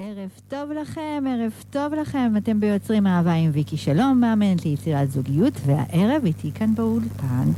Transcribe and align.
ערב 0.00 0.30
טוב 0.48 0.72
לכם, 0.72 1.24
ערב 1.28 1.52
טוב 1.70 1.94
לכם. 1.94 2.32
אתם 2.36 2.60
ביוצרים 2.60 3.06
אהבה 3.06 3.32
עם 3.32 3.50
ויקי 3.54 3.76
שלום, 3.76 4.20
מאמנת 4.20 4.64
ליצירת 4.64 5.10
זוגיות, 5.10 5.52
והערב 5.66 6.24
איתי 6.24 6.50
כאן 6.54 6.74
באולפן 6.74 7.50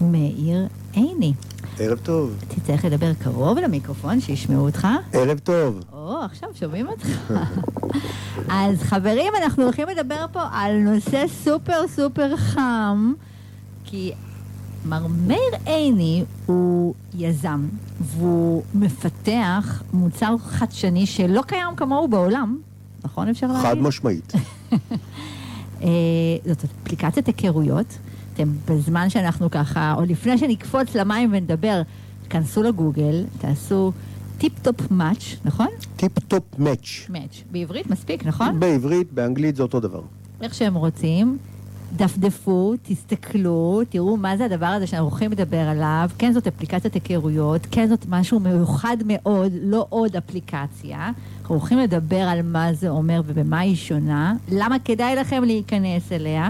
מאיר 0.00 0.66
עיני. 0.92 1.32
ערב 1.78 1.98
טוב. 1.98 2.36
תצטרך 2.48 2.84
לדבר 2.84 3.14
קרוב 3.14 3.58
למיקרופון, 3.58 4.20
שישמעו 4.20 4.64
אותך. 4.66 4.88
ערב 5.12 5.38
טוב. 5.38 5.80
או, 5.92 6.18
עכשיו 6.22 6.48
שומעים 6.54 6.88
אותך. 6.88 7.32
אז 8.48 8.82
חברים, 8.82 9.32
אנחנו 9.42 9.62
הולכים 9.62 9.88
לדבר 9.88 10.26
פה 10.32 10.42
על 10.52 10.78
נושא 10.78 11.24
סופר 11.28 11.88
סופר 11.88 12.36
חם, 12.36 13.12
כי 13.84 14.12
מר 14.84 15.06
מאיר 15.26 15.52
עיני 15.66 16.24
הוא 16.46 16.94
יזם, 17.18 17.68
והוא 18.00 18.62
מפתח 18.74 19.82
מוצר 19.92 20.38
חדשני 20.38 21.06
שלא 21.06 21.42
קיים 21.46 21.76
כמוהו 21.76 22.08
בעולם, 22.08 22.58
נכון 23.04 23.28
אפשר 23.28 23.46
להגיד? 23.46 23.62
חד 23.62 23.78
משמעית. 23.78 24.32
אה, 25.82 25.88
זאת 26.44 26.64
אפליקציית 26.64 27.26
היכרויות. 27.26 27.98
אתם 28.34 28.48
בזמן 28.68 29.10
שאנחנו 29.10 29.50
ככה, 29.50 29.94
או 29.96 30.04
לפני 30.04 30.38
שנקפוץ 30.38 30.94
למים 30.94 31.30
ונדבר, 31.32 31.82
כנסו 32.30 32.62
לגוגל, 32.62 33.24
תעשו 33.38 33.92
Tip-Top 34.38 34.90
Match, 34.90 35.36
נכון? 35.44 35.66
Tip-Top 35.96 36.44
Match. 36.58 37.06
Match. 37.08 37.42
בעברית 37.50 37.90
מספיק, 37.90 38.26
נכון? 38.26 38.60
בעברית, 38.60 39.12
באנגלית 39.12 39.56
זה 39.56 39.62
אותו 39.62 39.80
דבר. 39.80 40.02
איך 40.40 40.54
שהם 40.54 40.74
רוצים. 40.74 41.38
דפדפו, 41.96 42.74
תסתכלו, 42.82 43.82
תראו 43.88 44.16
מה 44.16 44.36
זה 44.36 44.44
הדבר 44.44 44.66
הזה 44.66 44.86
שאנחנו 44.86 45.08
הולכים 45.08 45.32
לדבר 45.32 45.56
עליו. 45.56 46.10
כן, 46.18 46.32
זאת 46.32 46.46
אפליקציית 46.46 46.94
היכרויות, 46.94 47.66
כן, 47.70 47.88
זאת 47.88 48.06
משהו 48.08 48.40
מיוחד 48.40 48.96
מאוד, 49.04 49.52
לא 49.62 49.86
עוד 49.88 50.16
אפליקציה. 50.16 51.10
אנחנו 51.40 51.54
הולכים 51.54 51.78
לדבר 51.78 52.16
על 52.16 52.42
מה 52.42 52.72
זה 52.72 52.88
אומר 52.88 53.22
ובמה 53.26 53.58
היא 53.58 53.76
שונה, 53.76 54.34
למה 54.48 54.76
כדאי 54.84 55.16
לכם 55.16 55.44
להיכנס 55.44 56.12
אליה. 56.12 56.48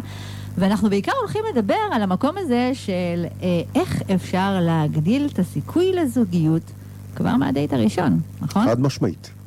ואנחנו 0.58 0.90
בעיקר 0.90 1.12
הולכים 1.20 1.42
לדבר 1.52 1.74
על 1.92 2.02
המקום 2.02 2.34
הזה 2.38 2.70
של 2.74 3.24
אה, 3.42 3.48
איך 3.74 4.02
אפשר 4.14 4.58
להגדיל 4.60 5.28
את 5.32 5.38
הסיכוי 5.38 5.92
לזוגיות 5.92 6.72
כבר 7.16 7.36
מהדייט 7.36 7.72
הראשון, 7.72 8.20
נכון? 8.40 8.64
חד 8.64 8.80
משמעית. 8.80 9.41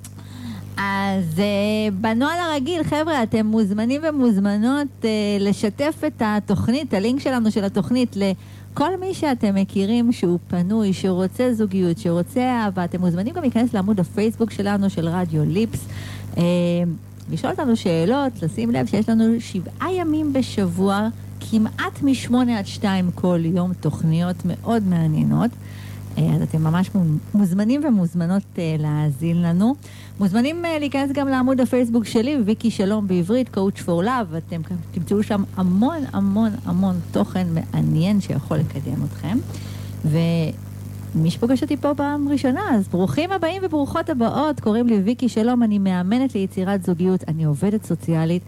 אז 0.78 1.23
uh, 1.36 1.94
בנוהל 1.94 2.40
הרגיל, 2.40 2.84
חבר'ה, 2.84 3.23
אתם 3.23 3.45
מוזמנים 3.45 4.02
ומוזמנות 4.09 4.88
uh, 5.02 5.06
לשתף 5.40 6.02
את 6.08 6.22
התוכנית, 6.26 6.94
הלינק 6.94 7.22
שלנו 7.22 7.52
של 7.52 7.64
התוכנית 7.64 8.16
לכל 8.16 8.98
מי 9.00 9.14
שאתם 9.14 9.56
מכירים 9.56 10.12
שהוא 10.12 10.40
פנוי, 10.48 10.94
שרוצה 10.94 11.53
זוגיות, 11.53 11.98
שרוצה 11.98 12.42
אהבה. 12.42 12.86
אתם 12.86 13.00
מוזמנים 13.00 13.34
גם 13.34 13.42
להיכנס 13.42 13.73
לעמוד 13.73 14.00
הפייסבוק 14.00 14.52
שלנו, 14.52 14.90
של 14.90 15.08
רדיו 15.08 15.46
ליפס. 15.46 15.88
Uh, 16.34 16.40
לשאול 17.31 17.52
אותנו 17.52 17.76
שאלות, 17.76 18.44
לשים 18.44 18.72
לב 18.72 18.86
שיש 18.86 19.09
לנו 19.09 19.23
שבעה 19.40 19.94
ימים 19.94 20.34
בשבוע, 20.34 21.08
כמעט 21.52 22.02
משמונה 22.02 22.59
עד 22.59 22.68
שתיים 22.68 23.12
כל 23.12 23.40
יום, 23.44 23.73
תוכניות 23.73 24.36
מאוד 24.46 24.84
מעניינות. 24.88 25.52
אז 26.17 26.41
אתם 26.41 26.63
ממש 26.63 26.91
מוזמנים 27.33 27.81
ומוזמנות 27.88 28.44
להאזין 28.80 29.41
לנו. 29.41 29.75
מוזמנים 30.19 30.63
להיכנס 30.80 31.11
גם 31.11 31.27
לעמוד 31.27 31.61
הפייסבוק 31.61 32.05
שלי, 32.05 32.38
ויקי 32.45 32.72
שלום 32.72 33.07
בעברית, 33.07 33.57
coach 33.57 33.80
for 33.85 34.05
love, 34.05 34.38
אתם 34.38 34.61
תמצאו 34.91 35.23
שם 35.23 35.44
המון 35.55 35.97
המון 36.13 36.52
המון 36.66 36.95
תוכן 37.11 37.47
מעניין 37.53 38.22
שיכול 38.22 38.57
לקדם 38.57 39.03
אתכם. 39.05 39.38
ומי 40.05 41.31
שפוגש 41.31 41.63
אותי 41.63 41.77
פה 41.77 41.91
פעם 41.97 42.29
ראשונה, 42.29 42.61
אז 42.75 42.88
ברוכים 42.88 43.31
הבאים 43.31 43.61
וברוכות 43.66 44.09
הבאות, 44.09 44.59
קוראים 44.59 44.88
לי 44.88 44.97
ויקי 45.00 45.29
שלום, 45.29 45.63
אני 45.63 45.79
מאמנת 45.79 46.35
ליצירת 46.35 46.83
זוגיות, 46.83 47.23
אני 47.27 47.44
עובדת 47.44 47.85
סוציאלית. 47.85 48.44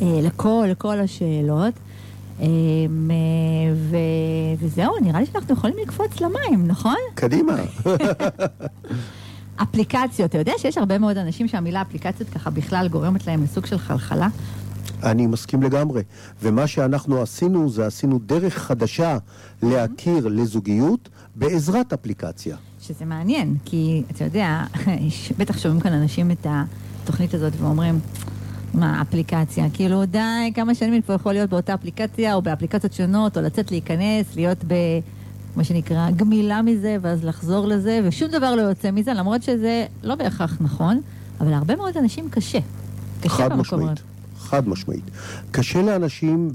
לכל, 0.00 0.66
לכל 0.70 0.98
השאלות. 0.98 1.74
ו... 3.74 3.96
וזהו, 4.58 4.92
נראה 5.02 5.20
לי 5.20 5.26
שאנחנו 5.26 5.54
יכולים 5.54 5.76
לקפוץ 5.82 6.20
למים, 6.20 6.66
נכון? 6.66 6.96
קדימה. 7.14 7.56
אפליקציות, 9.62 10.30
אתה 10.30 10.38
יודע 10.38 10.52
שיש 10.58 10.78
הרבה 10.78 10.98
מאוד 10.98 11.16
אנשים 11.18 11.48
שהמילה 11.48 11.82
אפליקציות 11.82 12.30
ככה 12.30 12.50
בכלל 12.50 12.88
גורמת 12.88 13.26
להם 13.26 13.42
לסוג 13.42 13.66
של 13.66 13.78
חלחלה? 13.78 14.28
אני 15.02 15.26
מסכים 15.26 15.62
לגמרי. 15.62 16.02
ומה 16.42 16.66
שאנחנו 16.66 17.22
עשינו, 17.22 17.70
זה 17.70 17.86
עשינו 17.86 18.18
דרך 18.18 18.54
חדשה 18.54 19.18
להכיר 19.62 20.28
לזוגיות 20.28 21.08
בעזרת 21.34 21.92
אפליקציה. 21.92 22.56
שזה 22.80 23.04
מעניין, 23.04 23.54
כי 23.64 24.02
אתה 24.10 24.24
יודע, 24.24 24.64
בטח 25.38 25.58
שומעים 25.58 25.80
כאן 25.80 25.92
אנשים 25.92 26.30
את 26.30 26.46
התוכנית 26.50 27.34
הזאת 27.34 27.52
ואומרים, 27.60 28.00
מה, 28.74 29.02
אפליקציה? 29.02 29.70
כאילו, 29.72 30.04
די, 30.04 30.52
כמה 30.54 30.74
שנים 30.74 30.92
אני 30.92 31.02
כבר 31.02 31.14
יכול 31.14 31.32
להיות 31.32 31.50
באותה 31.50 31.74
אפליקציה, 31.74 32.34
או 32.34 32.42
באפליקציות 32.42 32.92
שונות, 32.92 33.36
או 33.36 33.42
לצאת 33.42 33.70
להיכנס, 33.70 34.36
להיות 34.36 34.58
ב... 34.66 34.74
מה 35.56 35.64
שנקרא, 35.64 36.10
גמילה 36.10 36.62
מזה, 36.62 36.96
ואז 37.00 37.24
לחזור 37.24 37.66
לזה, 37.66 38.00
ושום 38.04 38.30
דבר 38.30 38.54
לא 38.54 38.62
יוצא 38.62 38.90
מזה, 38.90 39.14
למרות 39.14 39.42
שזה 39.42 39.86
לא 40.02 40.14
בהכרח 40.14 40.56
נכון, 40.60 41.00
אבל 41.40 41.50
להרבה 41.50 41.76
מאוד 41.76 41.96
אנשים 41.96 42.28
קשה. 42.30 42.58
קשה 43.20 43.28
חד 43.28 43.56
משמעית. 43.56 44.00
חד 44.38 44.68
משמעית. 44.68 45.04
קשה 45.50 45.82
לאנשים, 45.82 46.50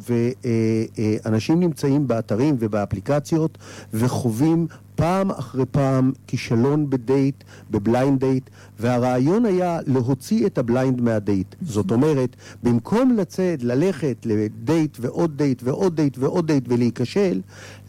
ואנשים 1.25 1.59
נמצאים 1.59 2.07
באתרים 2.07 2.55
ובאפליקציות 2.59 3.57
וחווים 3.93 4.67
פעם 5.01 5.31
אחרי 5.31 5.65
פעם 5.71 6.11
כישלון 6.27 6.89
בדייט, 6.89 7.43
ב 7.71 7.79
blind 7.79 8.19
date, 8.19 8.49
והרעיון 8.79 9.45
היה 9.45 9.79
להוציא 9.87 10.45
את 10.45 10.57
ה 10.57 10.65
blind 10.65 11.01
מהדייט. 11.01 11.55
זאת 11.61 11.91
אומרת, 11.91 12.35
במקום 12.63 13.17
לצאת, 13.17 13.63
ללכת 13.63 14.25
לדייט 14.25 14.97
ועוד 15.01 15.37
דייט 15.37 15.61
ועוד 15.63 15.95
דייט 15.95 16.17
ועוד 16.17 16.47
דייט 16.47 16.63
ולהיכשל, 16.67 17.41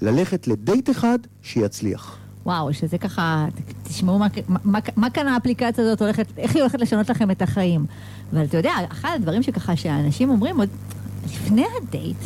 ללכת 0.03 0.49
לדייט 0.49 0.91
אחד 0.91 1.19
שיצליח. 1.43 2.19
וואו, 2.47 2.75
שזה 2.75 2.99
ככה, 2.99 3.47
תשמעו 3.83 4.19
מה, 4.19 4.27
מה, 4.49 4.79
מה 4.97 5.11
כאן 5.11 5.29
האפליקציה 5.29 5.85
הזאת 5.85 6.03
הולכת, 6.03 6.27
איך 6.39 6.55
היא 6.55 6.63
הולכת 6.63 6.81
לשנות 6.81 7.11
לכם 7.11 7.31
את 7.31 7.43
החיים. 7.43 7.87
אבל 8.33 8.45
אתה 8.45 8.57
יודע, 8.57 8.73
אחד 8.93 9.11
הדברים 9.15 9.43
שככה 9.43 9.77
שהאנשים 9.77 10.31
אומרים 10.31 10.59
עוד 10.59 10.69
לפני 11.25 11.65
הדייט, 11.83 12.17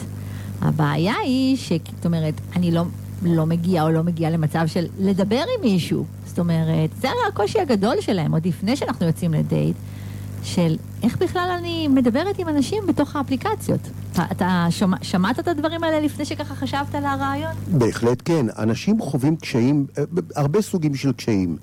הבעיה 0.60 1.14
היא 1.24 1.56
ש... 1.56 1.72
זאת 1.96 2.06
אומרת, 2.06 2.34
אני 2.56 2.72
לא, 2.72 2.84
לא 3.22 3.46
מגיעה 3.46 3.84
או 3.84 3.90
לא 3.90 4.02
מגיעה 4.02 4.30
למצב 4.30 4.66
של 4.66 4.86
לדבר 4.98 5.44
עם 5.58 5.70
מישהו. 5.70 6.04
זאת 6.26 6.38
אומרת, 6.38 6.90
זה 7.00 7.08
הרי 7.08 7.18
הקושי 7.28 7.60
הגדול 7.60 8.00
שלהם, 8.00 8.32
עוד 8.32 8.46
לפני 8.46 8.76
שאנחנו 8.76 9.06
יוצאים 9.06 9.34
לדייט, 9.34 9.76
של 10.42 10.76
איך 11.02 11.18
בכלל 11.18 11.56
אני 11.58 11.88
מדברת 11.88 12.38
עם 12.38 12.48
אנשים 12.48 12.86
בתוך 12.86 13.16
האפליקציות. 13.16 13.80
אתה, 14.12 14.24
אתה 14.32 14.66
שומע, 14.70 14.96
שמעת 15.02 15.38
את 15.38 15.48
הדברים 15.48 15.84
האלה 15.84 16.00
לפני 16.00 16.24
שככה 16.24 16.54
חשבת 16.54 16.94
על 16.94 17.04
הרעיון? 17.04 17.52
בהחלט 17.68 18.22
כן. 18.24 18.46
אנשים 18.58 19.00
חווים 19.00 19.36
קשיים, 19.36 19.86
הרבה 20.36 20.62
סוגים 20.62 20.94
של 20.94 21.12
קשיים. 21.12 21.56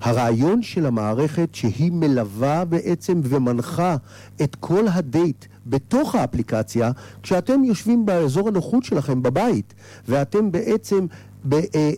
הרעיון 0.00 0.62
של 0.62 0.86
המערכת 0.86 1.48
שהיא 1.52 1.92
מלווה 1.92 2.64
בעצם 2.64 3.20
ומנחה 3.24 3.96
את 4.42 4.56
כל 4.60 4.84
הדייט 4.88 5.44
בתוך 5.70 6.14
האפליקציה, 6.14 6.90
כשאתם 7.22 7.64
יושבים 7.64 8.06
באזור 8.06 8.48
הנוחות 8.48 8.84
שלכם 8.84 9.22
בבית, 9.22 9.74
ואתם 10.08 10.52
בעצם 10.52 11.06
ב, 11.44 11.54
אה, 11.54 11.60
אה, 11.74 11.90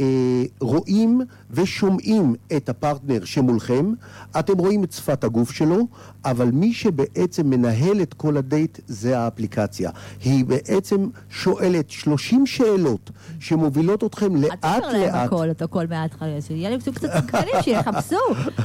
אה, 0.00 0.42
רואים 0.60 1.20
ושומעים 1.50 2.34
את 2.56 2.68
הפרטנר 2.68 3.24
שמולכם, 3.24 3.92
אתם 4.38 4.58
רואים 4.58 4.84
את 4.84 4.92
שפת 4.92 5.24
הגוף 5.24 5.50
שלו, 5.50 5.86
אבל 6.24 6.50
מי 6.50 6.72
שבעצם 6.72 7.50
מנהל 7.50 8.02
את 8.02 8.14
כל 8.14 8.36
הדייט 8.36 8.78
זה 8.86 9.18
האפליקציה. 9.18 9.90
היא 10.24 10.44
בעצם 10.44 11.08
שואלת 11.30 11.90
30 11.90 12.46
שאלות 12.46 13.10
שמובילות 13.40 14.04
אתכם 14.04 14.36
לאט 14.36 14.50
לאט. 14.50 14.64
אל 14.64 14.80
תספר 14.80 14.92
להם 14.92 15.14
הכל, 15.14 15.50
את 15.50 15.62
הכל 15.62 15.86
מההתחלה, 15.86 16.40
שיהיה 16.40 16.70
לי 16.70 16.78
קצת 16.78 16.92
סקרנים, 16.96 17.54
שיחפשו, 17.62 18.16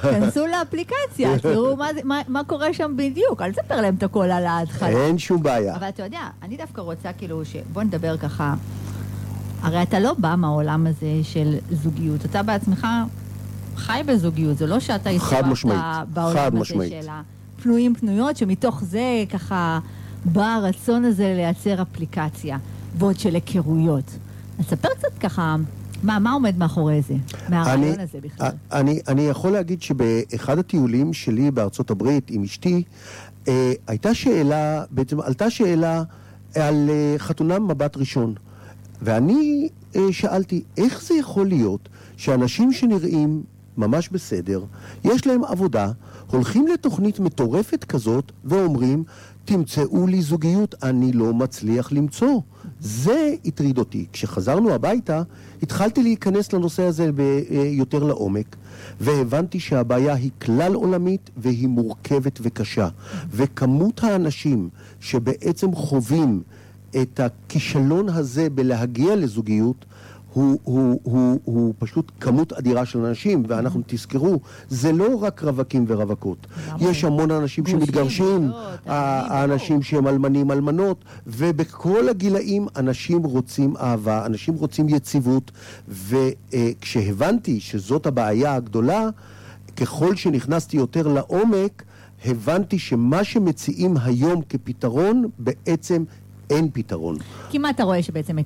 כנסו 0.02 0.48
לאפליקציה, 0.48 1.40
תראו 1.40 1.76
מה, 1.76 1.88
מה, 2.04 2.22
מה 2.28 2.44
קורה 2.44 2.74
שם 2.74 2.94
בדיוק, 2.96 3.42
אל 3.42 3.52
תספר 3.52 3.82
להם 3.82 3.96
את 3.96 4.04
הכל 4.04 4.32
על 4.32 4.46
ההתחלה. 4.46 4.90
אין 4.90 5.18
שום 5.18 5.44
בעיה. 5.44 5.76
אבל 5.76 5.90
אתה 5.90 6.04
יודע, 6.04 6.22
אני 6.44 6.58
דווקא 6.58 6.82
רוצה 6.82 7.14
כאילו. 7.14 7.42
בוא 7.74 7.84
נדבר 7.84 8.18
ככה. 8.18 8.54
הרי 9.62 9.84
אתה 9.84 10.00
לא 10.00 10.14
בא 10.14 10.36
מהעולם 10.38 10.88
הזה 10.88 11.20
של 11.24 11.56
זוגיות, 11.72 12.26
אתה 12.26 12.44
בעצמך 12.44 12.88
חי 13.76 14.02
בזוגיות, 14.06 14.58
זה 14.58 14.68
לא 14.68 14.80
שאתה 14.80 15.10
הסתובבת 15.10 15.74
בעולם 16.14 16.58
הזה. 16.62 16.90
של 16.90 17.08
הפנויים 17.58 17.96
פנויות, 17.96 18.38
שמתוך 18.38 18.84
זה 18.84 19.24
ככה 19.30 19.80
בא 20.26 20.46
הרצון 20.46 21.06
הזה 21.06 21.34
לייצר 21.36 21.82
אפליקציה, 21.82 22.58
ועוד 22.98 23.20
של 23.20 23.36
היכרויות. 23.36 24.18
אז 24.60 24.66
ספר 24.66 24.90
קצת 24.98 25.18
ככה, 25.20 25.56
מה, 26.04 26.20
מה 26.20 26.32
עומד 26.32 26.58
מאחורי 26.58 27.02
זה, 27.02 27.14
מהרעיון 27.50 27.84
אני, 27.84 28.04
הזה 28.04 28.18
בכלל? 28.22 28.52
אני, 28.72 29.00
אני 29.08 29.22
יכול 29.22 29.52
להגיד 29.52 29.82
שבאחד 29.82 30.60
הטיולים 30.60 31.14
שלי 31.14 31.52
בארצות 31.52 31.92
הברית 31.92 32.30
עם 32.30 32.44
אשתי, 32.44 32.84
אה, 33.48 33.74
הייתה 33.88 34.14
שאלה, 34.14 34.84
בעצם 34.92 35.22
עלתה 35.22 35.50
שאלה 35.50 36.04
על 36.56 36.90
אה, 36.90 37.16
חתונה 37.18 37.60
מבט 37.60 37.98
ראשון. 37.98 38.34
ואני 39.02 39.70
אה, 39.96 40.02
שאלתי, 40.12 40.64
איך 40.78 41.04
זה 41.04 41.14
יכול 41.16 41.48
להיות 41.48 41.90
שאנשים 42.18 42.74
שנראים 42.74 43.44
ממש 43.78 44.10
בסדר, 44.10 44.64
יש 45.04 45.28
להם 45.28 45.44
עבודה, 45.44 45.92
הולכים 46.32 46.68
לתוכנית 46.68 47.20
מטורפת 47.20 47.84
כזאת 47.84 48.32
ואומרים, 48.46 49.04
תמצאו 49.46 50.08
לי 50.08 50.22
זוגיות, 50.22 50.76
אני 50.84 51.12
לא 51.14 51.34
מצליח 51.34 51.92
למצוא. 51.92 52.42
זה 52.80 53.34
הטריד 53.46 53.78
אותי. 53.78 54.06
כשחזרנו 54.14 54.74
הביתה, 54.74 55.22
התחלתי 55.64 56.04
להיכנס 56.04 56.54
לנושא 56.54 56.84
הזה 56.84 57.10
יותר 57.50 58.04
לעומק, 58.04 58.56
והבנתי 59.02 59.60
שהבעיה 59.60 60.14
היא 60.14 60.32
כלל 60.42 60.74
עולמית 60.74 61.30
והיא 61.38 61.68
מורכבת 61.68 62.40
וקשה. 62.42 62.88
וכמות 63.32 64.04
האנשים 64.04 64.70
שבעצם 65.00 65.76
חווים 65.76 66.42
את 67.02 67.20
הכישלון 67.20 68.10
הזה 68.10 68.50
בלהגיע 68.50 69.16
לזוגיות 69.16 69.86
הוא, 70.34 70.60
הוא, 70.64 71.00
הוא, 71.04 71.40
הוא 71.44 71.74
פשוט 71.80 72.12
כמות 72.20 72.54
אדירה 72.54 72.86
של 72.86 73.06
אנשים, 73.06 73.44
ואנחנו 73.48 73.82
תזכרו, 73.88 74.40
זה 74.70 74.92
לא 74.92 75.16
רק 75.16 75.44
רווקים 75.44 75.86
ורווקות. 75.88 76.48
יש 76.80 77.04
המון 77.04 77.32
אנשים 77.32 77.66
שמתגרשים, 77.66 78.52
האנשים 78.86 79.82
שהם 79.82 80.08
אלמנים, 80.08 80.52
אלמנות, 80.52 81.06
ובכל 81.28 82.10
הגילאים 82.10 82.68
אנשים 82.76 83.24
רוצים 83.24 83.78
אהבה, 83.78 84.26
אנשים 84.26 84.54
רוצים 84.54 84.90
יציבות, 84.90 85.52
וכשהבנתי 85.88 87.60
שזאת 87.60 88.06
הבעיה 88.06 88.56
הגדולה, 88.56 89.10
ככל 89.78 90.16
שנכנסתי 90.16 90.78
יותר 90.78 91.08
לעומק, 91.08 91.84
הבנתי 92.26 92.80
שמה 92.80 93.24
שמציעים 93.24 93.98
היום 94.04 94.42
כפתרון 94.50 95.26
בעצם 95.40 96.04
אין 96.50 96.70
פתרון. 96.74 97.18
כי 97.50 97.58
מה 97.58 97.70
אתה 97.70 97.84
רואה 97.84 98.04
שבעצם, 98.04 98.38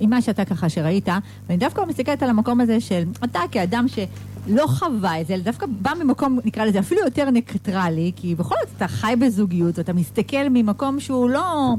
ממה 0.00 0.22
שאתה 0.22 0.44
ככה 0.44 0.68
שראית, 0.68 1.08
ואני 1.48 1.58
דווקא 1.58 1.82
מסתכלת 1.88 2.22
על 2.22 2.30
המקום 2.30 2.60
הזה 2.60 2.80
של 2.80 3.02
אתה 3.24 3.40
כאדם 3.50 3.86
שלא 3.88 4.66
חווה 4.66 5.20
את 5.20 5.26
זה, 5.26 5.34
אלא 5.34 5.42
דווקא 5.42 5.66
בא 5.66 5.92
ממקום, 6.04 6.38
נקרא 6.44 6.64
לזה, 6.64 6.78
אפילו 6.78 7.00
יותר 7.00 7.30
ניטרלי, 7.30 8.12
כי 8.16 8.34
בכל 8.34 8.54
זאת 8.66 8.76
אתה 8.76 8.88
חי 8.88 9.14
בזוגיות, 9.20 9.78
ואתה 9.78 9.92
מסתכל 9.92 10.48
ממקום 10.50 11.00
שהוא 11.00 11.30
לא... 11.30 11.74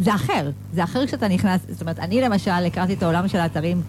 זה 0.00 0.14
אחר, 0.14 0.50
זה 0.72 0.84
אחר 0.84 1.06
כשאתה 1.06 1.28
נכנס, 1.28 1.60
זאת 1.68 1.80
אומרת, 1.80 1.98
אני 1.98 2.20
למשל 2.20 2.50
הכרתי 2.50 2.94
את 2.94 3.02
העולם 3.02 3.28
של 3.28 3.38
האתרים 3.38 3.82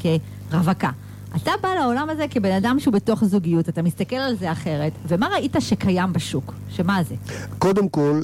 כרווקה. 0.50 0.89
אתה 1.35 1.51
בא 1.62 1.69
לעולם 1.69 2.09
הזה 2.09 2.25
כבן 2.29 2.51
אדם 2.51 2.79
שהוא 2.79 2.94
בתוך 2.94 3.25
זוגיות, 3.25 3.69
אתה 3.69 3.81
מסתכל 3.81 4.15
על 4.15 4.35
זה 4.35 4.51
אחרת, 4.51 4.91
ומה 5.07 5.27
ראית 5.27 5.56
שקיים 5.59 6.13
בשוק? 6.13 6.53
שמה 6.69 7.03
זה? 7.03 7.15
קודם 7.59 7.89
כל, 7.89 8.23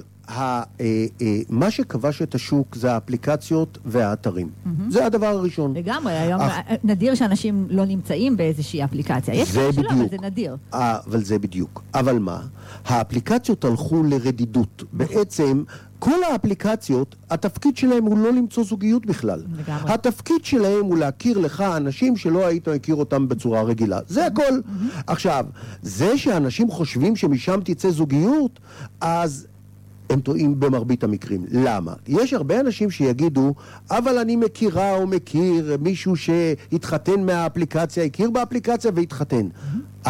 מה 1.50 1.72
שכבש 1.72 2.22
את 2.22 2.36
השוק 2.36 2.75
זה 2.75 2.94
האפליקציות 2.94 3.78
והאתרים. 3.86 4.50
זה 4.89 5.06
הדבר 5.06 5.28
הראשון. 5.28 5.74
לגמרי, 5.74 6.13
היום 6.13 6.42
אך... 6.42 6.56
נדיר 6.83 7.16
שאנשים 7.16 7.68
לא 7.69 7.86
נמצאים 7.86 8.38
באיזושהי 8.38 8.83
אפליקציה. 8.83 9.33
יש 9.33 9.51
כאלה 9.51 9.74
שלא, 9.74 9.89
אבל 9.89 10.10
זה 10.10 10.18
נדיר. 10.22 10.57
אה, 10.74 10.98
אבל 11.07 11.24
זה 11.24 11.39
בדיוק. 11.39 11.83
אבל 11.94 12.19
מה? 12.19 12.42
האפליקציות 12.86 13.66
הלכו 13.66 14.04
לרדידות. 14.04 14.83
בעצם... 14.94 15.63
כל 16.04 16.24
האפליקציות, 16.24 17.16
התפקיד 17.30 17.77
שלהם 17.77 18.06
הוא 18.06 18.18
לא 18.18 18.34
למצוא 18.34 18.63
זוגיות 18.63 19.06
בכלל. 19.06 19.44
לגמרי. 19.57 19.94
התפקיד 19.94 20.45
שלהם 20.45 20.86
הוא 20.86 20.98
להכיר 20.98 21.38
לך 21.38 21.62
אנשים 21.62 22.18
שלא 22.18 22.45
היית 22.48 22.69
מכיר 22.69 22.95
אותם 22.95 23.27
בצורה 23.27 23.62
רגילה. 23.62 24.00
זה 24.07 24.25
הכל. 24.25 24.60
עכשיו, 25.07 25.45
זה 25.81 26.18
שאנשים 26.18 26.72
חושבים 26.72 27.16
שמשם 27.16 27.60
תצא 27.63 27.92
זוגיות, 27.92 28.60
אז 29.01 29.48
הם 30.12 30.19
טועים 30.19 30.60
במרבית 30.60 31.04
המקרים. 31.04 31.46
למה? 31.52 31.94
יש 32.08 32.34
הרבה 32.34 32.60
אנשים 32.60 32.92
שיגידו, 32.92 33.54
אבל 33.92 34.18
אני 34.18 34.36
מכירה 34.36 34.96
או 34.96 35.08
מכיר 35.08 35.78
מישהו 35.81 36.16
שהתחתן 36.16 37.25
מהאפליקציה, 37.25 38.04
הכיר 38.04 38.30
באפליקציה 38.30 38.92
והתחתן. 38.96 39.48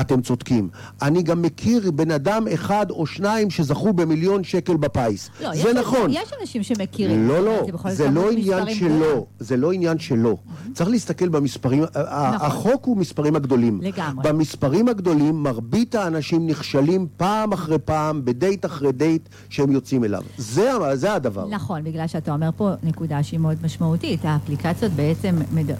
אתם 0.01 0.21
צודקים. 0.21 0.69
אני 1.01 1.23
גם 1.23 1.41
מכיר 1.41 1.91
בן 1.91 2.11
אדם 2.11 2.47
אחד 2.53 2.85
או 2.89 3.05
שניים 3.05 3.49
שזכו 3.49 3.93
במיליון 3.93 4.43
שקל 4.43 4.77
בפיס. 4.77 5.29
לא, 5.41 5.53
זה 5.55 5.69
יש 5.69 5.75
נכון. 5.75 6.09
יש 6.09 6.31
אנשים 6.41 6.63
שמכירים. 6.63 7.27
לא, 7.27 7.45
לא, 7.45 7.65
זה, 7.89 7.95
זה 7.95 8.09
לא 8.09 8.31
עניין 8.31 8.73
שלו. 8.73 9.25
זה 9.39 9.57
לא 9.57 9.71
עניין 9.71 9.99
שלו. 9.99 10.31
Mm-hmm. 10.31 10.73
צריך 10.73 10.89
להסתכל 10.89 11.29
במספרים, 11.29 11.83
נכון. 11.83 12.03
החוק 12.47 12.85
הוא 12.85 12.97
מספרים 12.97 13.35
הגדולים. 13.35 13.81
לגמרי. 13.81 14.29
במספרים 14.29 14.87
הגדולים, 14.87 15.43
מרבית 15.43 15.95
האנשים 15.95 16.47
נכשלים 16.47 17.07
פעם 17.17 17.53
אחרי 17.53 17.79
פעם, 17.79 18.25
בדייט 18.25 18.65
אחרי 18.65 18.91
דייט, 18.91 19.29
שהם 19.49 19.71
יוצאים 19.71 20.03
אליו. 20.03 20.21
זה, 20.37 20.71
זה 20.93 21.13
הדבר. 21.13 21.47
נכון, 21.47 21.83
בגלל 21.83 22.07
שאתה 22.07 22.33
אומר 22.33 22.49
פה 22.57 22.69
נקודה 22.83 23.23
שהיא 23.23 23.39
מאוד 23.39 23.57
משמעותית. 23.63 24.19
האפליקציות 24.23 24.91
בעצם... 24.91 25.35
מד... 25.53 25.71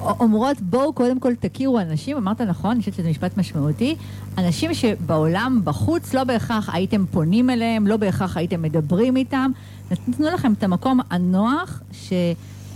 אומרות, 0.00 0.60
בואו 0.60 0.92
קודם 0.92 1.20
כל 1.20 1.34
תכירו 1.34 1.80
אנשים, 1.80 2.16
אמרת 2.16 2.40
נכון, 2.40 2.70
אני 2.70 2.80
חושבת 2.80 2.94
שזה 2.94 3.10
משפט 3.10 3.36
משמעותי, 3.36 3.96
אנשים 4.38 4.74
שבעולם, 4.74 5.60
בחוץ, 5.64 6.14
לא 6.14 6.24
בהכרח 6.24 6.70
הייתם 6.72 7.04
פונים 7.10 7.50
אליהם, 7.50 7.86
לא 7.86 7.96
בהכרח 7.96 8.36
הייתם 8.36 8.62
מדברים 8.62 9.16
איתם, 9.16 9.50
נתנו 9.90 10.26
לכם 10.26 10.52
את 10.52 10.62
המקום 10.62 11.00
הנוח, 11.10 11.82
ש... 11.92 12.12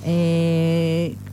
אה, 0.05 0.11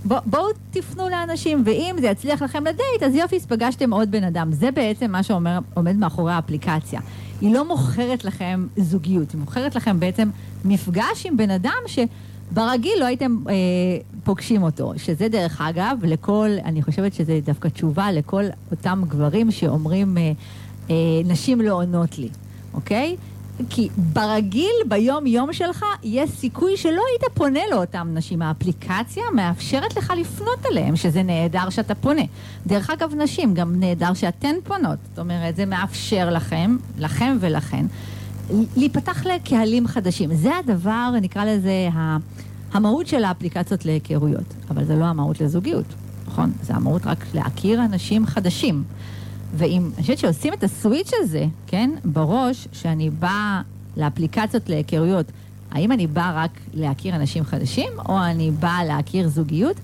בואו 0.06 0.22
בוא 0.26 0.50
תפנו 0.72 1.10
לאנשים, 1.10 1.62
ואם 1.66 1.96
זה 2.00 2.08
יצליח 2.08 2.42
לכם 2.42 2.64
לדייט, 2.64 3.04
אז 3.06 3.16
יופי, 3.16 3.40
פגשתם 3.40 3.94
עוד 3.94 4.12
בן 4.12 4.24
אדם. 4.24 4.52
זה 4.52 4.72
בעצם 4.72 5.12
מה 5.12 5.24
שעומד 5.24 5.96
מאחורי 5.96 6.34
האפליקציה. 6.34 7.02
היא 7.42 7.54
לא 7.54 7.68
מוכרת 7.68 8.26
לכם 8.26 8.68
זוגיות, 8.78 9.32
היא 9.32 9.40
מוכרת 9.40 9.76
לכם 9.76 10.00
בעצם 10.00 10.30
מפגש 10.66 11.26
עם 11.26 11.38
בן 11.38 11.52
אדם 11.52 11.82
ש... 11.88 12.00
ברגיל 12.52 12.94
לא 13.00 13.06
הייתם 13.06 13.38
אה, 13.50 13.54
פוגשים 14.24 14.64
אותו, 14.64 14.94
שזה 14.98 15.28
דרך 15.28 15.62
אגב, 15.62 15.98
לכל, 16.04 16.50
אני 16.66 16.82
חושבת 16.82 17.14
שזה 17.14 17.40
דווקא 17.44 17.68
תשובה 17.68 18.12
לכל 18.12 18.44
אותם 18.72 19.04
גברים 19.08 19.52
שאומרים, 19.52 20.18
אה, 20.18 20.32
אה, 20.90 20.96
נשים 21.26 21.62
לא 21.62 21.74
עונות 21.74 22.18
לי, 22.18 22.30
אוקיי? 22.74 23.16
כי 23.70 23.90
ברגיל, 23.98 24.76
ביום-יום 24.88 25.54
שלך, 25.54 25.86
יש 26.04 26.30
סיכוי 26.30 26.78
שלא 26.78 27.02
היית 27.12 27.34
פונה 27.34 27.60
לאותן 27.72 28.08
נשים. 28.14 28.42
האפליקציה 28.42 29.24
מאפשרת 29.36 29.98
לך 29.98 30.14
לפנות 30.18 30.66
אליהם, 30.72 30.96
שזה 30.96 31.24
נהדר 31.24 31.70
שאתה 31.70 31.96
פונה. 31.96 32.22
דרך 32.68 32.90
אגב, 32.90 33.14
נשים, 33.16 33.54
גם 33.54 33.80
נהדר 33.80 34.14
שאתן 34.14 34.56
פונות. 34.64 34.98
זאת 35.10 35.20
אומרת, 35.20 35.56
זה 35.56 35.66
מאפשר 35.66 36.30
לכם, 36.30 36.78
לכם 36.98 37.38
ולכן, 37.40 37.86
להיפתח 38.76 39.26
לקהלים 39.26 39.88
חדשים. 39.88 40.36
זה 40.36 40.58
הדבר, 40.58 41.12
נקרא 41.22 41.46
לזה, 41.46 41.90
המהות 42.72 43.08
של 43.08 43.24
האפליקציות 43.24 43.86
להיכרויות. 43.86 44.54
אבל 44.70 44.86
זה 44.86 44.96
לא 44.96 45.06
המהות 45.06 45.42
לזוגיות, 45.42 45.86
נכון? 46.28 46.52
זה 46.62 46.74
המהות 46.76 47.06
רק 47.06 47.26
להכיר 47.34 47.86
אנשים 47.86 48.26
חדשים. 48.26 48.84
ואם, 49.56 49.90
אני 49.96 50.02
חושבת 50.02 50.18
שעושים 50.18 50.54
את 50.54 50.64
הסוויץ' 50.64 51.12
הזה, 51.14 51.46
כן, 51.68 51.90
בראש, 52.06 52.68
שאני 52.72 53.10
באה 53.10 53.62
לאפליקציות 53.98 54.70
להיכרויות, 54.70 55.26
האם 55.72 55.92
אני 55.92 56.08
באה 56.08 56.44
רק 56.44 56.60
להכיר 56.74 57.16
אנשים 57.16 57.44
חדשים, 57.44 57.92
או 58.10 58.24
אני 58.24 58.52
באה 58.52 58.86
להכיר 58.86 59.28
זוגיות, 59.28 59.76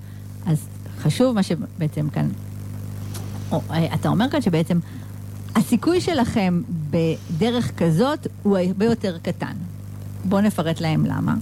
אז 0.45 0.67
חשוב 1.01 1.35
מה 1.35 1.43
שבעצם 1.43 2.09
כאן, 2.09 2.29
או, 3.51 3.61
אה, 3.71 3.93
אתה 3.93 4.09
אומר 4.09 4.29
כאן 4.29 4.41
שבעצם 4.41 4.79
הסיכוי 5.55 6.01
שלכם 6.01 6.61
בדרך 6.89 7.71
כזאת 7.77 8.27
הוא 8.43 8.57
הרבה 8.57 8.85
יותר 8.85 9.17
קטן. 9.17 9.53
בואו 10.25 10.41
נפרט 10.41 10.81
להם 10.81 11.05
למה. 11.05 11.33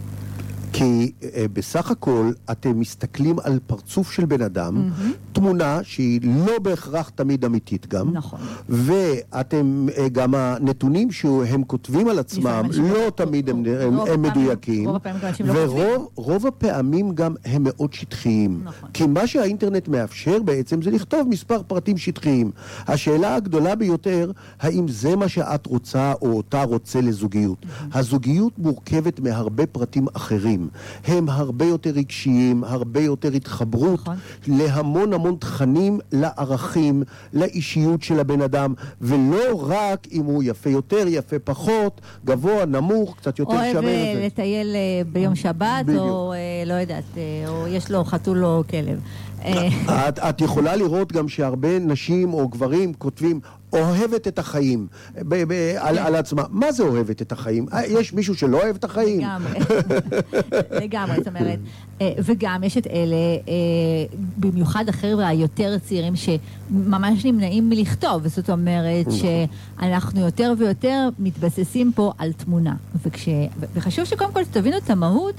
כי 0.74 1.12
אה, 1.24 1.46
בסך 1.54 1.92
הכל 1.92 2.32
אתם 2.52 2.80
מסתכלים 2.80 3.40
על 3.44 3.60
פרצוף 3.68 4.12
של 4.12 4.26
בן 4.26 4.42
אדם, 4.42 4.76
mm-hmm. 4.78 5.34
תמונה 5.34 5.80
שהיא 5.84 6.22
לא 6.24 6.60
בהכרח 6.60 7.10
תמיד 7.10 7.46
אמיתית 7.46 7.88
גם. 7.88 8.14
נכון. 8.14 8.40
ואתם, 8.70 9.88
אה, 9.98 10.10
גם 10.10 10.36
הנתונים 10.36 11.12
שהם 11.12 11.64
כותבים 11.64 12.08
על 12.08 12.20
עצמם, 12.20 12.64
לא 12.78 13.10
תמיד 13.16 13.50
הם, 13.50 13.64
הם, 13.82 14.00
הם 14.00 14.22
מדויקים. 14.22 14.90
רוב 14.90 14.96
הפעמים 14.96 15.22
לא. 15.46 16.08
ורוב 16.16 16.48
הפעמים 16.48 17.16
גם 17.16 17.36
הם 17.46 17.64
מאוד 17.64 17.94
שטחיים. 17.94 18.62
נכון. 18.64 18.90
כי 18.94 19.08
מה 19.08 19.28
שהאינטרנט 19.28 19.88
מאפשר 19.88 20.44
בעצם 20.46 20.82
זה 20.82 20.92
לכתוב 20.92 21.28
מספר 21.28 21.62
פרטים 21.68 21.98
שטחיים. 21.98 22.52
השאלה 22.88 23.36
הגדולה 23.36 23.76
ביותר, 23.76 24.32
האם 24.60 24.88
זה 24.88 25.16
מה 25.16 25.28
שאת 25.28 25.66
רוצה 25.66 26.14
או 26.22 26.32
אותה 26.32 26.64
רוצה 26.64 27.02
לזוגיות. 27.02 27.66
הזוגיות 27.94 28.60
מורכבת 28.60 29.20
מהרבה 29.20 29.66
פרטים 29.66 30.06
אחרים. 30.14 30.61
הם 31.06 31.30
הרבה 31.30 31.66
יותר 31.66 31.90
רגשיים, 31.90 32.64
הרבה 32.64 33.02
יותר 33.02 33.32
התחברות 33.34 34.00
נכון. 34.00 34.16
להמון 34.48 35.14
המון 35.14 35.36
תכנים, 35.40 36.00
לערכים, 36.12 37.04
לאישיות 37.34 38.04
של 38.04 38.20
הבן 38.20 38.42
אדם, 38.42 38.74
ולא 39.02 39.64
רק 39.68 40.08
אם 40.12 40.26
הוא 40.26 40.44
יפה 40.44 40.70
יותר, 40.70 41.06
יפה 41.08 41.40
פחות, 41.40 42.02
גבוה, 42.26 42.66
נמוך, 42.66 43.16
קצת 43.18 43.40
יותר 43.40 43.54
אוהב 43.54 43.74
שמן. 43.74 43.86
אה. 43.86 44.24
לטייל 44.26 44.76
אה, 44.76 45.02
ביום 45.12 45.36
שבת, 45.36 45.86
בדיוק. 45.86 46.02
או 46.02 46.34
אה, 46.34 46.38
לא 46.66 46.74
יודעת, 46.74 47.18
או 47.48 47.68
יש 47.68 47.92
לו 47.92 48.04
חתול 48.04 48.46
או 48.46 48.64
כלב. 48.70 49.00
אה, 49.46 50.10
את, 50.10 50.20
את 50.20 50.42
יכולה 50.42 50.76
לראות 50.76 51.12
גם 51.12 51.30
שהרבה 51.30 51.80
נשים 51.80 52.34
או 52.34 52.48
גברים 52.48 52.94
כותבים 52.94 53.40
אוהבת 53.74 54.28
את 54.28 54.40
החיים 54.40 54.88
ב, 55.16 55.44
ב, 55.44 55.52
על, 55.78 55.96
כן. 55.96 56.04
על 56.04 56.16
עצמה. 56.16 56.44
מה 56.50 56.72
זה 56.72 56.84
אוהבת 56.84 57.22
את 57.22 57.32
החיים? 57.32 57.66
אה, 57.74 57.86
יש 57.86 58.14
מישהו 58.14 58.36
שלא 58.36 58.64
אוהב 58.64 58.76
את 58.76 58.84
החיים? 58.84 59.20
לגמרי, 59.20 59.60
לגמרי, 60.84 61.16
זאת 61.18 61.28
אומרת, 61.28 61.60
אה, 62.02 62.12
וגם 62.24 62.64
יש 62.64 62.78
את 62.78 62.88
אלה, 62.88 63.16
במיוחד 64.38 64.90
החבר'ה 64.90 65.28
היותר 65.28 65.78
צעירים, 65.80 66.14
שממש 66.16 67.26
נמנעים 67.26 67.70
מלכתוב, 67.70 68.28
זאת 68.28 68.50
אומרת 68.50 69.08
נכון. 69.08 69.20
שאנחנו 69.80 70.20
יותר 70.20 70.54
ויותר 70.58 71.10
מתבססים 71.20 71.92
פה 71.96 72.12
על 72.18 72.34
תמונה. 72.34 72.76
וכש, 73.06 73.30
וחשוב 73.74 74.06
שקודם 74.06 74.32
כל 74.32 74.44
תבינו 74.52 74.78
את 74.78 74.90
המהות, 74.90 75.36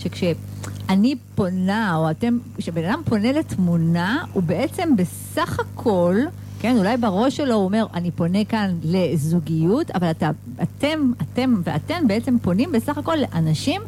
שכשאני 0.00 1.14
פונה, 1.34 1.96
או 1.96 2.10
אתם, 2.10 2.38
כשבן 2.56 2.84
אדם 2.84 3.02
פונה 3.04 3.32
לתמונה, 3.32 4.24
הוא 4.32 4.42
בעצם 4.42 4.96
בסך 4.96 5.60
הכל, 5.60 6.16
כן, 6.60 6.76
אולי 6.76 6.96
בראש 6.96 7.36
שלו 7.36 7.54
הוא 7.54 7.64
אומר, 7.64 7.86
אני 7.94 8.10
פונה 8.10 8.44
כאן 8.44 8.74
לזוגיות, 8.84 9.90
אבל 9.90 10.10
אתה, 10.10 10.30
אתם, 10.62 11.12
אתם 11.22 11.54
ואתן 11.64 12.04
בעצם 12.06 12.36
פונים 12.42 12.72
בסך 12.72 12.98
הכל 12.98 13.16
לאנשים 13.16 13.82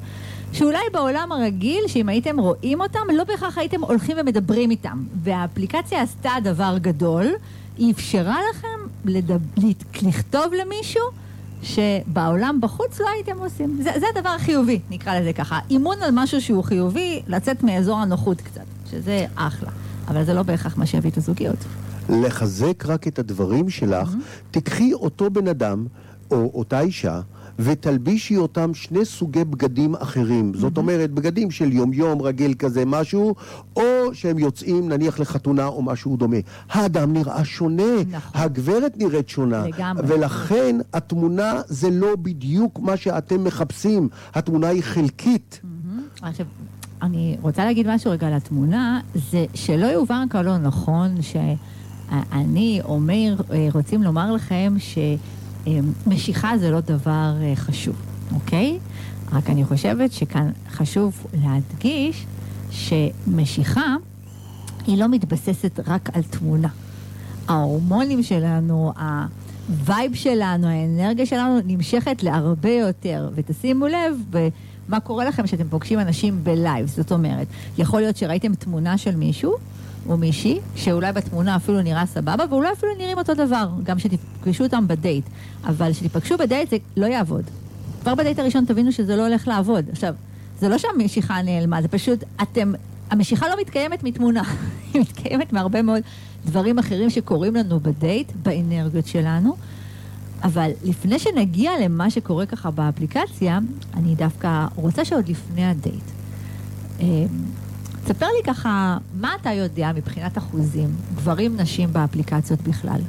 שאולי 0.52 0.78
בעולם 0.92 1.32
הרגיל, 1.32 1.84
שאם 1.86 2.08
הייתם 2.08 2.40
רואים 2.40 2.80
אותם, 2.80 3.00
לא 3.14 3.24
בהכרח 3.24 3.58
הייתם 3.58 3.84
הולכים 3.84 4.16
ומדברים 4.20 4.70
איתם. 4.70 5.02
והאפליקציה 5.22 6.02
עשתה 6.02 6.30
דבר 6.42 6.76
גדול, 6.80 7.26
היא 7.78 7.92
אפשרה 7.92 8.36
לכם 8.50 8.68
לדב... 9.04 9.40
לכתוב 10.02 10.54
למישהו 10.54 11.02
שבעולם 11.62 12.58
בחוץ 12.62 13.00
לא 13.00 13.06
הייתם 13.14 13.38
עושים. 13.38 13.78
זה, 13.82 13.90
זה 14.00 14.06
הדבר 14.16 14.28
החיובי, 14.28 14.80
נקרא 14.90 15.20
לזה 15.20 15.32
ככה. 15.32 15.58
אימון 15.70 16.02
על 16.02 16.10
משהו 16.12 16.40
שהוא 16.40 16.64
חיובי, 16.64 17.22
לצאת 17.28 17.62
מאזור 17.62 17.98
הנוחות 17.98 18.40
קצת, 18.40 18.64
שזה 18.90 19.26
אחלה. 19.34 19.70
אבל 20.08 20.24
זה 20.24 20.34
לא 20.34 20.42
בהכרח 20.42 20.76
מה 20.76 20.86
שיביא 20.86 21.10
את 21.10 21.16
הזוגיות. 21.16 21.56
לחזק 22.08 22.86
רק 22.86 23.08
את 23.08 23.18
הדברים 23.18 23.70
שלך, 23.70 24.10
תיקחי 24.50 24.92
אותו 24.92 25.30
בן 25.30 25.48
אדם, 25.48 25.86
או 26.30 26.50
אותה 26.54 26.80
אישה, 26.80 27.20
ותלבישי 27.58 28.36
אותם 28.36 28.74
שני 28.74 29.04
סוגי 29.04 29.44
בגדים 29.44 29.94
אחרים. 29.94 30.52
זאת 30.54 30.78
אומרת, 30.78 31.10
בגדים 31.10 31.50
של 31.50 31.72
יומיום 31.72 32.22
רגיל 32.22 32.54
כזה 32.54 32.84
משהו, 32.84 33.34
או 33.76 33.82
שהם 34.12 34.38
יוצאים 34.38 34.88
נניח 34.88 35.20
לחתונה 35.20 35.66
או 35.66 35.82
משהו 35.82 36.16
דומה. 36.16 36.36
האדם 36.70 37.12
נראה 37.12 37.44
שונה, 37.44 37.82
נכון. 38.10 38.40
הגברת 38.40 38.96
נראית 38.96 39.28
שונה. 39.28 39.66
לגמרי. 39.66 40.04
ולכן 40.06 40.76
התמונה 40.92 41.60
זה 41.66 41.90
לא 41.90 42.16
בדיוק 42.16 42.78
מה 42.78 42.96
שאתם 42.96 43.44
מחפשים, 43.44 44.08
התמונה 44.34 44.68
היא 44.68 44.82
חלקית. 44.82 45.60
עכשיו, 46.22 46.46
אני 47.02 47.36
רוצה 47.40 47.64
להגיד 47.64 47.86
משהו 47.88 48.10
רגע 48.10 48.26
על 48.26 48.34
התמונה, 48.34 49.00
זה 49.14 49.44
שלא 49.54 49.86
יובן 49.86 50.26
כאן 50.30 50.44
לא 50.44 50.58
נכון 50.58 51.22
שאני 51.22 52.80
או 52.84 53.00
מאיר 53.00 53.42
אה, 53.52 53.68
רוצים 53.72 54.02
לומר 54.02 54.32
לכם 54.32 54.74
שמשיכה 55.64 56.58
זה 56.58 56.70
לא 56.70 56.80
דבר 56.80 57.34
אה, 57.42 57.52
חשוב, 57.56 57.96
אוקיי? 58.34 58.78
רק 59.32 59.50
אני 59.50 59.64
חושבת 59.64 60.12
שכאן 60.12 60.50
חשוב 60.70 61.26
להדגיש 61.42 62.26
שמשיכה 62.70 63.96
היא 64.86 64.98
לא 64.98 65.08
מתבססת 65.08 65.80
רק 65.86 66.10
על 66.12 66.22
תמונה. 66.22 66.68
ההורמונים 67.48 68.22
שלנו, 68.22 68.92
ה 69.68 69.77
vibe 69.77 70.14
שלנו, 70.14 70.66
האנרגיה 70.66 71.26
שלנו 71.26 71.60
נמשכת 71.66 72.22
להרבה 72.22 72.70
יותר. 72.70 73.30
ותשימו 73.34 73.86
לב 73.86 74.36
מה 74.88 75.00
קורה 75.00 75.24
לכם 75.24 75.42
כשאתם 75.42 75.68
פוגשים 75.68 75.98
אנשים 75.98 76.44
בלייב. 76.44 76.86
זאת 76.86 77.12
אומרת, 77.12 77.46
יכול 77.78 78.00
להיות 78.00 78.16
שראיתם 78.16 78.54
תמונה 78.54 78.98
של 78.98 79.16
מישהו 79.16 79.52
או 80.08 80.16
מישהי, 80.16 80.58
שאולי 80.74 81.12
בתמונה 81.12 81.56
אפילו 81.56 81.82
נראה 81.82 82.06
סבבה, 82.06 82.44
ואולי 82.50 82.72
אפילו 82.72 82.92
נראים 82.98 83.18
אותו 83.18 83.34
דבר, 83.34 83.68
גם 83.82 83.98
שתפגשו 83.98 84.64
אותם 84.64 84.88
בדייט. 84.88 85.24
אבל 85.64 85.92
כשתיפגשו 85.92 86.38
בדייט 86.38 86.70
זה 86.70 86.76
לא 86.96 87.06
יעבוד. 87.06 87.44
כבר 88.02 88.14
בדייט 88.14 88.38
הראשון 88.38 88.64
תבינו 88.64 88.92
שזה 88.92 89.16
לא 89.16 89.26
הולך 89.26 89.48
לעבוד. 89.48 89.84
עכשיו, 89.90 90.14
זה 90.60 90.68
לא 90.68 90.78
שהמשיכה 90.78 91.42
נעלמה, 91.42 91.82
זה 91.82 91.88
פשוט, 91.88 92.24
אתם, 92.42 92.72
המשיכה 93.10 93.48
לא 93.48 93.60
מתקיימת 93.60 94.02
מתמונה, 94.02 94.42
היא 94.94 95.02
מתקיימת 95.02 95.52
מהרבה 95.52 95.82
מאוד 95.82 96.02
דברים 96.46 96.78
אחרים 96.78 97.10
שקורים 97.10 97.54
לנו 97.54 97.80
בדייט, 97.80 98.32
באנרגיות 98.42 99.06
שלנו. 99.06 99.56
אבל 100.42 100.70
לפני 100.84 101.18
שנגיע 101.18 101.70
למה 101.84 102.10
שקורה 102.10 102.46
ככה 102.46 102.70
באפליקציה, 102.70 103.58
אני 103.94 104.14
דווקא 104.14 104.66
רוצה 104.76 105.04
שעוד 105.04 105.28
לפני 105.28 105.64
הדייט. 105.64 106.04
אה, 108.02 108.14
תספר 108.14 108.26
לי 108.26 108.52
ככה, 108.52 108.98
מה 109.20 109.34
אתה 109.40 109.52
יודע 109.52 109.92
מבחינת 109.94 110.38
אחוזים, 110.38 110.88
גברים, 111.14 111.56
נשים 111.56 111.92
באפליקציות 111.92 112.60
בכלל? 112.60 113.00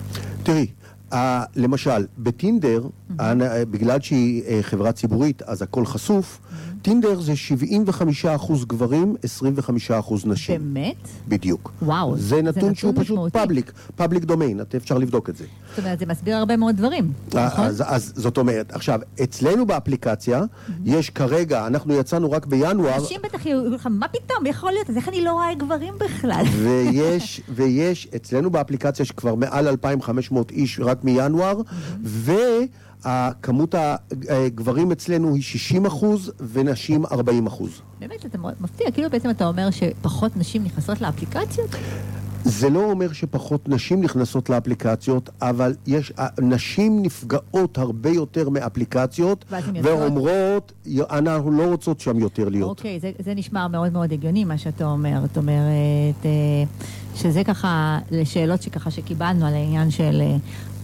תראי, 0.44 0.68
אה, 1.12 1.16
למשל, 1.56 2.06
בטינדר, 2.18 2.84
mm-hmm. 2.84 3.24
בגלל 3.72 4.02
שהיא 4.02 4.44
אה, 4.44 4.48
חברה 4.62 4.92
ציבורית, 4.92 5.42
אז 5.42 5.62
הכל 5.62 5.86
חשוף, 5.86 6.40
mm-hmm. 6.40 6.73
טינדר 6.84 7.22
זה 7.22 7.34
75% 8.24 8.66
גברים, 8.68 9.16
25% 9.90 10.14
נשים. 10.26 10.74
באמת? 10.74 11.08
בדיוק. 11.28 11.72
וואו, 11.82 12.18
זה 12.18 12.42
נתון 12.42 12.76
שהוא 12.76 12.94
פשוט 12.94 13.02
משמעותי. 13.02 13.34
Public, 13.34 13.72
public 13.96 14.24
domain, 14.24 14.60
אפשר 14.76 14.98
לבדוק 14.98 15.30
את 15.30 15.38
זה. 15.38 15.46
זאת 15.70 15.80
אומרת, 15.80 16.00
זה 16.00 16.06
מסביר 16.06 16.38
הרבה 16.38 16.58
מאוד 16.58 16.76
דברים, 16.78 17.12
נכון? 17.34 17.66
אז, 17.66 17.84
אז 17.88 18.14
זאת 18.16 18.38
אומרת, 18.38 18.72
עכשיו, 18.76 19.00
אצלנו 19.24 19.66
באפליקציה. 19.66 20.44
יש 20.86 21.10
כרגע, 21.10 21.68
אנחנו 21.68 21.94
יצאנו 21.94 22.32
רק 22.32 22.46
בינואר, 22.46 22.96
אנשים 22.96 23.22
בטח 23.24 23.46
יהיו 23.46 23.70
לך, 23.70 23.88
מה 23.92 24.08
פתאום, 24.08 24.46
יכול 24.46 24.72
להיות, 24.72 24.90
אז 24.90 24.98
איך 24.98 25.10
אני 25.10 25.22
לא 25.22 25.32
רואה 25.32 25.54
גברים 25.54 25.94
בכלל? 26.00 26.44
ויש, 26.64 27.42
ויש 27.50 28.08
אצלנו 28.16 28.50
באפליקציה 28.50 29.06
שכבר 29.06 29.36
מעל 29.36 29.68
2,500 29.68 30.52
איש 30.52 30.80
רק 30.80 31.04
מינואר, 31.04 31.62
וכמות 33.06 33.76
הגברים 34.30 34.92
אצלנו 34.92 35.34
היא 35.36 35.44
60 35.44 35.86
אחוז 35.86 36.32
ונשים 36.40 37.06
40 37.06 37.48
אחוז. 37.48 37.82
באמת, 38.00 38.26
אתה 38.26 38.38
מפתיע, 38.60 38.92
כאילו 38.92 39.10
בעצם 39.10 39.30
אתה 39.30 39.48
אומר 39.48 39.70
שפחות 39.72 40.38
נשים 40.38 40.64
נכנסות 40.64 41.02
לאפליקציות? 41.02 41.70
זה 42.46 42.70
לא 42.70 42.92
אומר 42.92 43.14
שפחות 43.14 43.70
נשים 43.70 44.02
נכנסות 44.02 44.50
לאפליקציות, 44.50 45.30
אבל 45.42 45.74
יש, 45.88 46.14
נשים 46.42 47.02
נפגעות 47.02 47.78
הרבה 47.78 48.10
יותר 48.10 48.50
מאפליקציות? 48.50 49.46
ואומרות, 49.84 50.72
אנחנו 51.10 51.52
לא 51.52 51.64
רוצות 51.64 52.00
שם 52.00 52.20
יותר 52.20 52.50
להיות. 52.50 52.70
אוקיי, 52.70 53.00
זה, 53.00 53.12
זה 53.20 53.34
נשמע 53.34 53.68
מאוד 53.68 53.94
מאוד 53.94 54.14
הגיוני 54.14 54.46
מה 54.46 54.58
שאתה 54.58 54.86
אומר. 54.86 55.22
זאת 55.22 55.38
אומרת, 55.38 56.26
אה, 56.26 56.64
שזה 57.16 57.44
ככה, 57.44 58.00
לשאלות 58.12 58.62
שככה 58.62 58.92
שקיבלנו 58.92 59.46
על 59.46 59.54
העניין 59.54 59.92
של 59.92 60.22
אה, 60.22 60.36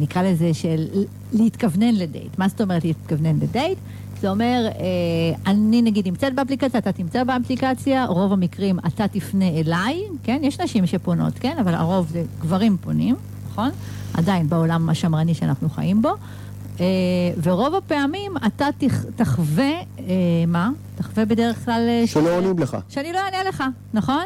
נקרא 0.00 0.22
לזה 0.22 0.54
של 0.54 0.86
להתכוונן 1.32 1.94
לדייט. 1.94 2.38
מה 2.38 2.48
זאת 2.48 2.60
אומרת 2.60 2.84
להתכוונן 2.84 3.36
לדייט? 3.36 3.78
זה 4.20 4.30
אומר, 4.30 4.68
אה, 4.68 5.52
אני 5.52 5.82
נגיד 5.82 6.06
נמצאת 6.08 6.34
באפליקציה, 6.34 6.80
אתה 6.80 6.92
תמצא 6.92 7.24
באפליקציה, 7.24 8.04
רוב 8.04 8.32
המקרים 8.32 8.78
אתה 8.78 9.08
תפנה 9.08 9.48
אליי, 9.48 10.02
כן? 10.22 10.40
יש 10.42 10.60
נשים 10.60 10.86
שפונות, 10.86 11.38
כן? 11.38 11.56
אבל 11.60 11.74
הרוב 11.74 12.08
זה 12.08 12.22
גברים 12.40 12.76
פונים, 12.80 13.16
נכון? 13.50 13.70
עדיין 14.14 14.48
בעולם 14.48 14.88
השמרני 14.88 15.34
שאנחנו 15.34 15.70
חיים 15.70 16.02
בו. 16.02 16.10
אה, 16.80 16.86
ורוב 17.42 17.74
הפעמים 17.74 18.32
אתה 18.46 18.68
תח, 18.78 19.04
תחווה, 19.16 19.72
אה, 19.98 20.44
מה? 20.46 20.70
תחווה 20.96 21.24
בדרך 21.24 21.64
כלל... 21.64 21.86
אה, 21.88 22.06
שלא 22.06 22.36
עונים 22.36 22.58
לך. 22.58 22.76
שאני 22.88 23.12
לא 23.12 23.18
אענה 23.18 23.48
לך, 23.48 23.64
נכון? 23.94 24.24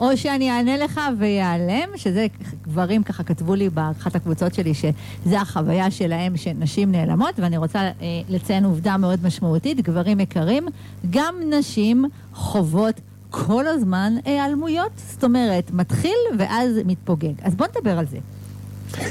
או 0.00 0.16
שאני 0.16 0.50
אענה 0.50 0.76
לך 0.76 1.00
ויעלם, 1.18 1.88
שזה 1.96 2.26
גברים 2.62 3.02
ככה 3.02 3.22
כתבו 3.22 3.54
לי 3.54 3.70
באחת 3.70 4.14
הקבוצות 4.14 4.54
שלי, 4.54 4.74
שזה 4.74 5.40
החוויה 5.40 5.90
שלהם 5.90 6.36
שנשים 6.36 6.92
נעלמות, 6.92 7.34
ואני 7.38 7.56
רוצה 7.56 7.80
אה, 7.80 7.92
לציין 8.28 8.64
עובדה 8.64 8.96
מאוד 8.96 9.20
משמעותית, 9.26 9.80
גברים 9.80 10.20
יקרים, 10.20 10.66
גם 11.10 11.34
נשים 11.50 12.04
חוות 12.32 13.00
כל 13.30 13.66
הזמן 13.66 14.12
היעלמויות, 14.24 14.92
זאת 14.96 15.24
אומרת, 15.24 15.70
מתחיל 15.70 16.16
ואז 16.38 16.70
מתפוגג. 16.84 17.32
אז 17.42 17.54
בוא 17.54 17.66
נדבר 17.66 17.98
על 17.98 18.06
זה. 18.06 18.18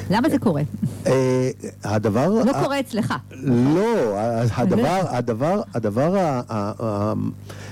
למה 0.10 0.30
זה 0.30 0.40
קורה? 0.40 0.62
אה, 1.08 1.50
הדבר... 1.84 2.30
לא 2.30 2.54
קורה 2.64 2.80
אצלך. 2.80 3.14
לא, 3.46 4.20
הדבר, 4.56 5.02
הדבר, 5.08 5.62
הדבר 5.74 6.42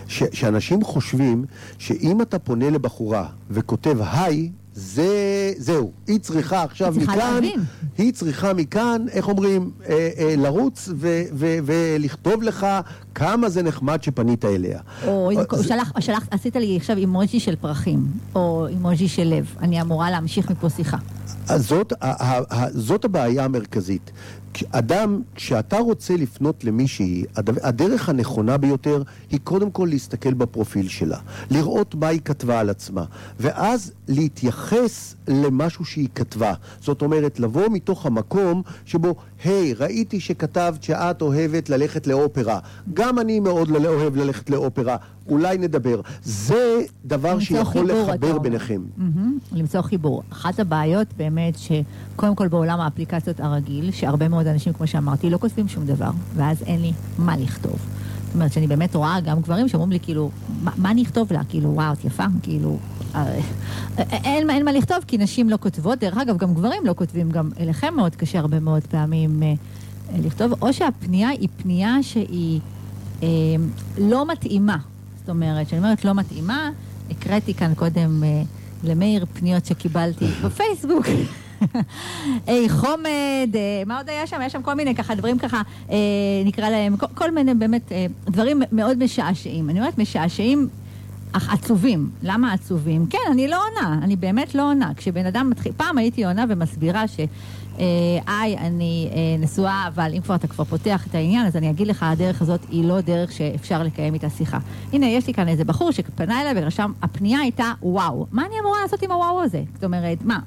שאנשים 0.09 0.83
חושבים 0.83 1.45
שאם 1.77 2.21
אתה 2.21 2.39
פונה 2.39 2.69
לבחורה 2.69 3.25
וכותב 3.49 3.97
היי, 4.11 4.49
זה, 4.79 5.53
זהו, 5.57 5.91
היא 6.07 6.19
צריכה 6.19 6.63
עכשיו 6.63 6.93
היא 6.93 7.03
מכאן, 7.03 7.17
להבין. 7.17 7.59
היא 7.97 8.13
צריכה 8.13 8.53
מכאן, 8.53 9.05
איך 9.11 9.27
אומרים, 9.27 9.71
אה, 9.89 10.09
אה, 10.17 10.35
לרוץ 10.37 10.89
ו, 10.95 11.21
ו, 11.33 11.57
ולכתוב 11.65 12.43
לך 12.43 12.67
כמה 13.15 13.49
זה 13.49 13.63
נחמד 13.63 14.03
שפנית 14.03 14.45
אליה. 14.45 14.79
או 15.07 15.31
אם 15.31 15.37
זה... 15.51 15.63
שלח, 15.63 15.91
שלח, 15.99 16.27
עשית 16.31 16.55
לי 16.55 16.77
עכשיו 16.77 16.97
אימוג'י 16.97 17.39
של 17.39 17.55
פרחים, 17.55 18.07
או 18.35 18.67
אימוג'י 18.67 19.07
של 19.07 19.23
לב, 19.23 19.55
אני 19.59 19.81
אמורה 19.81 20.11
להמשיך 20.11 20.51
מפה 20.51 20.69
שיחה. 20.69 20.97
זאת, 21.55 21.93
זאת 22.73 23.05
הבעיה 23.05 23.45
המרכזית. 23.45 24.11
אדם, 24.71 25.21
כשאתה 25.35 25.77
רוצה 25.77 26.15
לפנות 26.15 26.63
למישהי, 26.63 27.23
הדרך 27.63 28.09
הנכונה 28.09 28.57
ביותר 28.57 29.03
היא 29.31 29.39
קודם 29.43 29.71
כל 29.71 29.87
להסתכל 29.89 30.33
בפרופיל 30.33 30.87
שלה, 30.87 31.17
לראות 31.51 31.95
מה 31.95 32.07
היא 32.07 32.21
כתבה 32.25 32.59
על 32.59 32.69
עצמה, 32.69 33.03
ואז 33.39 33.91
להתייחס 34.07 35.15
למשהו 35.27 35.85
שהיא 35.85 36.07
כתבה. 36.15 36.53
זאת 36.81 37.01
אומרת, 37.01 37.39
לבוא 37.39 37.69
מתוך 37.71 38.05
המקום 38.05 38.61
שבו, 38.85 39.15
היי, 39.43 39.73
hey, 39.73 39.75
ראיתי 39.79 40.19
שכתבת 40.19 40.83
שאת 40.83 41.21
אוהבת 41.21 41.69
ללכת 41.69 42.07
לאופרה. 42.07 42.59
גם 42.93 43.19
אני 43.19 43.39
מאוד 43.39 43.69
אוהב 43.69 44.15
ללכת 44.15 44.49
לאופרה. 44.49 44.97
אולי 45.29 45.57
נדבר. 45.57 46.01
זה 46.23 46.81
דבר 47.05 47.39
שיכול 47.39 47.87
חיבור, 47.87 48.11
לחבר 48.11 48.39
ביניכם. 48.39 48.81
Mm-hmm, 48.97 49.55
למצוא 49.55 49.81
חיבור. 49.81 50.23
אחת 50.31 50.59
הבעיות 50.59 51.07
באמת, 51.17 51.53
שקודם 51.57 52.35
כל 52.35 52.47
בעולם 52.47 52.79
האפליקציות 52.79 53.39
הרגיל, 53.39 53.91
שהרבה 53.91 54.27
מאוד 54.27 54.47
אנשים, 54.47 54.73
כמו 54.73 54.87
שאמרתי, 54.87 55.29
לא 55.29 55.37
כותבים 55.37 55.67
שום 55.67 55.85
דבר, 55.85 56.11
ואז 56.35 56.63
אין 56.63 56.81
לי 56.81 56.91
מה 57.17 57.37
לכתוב. 57.37 57.75
זאת 58.25 58.33
אומרת 58.35 58.53
שאני 58.53 58.67
באמת 58.67 58.95
רואה 58.95 59.19
גם 59.19 59.41
גברים 59.41 59.67
שאומרים 59.67 59.91
לי, 59.91 59.99
כאילו, 59.99 60.29
מה, 60.63 60.71
מה 60.77 60.91
אני 60.91 61.03
אכתוב 61.03 61.33
לה? 61.33 61.41
כאילו, 61.49 61.69
וואו, 61.73 61.93
את 61.93 62.05
יפה, 62.05 62.23
כאילו... 62.43 62.77
אה, 63.15 63.39
אין, 64.23 64.49
אין 64.49 64.65
מה 64.65 64.71
לכתוב, 64.71 64.97
כי 65.07 65.17
נשים 65.17 65.49
לא 65.49 65.57
כותבות. 65.61 65.99
דרך 65.99 66.17
אגב, 66.17 66.37
גם 66.37 66.53
גברים 66.53 66.85
לא 66.85 66.93
כותבים, 66.97 67.31
גם 67.31 67.49
אליכם 67.59 67.93
מאוד 67.95 68.15
קשה 68.15 68.39
הרבה 68.39 68.59
מאוד 68.59 68.83
פעמים 68.83 69.43
אה, 69.43 69.53
לכתוב, 70.19 70.63
או 70.63 70.73
שהפנייה 70.73 71.29
היא 71.29 71.49
פנייה 71.57 71.95
שהיא 72.01 72.59
אה, 73.23 73.27
לא 73.97 74.27
מתאימה. 74.31 74.77
זאת 75.19 75.29
אומרת, 75.29 75.67
כשאני 75.67 75.81
אומרת 75.81 76.05
לא 76.05 76.13
מתאימה, 76.13 76.69
הקראתי 77.11 77.53
כאן 77.53 77.73
קודם 77.75 78.23
אה, 78.23 78.43
למאיר 78.83 79.25
פניות 79.33 79.65
שקיבלתי 79.65 80.25
בפייסבוק. 80.43 81.05
היי 82.47 82.69
חומד, 82.69 83.49
אה, 83.55 83.83
מה 83.85 83.97
עוד 83.97 84.09
היה 84.09 84.27
שם? 84.27 84.39
היה 84.39 84.49
שם 84.49 84.61
כל 84.61 84.73
מיני 84.73 84.95
ככה 84.95 85.15
דברים 85.15 85.39
ככה, 85.39 85.61
אה, 85.91 85.97
נקרא 86.45 86.69
להם, 86.69 86.97
כל, 86.97 87.05
כל 87.13 87.31
מיני 87.31 87.53
באמת 87.53 87.91
אה, 87.91 88.05
דברים 88.25 88.61
מאוד 88.71 89.03
משעשעים. 89.03 89.69
אני 89.69 89.79
אומרת 89.79 89.97
משעשעים, 89.97 90.67
אך 91.31 91.53
עצובים. 91.53 92.09
למה 92.23 92.53
עצובים? 92.53 93.05
כן, 93.09 93.17
אני 93.31 93.47
לא 93.47 93.61
עונה, 93.67 93.99
אני 94.03 94.15
באמת 94.15 94.55
לא 94.55 94.69
עונה. 94.69 94.91
כשבן 94.97 95.25
אדם 95.25 95.49
מתחיל, 95.49 95.71
פעם 95.77 95.97
הייתי 95.97 96.25
עונה 96.25 96.45
ומסבירה 96.49 97.07
ש... 97.07 97.19
אה, 97.79 97.85
היי, 98.27 98.57
אני 98.57 99.09
אה, 99.11 99.17
נשואה, 99.39 99.83
אבל 99.87 100.11
אם 100.13 100.21
כבר 100.21 100.35
אתה 100.35 100.47
כבר 100.47 100.63
פותח 100.63 101.07
את 101.07 101.15
העניין, 101.15 101.45
אז 101.45 101.55
אני 101.55 101.69
אגיד 101.69 101.87
לך, 101.87 102.03
הדרך 102.03 102.41
הזאת 102.41 102.59
היא 102.69 102.85
לא 102.85 103.01
דרך 103.01 103.31
שאפשר 103.31 103.83
לקיים 103.83 104.13
איתה 104.13 104.29
שיחה. 104.29 104.57
הנה, 104.93 105.05
יש 105.05 105.27
לי 105.27 105.33
כאן 105.33 105.47
איזה 105.47 105.63
בחור 105.63 105.91
שפנה 105.91 106.41
אליי 106.41 106.63
ורשם, 106.63 106.91
הפנייה 107.01 107.39
הייתה 107.39 107.71
וואו. 107.81 108.25
מה 108.31 108.45
אני 108.45 108.55
אמורה 108.61 108.81
לעשות 108.81 109.01
עם 109.01 109.11
הוואו 109.11 109.43
הזה? 109.43 109.63
זאת 109.73 109.83
אומרת, 109.83 110.17
מה, 110.21 110.39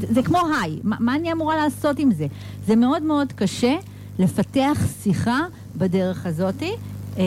זה, 0.00 0.06
זה 0.10 0.22
כמו 0.22 0.38
היי, 0.60 0.78
מה, 0.82 0.96
מה 1.00 1.14
אני 1.14 1.32
אמורה 1.32 1.56
לעשות 1.56 1.98
עם 1.98 2.12
זה? 2.12 2.26
זה 2.66 2.76
מאוד 2.76 3.02
מאוד 3.02 3.32
קשה 3.32 3.76
לפתח 4.18 4.78
שיחה 5.02 5.40
בדרך 5.76 6.26
הזאתי, 6.26 6.72
אה, 7.18 7.24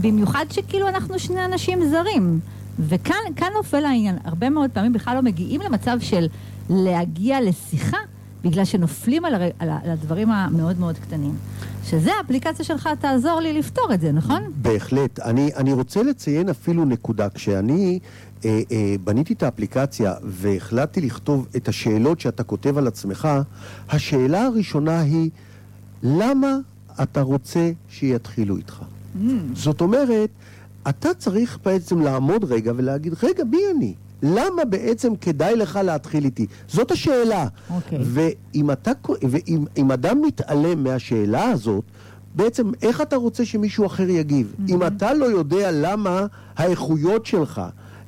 במיוחד 0.00 0.46
שכאילו 0.50 0.88
אנחנו 0.88 1.18
שני 1.18 1.44
אנשים 1.44 1.88
זרים. 1.90 2.40
וכאן 2.78 3.52
נופל 3.56 3.84
העניין, 3.84 4.18
הרבה 4.24 4.50
מאוד 4.50 4.70
פעמים 4.70 4.92
בכלל 4.92 5.14
לא 5.16 5.22
מגיעים 5.22 5.60
למצב 5.60 5.96
של 6.00 6.26
להגיע 6.70 7.40
לשיחה, 7.40 7.96
בגלל 8.44 8.64
שנופלים 8.64 9.24
על, 9.24 9.34
הר... 9.34 9.42
על 9.58 9.90
הדברים 9.90 10.30
המאוד 10.30 10.80
מאוד 10.80 10.98
קטנים. 10.98 11.34
שזה 11.84 12.10
האפליקציה 12.18 12.64
שלך 12.64 12.88
תעזור 13.00 13.40
לי 13.40 13.52
לפתור 13.52 13.94
את 13.94 14.00
זה, 14.00 14.12
נכון? 14.12 14.42
בהחלט. 14.56 15.20
אני, 15.20 15.50
אני 15.56 15.72
רוצה 15.72 16.02
לציין 16.02 16.48
אפילו 16.48 16.84
נקודה. 16.84 17.28
כשאני 17.28 17.98
אה, 18.44 18.60
אה, 18.72 18.94
בניתי 19.04 19.32
את 19.32 19.42
האפליקציה 19.42 20.14
והחלטתי 20.24 21.00
לכתוב 21.00 21.46
את 21.56 21.68
השאלות 21.68 22.20
שאתה 22.20 22.42
כותב 22.42 22.78
על 22.78 22.86
עצמך, 22.86 23.28
השאלה 23.88 24.42
הראשונה 24.42 25.00
היא, 25.00 25.30
למה 26.02 26.56
אתה 27.02 27.20
רוצה 27.20 27.70
שיתחילו 27.88 28.56
איתך? 28.56 28.82
Mm. 29.16 29.28
זאת 29.54 29.80
אומרת, 29.80 30.30
אתה 30.88 31.14
צריך 31.14 31.58
בעצם 31.64 32.00
לעמוד 32.00 32.44
רגע 32.44 32.72
ולהגיד, 32.76 33.14
רגע, 33.22 33.44
מי 33.44 33.60
אני? 33.76 33.94
למה 34.22 34.64
בעצם 34.64 35.16
כדאי 35.16 35.56
לך 35.56 35.80
להתחיל 35.84 36.24
איתי? 36.24 36.46
זאת 36.68 36.90
השאלה. 36.90 37.46
Okay. 37.46 37.72
אוקיי. 37.72 37.98
ואם, 38.02 38.70
אתה, 38.70 38.90
ואם 39.30 39.64
אם 39.76 39.92
אדם 39.92 40.22
מתעלם 40.22 40.84
מהשאלה 40.84 41.44
הזאת, 41.50 41.84
בעצם 42.34 42.70
איך 42.82 43.00
אתה 43.00 43.16
רוצה 43.16 43.44
שמישהו 43.44 43.86
אחר 43.86 44.08
יגיב? 44.08 44.54
Mm-hmm. 44.54 44.72
אם 44.72 44.86
אתה 44.86 45.14
לא 45.14 45.24
יודע 45.24 45.70
למה 45.72 46.26
האיכויות 46.56 47.26
שלך 47.26 47.62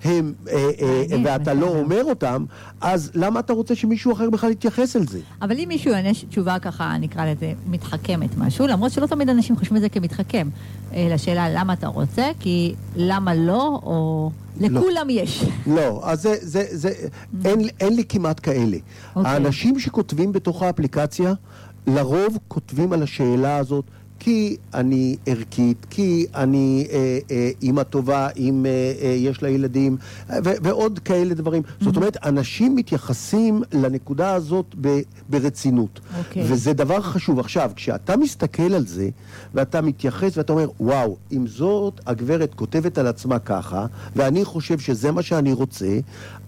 הם, 0.04 0.32
אה, 0.48 0.70
אה, 0.80 1.16
ואתה 1.24 1.54
לא 1.54 1.66
אומר 1.66 2.04
אותם, 2.04 2.44
אז 2.80 3.10
למה 3.14 3.40
אתה 3.40 3.52
רוצה 3.52 3.74
שמישהו 3.74 4.12
אחר 4.12 4.30
בכלל 4.30 4.50
יתייחס 4.50 4.96
אל 4.96 5.06
זה? 5.06 5.20
אבל 5.42 5.58
אם 5.58 5.64
מישהו 5.68 5.92
יענה 5.92 6.08
תשובה 6.28 6.58
ככה, 6.58 6.96
נקרא 7.00 7.26
לזה, 7.26 7.52
מתחכמת 7.66 8.38
משהו, 8.38 8.66
למרות 8.66 8.92
שלא 8.92 9.06
תמיד 9.06 9.28
אנשים 9.28 9.56
חושבים 9.56 9.76
את 9.76 9.82
זה 9.82 9.88
כמתחכם, 9.88 10.48
אה, 10.94 11.08
לשאלה 11.10 11.48
למה 11.50 11.72
אתה 11.72 11.86
רוצה, 11.86 12.30
כי 12.40 12.74
למה 12.96 13.34
לא, 13.34 13.80
או... 13.82 14.30
לכולם 14.60 15.08
לא. 15.08 15.12
יש. 15.12 15.44
לא, 15.66 16.00
אז 16.04 16.22
זה, 16.22 16.34
זה, 16.40 16.64
זה, 16.70 16.90
אין, 17.44 17.60
אין 17.80 17.96
לי 17.96 18.04
כמעט 18.04 18.40
כאלה. 18.42 18.76
Okay. 18.76 19.16
אוקיי. 19.16 19.32
האנשים 19.32 19.78
שכותבים 19.78 20.32
בתוך 20.32 20.62
האפליקציה, 20.62 21.32
לרוב 21.86 22.38
כותבים 22.48 22.92
על 22.92 23.02
השאלה 23.02 23.56
הזאת 23.56 23.84
כי 24.24 24.56
אני 24.74 25.16
ערכית, 25.26 25.86
כי 25.90 26.26
אני 26.34 26.86
אה, 26.90 27.18
אה, 27.30 27.50
אימא 27.62 27.82
טובה, 27.82 28.28
אם 28.36 28.66
אה, 28.66 28.92
אה, 29.02 29.08
יש 29.08 29.42
לה 29.42 29.48
ילדים, 29.48 29.96
ו- 30.28 30.56
ועוד 30.62 30.98
כאלה 30.98 31.34
דברים. 31.34 31.62
Mm-hmm. 31.62 31.84
זאת 31.84 31.96
אומרת, 31.96 32.16
אנשים 32.26 32.76
מתייחסים 32.76 33.62
לנקודה 33.72 34.34
הזאת 34.34 34.74
ב- 34.80 35.00
ברצינות. 35.28 36.00
Okay. 36.00 36.18
אוקיי. 36.18 36.42
וזה 36.46 36.72
דבר 36.72 37.00
חשוב. 37.00 37.38
עכשיו, 37.38 37.70
כשאתה 37.76 38.16
מסתכל 38.16 38.74
על 38.74 38.86
זה, 38.86 39.08
ואתה 39.54 39.80
מתייחס 39.80 40.36
ואתה 40.36 40.52
אומר, 40.52 40.68
וואו, 40.80 41.16
אם 41.32 41.46
זאת 41.46 42.00
הגברת 42.06 42.54
כותבת 42.54 42.98
על 42.98 43.06
עצמה 43.06 43.38
ככה, 43.38 43.86
ואני 44.16 44.44
חושב 44.44 44.78
שזה 44.78 45.12
מה 45.12 45.22
שאני 45.22 45.52
רוצה, 45.52 45.98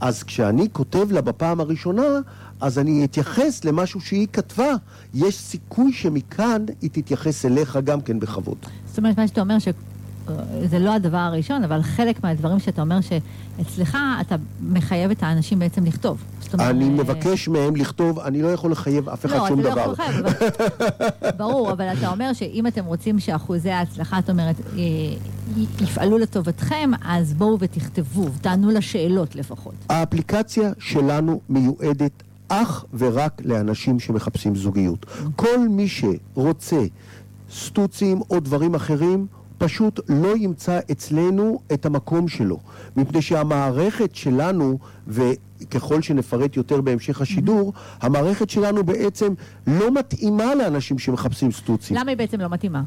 אז 0.01 0.23
כשאני 0.23 0.69
כותב 0.73 1.13
לה 1.13 1.21
בפעם 1.21 1.61
הראשונה, 1.61 2.21
אז 2.61 2.79
אני 2.79 3.05
אתייחס 3.05 3.65
למשהו 3.65 4.01
שהיא 4.01 4.27
כתבה. 4.33 4.73
יש 5.15 5.39
סיכוי 5.39 5.93
שמכאן 5.93 6.65
היא 6.83 6.91
תתייחס 6.93 7.45
אליך 7.45 7.79
גם 7.85 8.01
כן 8.01 8.21
בכבוד. 8.21 8.59
זאת 8.87 8.99
אומרת, 8.99 9.19
מה 9.19 9.29
שאתה 9.29 9.41
אומר, 9.41 9.57
שזה 9.59 10.79
לא 10.79 10.95
הדבר 10.95 11.17
הראשון, 11.17 11.65
אבל 11.65 11.83
חלק 11.83 12.25
מהדברים 12.25 12.59
שאתה 12.59 12.83
אומר 12.83 12.99
שאצלך 13.01 13.99
אתה 14.21 14.37
מחייב 14.61 15.11
את 15.11 15.23
האנשים 15.23 15.59
בעצם 15.59 15.85
לכתוב. 15.85 16.25
אומרת, 16.55 16.71
אני 16.71 16.89
מבקש 16.89 17.49
מהם 17.49 17.77
לכתוב, 17.77 18.19
אני 18.19 18.43
לא 18.43 18.49
יכול 18.49 18.73
לחייב 18.73 19.09
אף 19.09 19.27
אחד 19.27 19.37
לא, 19.37 19.49
שום 19.49 19.63
דבר. 19.63 19.87
לא, 19.87 19.93
אתה 19.93 20.03
לא 20.13 20.13
יכול 20.13 20.27
לחייב, 20.27 21.37
ברור, 21.39 21.73
אבל 21.73 21.85
אתה 21.99 22.09
אומר 22.09 22.33
שאם 22.33 22.67
אתם 22.67 22.85
רוצים 22.85 23.21
שאחוזי 23.21 23.71
ההצלחה, 23.71 24.19
את 24.19 24.31
אומרת, 24.31 24.57
אה, 24.61 24.83
יפעלו 25.81 26.19
לטובתכם, 26.19 26.91
אז 27.05 27.35
בואו 27.35 27.59
ותכתבו, 27.61 28.29
תענו 28.41 28.71
לשאלות 28.71 29.37
לפחות. 29.37 29.75
האפליקציה 29.89 30.73
שלנו 30.79 31.41
מיועדת 31.49 32.23
אך 32.49 32.85
ורק 32.95 33.43
לאנשים 33.45 34.01
שמחפשים 34.01 34.55
זוגיות. 34.55 35.07
כל 35.37 35.69
מי 35.69 35.87
שרוצה 35.89 36.85
סטוצים 37.51 38.21
או 38.31 38.41
דברים 38.41 38.75
אחרים, 38.75 39.27
פשוט 39.59 40.01
לא 40.09 40.37
ימצא 40.37 40.81
אצלנו 40.93 41.61
את 41.73 41.87
המקום 41.87 42.29
שלו. 42.29 42.59
מפני 42.97 43.23
שהמערכת 43.23 44.15
שלנו, 44.15 44.79
וככל 45.09 46.03
שנפרט 46.03 46.57
יותר 46.57 46.81
בהמשך 46.81 47.21
השידור, 47.21 47.73
mm-hmm. 47.73 48.07
המערכת 48.07 48.51
שלנו 48.51 48.85
בעצם 48.85 49.35
לא 49.67 49.91
מתאימה 49.91 50.55
לאנשים 50.55 50.99
שמחפשים 50.99 51.53
סטוצים. 51.53 51.97
למה 51.97 52.11
היא 52.11 52.19
בעצם 52.19 52.41
לא 52.41 52.49
מתאימה? 52.49 52.83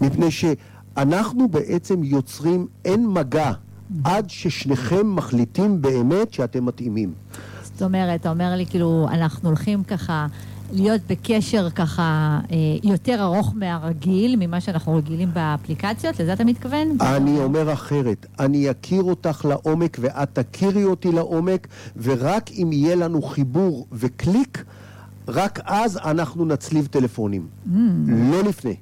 מפני 0.00 0.30
שאנחנו 0.30 1.48
בעצם 1.48 2.04
יוצרים 2.04 2.66
אין 2.84 3.06
מגע 3.06 3.50
mm-hmm. 3.50 3.94
עד 4.04 4.30
ששניכם 4.30 5.14
מחליטים 5.14 5.82
באמת 5.82 6.32
שאתם 6.32 6.64
מתאימים. 6.66 7.12
זאת 7.78 7.82
אומרת, 7.82 8.20
אתה 8.20 8.30
אומר 8.30 8.54
לי, 8.56 8.66
כאילו, 8.66 9.06
אנחנו 9.10 9.48
הולכים 9.48 9.84
ככה 9.84 10.26
להיות 10.72 11.00
בקשר 11.08 11.70
ככה 11.70 12.38
אה, 12.50 12.56
יותר 12.82 13.22
ארוך 13.22 13.52
מהרגיל, 13.56 14.36
ממה 14.38 14.60
שאנחנו 14.60 14.94
רגילים 14.94 15.28
באפליקציות? 15.34 16.20
לזה 16.20 16.32
אתה 16.32 16.44
מתכוון? 16.44 16.96
אני 17.00 17.38
אומר 17.38 17.72
אחרת. 17.72 18.26
אני 18.38 18.70
אכיר 18.70 19.02
אותך 19.02 19.44
לעומק 19.48 19.96
ואת 20.00 20.38
תכירי 20.38 20.84
אותי 20.84 21.12
לעומק, 21.12 21.68
ורק 21.96 22.50
אם 22.50 22.70
יהיה 22.72 22.96
לנו 22.96 23.22
חיבור 23.22 23.86
וקליק, 23.92 24.64
רק 25.28 25.60
אז 25.64 25.98
אנחנו 26.04 26.44
נצליב 26.44 26.86
טלפונים. 26.86 27.46
Mm. 27.66 27.70
לא 28.06 28.42
לפני. 28.42 28.76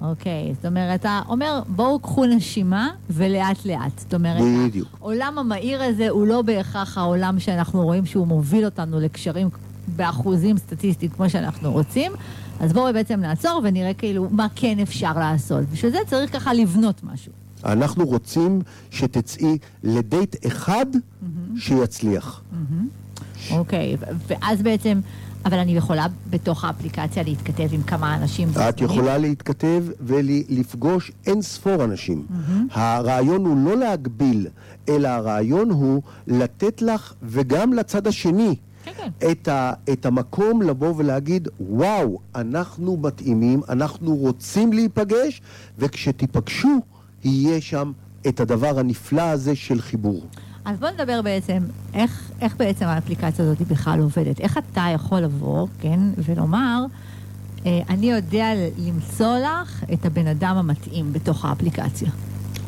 אוקיי, 0.00 0.54
זאת 0.54 0.66
אומרת, 0.66 1.00
אתה 1.00 1.20
אומר, 1.28 1.62
בואו 1.68 1.98
קחו 1.98 2.26
נשימה 2.26 2.90
ולאט 3.10 3.66
לאט. 3.66 3.98
זאת 3.98 4.14
אומרת, 4.14 4.42
בדיוק. 4.68 4.88
העולם 5.00 5.38
המהיר 5.38 5.82
הזה 5.82 6.08
הוא 6.08 6.26
לא 6.26 6.42
בהכרח 6.42 6.98
העולם 6.98 7.40
שאנחנו 7.40 7.82
רואים 7.82 8.06
שהוא 8.06 8.26
מוביל 8.26 8.64
אותנו 8.64 9.00
לקשרים 9.00 9.48
באחוזים 9.96 10.58
סטטיסטיים 10.58 11.10
כמו 11.10 11.30
שאנחנו 11.30 11.72
רוצים. 11.72 12.12
אז 12.60 12.72
בואו 12.72 12.92
בעצם 12.92 13.20
נעצור 13.20 13.60
ונראה 13.64 13.94
כאילו 13.94 14.28
מה 14.30 14.46
כן 14.54 14.78
אפשר 14.78 15.12
לעשות. 15.12 15.64
בשביל 15.72 15.92
זה 15.92 15.98
צריך 16.06 16.32
ככה 16.32 16.54
לבנות 16.54 17.04
משהו. 17.04 17.32
אנחנו 17.64 18.06
רוצים 18.06 18.60
שתצאי 18.90 19.58
לדייט 19.82 20.46
אחד 20.46 20.86
mm-hmm. 20.92 21.60
שיצליח. 21.60 22.40
Mm-hmm. 22.52 23.52
אוקיי, 23.52 23.96
ואז 24.26 24.62
בעצם... 24.62 25.00
אבל 25.44 25.58
אני 25.58 25.76
יכולה 25.76 26.06
בתוך 26.30 26.64
האפליקציה 26.64 27.22
להתכתב 27.22 27.68
עם 27.72 27.82
כמה 27.82 28.16
אנשים. 28.16 28.48
את 28.68 28.80
יכולה 28.80 29.18
להתכתב 29.18 29.84
ולפגוש 30.00 31.12
אין 31.26 31.42
ספור 31.42 31.84
אנשים. 31.84 32.26
Mm-hmm. 32.30 32.78
הרעיון 32.78 33.44
הוא 33.44 33.64
לא 33.64 33.76
להגביל, 33.76 34.46
אלא 34.88 35.08
הרעיון 35.08 35.70
הוא 35.70 36.02
לתת 36.26 36.82
לך 36.82 37.12
וגם 37.22 37.72
לצד 37.72 38.06
השני 38.06 38.56
כן, 38.84 38.92
כן. 38.96 39.30
את, 39.30 39.48
ה, 39.48 39.72
את 39.92 40.06
המקום 40.06 40.62
לבוא 40.62 40.94
ולהגיד, 40.96 41.48
וואו, 41.60 42.18
אנחנו 42.34 42.96
מתאימים, 42.96 43.60
אנחנו 43.68 44.16
רוצים 44.16 44.72
להיפגש, 44.72 45.42
וכשתיפגשו, 45.78 46.80
יהיה 47.24 47.60
שם 47.60 47.92
את 48.28 48.40
הדבר 48.40 48.78
הנפלא 48.78 49.22
הזה 49.22 49.56
של 49.56 49.80
חיבור. 49.80 50.26
אז 50.70 50.78
בוא 50.78 50.88
נדבר 50.90 51.22
בעצם, 51.22 51.58
איך, 51.94 52.30
איך 52.40 52.56
בעצם 52.56 52.86
האפליקציה 52.86 53.44
הזאת 53.44 53.62
בכלל 53.62 54.00
עובדת. 54.00 54.40
איך 54.40 54.58
אתה 54.58 54.84
יכול 54.94 55.20
לבוא, 55.20 55.66
כן, 55.80 56.00
ולומר, 56.18 56.84
אה, 57.66 57.80
אני 57.88 58.10
יודע 58.10 58.46
למצוא 58.78 59.38
לך 59.38 59.84
את 59.92 60.06
הבן 60.06 60.26
אדם 60.26 60.56
המתאים 60.56 61.12
בתוך 61.12 61.44
האפליקציה. 61.44 62.10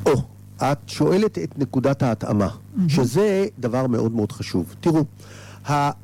או, 0.07 0.13
את 0.57 0.79
שואלת 0.87 1.39
את 1.39 1.59
נקודת 1.59 2.03
ההתאמה, 2.03 2.49
mm-hmm. 2.49 2.81
שזה 2.89 3.47
דבר 3.59 3.87
מאוד 3.87 4.13
מאוד 4.13 4.33
חשוב. 4.33 4.75
תראו, 4.81 5.05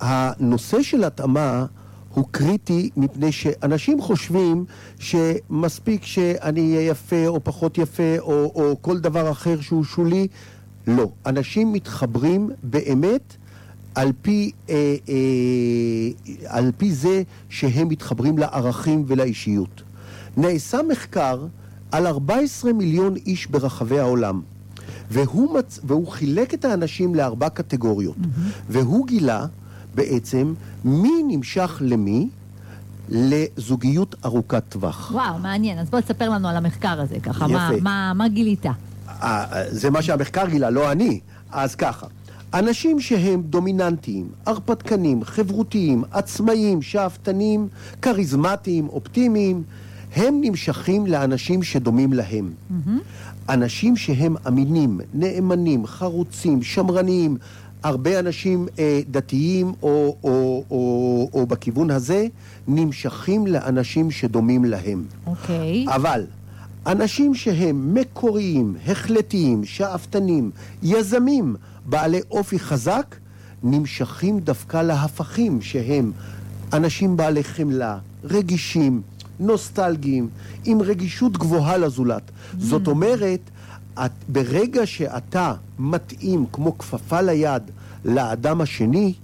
הנושא 0.00 0.82
של 0.82 1.04
התאמה 1.04 1.66
הוא 2.14 2.24
קריטי 2.30 2.90
מפני 2.96 3.32
שאנשים 3.32 4.00
חושבים 4.00 4.64
שמספיק 4.98 6.04
שאני 6.04 6.76
אהיה 6.76 6.88
יפה 6.88 7.26
או 7.26 7.44
פחות 7.44 7.78
יפה 7.78 8.18
או, 8.18 8.52
או 8.54 8.76
כל 8.82 8.98
דבר 8.98 9.30
אחר 9.30 9.60
שהוא 9.60 9.84
שולי. 9.84 10.28
לא. 10.88 11.08
אנשים 11.26 11.72
מתחברים 11.72 12.50
באמת 12.62 13.36
על 13.94 14.12
פי, 14.22 14.50
אה, 14.70 14.96
אה, 15.08 15.14
על 16.46 16.72
פי 16.76 16.92
זה 16.92 17.22
שהם 17.48 17.88
מתחברים 17.88 18.38
לערכים 18.38 19.04
ולאישיות. 19.06 19.82
נעשה 20.36 20.78
מחקר 20.92 21.46
על 21.92 22.06
14 22.06 22.72
מיליון 22.72 23.16
איש 23.16 23.46
ברחבי 23.46 23.98
העולם. 23.98 24.40
והוא, 25.10 25.58
מצ... 25.58 25.80
והוא 25.84 26.08
חילק 26.08 26.54
את 26.54 26.64
האנשים 26.64 27.14
לארבע 27.14 27.48
קטגוריות. 27.48 28.16
Mm-hmm. 28.16 28.62
והוא 28.68 29.06
גילה 29.06 29.46
בעצם 29.94 30.54
מי 30.84 31.22
נמשך 31.28 31.78
למי 31.80 32.28
לזוגיות 33.08 34.14
ארוכת 34.24 34.62
טווח. 34.68 35.10
וואו, 35.14 35.38
מעניין. 35.38 35.78
אז 35.78 35.90
בוא 35.90 36.00
תספר 36.00 36.28
לנו 36.28 36.48
על 36.48 36.56
המחקר 36.56 37.00
הזה 37.00 37.20
ככה. 37.20 37.44
יפה. 37.44 37.52
מה, 37.52 37.70
מה, 37.82 38.12
מה 38.14 38.28
גילית? 38.28 38.66
זה 39.70 39.90
מה 39.90 40.02
שהמחקר 40.02 40.46
גילה, 40.46 40.70
לא 40.70 40.92
אני. 40.92 41.20
אז 41.52 41.74
ככה. 41.74 42.06
אנשים 42.54 43.00
שהם 43.00 43.42
דומיננטיים, 43.42 44.28
הרפתקנים, 44.46 45.24
חברותיים, 45.24 46.04
עצמאיים, 46.10 46.82
שאפתנים, 46.82 47.68
כריזמטיים, 48.02 48.88
אופטימיים, 48.88 49.62
הם 50.16 50.40
נמשכים 50.40 51.06
לאנשים 51.06 51.62
שדומים 51.62 52.12
להם. 52.12 52.50
Mm-hmm. 52.70 52.90
אנשים 53.48 53.96
שהם 53.96 54.36
אמינים, 54.46 55.00
נאמנים, 55.14 55.86
חרוצים, 55.86 56.62
שמרניים, 56.62 57.36
הרבה 57.82 58.18
אנשים 58.18 58.66
אה, 58.78 59.00
דתיים 59.10 59.72
או, 59.82 60.16
או, 60.24 60.64
או, 60.70 61.30
או 61.32 61.46
בכיוון 61.46 61.90
הזה 61.90 62.26
נמשכים 62.68 63.46
לאנשים 63.46 64.10
שדומים 64.10 64.64
להם. 64.64 65.04
אוקיי. 65.26 65.86
Okay. 65.88 65.94
אבל 65.94 66.24
אנשים 66.88 67.34
שהם 67.34 67.94
מקוריים, 67.94 68.76
החלטיים, 68.86 69.64
שאפתנים, 69.64 70.50
יזמים, 70.82 71.56
בעלי 71.86 72.20
אופי 72.30 72.58
חזק, 72.58 73.16
נמשכים 73.62 74.40
דווקא 74.40 74.82
להפכים 74.82 75.62
שהם 75.62 76.12
אנשים 76.72 77.16
בעלי 77.16 77.44
חמלה, 77.44 77.98
רגישים, 78.24 79.02
נוסטלגיים, 79.40 80.28
עם 80.64 80.82
רגישות 80.82 81.32
גבוהה 81.38 81.76
לזולת. 81.78 82.22
Mm. 82.28 82.54
זאת 82.58 82.86
אומרת, 82.86 83.40
את, 83.94 84.10
ברגע 84.28 84.86
שאתה 84.86 85.54
מתאים 85.78 86.46
כמו 86.52 86.78
כפפה 86.78 87.20
ליד 87.20 87.62
לאדם 88.04 88.60
השני, 88.60 89.14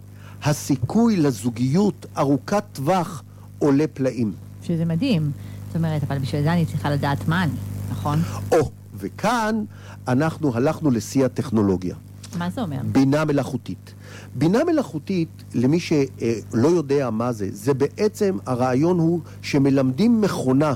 הסיכוי 0.43 1.17
לזוגיות 1.17 2.07
ארוכת 2.19 2.65
טווח 2.73 3.23
עולה 3.59 3.85
פלאים. 3.95 4.33
שזה 4.63 4.85
מדהים. 4.85 5.31
זאת 5.75 5.85
אומרת, 5.85 6.03
אבל 6.03 6.19
בשביל 6.19 6.43
זה 6.43 6.53
אני 6.53 6.67
צריכה 6.67 6.91
לדעת 6.91 7.29
מה 7.29 7.45
אני, 7.45 7.53
נכון? 7.91 8.19
או, 8.53 8.71
וכאן 8.95 9.65
אנחנו 10.09 10.55
הלכנו 10.55 10.91
לשיא 10.91 11.25
הטכנולוגיה. 11.25 11.95
מה 12.39 12.51
זה 12.51 12.61
אומר? 12.63 12.77
בינה 12.85 13.25
מלאכותית. 13.25 13.95
בינה 14.35 14.65
מלאכותית, 14.65 15.29
למי 15.55 15.81
שלא 15.81 16.69
יודע 16.69 17.11
מה 17.11 17.33
זה, 17.33 17.49
זה 17.53 17.75
בעצם, 17.75 18.39
הרעיון 18.47 18.99
הוא 18.99 19.21
שמלמדים 19.43 20.21
מכונה 20.21 20.75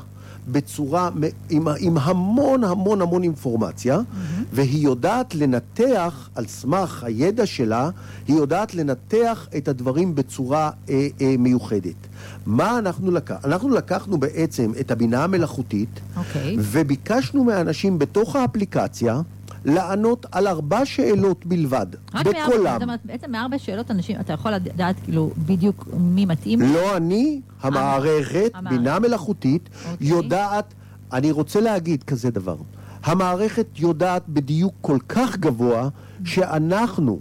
בצורה, 0.48 1.10
עם, 1.50 1.68
עם 1.78 1.98
המון 1.98 2.64
המון 2.64 3.02
המון 3.02 3.22
אינפורמציה, 3.22 3.98
mm-hmm. 3.98 4.44
והיא 4.52 4.84
יודעת 4.84 5.34
לנתח, 5.34 6.28
על 6.34 6.46
סמך 6.46 7.04
הידע 7.04 7.46
שלה, 7.46 7.90
היא 8.28 8.36
יודעת 8.36 8.74
לנתח 8.74 9.48
את 9.56 9.68
הדברים 9.68 10.14
בצורה 10.14 10.70
אה, 10.88 11.08
אה, 11.20 11.34
מיוחדת. 11.38 12.08
מה 12.46 12.78
אנחנו 12.78 13.10
לקחנו? 13.10 13.40
אנחנו 13.44 13.68
לקחנו 13.68 14.18
בעצם 14.18 14.72
את 14.80 14.90
הבינה 14.90 15.24
המלאכותית, 15.24 15.88
okay. 15.94 16.18
אוקיי. 16.18 16.56
וביקשנו 16.58 17.44
מאנשים 17.44 17.98
בתוך 17.98 18.36
האפליקציה, 18.36 19.20
לענות 19.64 20.26
על 20.32 20.46
ארבע 20.46 20.84
שאלות 20.84 21.46
בלבד, 21.46 21.86
בקולם. 22.14 22.90
רק 22.90 23.00
בעצם 23.04 23.30
מארבע 23.30 23.58
שאלות 23.58 23.90
אנשים, 23.90 24.20
אתה 24.20 24.32
יכול 24.32 24.52
לדעת 24.52 24.96
כאילו 25.04 25.30
בדיוק 25.46 25.88
מי 25.98 26.26
מתאים? 26.26 26.60
לא 26.60 26.96
אני, 26.96 27.40
המערכת, 27.62 28.52
בינה 28.68 28.98
מלאכותית, 28.98 29.68
אוקיי. 29.90 30.06
יודעת, 30.06 30.74
אני 31.12 31.30
רוצה 31.30 31.60
להגיד 31.60 32.02
כזה 32.02 32.30
דבר. 32.30 32.56
המערכת 33.04 33.66
יודעת 33.76 34.28
בדיוק 34.28 34.74
כל 34.80 34.98
כך 35.08 35.36
גבוה, 35.36 35.88
שאנחנו, 36.24 37.18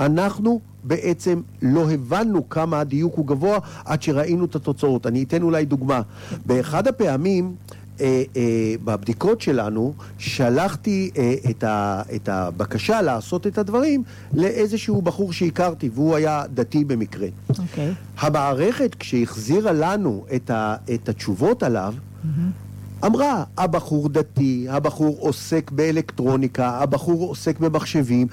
אנחנו 0.00 0.60
בעצם 0.84 1.40
לא 1.62 1.90
הבנו 1.90 2.48
כמה 2.48 2.80
הדיוק 2.80 3.14
הוא 3.14 3.26
גבוה 3.26 3.58
עד 3.84 4.02
שראינו 4.02 4.44
את 4.44 4.54
התוצאות. 4.56 5.06
אני 5.06 5.22
אתן 5.22 5.42
אולי 5.42 5.64
דוגמה. 5.64 6.02
באחד 6.46 6.88
הפעמים... 6.88 7.54
אה, 8.00 8.22
אה, 8.36 8.74
בבדיקות 8.84 9.40
שלנו 9.40 9.94
שלחתי 10.18 11.10
אה, 11.16 11.34
את, 11.50 11.64
ה, 11.64 12.02
את 12.14 12.28
הבקשה 12.28 13.02
לעשות 13.02 13.46
את 13.46 13.58
הדברים 13.58 14.02
לאיזשהו 14.34 15.02
בחור 15.02 15.32
שהכרתי, 15.32 15.90
והוא 15.94 16.16
היה 16.16 16.44
דתי 16.54 16.84
במקרה. 16.84 17.26
Okay. 17.26 17.58
אוקיי. 17.58 17.92
המערכת, 18.18 18.94
כשהחזירה 18.98 19.72
לנו 19.72 20.24
את, 20.36 20.50
ה, 20.50 20.76
את 20.94 21.08
התשובות 21.08 21.62
עליו, 21.62 21.94
mm-hmm. 21.94 23.06
אמרה, 23.06 23.44
הבחור 23.58 24.08
דתי, 24.08 24.66
הבחור 24.68 25.16
עוסק 25.18 25.70
באלקטרוניקה, 25.70 26.68
הבחור 26.68 27.28
עוסק 27.28 27.60
במחשבים, 27.60 28.26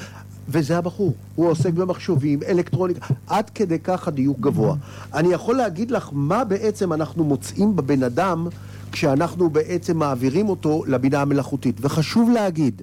וזה 0.49 0.77
הבחור. 0.77 1.13
הוא 1.35 1.49
עוסק 1.49 1.73
במחשבים, 1.73 2.39
אלקטרוניקה, 2.47 3.05
עד 3.27 3.49
כדי 3.49 3.79
כך 3.79 4.07
הדיוק 4.07 4.39
גבוה. 4.39 4.75
אני 5.13 5.33
יכול 5.33 5.55
להגיד 5.55 5.91
לך 5.91 6.09
מה 6.11 6.43
בעצם 6.43 6.93
אנחנו 6.93 7.23
מוצאים 7.23 7.75
בבן 7.75 8.03
אדם 8.03 8.47
כשאנחנו 8.91 9.49
בעצם 9.49 9.97
מעבירים 9.97 10.49
אותו 10.49 10.83
לבינה 10.87 11.21
המלאכותית. 11.21 11.75
וחשוב 11.81 12.29
להגיד, 12.29 12.81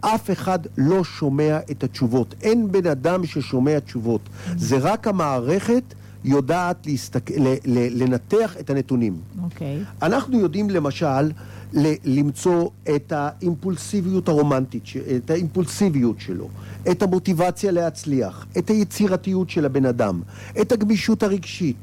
אף 0.00 0.30
אחד 0.30 0.58
לא 0.78 1.04
שומע 1.04 1.58
את 1.70 1.84
התשובות. 1.84 2.34
אין 2.42 2.72
בן 2.72 2.86
אדם 2.86 3.26
ששומע 3.26 3.78
תשובות. 3.78 4.20
זה 4.56 4.78
רק 4.78 5.06
המערכת 5.06 5.94
יודעת 6.24 6.86
להסתק... 6.86 7.30
ל... 7.30 7.54
ל... 7.64 8.02
לנתח 8.02 8.56
את 8.60 8.70
הנתונים. 8.70 9.16
אוקיי. 9.42 9.82
Okay. 9.82 10.04
אנחנו 10.06 10.40
יודעים 10.40 10.70
למשל 10.70 11.30
ל... 11.72 11.92
למצוא 12.04 12.68
את 12.96 13.12
האימפולסיביות 13.12 14.28
הרומנטית, 14.28 14.84
את 15.16 15.30
האימפולסיביות 15.30 16.20
שלו, 16.20 16.48
את 16.90 17.02
המוטיבציה 17.02 17.72
להצליח, 17.72 18.46
את 18.58 18.70
היצירתיות 18.70 19.50
של 19.50 19.64
הבן 19.64 19.86
אדם, 19.86 20.22
את 20.60 20.72
הגמישות 20.72 21.22
הרגשית. 21.22 21.76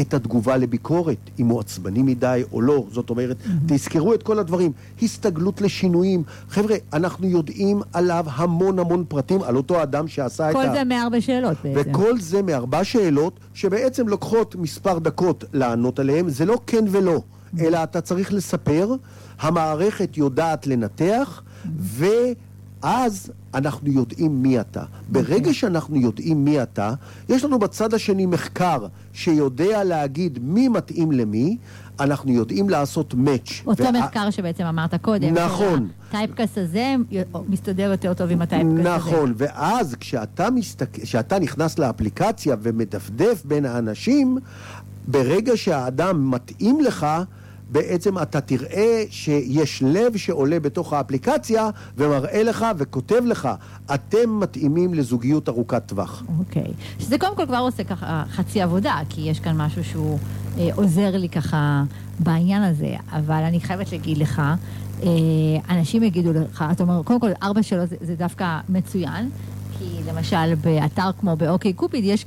את 0.00 0.14
התגובה 0.14 0.56
לביקורת, 0.56 1.16
אם 1.38 1.46
הוא 1.46 1.60
עצבני 1.60 2.02
מדי 2.02 2.42
או 2.52 2.60
לא. 2.60 2.84
זאת 2.92 3.10
אומרת, 3.10 3.36
mm-hmm. 3.44 3.48
תזכרו 3.66 4.14
את 4.14 4.22
כל 4.22 4.38
הדברים. 4.38 4.72
הסתגלות 5.02 5.60
לשינויים. 5.60 6.22
חבר'ה, 6.48 6.76
אנחנו 6.92 7.26
יודעים 7.26 7.82
עליו 7.92 8.26
המון 8.28 8.78
המון 8.78 9.04
פרטים, 9.08 9.42
על 9.42 9.56
אותו 9.56 9.82
אדם 9.82 10.08
שעשה 10.08 10.50
את 10.50 10.56
ה... 10.56 10.58
כל 10.58 10.72
זה 10.72 10.84
מארבע 10.84 11.20
שאלות 11.20 11.56
בעצם. 11.64 11.90
וכל 11.90 12.20
זה 12.20 12.42
מארבע 12.42 12.84
שאלות, 12.84 13.40
שבעצם 13.54 14.08
לוקחות 14.08 14.56
מספר 14.56 14.98
דקות 14.98 15.44
לענות 15.52 15.98
עליהן. 15.98 16.28
זה 16.28 16.44
לא 16.44 16.60
כן 16.66 16.84
ולא, 16.90 17.16
mm-hmm. 17.16 17.60
אלא 17.60 17.82
אתה 17.82 18.00
צריך 18.00 18.32
לספר, 18.32 18.94
המערכת 19.40 20.16
יודעת 20.16 20.66
לנתח, 20.66 21.42
mm-hmm. 21.42 21.68
ו... 21.78 22.06
אז 22.82 23.32
אנחנו 23.54 23.90
יודעים 23.92 24.42
מי 24.42 24.60
אתה. 24.60 24.82
ברגע 25.08 25.36
אוקיי. 25.36 25.54
שאנחנו 25.54 25.96
יודעים 25.96 26.44
מי 26.44 26.62
אתה, 26.62 26.94
יש 27.28 27.44
לנו 27.44 27.58
בצד 27.58 27.94
השני 27.94 28.26
מחקר 28.26 28.86
שיודע 29.12 29.84
להגיד 29.84 30.38
מי 30.42 30.68
מתאים 30.68 31.12
למי, 31.12 31.56
אנחנו 32.00 32.32
יודעים 32.32 32.70
לעשות 32.70 33.14
match. 33.14 33.66
אותו 33.66 33.84
וה... 33.84 33.92
מחקר 33.92 34.30
שבעצם 34.30 34.64
אמרת 34.64 34.94
קודם. 34.94 35.34
נכון. 35.34 35.88
הטייפקאסט 36.08 36.58
הזה 36.58 36.94
מסתדר 37.48 37.90
יותר 37.90 38.14
טוב 38.14 38.30
עם 38.30 38.42
הטייפקאסט 38.42 38.80
הזה. 38.80 38.96
נכון, 38.96 39.34
ואז 39.36 39.94
כשאתה, 40.00 40.50
מסתק... 40.50 40.98
כשאתה 41.02 41.38
נכנס 41.38 41.78
לאפליקציה 41.78 42.56
ומדפדף 42.62 43.42
בין 43.44 43.64
האנשים, 43.64 44.38
ברגע 45.08 45.56
שהאדם 45.56 46.30
מתאים 46.30 46.80
לך, 46.80 47.06
בעצם 47.68 48.18
אתה 48.18 48.40
תראה 48.40 49.04
שיש 49.10 49.82
לב 49.86 50.16
שעולה 50.16 50.60
בתוך 50.60 50.92
האפליקציה 50.92 51.70
ומראה 51.96 52.42
לך 52.42 52.66
וכותב 52.78 53.22
לך, 53.26 53.48
אתם 53.94 54.40
מתאימים 54.40 54.94
לזוגיות 54.94 55.48
ארוכת 55.48 55.82
טווח. 55.86 56.22
אוקיי. 56.38 56.62
Okay. 56.62 57.02
שזה 57.02 57.18
קודם 57.18 57.36
כל 57.36 57.46
כבר 57.46 57.58
עושה 57.58 57.84
ככה 57.84 58.24
חצי 58.30 58.62
עבודה, 58.62 59.00
כי 59.08 59.20
יש 59.20 59.40
כאן 59.40 59.56
משהו 59.56 59.84
שהוא 59.84 60.18
אה, 60.58 60.68
עוזר 60.74 61.16
לי 61.16 61.28
ככה 61.28 61.84
בעניין 62.18 62.62
הזה, 62.62 62.94
אבל 63.12 63.42
אני 63.42 63.60
חייבת 63.60 63.92
להגיד 63.92 64.18
לך, 64.18 64.42
אה, 65.02 65.08
אנשים 65.70 66.02
יגידו 66.02 66.32
לך, 66.32 66.64
אתה 66.72 66.82
אומר, 66.82 67.02
קודם 67.02 67.20
כל, 67.20 67.30
ארבע 67.42 67.62
שאלות 67.62 67.88
זה, 67.88 67.96
זה 68.00 68.14
דווקא 68.14 68.58
מצוין, 68.68 69.30
כי 69.78 69.84
למשל 70.06 70.54
באתר 70.54 71.10
כמו 71.20 71.36
באוקיי 71.36 71.72
קופיד 71.72 72.04
יש 72.04 72.26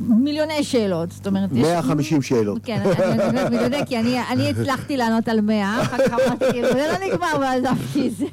מיליוני 0.00 0.64
שאלות, 0.64 1.12
זאת 1.12 1.26
אומרת... 1.26 1.52
150 1.52 2.18
יש... 2.18 2.28
שאלות. 2.28 2.58
כן, 2.64 2.82
אני 2.98 3.18
באמת 3.18 3.52
מתנדק, 3.52 3.86
כי 3.86 3.98
אני, 3.98 4.18
אני 4.30 4.48
הצלחתי 4.50 4.96
לענות 4.96 5.28
על 5.28 5.40
100, 5.40 5.82
אחר 5.82 5.96
כך 6.08 6.12
אמרתי, 6.12 6.62
זה 6.62 6.88
לא 6.92 7.06
נגמר 7.06 7.40
ועזבתי 7.40 8.08
את 8.08 8.16
זה. 8.16 8.26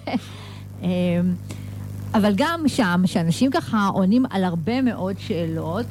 אמ, 0.82 0.88
אבל 2.14 2.34
גם 2.36 2.64
שם, 2.68 3.02
שאנשים 3.06 3.52
ככה 3.52 3.88
עונים 3.94 4.26
על 4.30 4.44
הרבה 4.44 4.82
מאוד 4.82 5.16
שאלות, 5.20 5.86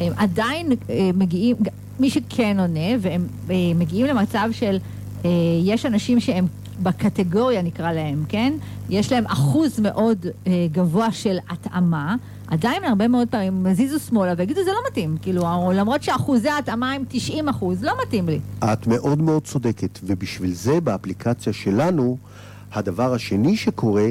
הם 0.00 0.12
עדיין 0.16 0.72
אה, 0.90 1.10
מגיעים, 1.14 1.56
מי 2.00 2.10
שכן 2.10 2.60
עונה, 2.60 2.90
והם 3.00 3.26
אה, 3.50 3.54
מגיעים 3.74 4.06
למצב 4.06 4.48
של, 4.52 4.78
אה, 5.24 5.30
יש 5.64 5.86
אנשים 5.86 6.20
שהם 6.20 6.46
בקטגוריה 6.82 7.62
נקרא 7.62 7.92
להם, 7.92 8.24
כן? 8.28 8.52
יש 8.90 9.12
להם 9.12 9.26
אחוז 9.26 9.80
מאוד 9.80 10.26
גבוה 10.72 11.12
של 11.12 11.38
התאמה. 11.50 12.16
עדיין 12.50 12.84
הרבה 12.84 13.08
מאוד 13.08 13.28
פעמים 13.28 13.66
יזיזו 13.66 13.98
שמאלה 13.98 14.34
ויגידו 14.36 14.64
זה 14.64 14.70
לא 14.70 14.78
מתאים, 14.90 15.16
כאילו, 15.22 15.42
למרות 15.74 16.02
שאחוזי 16.02 16.48
ההתאמה 16.48 16.92
הם 16.92 17.04
90 17.08 17.48
אחוז, 17.48 17.84
לא 17.84 17.92
מתאים 18.06 18.28
לי. 18.28 18.40
את 18.64 18.86
מאוד 18.86 19.22
מאוד 19.22 19.44
צודקת, 19.44 19.98
ובשביל 20.02 20.52
זה 20.52 20.80
באפליקציה 20.80 21.52
שלנו, 21.52 22.16
הדבר 22.72 23.14
השני 23.14 23.56
שקורה, 23.56 24.06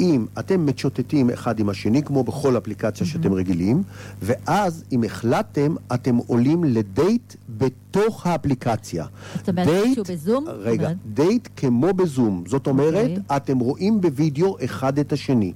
אם 0.00 0.26
אתם 0.38 0.66
מצ'וטטים 0.66 1.30
אחד 1.30 1.60
עם 1.60 1.68
השני, 1.68 2.02
כמו 2.02 2.24
בכל 2.24 2.58
אפליקציה 2.58 3.06
mm-hmm. 3.06 3.10
שאתם 3.10 3.32
רגילים, 3.32 3.82
ואז 4.22 4.84
אם 4.92 5.04
החלטתם, 5.04 5.74
אתם 5.94 6.16
עולים 6.16 6.64
לדייט 6.64 7.34
בתוך 7.58 8.26
האפליקציה. 8.26 9.06
זאת 9.36 9.48
אומרת, 9.48 9.66
דייט, 9.66 9.94
שהוא 9.94 10.06
בזום? 10.08 10.44
רגע, 10.48 10.84
אומרת... 10.84 10.96
דייט 11.14 11.48
כמו 11.56 11.92
בזום. 11.92 12.44
זאת 12.46 12.66
אומרת, 12.66 13.10
אוקיי. 13.10 13.20
אוקיי. 13.20 13.36
אתם 13.36 13.58
רואים 13.58 14.00
בווידאו 14.00 14.56
אחד 14.64 14.98
את 14.98 15.12
השני. 15.12 15.52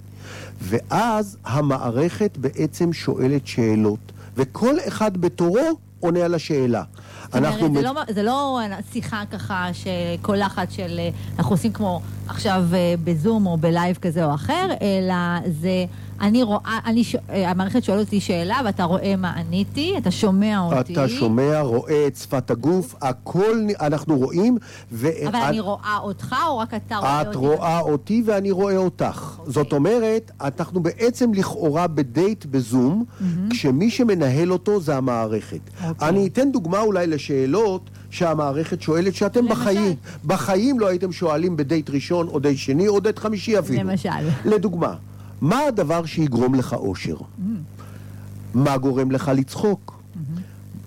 ואז 0.62 1.36
המערכת 1.44 2.38
בעצם 2.40 2.92
שואלת 2.92 3.46
שאלות, 3.46 4.12
וכל 4.36 4.74
אחד 4.88 5.16
בתורו 5.16 5.78
עונה 6.04 6.24
על 6.24 6.34
השאלה. 6.34 6.82
אנחנו... 7.34 7.74
זה, 7.74 7.82
לא, 7.82 7.92
זה 8.08 8.22
לא 8.22 8.60
שיחה 8.92 9.22
ככה 9.30 9.68
שקולחת 9.72 10.70
של 10.70 11.00
אנחנו 11.38 11.52
עושים 11.52 11.72
כמו 11.72 12.00
עכשיו 12.26 12.64
אה, 12.72 12.94
בזום 13.04 13.46
או 13.46 13.56
בלייב 13.56 13.96
כזה 13.96 14.24
או 14.24 14.34
אחר, 14.34 14.68
אלא 14.82 15.14
זה 15.60 15.84
אני 16.20 16.42
רואה, 16.42 16.78
אני, 16.86 17.04
ש... 17.04 17.16
אה, 17.30 17.50
המערכת 17.50 17.84
שואלת 17.84 18.04
אותי 18.04 18.20
שאלה 18.20 18.60
ואתה 18.64 18.84
רואה 18.84 19.16
מה 19.16 19.30
עניתי, 19.30 19.94
אתה 19.98 20.10
שומע 20.10 20.58
אותי. 20.58 20.92
אתה 20.92 21.08
שומע, 21.08 21.60
רואה 21.60 22.06
את 22.06 22.16
שפת 22.16 22.50
הגוף, 22.50 22.94
הכל 23.02 23.58
אנחנו 23.80 24.18
רואים. 24.18 24.58
ו... 24.92 25.08
אבל 25.28 25.38
את... 25.38 25.44
אני 25.48 25.60
רואה 25.60 25.98
אותך 26.02 26.34
או 26.48 26.58
רק 26.58 26.74
אתה 26.74 26.96
רואה 26.96 27.20
אותי? 27.20 27.30
את 27.30 27.34
רואה 27.34 27.80
אותי 27.80 28.22
ואני 28.26 28.50
רואה 28.50 28.76
אותך. 28.76 29.38
אוקיי. 29.38 29.50
זאת 29.50 29.72
אומרת, 29.72 30.30
אנחנו 30.40 30.82
בעצם 30.82 31.34
לכאורה 31.34 31.86
בדייט 31.86 32.46
בזום, 32.46 33.04
mm-hmm. 33.04 33.24
כשמי 33.50 33.90
שמנהל 33.90 34.52
אותו 34.52 34.80
זה 34.80 34.96
המערכת. 34.96 35.58
אוקיי. 35.80 35.88
אוקיי. 35.88 36.08
אני 36.08 36.26
אתן 36.26 36.52
דוגמה 36.52 36.80
אולי 36.80 37.06
לשאלות. 37.06 37.90
שהמערכת 38.10 38.82
שואלת 38.82 39.14
שאתם 39.14 39.44
למשל. 39.44 39.54
בחיים, 39.54 39.96
בחיים 40.24 40.80
לא 40.80 40.86
הייתם 40.86 41.12
שואלים 41.12 41.56
בדייט 41.56 41.90
ראשון 41.90 42.28
או 42.28 42.38
דייט 42.38 42.58
שני 42.58 42.88
או 42.88 43.00
דייט 43.00 43.18
חמישי 43.18 43.58
אפילו. 43.58 43.80
למשל. 43.80 44.08
לדוגמה, 44.44 44.94
מה 45.40 45.60
הדבר 45.60 46.06
שיגרום 46.06 46.54
לך 46.54 46.72
אושר? 46.72 47.16
Mm. 47.16 47.42
מה 48.54 48.78
גורם 48.78 49.10
לך 49.10 49.30
לצחוק? 49.34 49.92
Mm-hmm. 49.92 50.40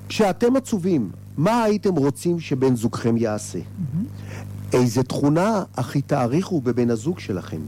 כשאתם 0.09 0.55
עצובים, 0.55 1.09
מה 1.37 1.63
הייתם 1.63 1.95
רוצים 1.95 2.39
שבן 2.39 2.75
זוגכם 2.75 3.17
יעשה? 3.17 3.59
Mm-hmm. 3.59 4.73
איזה 4.73 5.03
תכונה 5.03 5.63
הכי 5.75 6.01
תעריכו 6.01 6.61
בבן 6.61 6.89
הזוג 6.89 7.19
שלכם? 7.19 7.61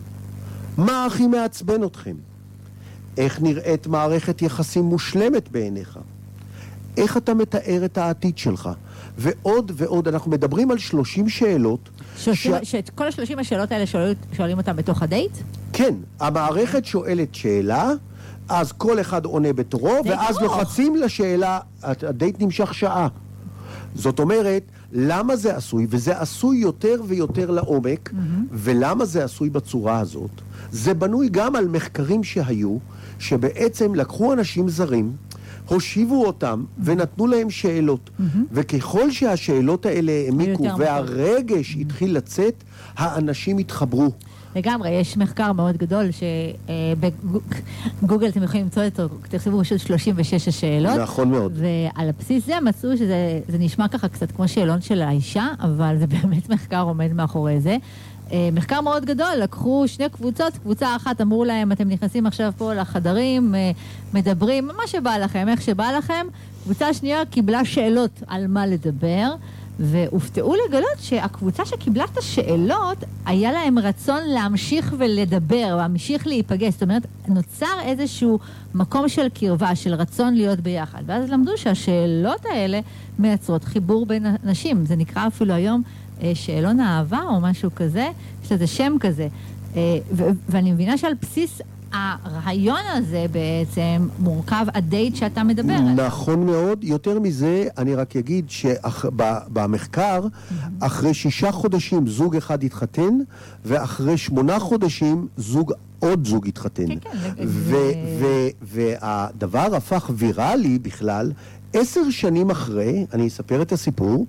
מה 0.77 1.05
הכי 1.05 1.27
מעצבן 1.27 1.83
אתכם? 1.83 2.15
איך 3.17 3.41
נראית 3.41 3.87
מערכת 3.87 4.41
יחסים 4.41 4.83
מושלמת 4.83 5.51
בעיניך? 5.51 5.99
איך 6.97 7.17
אתה 7.17 7.33
מתאר 7.33 7.85
את 7.85 7.97
העתיד 7.97 8.37
שלך? 8.37 8.69
ועוד 9.17 9.71
ועוד, 9.75 10.07
אנחנו 10.07 10.31
מדברים 10.31 10.71
על 10.71 10.77
30 10.77 11.29
שאלות. 11.29 11.89
ש... 12.19 12.47
שאת 12.63 12.89
כל 12.89 13.07
ה-30 13.07 13.39
השאלות 13.39 13.71
האלה 13.71 13.85
שואלים, 13.85 14.15
שואלים 14.37 14.57
אותם 14.57 14.75
בתוך 14.75 15.03
הדייט? 15.03 15.31
כן, 15.73 15.95
המערכת 16.19 16.85
שואלת 16.85 17.35
שאלה, 17.35 17.91
אז 18.49 18.71
כל 18.71 19.01
אחד 19.01 19.25
עונה 19.25 19.53
בתורו, 19.53 19.95
ואז 20.05 20.37
ארוך. 20.37 20.41
לוחצים 20.57 20.95
לשאלה, 20.95 21.59
הדייט 21.83 22.41
נמשך 22.41 22.73
שעה. 22.73 23.07
זאת 23.95 24.19
אומרת, 24.19 24.63
למה 24.91 25.35
זה 25.35 25.55
עשוי, 25.55 25.87
וזה 25.89 26.19
עשוי 26.19 26.57
יותר 26.57 27.01
ויותר 27.07 27.51
לעומק, 27.51 28.13
ולמה 28.51 29.05
זה 29.05 29.23
עשוי 29.23 29.49
בצורה 29.49 29.99
הזאת? 29.99 30.31
זה 30.71 30.93
בנוי 30.93 31.29
גם 31.29 31.55
על 31.55 31.67
מחקרים 31.67 32.23
שהיו, 32.23 32.77
שבעצם 33.19 33.95
לקחו 33.95 34.33
אנשים 34.33 34.69
זרים, 34.69 35.11
הושיבו 35.69 36.25
אותם 36.25 36.63
ונתנו 36.83 37.27
להם 37.27 37.49
שאלות. 37.49 38.09
וככל 38.51 39.11
שהשאלות 39.11 39.85
האלה 39.85 40.11
העמיקו 40.11 40.67
והרגש 40.77 41.77
התחיל 41.81 42.15
לצאת, 42.17 42.63
האנשים 42.97 43.57
התחברו. 43.57 44.11
לגמרי, 44.55 44.89
יש 44.89 45.17
מחקר 45.17 45.51
מאוד 45.51 45.77
גדול 45.77 46.05
שבגוגל 48.01 48.27
אתם 48.27 48.43
יכולים 48.43 48.63
למצוא 48.63 48.83
אותו, 48.85 49.07
תכתבו 49.29 49.59
פשוט 49.59 49.79
36 49.79 50.47
השאלות. 50.47 50.97
נכון 50.99 51.29
מאוד. 51.29 51.53
ועל 51.55 52.09
הבסיס 52.09 52.45
זה 52.45 52.53
מצאו 52.65 52.97
שזה 52.97 53.39
זה 53.47 53.57
נשמע 53.57 53.87
ככה 53.87 54.07
קצת 54.07 54.31
כמו 54.31 54.47
שאלון 54.47 54.81
של 54.81 55.01
האישה, 55.01 55.47
אבל 55.59 55.95
זה 55.99 56.07
באמת 56.21 56.49
מחקר 56.49 56.81
עומד 56.81 57.13
מאחורי 57.13 57.59
זה. 57.59 57.77
אה, 58.31 58.49
מחקר 58.53 58.81
מאוד 58.81 59.05
גדול, 59.05 59.35
לקחו 59.41 59.83
שני 59.87 60.09
קבוצות, 60.09 60.57
קבוצה 60.57 60.95
אחת 60.95 61.21
אמרו 61.21 61.45
להם, 61.45 61.71
אתם 61.71 61.89
נכנסים 61.89 62.25
עכשיו 62.25 62.51
פה 62.57 62.73
לחדרים, 62.73 63.55
אה, 63.55 63.71
מדברים, 64.13 64.67
מה 64.67 64.87
שבא 64.87 65.17
לכם, 65.17 65.47
איך 65.49 65.61
שבא 65.61 65.91
לכם. 65.97 66.27
קבוצה 66.63 66.93
שנייה 66.93 67.25
קיבלה 67.25 67.65
שאלות 67.65 68.23
על 68.27 68.47
מה 68.47 68.67
לדבר. 68.67 69.35
והופתעו 69.79 70.55
לגלות 70.55 70.99
שהקבוצה 70.99 71.65
שקיבלה 71.65 72.03
את 72.03 72.17
השאלות, 72.17 72.97
היה 73.25 73.51
להם 73.51 73.79
רצון 73.79 74.23
להמשיך 74.27 74.95
ולדבר, 74.97 75.75
להמשיך 75.77 76.27
להיפגש. 76.27 76.73
זאת 76.73 76.83
אומרת, 76.83 77.07
נוצר 77.27 77.79
איזשהו 77.83 78.39
מקום 78.73 79.09
של 79.09 79.27
קרבה, 79.33 79.75
של 79.75 79.93
רצון 79.93 80.33
להיות 80.33 80.59
ביחד. 80.59 81.03
ואז 81.05 81.29
למדו 81.29 81.51
שהשאלות 81.57 82.45
האלה 82.45 82.79
מייצרות 83.19 83.63
חיבור 83.63 84.05
בין 84.05 84.25
אנשים. 84.45 84.85
זה 84.85 84.95
נקרא 84.95 85.27
אפילו 85.27 85.53
היום 85.53 85.83
שאלון 86.33 86.79
אהבה 86.79 87.19
או 87.29 87.41
משהו 87.41 87.69
כזה, 87.75 88.07
יש 88.45 88.51
לזה 88.51 88.67
שם 88.67 88.95
כזה. 88.99 89.27
אה, 89.75 89.81
ו- 90.11 90.23
ואני 90.49 90.71
מבינה 90.71 90.97
שעל 90.97 91.13
בסיס 91.21 91.61
הרעיון 91.91 92.79
הזה 92.93 93.25
בעצם 93.31 94.07
מורכב 94.19 94.65
הדייט 94.73 95.15
שאתה 95.15 95.43
מדבר 95.43 95.73
עליו. 95.73 96.05
נכון 96.05 96.45
מאוד. 96.45 96.83
יותר 96.83 97.19
מזה, 97.19 97.67
אני 97.77 97.95
רק 97.95 98.15
אגיד 98.15 98.45
שבמחקר, 98.49 100.21
אחרי 100.79 101.13
שישה 101.13 101.51
חודשים 101.51 102.07
זוג 102.07 102.35
אחד 102.35 102.63
התחתן, 102.63 103.13
ואחרי 103.65 104.17
שמונה 104.17 104.59
חודשים 104.59 105.27
זוג, 105.37 105.71
עוד 105.99 106.27
זוג 106.27 106.47
התחתן. 106.47 106.87
כן, 106.87 106.99
כן, 106.99 107.09
ו- 107.47 107.47
זה- 107.47 107.93
ו- 108.19 108.47
והדבר 108.61 109.75
הפך 109.75 110.09
ויראלי 110.15 110.79
בכלל 110.79 111.31
עשר 111.73 112.09
שנים 112.09 112.49
אחרי, 112.49 113.05
אני 113.13 113.27
אספר 113.27 113.61
את 113.61 113.71
הסיפור, 113.71 114.25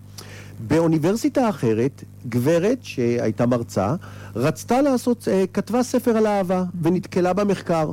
באוניברסיטה 0.68 1.48
אחרת, 1.48 2.04
גברת 2.28 2.78
שהייתה 2.82 3.46
מרצה, 3.46 3.94
רצתה 4.36 4.82
לעשות, 4.82 5.28
אה, 5.30 5.44
כתבה 5.52 5.82
ספר 5.82 6.16
על 6.16 6.26
אהבה 6.26 6.64
ונתקלה 6.82 7.32
במחקר. 7.32 7.92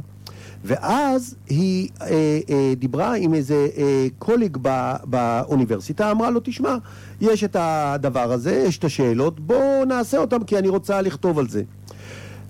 ואז 0.63 1.35
היא 1.49 1.89
אה, 2.01 2.39
אה, 2.49 2.73
דיברה 2.77 3.15
עם 3.15 3.33
איזה 3.33 3.67
אה, 3.77 4.07
קוליג 4.19 4.57
ב, 4.61 4.93
באוניברסיטה, 5.03 6.11
אמרה 6.11 6.29
לו, 6.29 6.39
תשמע, 6.43 6.75
יש 7.21 7.43
את 7.43 7.55
הדבר 7.59 8.31
הזה, 8.31 8.63
יש 8.67 8.77
את 8.77 8.83
השאלות, 8.83 9.39
בוא 9.39 9.85
נעשה 9.85 10.17
אותם 10.17 10.43
כי 10.43 10.57
אני 10.57 10.69
רוצה 10.69 11.01
לכתוב 11.01 11.39
על 11.39 11.47
זה. 11.47 11.63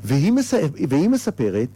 והיא, 0.04 0.32
מס... 0.32 0.54
והיא 0.90 1.10
מספרת 1.10 1.70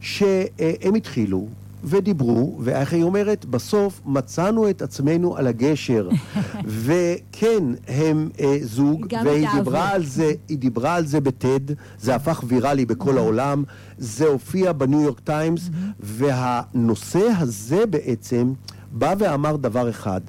שהם 0.00 0.94
התחילו 0.96 1.46
ודיברו, 1.84 2.58
ואיך 2.60 2.92
היא 2.92 3.02
אומרת, 3.02 3.44
בסוף 3.44 4.00
מצאנו 4.06 4.70
את 4.70 4.82
עצמנו 4.82 5.36
על 5.36 5.46
הגשר. 5.46 6.08
וכן, 6.84 7.64
הם 7.88 8.28
אה, 8.40 8.56
זוג, 8.62 9.06
והיא. 9.24 9.48
דיברה 9.54 9.90
על 9.90 10.04
זה, 10.04 10.32
היא 10.48 10.58
דיברה 10.58 10.94
על 10.94 11.06
זה 11.06 11.20
בטד, 11.20 11.60
זה 12.00 12.14
הפך 12.14 12.44
ויראלי 12.46 12.86
בכל 12.86 13.18
העולם, 13.18 13.64
זה 13.98 14.26
הופיע 14.26 14.72
בניו 14.72 15.00
יורק 15.02 15.20
טיימס, 15.20 15.70
והנושא 16.00 17.28
הזה 17.38 17.86
בעצם 17.86 18.52
בא 18.92 19.14
ואמר 19.18 19.56
דבר 19.56 19.90
אחד, 19.90 20.20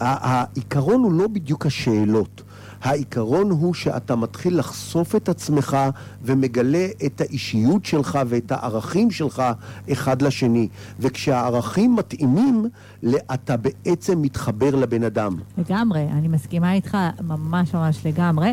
העיקרון 0.00 1.02
הוא 1.02 1.12
לא 1.12 1.26
בדיוק 1.26 1.66
השאלות. 1.66 2.42
העיקרון 2.82 3.50
הוא 3.50 3.74
שאתה 3.74 4.16
מתחיל 4.16 4.58
לחשוף 4.58 5.16
את 5.16 5.28
עצמך 5.28 5.76
ומגלה 6.22 6.86
את 7.06 7.20
האישיות 7.20 7.84
שלך 7.84 8.18
ואת 8.28 8.52
הערכים 8.52 9.10
שלך 9.10 9.42
אחד 9.92 10.22
לשני. 10.22 10.68
וכשהערכים 11.00 11.96
מתאימים, 11.96 12.66
אתה 13.34 13.56
בעצם 13.56 14.22
מתחבר 14.22 14.74
לבן 14.74 15.04
אדם. 15.04 15.36
לגמרי, 15.58 16.06
אני 16.12 16.28
מסכימה 16.28 16.72
איתך 16.72 16.96
ממש 17.22 17.74
ממש 17.74 18.06
לגמרי. 18.06 18.52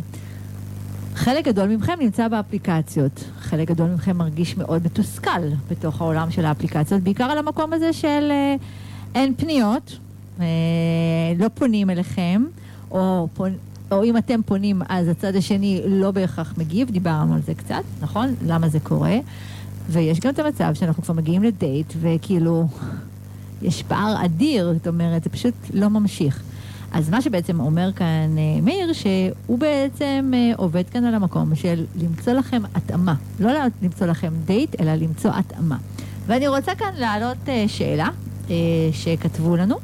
חלק 1.17 1.45
גדול 1.45 1.75
מכם 1.75 1.93
נמצא 1.99 2.27
באפליקציות, 2.27 3.23
חלק 3.39 3.67
גדול 3.67 3.89
מכם 3.89 4.17
מרגיש 4.17 4.57
מאוד 4.57 4.85
מתוסכל 4.85 5.41
בתוך 5.69 6.01
העולם 6.01 6.31
של 6.31 6.45
האפליקציות, 6.45 7.03
בעיקר 7.03 7.23
על 7.23 7.37
המקום 7.37 7.73
הזה 7.73 7.93
של 7.93 8.27
אה, 8.31 8.55
אין 9.15 9.33
פניות, 9.37 9.97
אה, 10.39 10.45
לא 11.39 11.47
פונים 11.53 11.89
אליכם, 11.89 12.43
או, 12.91 13.27
פונ... 13.33 13.53
או 13.91 14.03
אם 14.03 14.17
אתם 14.17 14.39
פונים 14.45 14.81
אז 14.89 15.07
הצד 15.07 15.35
השני 15.35 15.81
לא 15.85 16.11
בהכרח 16.11 16.53
מגיב, 16.57 16.91
דיברנו 16.91 17.33
על 17.33 17.41
זה 17.41 17.53
קצת, 17.53 17.83
נכון? 18.01 18.35
למה 18.45 18.69
זה 18.69 18.79
קורה? 18.79 19.17
ויש 19.89 20.19
גם 20.19 20.29
את 20.29 20.39
המצב 20.39 20.73
שאנחנו 20.73 21.03
כבר 21.03 21.13
מגיעים 21.13 21.43
לדייט 21.43 21.93
וכאילו 22.01 22.67
יש 23.61 23.83
פער 23.83 24.25
אדיר, 24.25 24.73
זאת 24.73 24.87
אומרת, 24.87 25.23
זה 25.23 25.29
פשוט 25.29 25.53
לא 25.73 25.87
ממשיך. 25.87 26.43
אז 26.91 27.09
מה 27.09 27.21
שבעצם 27.21 27.59
אומר 27.59 27.93
כאן 27.93 28.37
אה, 28.37 28.61
מאיר, 28.61 28.93
שהוא 28.93 29.59
בעצם 29.59 30.31
אה, 30.33 30.51
עובד 30.57 30.83
כאן 30.91 31.05
על 31.05 31.15
המקום 31.15 31.55
של 31.55 31.85
למצוא 31.95 32.33
לכם 32.33 32.61
התאמה. 32.75 33.15
לא 33.39 33.51
למצוא 33.81 34.07
לכם 34.07 34.33
דייט, 34.45 34.81
אלא 34.81 34.95
למצוא 34.95 35.31
התאמה. 35.33 35.77
ואני 36.27 36.47
רוצה 36.47 36.75
כאן 36.75 36.91
להעלות 36.95 37.37
אה, 37.47 37.65
שאלה 37.67 38.09
שכתבו 38.91 39.55
לנו. 39.55 39.75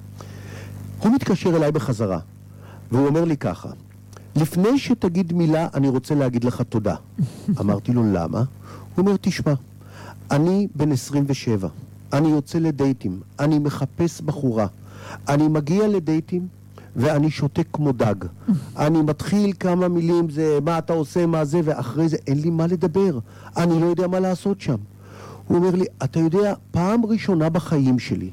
הוא 0.99 1.11
מתקשר 1.15 1.55
אליי 1.55 1.71
בחזרה, 1.71 2.19
והוא 2.91 3.07
אומר 3.07 3.25
לי 3.25 3.37
ככה, 3.37 3.69
לפני 4.35 4.79
שתגיד 4.79 5.33
מילה, 5.33 5.67
אני 5.73 5.89
רוצה 5.89 6.15
להגיד 6.15 6.43
לך 6.43 6.61
תודה. 6.61 6.95
אמרתי 7.59 7.93
לו, 7.93 8.03
למה? 8.13 8.37
הוא 8.39 8.45
אומר, 8.97 9.15
תשמע, 9.21 9.53
אני 10.31 10.67
בן 10.75 10.91
27, 10.91 11.67
אני 12.13 12.27
יוצא 12.27 12.59
לדייטים, 12.59 13.19
אני 13.39 13.59
מחפש 13.59 14.21
בחורה, 14.21 14.67
אני 15.27 15.47
מגיע 15.47 15.87
לדייטים, 15.87 16.47
ואני 16.95 17.31
שותק 17.31 17.67
כמו 17.73 17.91
דג. 17.91 18.15
אני 18.77 19.01
מתחיל 19.01 19.53
כמה 19.59 19.87
מילים, 19.87 20.29
זה 20.29 20.59
מה 20.65 20.77
אתה 20.77 20.93
עושה, 20.93 21.25
מה 21.25 21.45
זה, 21.45 21.61
ואחרי 21.63 22.09
זה 22.09 22.17
אין 22.27 22.41
לי 22.41 22.49
מה 22.49 22.67
לדבר. 22.67 23.19
אני 23.57 23.81
לא 23.81 23.85
יודע 23.85 24.07
מה 24.07 24.19
לעשות 24.19 24.61
שם. 24.61 24.75
הוא 25.47 25.57
אומר 25.57 25.71
לי, 25.71 25.85
אתה 26.03 26.19
יודע, 26.19 26.53
פעם 26.71 27.05
ראשונה 27.05 27.49
בחיים 27.49 27.99
שלי 27.99 28.29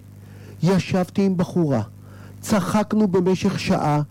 ישבתי 0.62 1.26
עם 1.26 1.36
בחורה, 1.36 1.82
צחקנו 2.40 3.08
במשך 3.08 3.60
שעה, 3.60 4.02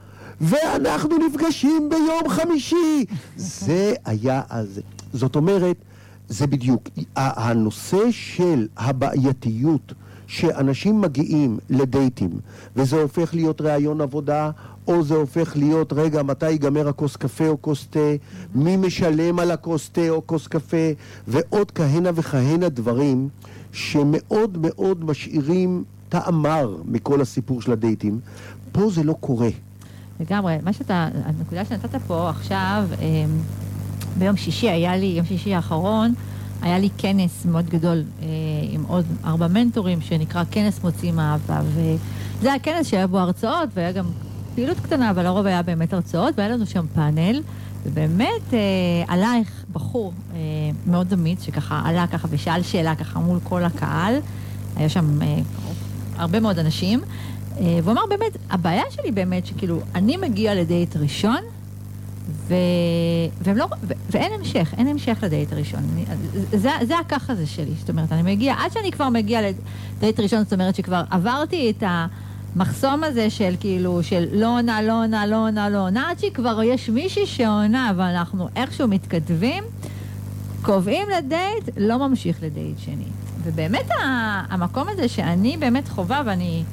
ואנחנו 0.41 1.17
נפגשים 1.27 1.89
ביום 1.89 2.29
חמישי. 2.29 3.05
זה 3.35 3.93
היה 4.05 4.41
אז. 4.49 4.81
זאת 5.13 5.35
אומרת, 5.35 5.75
זה 6.29 6.47
בדיוק. 6.47 6.89
הנושא 7.15 8.11
של 8.11 8.67
הבעייתיות 8.77 9.93
שאנשים 10.31 11.01
מגיעים 11.01 11.57
לדייטים, 11.69 12.29
וזה 12.75 13.01
הופך 13.01 13.33
להיות 13.33 13.61
ראיון 13.61 14.01
עבודה, 14.01 14.51
או 14.87 15.03
זה 15.03 15.15
הופך 15.15 15.57
להיות, 15.57 15.93
רגע, 15.93 16.23
מתי 16.23 16.49
ייגמר 16.49 16.87
הכוס 16.87 17.15
קפה 17.15 17.47
או 17.47 17.61
כוס 17.61 17.87
תה, 17.89 17.99
מי 18.55 18.77
משלם 18.77 19.39
על 19.39 19.51
הכוס 19.51 19.89
תה 19.89 20.09
או 20.09 20.27
כוס 20.27 20.47
קפה, 20.47 20.87
ועוד 21.27 21.71
כהנה 21.71 22.09
וכהנה 22.15 22.69
דברים 22.69 23.29
שמאוד 23.71 24.57
מאוד 24.61 25.05
משאירים 25.05 25.83
טעם 26.09 26.41
מר 26.41 26.75
מכל 26.85 27.21
הסיפור 27.21 27.61
של 27.61 27.71
הדייטים. 27.71 28.19
פה 28.71 28.89
זה 28.89 29.03
לא 29.03 29.13
קורה. 29.19 29.49
לגמרי. 30.19 30.57
מה 30.63 30.73
שאתה, 30.73 31.09
הנקודה 31.25 31.65
שנתת 31.65 31.95
פה 32.07 32.29
עכשיו, 32.29 32.83
אמ, 33.01 33.37
ביום 34.17 34.37
שישי 34.37 34.69
היה 34.69 34.97
לי, 34.97 35.05
יום 35.05 35.25
שישי 35.25 35.53
האחרון, 35.53 36.13
היה 36.61 36.79
לי 36.79 36.89
כנס 36.97 37.45
מאוד 37.45 37.69
גדול 37.69 38.03
אה, 38.21 38.27
עם 38.69 38.83
עוד 38.87 39.05
ארבע 39.25 39.47
מנטורים, 39.47 40.01
שנקרא 40.01 40.43
כנס 40.51 40.83
מוצאים 40.83 41.19
אהבה, 41.19 41.61
וזה 41.65 42.49
היה 42.51 42.59
כנס 42.59 42.87
שהיה 42.87 43.07
בו 43.07 43.19
הרצאות, 43.19 43.69
והיה 43.73 43.91
גם 43.91 44.05
פעילות 44.55 44.79
קטנה, 44.79 45.09
אבל 45.09 45.25
הרוב 45.25 45.45
היה 45.45 45.61
באמת 45.61 45.93
הרצאות, 45.93 46.33
והיה 46.37 46.49
לנו 46.49 46.65
שם 46.65 46.85
פאנל, 46.93 47.41
ובאמת 47.83 48.53
אה, 48.53 48.59
עלייך 49.07 49.65
בחור 49.71 50.13
אה, 50.33 50.39
מאוד 50.87 51.13
אמיץ, 51.13 51.43
שככה 51.43 51.81
עלה 51.85 52.07
ככה 52.07 52.27
ושאל 52.31 52.63
שאלה 52.63 52.95
ככה 52.95 53.19
מול 53.19 53.39
כל 53.43 53.63
הקהל, 53.63 54.15
היה 54.75 54.89
שם 54.89 55.21
אה, 55.21 55.37
הרבה 56.15 56.39
מאוד 56.39 56.59
אנשים, 56.59 56.99
אה, 57.57 57.79
והוא 57.83 57.91
אמר 57.91 58.01
באמת, 58.09 58.37
הבעיה 58.49 58.83
שלי 58.89 59.11
באמת 59.11 59.45
שכאילו, 59.45 59.79
אני 59.95 60.17
מגיע 60.17 60.55
לדייט 60.55 60.95
ראשון, 60.97 61.39
ו... 62.51 62.55
והם 63.41 63.57
לא... 63.57 63.67
ו... 63.83 63.93
ואין 64.09 64.31
המשך, 64.39 64.73
אין 64.77 64.87
המשך 64.87 65.17
לדייט 65.21 65.53
הראשון. 65.53 65.79
אני... 65.93 66.05
זה, 66.51 66.69
זה 66.83 66.99
הככה 66.99 67.35
זה 67.35 67.47
שלי. 67.47 67.71
זאת 67.79 67.89
אומרת, 67.89 68.11
אני 68.11 68.21
מגיע, 68.21 68.55
עד 68.59 68.71
שאני 68.71 68.91
כבר 68.91 69.09
מגיע 69.09 69.39
לדייט 69.97 70.19
ראשון, 70.19 70.43
זאת 70.43 70.53
אומרת 70.53 70.75
שכבר 70.75 71.03
עברתי 71.09 71.73
את 71.77 71.83
המחסום 71.87 73.03
הזה 73.03 73.29
של 73.29 73.55
כאילו, 73.59 74.03
של 74.03 74.27
לא 74.31 74.57
עונה, 74.57 74.81
לא 74.81 75.03
עונה, 75.03 75.25
לא 75.25 75.35
עונה, 75.35 75.69
לא 75.69 75.85
עונה, 75.85 76.09
עד 76.09 76.19
שכבר 76.19 76.63
יש 76.63 76.89
מישהי 76.89 77.25
שעונה, 77.25 77.91
ואנחנו 77.97 78.47
איכשהו 78.55 78.87
מתכתבים, 78.87 79.63
קובעים 80.61 81.07
לדייט, 81.17 81.69
לא 81.77 82.07
ממשיך 82.07 82.37
לדייט 82.43 82.79
שני. 82.79 83.07
ובאמת 83.43 83.89
המקום 84.49 84.87
הזה 84.89 85.07
שאני 85.07 85.57
באמת 85.59 85.87
חווה, 85.87 86.21
ואני... 86.25 86.63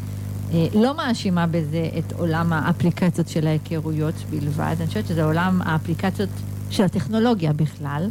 אה, 0.53 0.67
לא 0.75 0.97
מאשימה 0.97 1.47
בזה 1.47 1.89
את 1.99 2.13
עולם 2.13 2.53
האפליקציות 2.53 3.29
של 3.29 3.47
ההיכרויות 3.47 4.15
בלבד, 4.31 4.75
אני 4.79 4.87
חושבת 4.87 5.07
שזה 5.07 5.25
עולם 5.25 5.61
האפליקציות 5.65 6.29
של 6.71 6.83
הטכנולוגיה 6.83 7.53
בכלל. 7.53 8.09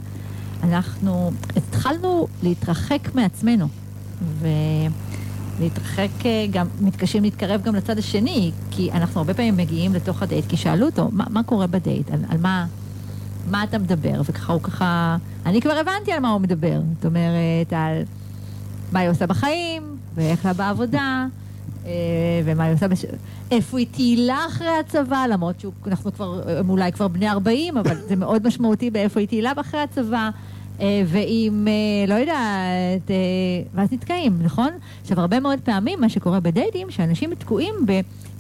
אנחנו 0.64 1.32
התחלנו 1.56 2.28
להתרחק 2.44 3.16
מעצמנו, 3.16 3.68
ולהתרחק 5.60 6.26
אה, 6.26 6.46
גם, 6.52 6.68
מתקשים 6.82 7.24
להתקרב 7.24 7.62
גם 7.62 7.76
לצד 7.76 7.98
השני, 7.98 8.52
כי 8.72 8.92
אנחנו 8.92 9.20
הרבה 9.20 9.34
פעמים 9.34 9.58
מגיעים 9.58 9.94
לתוך 9.94 10.24
הדייט, 10.24 10.46
כי 10.50 10.58
שאלו 10.58 10.86
אותו, 10.86 11.10
מה, 11.12 11.24
מה 11.30 11.44
קורה 11.44 11.68
בדייט, 11.68 12.12
על, 12.12 12.20
על 12.30 12.38
מה, 12.38 12.66
מה 13.50 13.64
אתה 13.64 13.78
מדבר, 13.78 14.22
וככה 14.26 14.54
הוא 14.54 14.62
ככה, 14.62 15.18
אני 15.46 15.62
כבר 15.62 15.74
הבנתי 15.74 16.12
על 16.12 16.20
מה 16.20 16.30
הוא 16.30 16.42
מדבר, 16.42 16.82
זאת 16.96 17.06
אומרת, 17.06 17.74
על 17.74 18.02
מה 18.92 19.00
היא 19.00 19.10
עושה 19.10 19.28
בחיים, 19.28 19.84
ואיך 20.16 20.46
לה 20.46 20.54
בעבודה. 20.54 21.26
אה, 21.88 21.94
ומה 22.46 22.64
היא 22.64 22.74
עושה. 22.74 23.08
איפה 23.52 23.78
היא 23.78 23.88
תהילה 23.92 24.46
אחרי 24.48 24.78
הצבא, 24.80 25.26
למרות 25.30 25.56
שאנחנו 25.60 26.14
כבר, 26.14 26.42
הם 26.60 26.70
אולי 26.70 26.92
כבר 26.92 27.08
בני 27.08 27.30
40, 27.30 27.78
אבל 27.78 27.98
זה 28.08 28.16
מאוד 28.16 28.48
משמעותי 28.48 28.92
באיפה 28.92 29.20
היא 29.20 29.28
תהילה 29.28 29.52
אחרי 29.58 29.80
הצבא. 29.80 30.30
אה, 30.82 31.04
ואם, 31.08 31.68
אה, 31.68 32.08
לא 32.08 32.14
יודעת, 32.20 33.12
ואז 33.74 33.92
נתקעים, 33.92 34.40
נכון? 34.42 34.70
עכשיו, 35.02 35.20
הרבה 35.20 35.40
מאוד 35.40 35.60
פעמים 35.64 36.02
מה 36.02 36.10
שקורה 36.10 36.40
בדייטים, 36.40 36.92
שאנשים 36.92 37.36
תקועים 37.36 37.76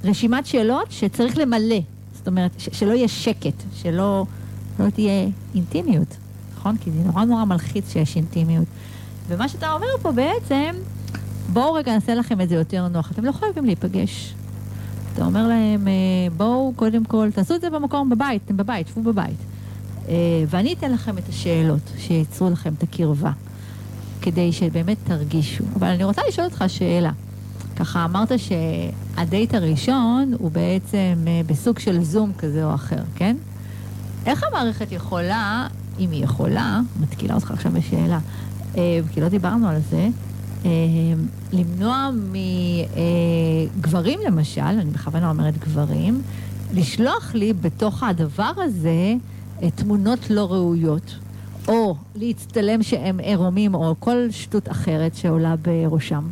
ברשימת 0.04 0.46
שאלות 0.46 0.92
שצריך 0.92 1.38
למלא. 1.38 1.80
זאת 2.14 2.28
אומרת, 2.28 2.52
שלא 2.58 2.94
יהיה 2.94 3.08
שקט, 3.08 3.64
שלא 3.76 4.26
לא 4.80 4.90
תהיה 4.90 5.28
אינטימיות, 5.56 6.18
נכון? 6.58 6.78
כי 6.78 6.92
זה 6.92 7.00
נורא 7.04 7.26
נורא 7.26 7.46
מלחיץ 7.46 7.94
שיש 7.94 8.16
אינטימיות. 8.16 8.68
ומה 9.28 9.50
שאתה 9.50 9.74
אומר 9.74 9.88
פה 10.02 10.12
בעצם, 10.12 10.76
בואו 11.54 11.74
רגע 11.74 11.94
נעשה 11.94 12.16
לכם 12.16 12.42
את 12.42 12.50
זה 12.50 12.56
יותר 12.56 12.88
נוח. 12.88 13.12
אתם 13.12 13.26
לא 13.26 13.32
חייבים 13.32 13.66
להיפגש. 13.66 14.34
אתה 15.14 15.26
אומר 15.26 15.48
להם, 15.48 15.88
אה, 15.88 15.94
בואו 16.38 16.74
קודם 16.76 17.06
כל, 17.06 17.30
תעשו 17.34 17.56
את 17.56 17.62
זה 17.62 17.70
במקום 17.70 18.10
בבית, 18.10 18.42
אתם 18.46 18.58
בבית, 18.58 18.88
שבו 18.88 19.04
בבית. 19.04 19.38
אה, 20.10 20.14
ואני 20.48 20.74
אתן 20.74 20.92
לכם 20.92 21.18
את 21.18 21.30
השאלות 21.30 21.92
שייצרו 21.98 22.50
לכם 22.50 22.74
את 22.78 22.84
הקרבה, 22.84 23.32
כדי 24.22 24.52
שבאמת 24.52 24.98
תרגישו. 25.04 25.64
אבל 25.76 25.88
אני 25.88 26.04
רוצה 26.04 26.22
לשאול 26.28 26.48
אותך 26.48 26.64
שאלה. 26.68 27.12
ככה 27.76 28.06
אמרת 28.06 28.32
שהדייט 28.38 29.54
הראשון 29.54 30.34
הוא 30.40 30.52
בעצם 30.52 31.16
אה, 31.28 31.42
בסוג 31.48 31.80
של 31.80 32.04
זום 32.04 32.32
כזה 32.38 32.66
או 32.66 32.76
אחר, 32.76 33.04
כן? 33.16 33.36
איך 34.26 34.44
המערכת 34.44 34.92
יכולה, 34.92 35.68
אם 36.00 36.12
היא 36.12 36.24
יכולה, 36.24 36.82
מתקילה 37.00 37.36
אותך 37.36 37.52
עכשיו 37.52 37.72
בשאלה, 37.72 38.20
כי 39.14 39.22
לא 39.22 39.30
דיברנו 39.30 39.68
על 39.68 39.78
זה, 39.90 40.10
למנוע 41.54 42.10
מגברים 43.78 44.20
למשל, 44.26 44.62
אני 44.62 44.92
בכוונה 44.92 45.30
אומרת 45.30 45.58
גברים, 45.58 46.22
לשלוח 46.74 47.32
לי 47.34 47.54
בתוך 47.54 48.04
הדבר 48.04 48.52
הזה 48.58 49.14
אה, 49.64 49.72
תמונות 49.72 50.30
לא 50.30 50.52
ראויות, 50.54 51.16
או 51.68 51.96
להצטלם 52.16 52.84
שהם 52.84 53.20
עירומים, 53.20 53.74
או 53.76 53.96
כל 54.00 54.28
שטות 54.32 54.72
אחרת 54.72 55.16
שעולה 55.16 55.56
בראשם. 55.56 56.24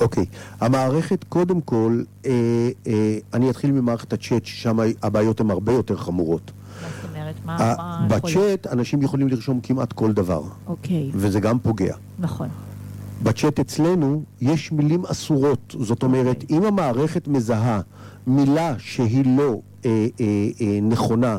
אוקיי, 0.00 0.24
okay. 0.24 0.64
המערכת 0.64 1.24
קודם 1.24 1.60
כל, 1.60 2.02
אה, 2.26 2.32
אה, 2.86 3.18
אני 3.34 3.50
אתחיל 3.50 3.72
ממערכת 3.72 4.12
הצ'אט, 4.12 4.44
ששם 4.44 4.78
הבעיות 5.02 5.40
הן 5.40 5.50
הרבה 5.50 5.72
יותר 5.72 5.96
חמורות. 5.96 6.50
מה 6.82 6.88
זאת 6.88 7.10
אומרת? 7.10 7.34
מה, 7.44 7.74
מה 7.78 8.06
בצ'אט 8.08 8.66
אנשים 8.66 9.02
יכולים 9.02 9.28
לרשום 9.28 9.60
כמעט 9.60 9.92
כל 9.92 10.12
דבר. 10.12 10.42
אוקיי. 10.66 11.10
Okay. 11.12 11.14
וזה 11.14 11.40
גם 11.40 11.58
פוגע. 11.58 11.94
נכון. 12.18 12.48
בצ'אט 13.22 13.60
אצלנו 13.60 14.22
יש 14.40 14.72
מילים 14.72 15.06
אסורות. 15.06 15.74
זאת 15.78 16.02
אומרת, 16.02 16.44
אם 16.50 16.64
המערכת 16.64 17.28
מזהה 17.28 17.80
מילה 18.26 18.74
שהיא 18.78 19.36
לא 19.36 19.60
אה, 19.84 20.06
אה, 20.20 20.26
אה, 20.60 20.78
נכונה, 20.82 21.38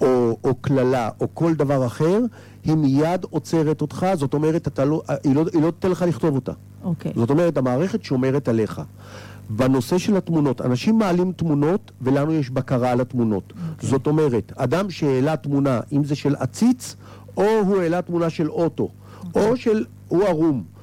או, 0.00 0.36
או 0.44 0.54
קללה, 0.54 1.10
או 1.20 1.26
כל 1.34 1.54
דבר 1.54 1.86
אחר, 1.86 2.20
היא 2.64 2.74
מיד 2.74 3.24
עוצרת 3.30 3.80
אותך, 3.80 4.06
זאת 4.14 4.34
אומרת, 4.34 4.78
לא, 4.78 5.02
היא 5.24 5.34
לא, 5.34 5.44
היא 5.52 5.62
לא 5.62 5.70
תיתן 5.70 5.90
לך 5.90 6.04
לכתוב 6.08 6.34
אותה. 6.34 6.52
אוקיי. 6.84 7.12
זאת 7.16 7.30
אומרת, 7.30 7.56
המערכת 7.56 8.04
שומרת 8.04 8.48
עליך. 8.48 8.80
בנושא 9.50 9.98
של 9.98 10.16
התמונות, 10.16 10.60
אנשים 10.60 10.98
מעלים 10.98 11.32
תמונות 11.32 11.92
ולנו 12.02 12.32
יש 12.32 12.50
בקרה 12.50 12.90
על 12.90 13.00
התמונות. 13.00 13.52
Okay. 13.52 13.70
אוקיי. 13.72 13.88
זאת 13.88 14.06
אומרת, 14.06 14.52
אדם 14.56 14.90
שהעלה 14.90 15.36
תמונה, 15.36 15.80
אם 15.92 16.04
זה 16.04 16.14
של 16.14 16.34
עציץ, 16.38 16.96
או 17.36 17.44
הוא 17.66 17.80
העלה 17.80 18.02
תמונה 18.02 18.30
של 18.30 18.50
אוטו, 18.50 18.88
okay. 18.88 19.26
או 19.34 19.40
אוקיי. 19.40 19.56
של 19.56 19.84
הוא 20.08 20.24
ערום. 20.24 20.77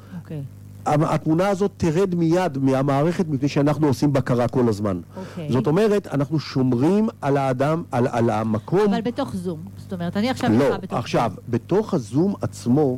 אוקיי. 0.87 1.07
התמונה 1.09 1.47
הזאת 1.47 1.71
תרד 1.77 2.15
מיד 2.15 2.57
מהמערכת 2.57 3.25
מפני 3.29 3.47
שאנחנו 3.47 3.87
עושים 3.87 4.13
בקרה 4.13 4.47
כל 4.47 4.69
הזמן. 4.69 4.99
Okay. 5.15 5.53
זאת 5.53 5.67
אומרת, 5.67 6.07
אנחנו 6.07 6.39
שומרים 6.39 7.09
על 7.21 7.37
האדם, 7.37 7.83
על, 7.91 8.07
על 8.11 8.29
המקום... 8.29 8.93
אבל 8.93 9.01
בתוך 9.01 9.35
זום. 9.35 9.59
זאת 9.77 9.93
אומרת, 9.93 10.17
אני 10.17 10.29
עכשיו... 10.29 10.49
לא, 10.49 10.75
עכשיו, 10.89 11.31
זום. 11.35 11.43
בתוך 11.49 11.93
הזום 11.93 12.33
עצמו, 12.41 12.97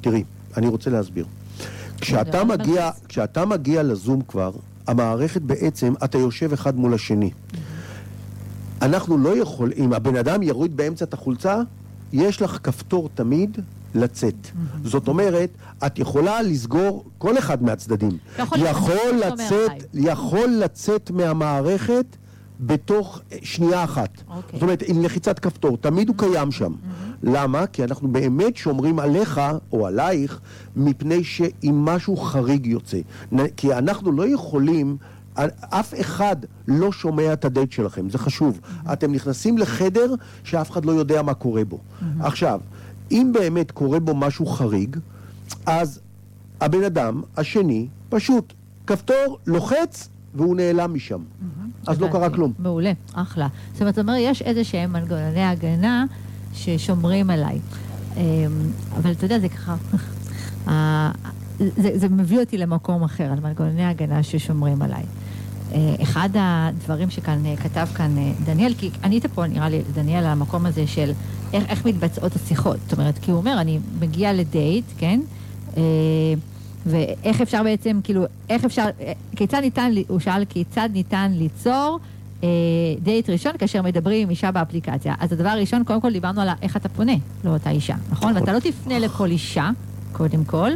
תראי, 0.00 0.24
אני 0.56 0.68
רוצה 0.68 0.90
להסביר. 0.90 1.26
כשאתה 2.00 2.44
מגיע, 2.44 2.90
כשאתה 3.08 3.44
מגיע 3.44 3.82
לזום 3.82 4.20
כבר, 4.20 4.50
המערכת 4.86 5.42
בעצם, 5.42 5.94
אתה 6.04 6.18
יושב 6.18 6.52
אחד 6.52 6.76
מול 6.76 6.94
השני. 6.94 7.30
אנחנו 8.82 9.18
לא 9.18 9.36
יכולים, 9.36 9.92
הבן 9.92 10.16
אדם 10.16 10.42
יוריד 10.42 10.76
באמצע 10.76 11.04
את 11.04 11.14
החולצה, 11.14 11.60
יש 12.12 12.42
לך 12.42 12.58
כפתור 12.62 13.08
תמיד 13.14 13.60
לצאת. 13.96 14.48
זאת 14.84 15.08
אומרת, 15.08 15.50
את 15.86 15.98
יכולה 15.98 16.42
לסגור 16.42 17.04
כל 17.18 17.38
אחד 17.38 17.62
מהצדדים. 17.62 18.18
יכול, 18.38 18.58
יכול 18.58 19.20
לצאת, 19.26 19.70
יכול 19.94 20.48
לצאת 20.48 21.10
מהמערכת 21.10 22.16
בתוך 22.60 23.20
שנייה 23.42 23.84
אחת. 23.84 24.08
Okay. 24.16 24.32
אוקיי. 24.36 24.52
זאת 24.52 24.62
אומרת, 24.62 24.82
עם 24.86 25.02
לחיצת 25.02 25.38
כפתור, 25.38 25.76
תמיד 25.76 26.08
הוא 26.08 26.16
קיים 26.18 26.52
שם. 26.52 26.72
למה? 27.22 27.66
כי 27.66 27.84
אנחנו 27.84 28.08
באמת 28.08 28.56
שומרים 28.56 28.98
עליך 28.98 29.40
או 29.72 29.86
עלייך 29.86 30.40
מפני 30.76 31.24
שאם 31.24 31.84
משהו 31.84 32.16
חריג 32.16 32.66
יוצא. 32.66 32.98
כי 33.56 33.74
אנחנו 33.74 34.12
לא 34.12 34.28
יכולים... 34.28 34.96
אף 35.60 35.94
אחד 36.00 36.36
לא 36.68 36.92
שומע 36.92 37.32
את 37.32 37.44
הדייט 37.44 37.72
שלכם, 37.72 38.10
זה 38.10 38.18
חשוב. 38.18 38.60
Mm-hmm. 38.62 38.92
אתם 38.92 39.12
נכנסים 39.12 39.58
לחדר 39.58 40.14
שאף 40.44 40.70
אחד 40.70 40.84
לא 40.84 40.92
יודע 40.92 41.22
מה 41.22 41.34
קורה 41.34 41.64
בו. 41.64 41.76
Mm-hmm. 41.76 42.04
עכשיו, 42.20 42.60
אם 43.10 43.30
באמת 43.34 43.70
קורה 43.70 44.00
בו 44.00 44.14
משהו 44.14 44.46
חריג, 44.46 44.96
אז 45.66 46.00
הבן 46.60 46.84
אדם 46.84 47.22
השני 47.36 47.86
פשוט 48.08 48.52
כפתור, 48.86 49.38
לוחץ, 49.46 50.08
והוא 50.34 50.56
נעלם 50.56 50.94
משם. 50.94 51.20
אז 51.86 52.00
לא 52.00 52.08
קרה 52.12 52.30
כלום. 52.30 52.52
מעולה, 52.58 52.92
אחלה. 53.12 53.48
זאת 53.72 53.80
אומרת, 53.80 53.98
אומר, 53.98 54.14
יש 54.18 54.42
איזה 54.42 54.64
שהם 54.64 54.92
מנגנוני 54.92 55.44
הגנה 55.44 56.04
ששומרים 56.52 57.30
עליי. 57.30 57.58
אמ, 58.16 58.22
אבל 58.96 59.12
אתה 59.12 59.24
יודע, 59.24 59.38
זה 59.38 59.48
ככה... 59.48 59.76
זה, 61.58 61.98
זה 61.98 62.08
מביא 62.08 62.40
אותי 62.40 62.58
למקום 62.58 63.02
אחר, 63.02 63.24
על 63.24 63.40
מנגנוני 63.40 63.84
הגנה 63.84 64.22
ששומרים 64.22 64.82
עליי. 64.82 65.02
אה, 65.76 65.94
אחד 66.02 66.28
הדברים 66.34 67.10
שכאן 67.10 67.46
אה, 67.46 67.56
כתב 67.56 67.86
כאן 67.94 68.18
אה, 68.18 68.32
דניאל, 68.44 68.74
כי 68.78 68.90
ענית 69.04 69.26
פה, 69.26 69.46
נראה 69.46 69.68
לי, 69.68 69.82
דניאל, 69.94 70.24
על 70.24 70.30
המקום 70.30 70.66
הזה 70.66 70.86
של 70.86 71.12
איך, 71.52 71.64
איך 71.68 71.84
מתבצעות 71.84 72.36
השיחות. 72.36 72.76
זאת 72.82 72.98
אומרת, 72.98 73.18
כי 73.18 73.30
הוא 73.30 73.38
אומר, 73.38 73.60
אני 73.60 73.78
מגיע 74.00 74.32
לדייט, 74.32 74.84
כן? 74.98 75.20
ואיך 76.86 77.40
אפשר 77.40 77.62
בעצם, 77.62 78.00
כאילו, 78.04 78.24
איך 78.50 78.64
אפשר, 78.64 78.84
כיצד 79.36 79.60
ניתן, 79.60 79.92
הוא 80.08 80.20
שאל 80.20 80.44
כיצד 80.44 80.88
ניתן 80.92 81.32
ליצור 81.34 81.98
אה, 82.42 82.48
דייט 83.02 83.30
ראשון 83.30 83.52
כאשר 83.58 83.82
מדברים 83.82 84.22
עם 84.22 84.30
אישה 84.30 84.50
באפליקציה. 84.50 85.14
אז 85.20 85.32
הדבר 85.32 85.48
הראשון, 85.48 85.84
קודם 85.84 86.00
כל 86.00 86.12
דיברנו 86.12 86.40
על 86.40 86.48
איך 86.62 86.76
אתה 86.76 86.88
פונה 86.88 87.12
לאותה 87.44 87.70
אישה, 87.70 87.94
נכון? 88.10 88.36
ואתה 88.36 88.52
לא 88.52 88.58
תפנה 88.58 88.98
לכל 88.98 89.30
אישה, 89.30 89.70
קודם 90.12 90.44
כל, 90.44 90.70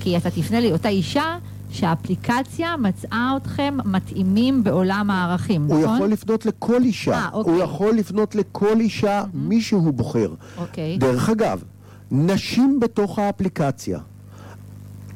כי 0.00 0.16
אתה 0.16 0.30
תפנה 0.30 0.60
לאותה 0.60 0.88
אישה 0.88 1.36
שהאפליקציה 1.72 2.76
מצאה 2.76 3.34
אתכם 3.36 3.78
מתאימים 3.84 4.64
בעולם 4.64 5.10
הערכים, 5.10 5.66
נכון? 5.66 5.84
הוא 5.84 5.94
יכול 5.94 6.08
לפנות 6.08 6.46
לכל 6.46 6.82
אישה. 6.82 7.12
아, 7.12 7.14
אה, 7.14 7.28
אוקיי. 7.32 7.52
הוא 7.52 7.62
יכול 7.62 7.94
לפנות 7.94 8.34
לכל 8.34 8.80
אישה, 8.80 9.20
mm-hmm. 9.22 9.36
מי 9.36 9.60
שהוא 9.60 9.92
בוחר. 9.92 10.34
אוקיי. 10.58 10.98
דרך 10.98 11.30
אגב, 11.30 11.62
נשים 12.10 12.80
בתוך 12.80 13.18
האפליקציה. 13.18 13.98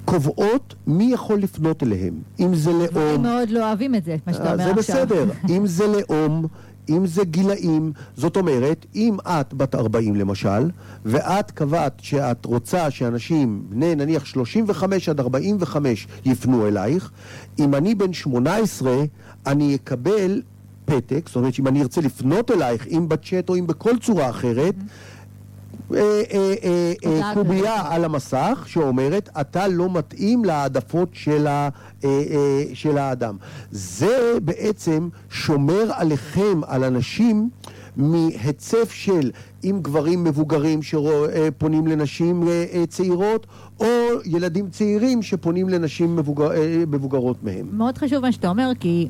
קובעות 0.05 0.75
מי 0.87 1.11
יכול 1.13 1.39
לפנות 1.39 1.83
אליהם. 1.83 2.15
אם 2.41 2.55
זה 2.55 2.73
לאום... 2.73 3.15
הם 3.15 3.23
מאוד 3.23 3.51
לא 3.51 3.67
אוהבים 3.69 3.95
את 3.95 4.05
זה, 4.05 4.17
מה 4.27 4.33
שאתה 4.33 4.53
אומר 4.53 4.65
עכשיו. 4.65 4.75
זה 4.75 5.05
בסדר. 5.05 5.31
אם 5.57 5.67
זה 5.67 5.85
לאום, 5.87 6.47
אם 6.89 7.07
זה 7.07 7.25
גילאים, 7.25 7.93
זאת 8.17 8.37
אומרת, 8.37 8.87
אם 8.95 9.17
את 9.27 9.55
בת 9.55 9.75
40 9.75 10.17
למשל, 10.17 10.71
ואת 11.05 11.51
קבעת 11.51 12.01
שאת 12.03 12.45
רוצה 12.45 12.91
שאנשים, 12.91 13.65
בני 13.69 13.95
נניח 13.95 14.25
35 14.25 15.09
עד 15.09 15.21
45, 15.21 16.07
יפנו 16.25 16.67
אלייך, 16.67 17.11
אם 17.59 17.75
אני 17.75 17.95
בן 17.95 18.13
18, 18.13 18.93
אני 19.47 19.75
אקבל 19.75 20.43
פתק, 20.85 21.23
זאת 21.27 21.37
אומרת 21.37 21.55
שאם 21.55 21.69
אני 21.69 21.83
ארצה 21.83 22.01
לפנות 22.01 22.51
אלייך, 22.51 22.87
אם 22.87 23.09
בצ'אט 23.09 23.49
או 23.49 23.57
אם 23.57 23.67
בכל 23.67 23.99
צורה 23.99 24.31
אחרת, 24.31 24.75
mm-hmm. 24.75 25.14
אה, 25.93 26.23
אה, 26.33 26.93
אה, 27.07 27.35
קובייה 27.35 27.83
על 27.89 28.05
המסך 28.05 28.65
שאומרת, 28.67 29.29
אתה 29.41 29.69
לא 29.69 29.93
מתאים 29.93 30.45
להעדפות 30.45 31.09
של 32.75 32.99
האדם. 32.99 33.37
זה 33.71 34.33
בעצם 34.43 35.09
שומר 35.31 35.91
עליכם, 35.93 36.61
על 36.67 36.85
אנשים, 36.85 37.51
מהיצף 37.97 38.91
של 38.93 39.31
אם 39.65 39.79
גברים 39.83 40.25
מבוגרים 40.25 40.81
שפונים 40.83 41.87
לנשים 41.87 42.49
צעירות, 42.89 43.47
או 43.81 43.87
ילדים 44.25 44.71
צעירים 44.71 45.23
שפונים 45.23 45.69
לנשים 45.69 46.17
מבוגר, 46.17 46.51
מבוגרות 46.87 47.37
מהם. 47.43 47.69
מאוד 47.73 47.99
חשוב 47.99 48.23
מה 48.23 48.33
שאתה 48.33 48.49
אומר, 48.49 48.71
כי 48.81 49.09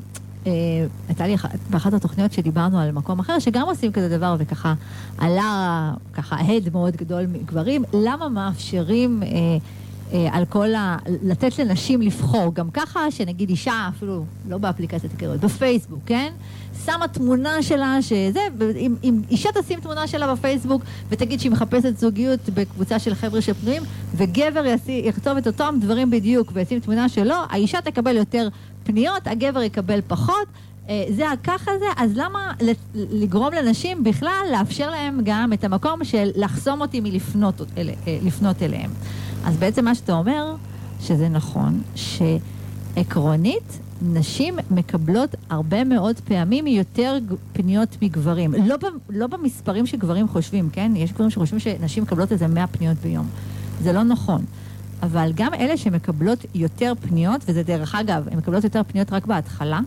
הייתה 1.07 1.27
לי 1.27 1.35
באחת 1.69 1.93
התוכניות 1.93 2.33
שדיברנו 2.33 2.79
על 2.79 2.91
מקום 2.91 3.19
אחר, 3.19 3.39
שגם 3.39 3.67
עושים 3.67 3.91
כזה 3.91 4.17
דבר, 4.17 4.35
וככה 4.39 4.73
עלה 5.17 5.93
ככה 6.13 6.35
הד 6.35 6.69
מאוד 6.73 6.95
גדול 6.95 7.25
מגברים, 7.25 7.83
למה 7.93 8.29
מאפשרים 8.29 9.23
אה, 9.23 9.27
אה, 9.27 9.57
על 10.31 10.45
כל 10.45 10.75
ה... 10.75 10.97
לתת 11.23 11.59
לנשים 11.59 12.01
לבחור, 12.01 12.53
גם 12.53 12.69
ככה 12.71 13.11
שנגיד 13.11 13.49
אישה, 13.49 13.89
אפילו 13.95 14.25
לא 14.49 14.57
באפליקציית 14.57 15.11
היכרות, 15.11 15.39
בפייסבוק, 15.39 15.99
כן? 16.05 16.33
שמה 16.85 17.07
תמונה 17.07 17.63
שלה, 17.63 18.01
שזה, 18.01 18.39
אם, 18.77 18.95
אם 19.03 19.21
אישה 19.31 19.49
תשים 19.61 19.79
תמונה 19.79 20.07
שלה 20.07 20.33
בפייסבוק 20.35 20.81
ותגיד 21.09 21.39
שהיא 21.39 21.51
מחפשת 21.51 21.97
זוגיות 21.97 22.39
בקבוצה 22.53 22.99
של 22.99 23.15
חבר'ה 23.15 23.41
שפנויים, 23.41 23.83
וגבר 24.15 24.63
יכתוב 24.87 25.37
את 25.37 25.47
אותם 25.47 25.75
דברים 25.81 26.11
בדיוק 26.11 26.51
וישים 26.53 26.79
תמונה 26.79 27.09
שלו, 27.09 27.35
האישה 27.49 27.81
תקבל 27.81 28.15
יותר 28.15 28.47
פניות, 28.83 29.27
הגבר 29.27 29.61
יקבל 29.61 29.99
פחות. 30.07 30.47
אה, 30.89 31.05
זה 31.09 31.25
ככה 31.43 31.71
זה, 31.79 31.85
אז 31.97 32.11
למה 32.15 32.51
לגרום 32.95 33.53
לנשים 33.53 34.03
בכלל 34.03 34.45
לאפשר 34.51 34.89
להם 34.89 35.19
גם 35.23 35.53
את 35.53 35.63
המקום 35.63 36.03
של 36.03 36.29
לחסום 36.35 36.81
אותי 36.81 36.99
מלפנות 36.99 37.61
אל, 37.77 37.89
אה, 38.07 38.51
אליהם? 38.61 38.91
אז 39.45 39.57
בעצם 39.57 39.85
מה 39.85 39.95
שאתה 39.95 40.13
אומר, 40.13 40.55
שזה 41.01 41.29
נכון, 41.29 41.81
שעקרונית 41.95 43.79
נשים 44.01 44.55
מקבלות 44.71 45.35
הרבה 45.49 45.83
מאוד 45.83 46.15
פעמים 46.19 46.67
יותר 46.67 47.17
פניות 47.53 47.97
מגברים. 48.01 48.53
לא, 48.53 48.75
לא 49.09 49.27
במספרים 49.27 49.85
שגברים 49.85 50.27
חושבים, 50.27 50.69
כן? 50.69 50.91
יש 50.95 51.13
גברים 51.13 51.29
שחושבים 51.29 51.59
שנשים 51.59 52.03
מקבלות 52.03 52.31
איזה 52.31 52.47
100 52.47 52.67
פניות 52.67 52.97
ביום. 52.97 53.27
זה 53.81 53.93
לא 53.93 54.03
נכון. 54.03 54.45
אבל 55.03 55.31
גם 55.35 55.53
אלה 55.53 55.77
שמקבלות 55.77 56.45
יותר 56.55 56.93
פניות, 57.01 57.41
וזה 57.47 57.63
דרך 57.63 57.95
אגב, 57.95 58.27
הן 58.31 58.37
מקבלות 58.37 58.63
יותר 58.63 58.81
פניות 58.87 59.13
רק 59.13 59.25
בהתחלה, 59.25 59.79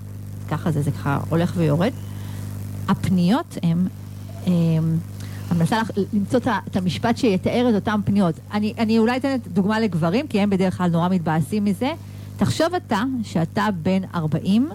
ככה 0.48 0.70
זה, 0.70 0.82
זה 0.82 0.90
ככה 0.90 1.18
הולך 1.28 1.52
ויורד, 1.56 1.92
הפניות 2.88 3.58
הן... 3.62 3.86
אני 5.50 5.58
מנסה 5.58 5.80
למצוא 6.12 6.40
את 6.68 6.76
המשפט 6.76 7.16
שיתאר 7.16 7.66
את 7.70 7.74
אותן 7.74 8.00
פניות. 8.04 8.34
אני, 8.52 8.74
אני 8.78 8.98
אולי 8.98 9.16
אתן 9.16 9.36
דוגמה 9.52 9.80
לגברים, 9.80 10.26
כי 10.26 10.40
הם 10.40 10.50
בדרך 10.50 10.76
כלל 10.76 10.90
נורא 10.90 11.08
מתבאסים 11.08 11.64
מזה. 11.64 11.92
תחשוב 12.36 12.74
אתה 12.74 13.02
שאתה 13.22 13.66
בן 13.82 14.02
40, 14.14 14.68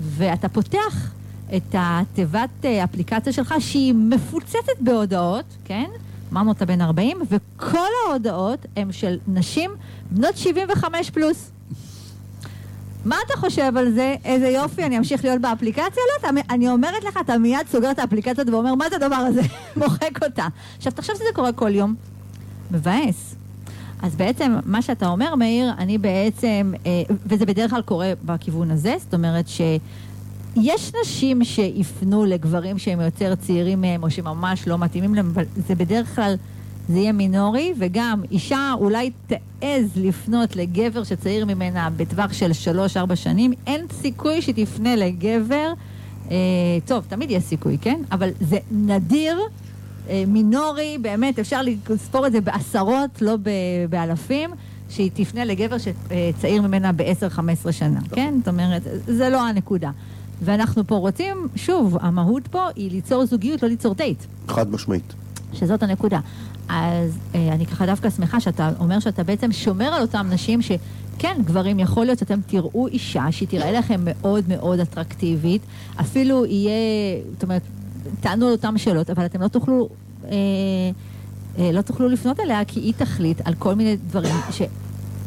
ואתה 0.00 0.48
פותח 0.48 1.12
את 1.56 1.74
התיבת 1.78 2.50
אה, 2.64 2.84
אפליקציה 2.84 3.32
שלך, 3.32 3.54
שהיא 3.58 3.94
מפוצצת 3.94 4.80
בהודעות, 4.80 5.44
כן? 5.64 5.90
אמרנו 6.32 6.52
אתה 6.52 6.66
בן 6.66 6.80
40, 6.80 7.18
וכל 7.28 7.88
ההודעות 8.06 8.66
הן 8.76 8.92
של 8.92 9.18
נשים 9.28 9.70
בנות 10.10 10.36
75 10.36 11.10
פלוס. 11.10 11.50
מה 13.04 13.16
אתה 13.26 13.36
חושב 13.36 13.72
על 13.76 13.92
זה? 13.92 14.14
איזה 14.24 14.48
יופי, 14.48 14.84
אני 14.84 14.98
אמשיך 14.98 15.24
להיות 15.24 15.40
באפליקציה? 15.40 16.02
לא, 16.12 16.28
אתה, 16.28 16.40
אני 16.50 16.68
אומרת 16.68 17.04
לך, 17.04 17.18
אתה 17.20 17.38
מיד 17.38 17.66
סוגר 17.70 17.90
את 17.90 17.98
האפליקציה 17.98 18.44
ואומר, 18.52 18.74
מה 18.74 18.84
זה 18.90 18.96
הדבר 18.96 19.16
הזה? 19.16 19.42
מוחק 19.76 20.24
אותה. 20.24 20.46
עכשיו, 20.76 20.92
תחשוב 20.92 21.14
שזה 21.14 21.24
קורה 21.34 21.52
כל 21.52 21.74
יום. 21.74 21.94
מבאס. 22.70 23.34
אז 24.02 24.16
בעצם, 24.16 24.56
מה 24.64 24.82
שאתה 24.82 25.08
אומר, 25.08 25.34
מאיר, 25.34 25.72
אני 25.78 25.98
בעצם, 25.98 26.72
אה, 26.86 26.90
וזה 27.26 27.46
בדרך 27.46 27.70
כלל 27.70 27.82
קורה 27.82 28.12
בכיוון 28.24 28.70
הזה, 28.70 28.94
זאת 28.98 29.14
אומרת 29.14 29.48
שיש 29.48 30.92
נשים 31.02 31.44
שיפנו 31.44 32.24
לגברים 32.24 32.78
שהם 32.78 33.00
יותר 33.00 33.34
צעירים 33.34 33.80
מהם, 33.80 34.02
או 34.02 34.10
שממש 34.10 34.68
לא 34.68 34.78
מתאימים 34.78 35.14
להם, 35.14 35.30
אבל 35.34 35.44
זה 35.68 35.74
בדרך 35.74 36.14
כלל, 36.14 36.34
זה 36.90 36.98
יהיה 36.98 37.12
מינורי, 37.12 37.72
וגם 37.78 38.22
אישה 38.30 38.72
אולי 38.78 39.10
תעז 39.26 39.84
לפנות 39.96 40.56
לגבר 40.56 41.04
שצעיר 41.04 41.44
ממנה 41.44 41.88
בטווח 41.96 42.32
של 42.32 42.50
3-4 43.10 43.16
שנים, 43.16 43.52
אין 43.66 43.86
סיכוי 43.92 44.42
שתפנה 44.42 44.96
לגבר, 44.96 45.72
אה, 46.30 46.36
טוב, 46.86 47.04
תמיד 47.08 47.30
יש 47.30 47.42
סיכוי, 47.42 47.78
כן? 47.80 48.00
אבל 48.12 48.30
זה 48.40 48.58
נדיר. 48.70 49.38
אה, 50.08 50.24
מינורי, 50.26 50.98
באמת, 51.00 51.38
אפשר 51.38 51.60
לספור 51.88 52.26
את 52.26 52.32
זה 52.32 52.40
בעשרות, 52.40 53.22
לא 53.22 53.36
באלפים, 53.90 54.50
שהיא 54.88 55.10
תפנה 55.14 55.44
לגבר 55.44 55.76
שצעיר 55.78 56.62
ממנה 56.62 56.92
ב-10-15 56.92 57.72
שנה, 57.72 58.00
כן? 58.12 58.34
זאת 58.38 58.48
אומרת, 58.48 58.82
זה 59.06 59.28
לא 59.28 59.46
הנקודה. 59.46 59.90
ואנחנו 60.42 60.86
פה 60.86 60.96
רוצים, 60.96 61.48
שוב, 61.56 61.96
המהות 62.00 62.48
פה 62.48 62.66
היא 62.76 62.90
ליצור 62.90 63.26
זוגיות, 63.26 63.62
לא 63.62 63.68
ליצור 63.68 63.94
דייט. 63.94 64.24
חד 64.48 64.70
משמעית. 64.70 65.14
שזאת 65.52 65.82
הנקודה. 65.82 66.20
אז 66.70 67.18
אה, 67.34 67.52
אני 67.52 67.66
ככה 67.66 67.86
דווקא 67.86 68.10
שמחה 68.10 68.40
שאתה 68.40 68.70
אומר 68.80 69.00
שאתה 69.00 69.24
בעצם 69.24 69.52
שומר 69.52 69.84
על 69.84 70.02
אותם 70.02 70.26
נשים 70.30 70.62
ש... 70.62 70.72
כן, 71.18 71.36
גברים, 71.44 71.78
יכול 71.78 72.06
להיות 72.06 72.18
שאתם 72.18 72.40
תראו 72.46 72.86
אישה 72.86 73.26
שהיא 73.30 73.48
תראה 73.48 73.72
לכם 73.72 74.00
מאוד 74.04 74.44
מאוד 74.48 74.80
אטרקטיבית, 74.80 75.62
אפילו 76.00 76.46
יהיה, 76.46 76.72
זאת 77.32 77.42
אומרת, 77.42 77.62
תענו 78.20 78.46
על 78.46 78.52
אותן 78.52 78.78
שאלות, 78.78 79.10
אבל 79.10 79.24
אתם 79.24 79.42
לא 79.42 79.48
תוכלו, 79.48 79.88
אה, 80.24 80.30
אה, 81.58 81.72
לא 81.72 81.82
תוכלו 81.82 82.08
לפנות 82.08 82.40
אליה 82.40 82.64
כי 82.64 82.80
היא 82.80 82.94
תחליט 82.96 83.40
על 83.44 83.54
כל 83.54 83.74
מיני 83.74 83.96
דברים 83.96 84.34
ש... 84.50 84.62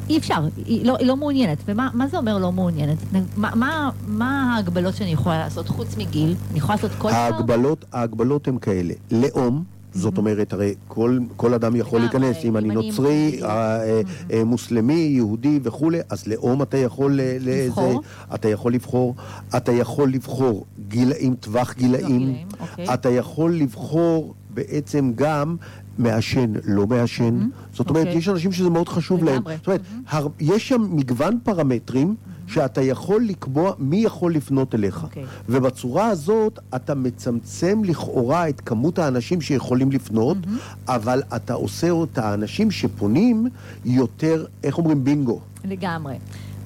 אי 0.10 0.18
אפשר, 0.18 0.48
היא 0.66 0.86
לא, 0.86 0.98
היא 0.98 1.08
לא 1.08 1.18
מעוניינת. 1.18 1.58
ומה 1.66 2.08
זה 2.12 2.18
אומר 2.18 2.38
לא 2.38 2.52
מעוניינת? 2.52 2.98
מה, 3.38 3.56
מה, 3.56 3.90
מה 4.08 4.54
ההגבלות 4.56 4.96
שאני 4.96 5.12
יכולה 5.12 5.40
לעשות 5.40 5.68
חוץ 5.68 5.98
מגיל? 5.98 6.36
אני 6.52 6.58
יכולה 6.58 6.76
לעשות 6.76 6.92
כל 6.98 7.10
דבר? 7.10 7.74
ההגבלות 7.92 8.48
הן 8.48 8.58
כאלה. 8.58 8.94
לאום, 9.12 9.64
זאת 9.94 10.18
אומרת, 10.18 10.54
הרי 10.54 10.74
כל, 10.88 11.20
כל 11.36 11.54
אדם 11.54 11.76
יכול 11.76 12.00
להיכנס, 12.00 12.38
אם 12.44 12.58
אני 12.58 12.68
נוצרי, 12.68 13.40
אה, 13.44 14.02
אה, 14.32 14.44
מוסלמי, 14.44 14.94
יהודי 14.94 15.60
וכולי, 15.64 16.00
אז 16.10 16.28
לאום 16.28 16.62
אתה 16.62 16.78
יכול... 16.78 17.20
לבחור? 17.40 18.02
אתה 18.36 18.50
יכול 18.50 18.74
לבחור, 18.74 19.16
אתה 19.58 19.72
יכול 19.72 20.10
לבחור 20.10 20.66
גילאים, 20.88 21.36
טווח 21.36 21.74
גילאים, 21.74 22.36
אוקיי. 22.60 22.94
אתה 22.94 23.10
יכול 23.10 23.54
לבחור 23.54 24.34
בעצם 24.54 25.12
גם 25.16 25.56
מעשן, 25.98 26.54
לא 26.66 26.88
מעשן. 26.88 27.40
Mm-hmm. 27.42 27.76
זאת 27.76 27.90
אומרת. 27.90 28.06
אוקיי. 28.08 28.20
יש 28.20 28.30
אנשים 28.30 28.52
שזה 28.52 28.70
מאוד 28.70 28.90
חשוב 28.90 29.24
להם. 29.24 29.44
זאת 29.58 29.68
אומרת, 29.68 29.82
mm-hmm. 29.82 30.30
יש 30.40 30.70
שם 30.70 30.88
מגוון 30.92 31.40
פרמטרים. 31.44 32.16
שאתה 32.48 32.82
יכול 32.82 33.24
לקבוע 33.24 33.74
מי 33.80 33.98
יכול 33.98 34.34
לפנות 34.34 34.76
אליך. 34.76 34.98
Okay. 34.98 35.04
אוקיי. 35.04 35.26
ובצורה 35.50 36.08
הזאת 36.08 36.60
אתה 36.76 36.96
מצמצם 36.96 37.84
לכאורה 37.84 38.50
את 38.50 38.62
כמות 38.62 39.00
האנשים 39.00 39.42
שיכולים 39.42 39.92
לפנות, 39.92 40.38
mm-hmm. 40.38 40.88
אבל 40.88 41.22
אתה 41.36 41.54
עושה 41.54 41.88
את 42.04 42.18
האנשים 42.18 42.72
שפונים 42.72 43.48
יותר, 43.86 44.46
איך 44.64 44.78
אומרים, 44.78 45.04
בינגו. 45.04 45.40
לגמרי. 45.66 46.16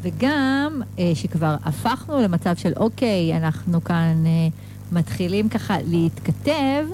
וגם 0.01 0.81
אה, 0.99 1.11
שכבר 1.15 1.55
הפכנו 1.63 2.21
למצב 2.21 2.55
של 2.55 2.73
אוקיי, 2.77 3.37
אנחנו 3.37 3.83
כאן 3.83 4.23
אה, 4.25 4.47
מתחילים 4.91 5.49
ככה 5.49 5.77
להתכתב, 5.87 6.85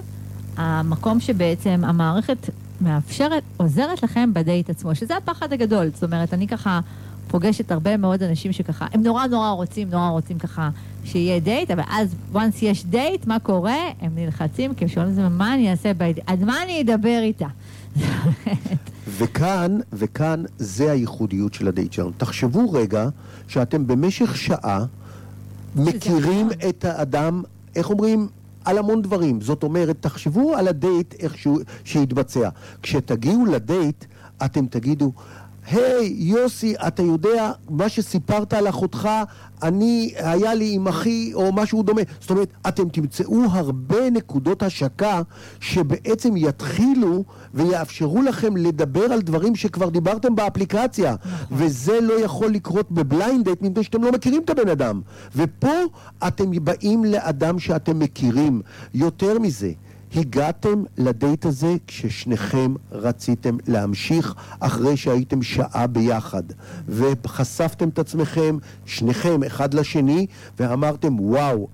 המקום 0.58 1.20
שבעצם 1.20 1.82
המערכת 1.84 2.50
מאפשרת, 2.82 3.44
עוזרת 3.58 4.04
לכם 4.04 4.34
בדייט 4.34 4.70
עצמו, 4.70 4.96
שזה 4.96 5.18
הפחד 5.18 5.54
הגדול. 5.54 5.90
זאת 5.94 6.04
אומרת, 6.04 6.34
אני 6.34 6.48
ככה 6.48 6.80
פוגשת 7.34 7.72
הרבה 7.72 7.98
מאוד 7.98 8.24
אנשים 8.24 8.52
שככה, 8.52 8.88
הם 8.92 9.04
נורא 9.04 9.28
נורא 9.28 9.50
רוצים, 9.50 9.90
נורא 9.90 10.10
רוצים 10.10 10.40
ככה 10.40 10.70
שיהיה 11.04 11.40
דייט, 11.40 11.72
אבל 11.72 11.84
אז, 11.90 12.16
once 12.34 12.58
יש 12.62 12.86
דייט, 12.86 13.28
מה 13.28 13.40
קורה? 13.40 13.78
הם 14.02 14.12
נלחצים, 14.16 14.74
כי 14.74 14.84
הם 14.84 14.90
שואלים 14.90 15.12
את 15.12 15.16
זה, 15.16 15.30
מה 15.30 15.54
אני 15.54 15.72
אעשה 15.72 15.94
בדייט? 15.94 16.20
על 16.28 16.44
מה 16.44 16.64
אני 16.64 16.82
אדבר 16.82 17.20
איתה? 17.22 17.48
וכאן, 19.18 19.80
וכאן 19.94 20.44
זה 20.58 20.92
הייחודיות 20.92 21.54
של 21.54 21.68
הדייט 21.68 21.94
שלנו. 21.94 22.12
תחשבו 22.18 22.72
רגע 22.72 23.10
שאתם 23.48 23.88
במשך 23.88 24.38
שעה 24.38 24.86
מכירים 25.76 26.50
את 26.70 26.86
האדם, 26.86 27.44
איך 27.76 27.90
אומרים? 27.90 28.28
על 28.66 28.78
המון 28.78 29.02
דברים. 29.02 29.42
זאת 29.42 29.64
אומרת, 29.64 29.98
תחשבו 30.00 30.56
על 30.56 30.68
הדייט 30.68 31.14
איך 31.20 31.38
שהוא, 31.38 31.60
שיתבצע. 31.84 32.50
כשתגיעו 32.82 33.46
לדייט, 33.46 34.06
אתם 34.46 34.66
תגידו, 34.66 35.12
היי, 35.72 36.08
hey, 36.08 36.24
יוסי, 36.24 36.76
אתה 36.88 37.02
יודע, 37.02 37.52
מה 37.70 37.90
שסיפרת 37.90 38.54
על 38.54 38.70
אחותך, 38.70 39.10
אני, 39.64 40.14
היה 40.16 40.54
לי 40.54 40.74
עם 40.74 40.88
אחי, 40.88 41.32
או 41.34 41.54
משהו 41.54 41.84
דומה. 41.84 42.02
זאת 42.20 42.30
אומרת, 42.30 42.50
אתם 42.68 42.90
תמצאו 42.90 43.44
הרבה 43.52 44.10
נקודות 44.10 44.64
השקה 44.64 45.22
שבעצם 45.60 46.38
יתחילו 46.38 47.24
ויאפשרו 47.54 48.22
לכם 48.22 48.58
לדבר 48.58 49.04
על 49.04 49.22
דברים 49.22 49.56
שכבר 49.56 49.90
דיברתם 49.90 50.36
באפליקציה. 50.36 51.16
נכון. 51.26 51.58
וזה 51.58 52.02
לא 52.02 52.14
יכול 52.14 52.52
לקרות 52.52 52.92
בבליינדט, 52.92 53.62
מפני 53.62 53.84
שאתם 53.84 54.04
לא 54.04 54.12
מכירים 54.12 54.42
את 54.46 54.50
הבן 54.50 54.70
אדם. 54.70 55.02
ופה 55.36 55.76
אתם 56.28 56.52
באים 56.64 57.06
לאדם 57.06 57.60
שאתם 57.60 58.00
מכירים. 58.00 58.62
יותר 58.94 59.40
מזה, 59.40 59.72
הגעתם 60.16 60.84
לדייט 60.98 61.46
הזה 61.46 61.76
כששניכם 61.88 62.74
רציתם 62.92 63.58
להמשיך 63.68 64.34
אחרי 64.60 64.98
שהייתם 64.98 65.42
שעה 65.42 65.88
ביחד 65.88 66.44
וחשפתם 66.88 67.90
את 67.90 68.00
עצמכם, 68.00 68.58
שניכם, 68.86 69.44
אחד 69.44 69.74
לשני, 69.74 70.26
ואמרתם, 70.60 71.20
וואו, 71.20 71.68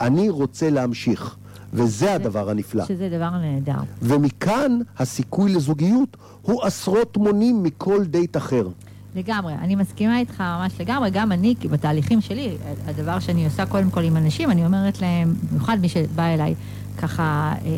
אני 0.00 0.30
רוצה 0.30 0.70
להמשיך. 0.70 1.36
וזה 1.72 2.14
הדבר 2.14 2.50
הנפלא. 2.50 2.84
שזה 2.84 3.08
דבר 3.08 3.30
נהדר. 3.30 3.78
ומכאן 4.02 4.78
הסיכוי 4.98 5.52
לזוגיות 5.54 6.16
הוא 6.42 6.62
עשרות 6.64 7.16
מונים 7.16 7.62
מכל 7.62 8.04
דייט 8.04 8.36
אחר. 8.36 8.68
לגמרי, 9.16 9.54
אני 9.54 9.74
מסכימה 9.76 10.18
איתך 10.18 10.40
ממש 10.40 10.72
לגמרי, 10.80 11.10
גם 11.10 11.32
אני, 11.32 11.54
כי 11.60 11.68
בתהליכים 11.68 12.20
שלי, 12.20 12.56
הדבר 12.86 13.18
שאני 13.18 13.44
עושה 13.44 13.66
קודם 13.66 13.90
כל 13.90 14.04
עם 14.04 14.16
אנשים, 14.16 14.50
אני 14.50 14.66
אומרת 14.66 15.00
להם, 15.00 15.34
במיוחד 15.50 15.78
מי 15.80 15.88
שבא 15.88 16.22
אליי, 16.22 16.54
ככה 17.00 17.52
אה, 17.64 17.70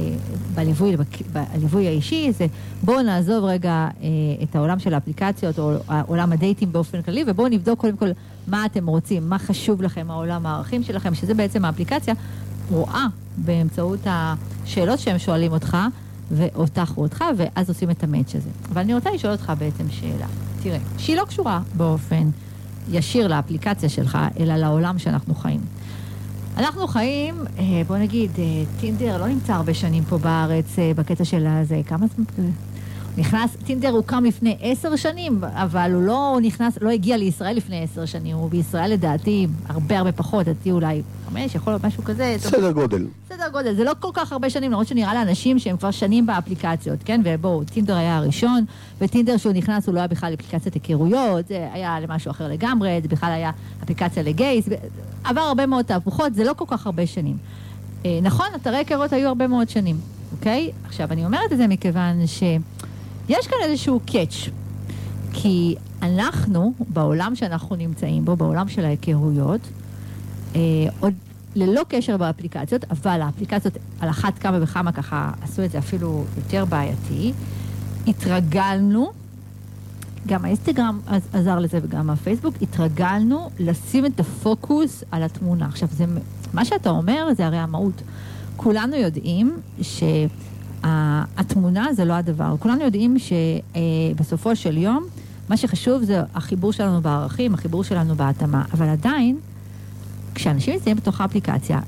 בליווי, 0.54 0.96
בליווי 1.32 1.86
האישי, 1.86 2.32
זה 2.38 2.46
בואו 2.82 3.02
נעזוב 3.02 3.44
רגע 3.44 3.88
אה, 4.02 4.08
את 4.42 4.56
העולם 4.56 4.78
של 4.78 4.94
האפליקציות 4.94 5.58
או 5.58 5.72
עולם 6.06 6.32
הדייטים 6.32 6.72
באופן 6.72 7.02
כללי, 7.02 7.24
ובואו 7.26 7.48
נבדוק 7.48 7.80
קודם 7.80 7.96
כל 7.96 8.08
מה 8.46 8.66
אתם 8.66 8.86
רוצים, 8.86 9.28
מה 9.28 9.38
חשוב 9.38 9.82
לכם, 9.82 10.10
העולם 10.10 10.46
הערכים 10.46 10.82
שלכם, 10.82 11.14
שזה 11.14 11.34
בעצם 11.34 11.64
האפליקציה 11.64 12.14
רואה 12.70 13.06
באמצעות 13.36 14.00
השאלות 14.06 14.98
שהם 14.98 15.18
שואלים 15.18 15.52
אותך, 15.52 15.76
ואותך 16.30 16.92
או 16.96 17.02
אותך, 17.02 17.24
ואז 17.36 17.68
עושים 17.68 17.90
את 17.90 18.04
המאץ' 18.04 18.34
הזה. 18.34 18.50
אבל 18.72 18.80
אני 18.80 18.94
רוצה 18.94 19.10
לשאול 19.10 19.32
אותך 19.32 19.52
בעצם 19.58 19.84
שאלה. 19.90 20.26
תראה, 20.62 20.78
שהיא 20.98 21.16
לא 21.16 21.24
קשורה 21.24 21.60
באופן 21.76 22.30
ישיר 22.90 23.28
לאפליקציה 23.28 23.88
שלך, 23.88 24.18
אלא 24.40 24.56
לעולם 24.56 24.98
שאנחנו 24.98 25.34
חיים. 25.34 25.60
אנחנו 26.56 26.86
חיים, 26.86 27.34
אה, 27.58 27.82
בוא 27.86 27.96
נגיד, 27.96 28.30
אה, 28.38 28.44
טינדר 28.80 29.18
לא 29.18 29.26
נמצא 29.26 29.52
הרבה 29.52 29.74
שנים 29.74 30.04
פה 30.04 30.18
בארץ 30.18 30.78
אה, 30.78 30.92
בקטע 30.96 31.24
של 31.24 31.46
הזה, 31.46 31.80
כמה 31.86 32.06
זמן? 32.06 32.50
נכנס, 33.16 33.56
טינדר 33.66 33.88
הוקם 33.90 34.24
לפני 34.24 34.56
עשר 34.60 34.96
שנים, 34.96 35.40
אבל 35.44 35.92
הוא 35.94 36.02
לא 36.02 36.38
נכנס, 36.42 36.78
לא 36.80 36.90
הגיע 36.90 37.16
לישראל 37.16 37.56
לפני 37.56 37.82
עשר 37.82 38.06
שנים, 38.06 38.36
הוא 38.36 38.50
בישראל 38.50 38.92
לדעתי 38.92 39.46
הרבה 39.66 39.98
הרבה 39.98 40.12
פחות, 40.12 40.46
לדעתי 40.46 40.70
אולי 40.70 41.02
חמש, 41.28 41.54
יכול 41.54 41.72
להיות 41.72 41.84
משהו 41.84 42.04
כזה. 42.04 42.36
סדר 42.38 42.72
גודל. 42.72 43.06
סדר 43.28 43.48
גודל, 43.52 43.74
זה 43.74 43.84
לא 43.84 43.92
כל 44.00 44.08
כך 44.12 44.32
הרבה 44.32 44.50
שנים, 44.50 44.70
למרות 44.70 44.86
שנראה 44.86 45.14
לאנשים 45.14 45.58
שהם 45.58 45.76
כבר 45.76 45.90
שנים 45.90 46.26
באפליקציות, 46.26 46.98
כן? 47.04 47.20
ובואו, 47.24 47.64
טינדר 47.64 47.96
היה 47.96 48.16
הראשון, 48.16 48.64
וטינדר 49.00 49.36
שהוא 49.36 49.52
נכנס 49.52 49.86
הוא 49.86 49.94
לא 49.94 50.00
היה 50.00 50.08
בכלל 50.08 50.34
אפליקציית 50.34 50.74
היכרויות, 50.74 51.48
זה 51.48 51.68
היה 51.72 52.00
למשהו 52.00 52.30
אחר 52.30 52.48
לגמרי, 52.48 53.00
זה 53.02 53.08
בכלל 53.08 53.32
היה 53.32 53.50
אפליקציה 53.82 54.22
לגייס, 54.22 54.68
עבר 55.24 55.40
הרבה 55.40 55.66
מאוד 55.66 55.84
תהפוכות, 55.84 56.34
זה 56.34 56.44
לא 56.44 56.52
כל 56.56 56.64
כך 56.68 56.86
הרבה 56.86 57.06
שנים. 57.06 57.36
אה, 58.04 58.18
נכון, 58.22 58.46
אתרי 58.56 58.76
היכרויות 58.76 59.12
היו 59.12 59.28
הרבה 59.28 59.46
מאוד 59.46 59.68
שנים, 59.68 59.96
אוקיי? 60.32 60.70
עכשיו, 60.86 61.12
אני 61.12 61.24
אומרת 61.24 61.52
את 61.52 61.58
זה 61.58 61.66
מכיוון 61.66 62.26
ש... 62.26 62.42
יש 63.28 63.46
כאן 63.46 63.58
איזשהו 63.62 64.00
קאץ', 64.06 64.48
כי 65.32 65.76
אנחנו, 66.02 66.72
בעולם 66.88 67.34
שאנחנו 67.34 67.76
נמצאים 67.76 68.24
בו, 68.24 68.36
בעולם 68.36 68.68
של 68.68 68.84
ההיכרויות, 68.84 69.60
אה, 70.56 70.60
עוד 71.00 71.14
ללא 71.54 71.82
קשר 71.88 72.16
באפליקציות, 72.16 72.84
אבל 72.90 73.20
האפליקציות 73.20 73.74
על 74.00 74.08
אחת 74.08 74.38
כמה 74.38 74.58
וכמה 74.62 74.92
ככה 74.92 75.30
עשו 75.42 75.64
את 75.64 75.70
זה 75.70 75.78
אפילו 75.78 76.24
יותר 76.36 76.64
בעייתי, 76.64 77.32
התרגלנו, 78.06 79.12
גם 80.26 80.44
האינסטגרם 80.44 81.00
עזר 81.32 81.58
לזה 81.58 81.78
וגם 81.82 82.10
הפייסבוק, 82.10 82.54
התרגלנו 82.62 83.50
לשים 83.58 84.06
את 84.06 84.20
הפוקוס 84.20 85.04
על 85.10 85.22
התמונה. 85.22 85.66
עכשיו, 85.66 85.88
זה, 85.92 86.04
מה 86.52 86.64
שאתה 86.64 86.90
אומר 86.90 87.28
זה 87.36 87.46
הרי 87.46 87.58
המהות. 87.58 88.02
כולנו 88.56 88.96
יודעים 88.96 89.56
ש... 89.82 90.02
התמונה 90.82 91.92
זה 91.92 92.04
לא 92.04 92.12
הדבר. 92.12 92.54
כולנו 92.58 92.84
יודעים 92.84 93.16
שבסופו 93.18 94.56
של 94.56 94.78
יום, 94.78 95.04
מה 95.48 95.56
שחשוב 95.56 96.02
זה 96.02 96.22
החיבור 96.34 96.72
שלנו 96.72 97.00
בערכים, 97.00 97.54
החיבור 97.54 97.84
שלנו 97.84 98.14
בהתאמה. 98.14 98.64
אבל 98.74 98.88
עדיין, 98.88 99.38
כשאנשים 100.34 100.74
נמצאים 100.74 100.96
בתוך 100.96 101.20
האפליקציה, 101.20 101.80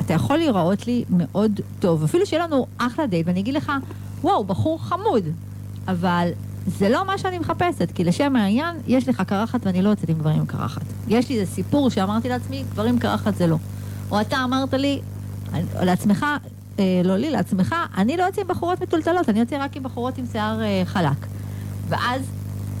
אתה 0.00 0.14
יכול 0.14 0.36
להיראות 0.36 0.86
לי 0.86 1.04
מאוד 1.10 1.60
טוב, 1.80 2.04
אפילו 2.04 2.26
שיהיה 2.26 2.46
לנו 2.46 2.66
אחלה 2.78 3.06
דייט, 3.06 3.26
ואני 3.26 3.40
אגיד 3.40 3.54
לך, 3.54 3.72
וואו, 4.22 4.44
בחור 4.44 4.82
חמוד. 4.82 5.24
אבל 5.88 6.28
זה 6.66 6.88
לא 6.88 7.06
מה 7.06 7.18
שאני 7.18 7.38
מחפשת, 7.38 7.92
כי 7.94 8.04
לשם 8.04 8.36
העניין, 8.36 8.76
יש 8.86 9.08
לך 9.08 9.22
קרחת 9.26 9.66
ואני 9.66 9.82
לא 9.82 9.88
יוצאת 9.88 10.08
עם 10.08 10.18
גברים 10.18 10.38
עם 10.38 10.46
קרחת. 10.46 10.82
יש 11.08 11.28
לי 11.28 11.40
איזה 11.40 11.52
סיפור 11.52 11.90
שאמרתי 11.90 12.28
לעצמי, 12.28 12.64
גברים 12.72 12.94
עם 12.94 12.98
קרחת 12.98 13.34
זה 13.36 13.46
לא. 13.46 13.56
או 14.10 14.20
אתה 14.20 14.44
אמרת 14.44 14.74
לי, 14.74 15.00
לעצמך, 15.82 16.26
אה, 16.78 17.00
לא 17.04 17.16
לי, 17.16 17.30
לעצמך, 17.30 17.74
אני 17.96 18.16
לא 18.16 18.22
יוצא 18.22 18.40
עם 18.40 18.48
בחורות 18.48 18.82
מטולטלות, 18.82 19.28
אני 19.28 19.40
יוצא 19.40 19.56
רק 19.64 19.76
עם 19.76 19.82
בחורות 19.82 20.18
עם 20.18 20.24
שיער 20.32 20.62
אה, 20.62 20.82
חלק. 20.84 21.26
ואז 21.88 22.22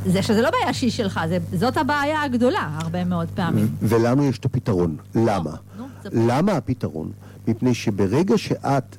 זה 0.06 0.22
שזה 0.22 0.42
לא 0.42 0.50
בעיה 0.50 0.72
שהיא 0.72 0.90
שלך, 0.90 1.20
זה, 1.28 1.38
זאת 1.52 1.76
הבעיה 1.76 2.22
הגדולה 2.22 2.70
הרבה 2.82 3.04
מאוד 3.04 3.28
פעמים. 3.34 3.68
ולנו 3.82 4.24
יש 4.24 4.38
את 4.38 4.44
הפתרון. 4.44 4.96
למה? 5.14 5.50
נו, 5.78 5.86
למה 6.12 6.52
הפתרון? 6.52 7.12
מפני 7.48 7.74
שברגע 7.74 8.38
שאת 8.38 8.96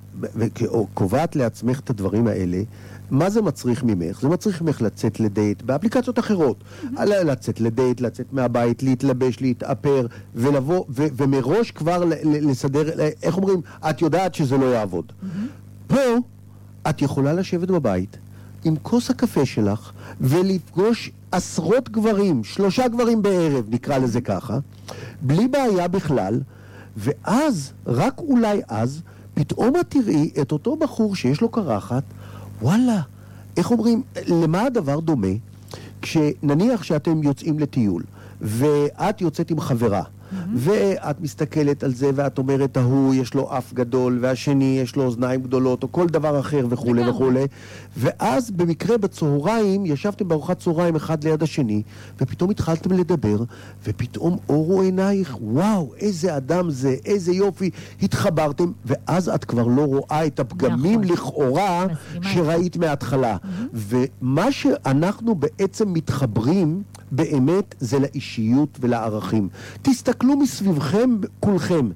קובעת 0.94 1.36
לעצמך 1.36 1.80
את 1.80 1.90
הדברים 1.90 2.28
האלה, 2.28 2.62
מה 3.12 3.30
זה 3.30 3.42
מצריך 3.42 3.84
ממך? 3.84 4.22
זה 4.22 4.30
מצריך 4.30 4.62
ממך 4.62 4.82
לצאת 4.82 5.20
לדייט 5.20 5.62
באפליקציות 5.62 6.20
אחרות. 6.20 6.58
Mm-hmm. 6.64 7.04
לצאת 7.04 7.62
לדייט, 7.62 8.02
לצאת 8.02 8.34
מהבית, 8.34 8.84
להתלבש, 8.84 9.42
להתאפר, 9.42 10.08
ולבוא, 10.36 10.86
ו- 10.90 11.08
ומראש 11.18 11.72
כבר 11.72 12.04
לסדר, 12.26 12.90
איך 13.24 13.38
אומרים? 13.38 13.62
את 13.90 14.02
יודעת 14.02 14.36
שזה 14.36 14.58
לא 14.58 14.66
יעבוד. 14.66 15.06
Mm-hmm. 15.10 15.28
פה 15.88 16.18
את 16.90 17.02
יכולה 17.02 17.34
לשבת 17.34 17.68
בבית 17.68 18.18
עם 18.64 18.76
כוס 18.82 19.10
הקפה 19.10 19.46
שלך 19.46 19.92
ולפגוש 20.22 21.12
עשרות 21.32 21.90
גברים, 21.90 22.44
שלושה 22.44 22.88
גברים 22.88 23.22
בערב, 23.22 23.66
נקרא 23.70 23.98
לזה 23.98 24.22
ככה, 24.22 24.60
בלי 25.22 25.48
בעיה 25.48 25.88
בכלל, 25.88 26.42
ואז, 26.98 27.74
רק 27.88 28.20
אולי 28.20 28.62
אז, 28.68 29.02
פתאום 29.34 29.74
את 29.80 29.86
תראי 29.90 30.32
את 30.42 30.52
אותו 30.52 30.76
בחור 30.76 31.16
שיש 31.16 31.42
לו 31.42 31.50
קרחת, 31.50 32.04
וואלה, 32.62 33.02
איך 33.58 33.72
אומרים, 33.72 34.04
למה 34.28 34.62
הדבר 34.62 35.00
דומה? 35.00 35.28
כשנניח 36.02 36.84
שאתם 36.84 37.24
יוצאים 37.24 37.60
לטיול, 37.60 38.04
ואת 38.42 39.22
יוצאת 39.22 39.52
עם 39.52 39.60
חברה, 39.60 40.04
ואת 40.56 41.22
מסתכלת 41.22 41.84
על 41.84 41.94
זה 41.94 42.10
ואת 42.16 42.38
אומרת, 42.38 42.78
ההוא 42.78 43.16
יש 43.16 43.34
לו 43.34 43.58
אף 43.58 43.74
גדול, 43.74 44.18
והשני 44.22 44.80
יש 44.82 44.96
לו 44.96 45.04
אוזניים 45.04 45.42
גדולות, 45.42 45.84
או 45.84 45.92
כל 45.92 46.08
דבר 46.08 46.40
אחר 46.40 46.66
וכולי 46.70 47.10
וכולי. 47.10 47.46
ואז 47.98 48.52
במקרה 48.52 48.98
בצהריים, 48.98 49.86
ישבתם 49.86 50.28
בארוחת 50.28 50.60
צהריים 50.60 50.96
אחד 50.96 51.24
ליד 51.24 51.44
השני, 51.44 51.82
ופתאום 52.22 52.50
התחלתם 52.50 52.92
לדבר, 52.92 53.44
ופתאום 53.86 54.38
אורו 54.50 54.82
עינייך, 54.82 55.38
וואו, 55.42 55.94
איזה 56.00 56.38
אדם 56.38 56.70
זה, 56.70 56.96
איזה 57.06 57.32
יופי, 57.32 57.70
התחברתם, 58.02 58.72
ואז 58.86 59.30
את 59.30 59.46
כבר 59.46 59.68
לא 59.68 59.82
רואה 59.82 60.26
את 60.26 60.40
הפגמים 60.40 61.02
נכון. 61.02 61.14
לכאורה 61.14 61.86
שראית 62.22 62.78
מההתחלה. 62.78 63.38
ומה 63.74 64.52
שאנחנו 64.52 65.36
בעצם 65.36 65.94
מתחברים, 65.94 66.84
באמת 67.16 67.76
זה 67.80 68.00
לאישיות 68.00 68.78
ולערכים. 68.82 69.50
תסתכלו 69.82 70.38
מסביבכם 70.38 71.10
כולכם. 71.40 71.90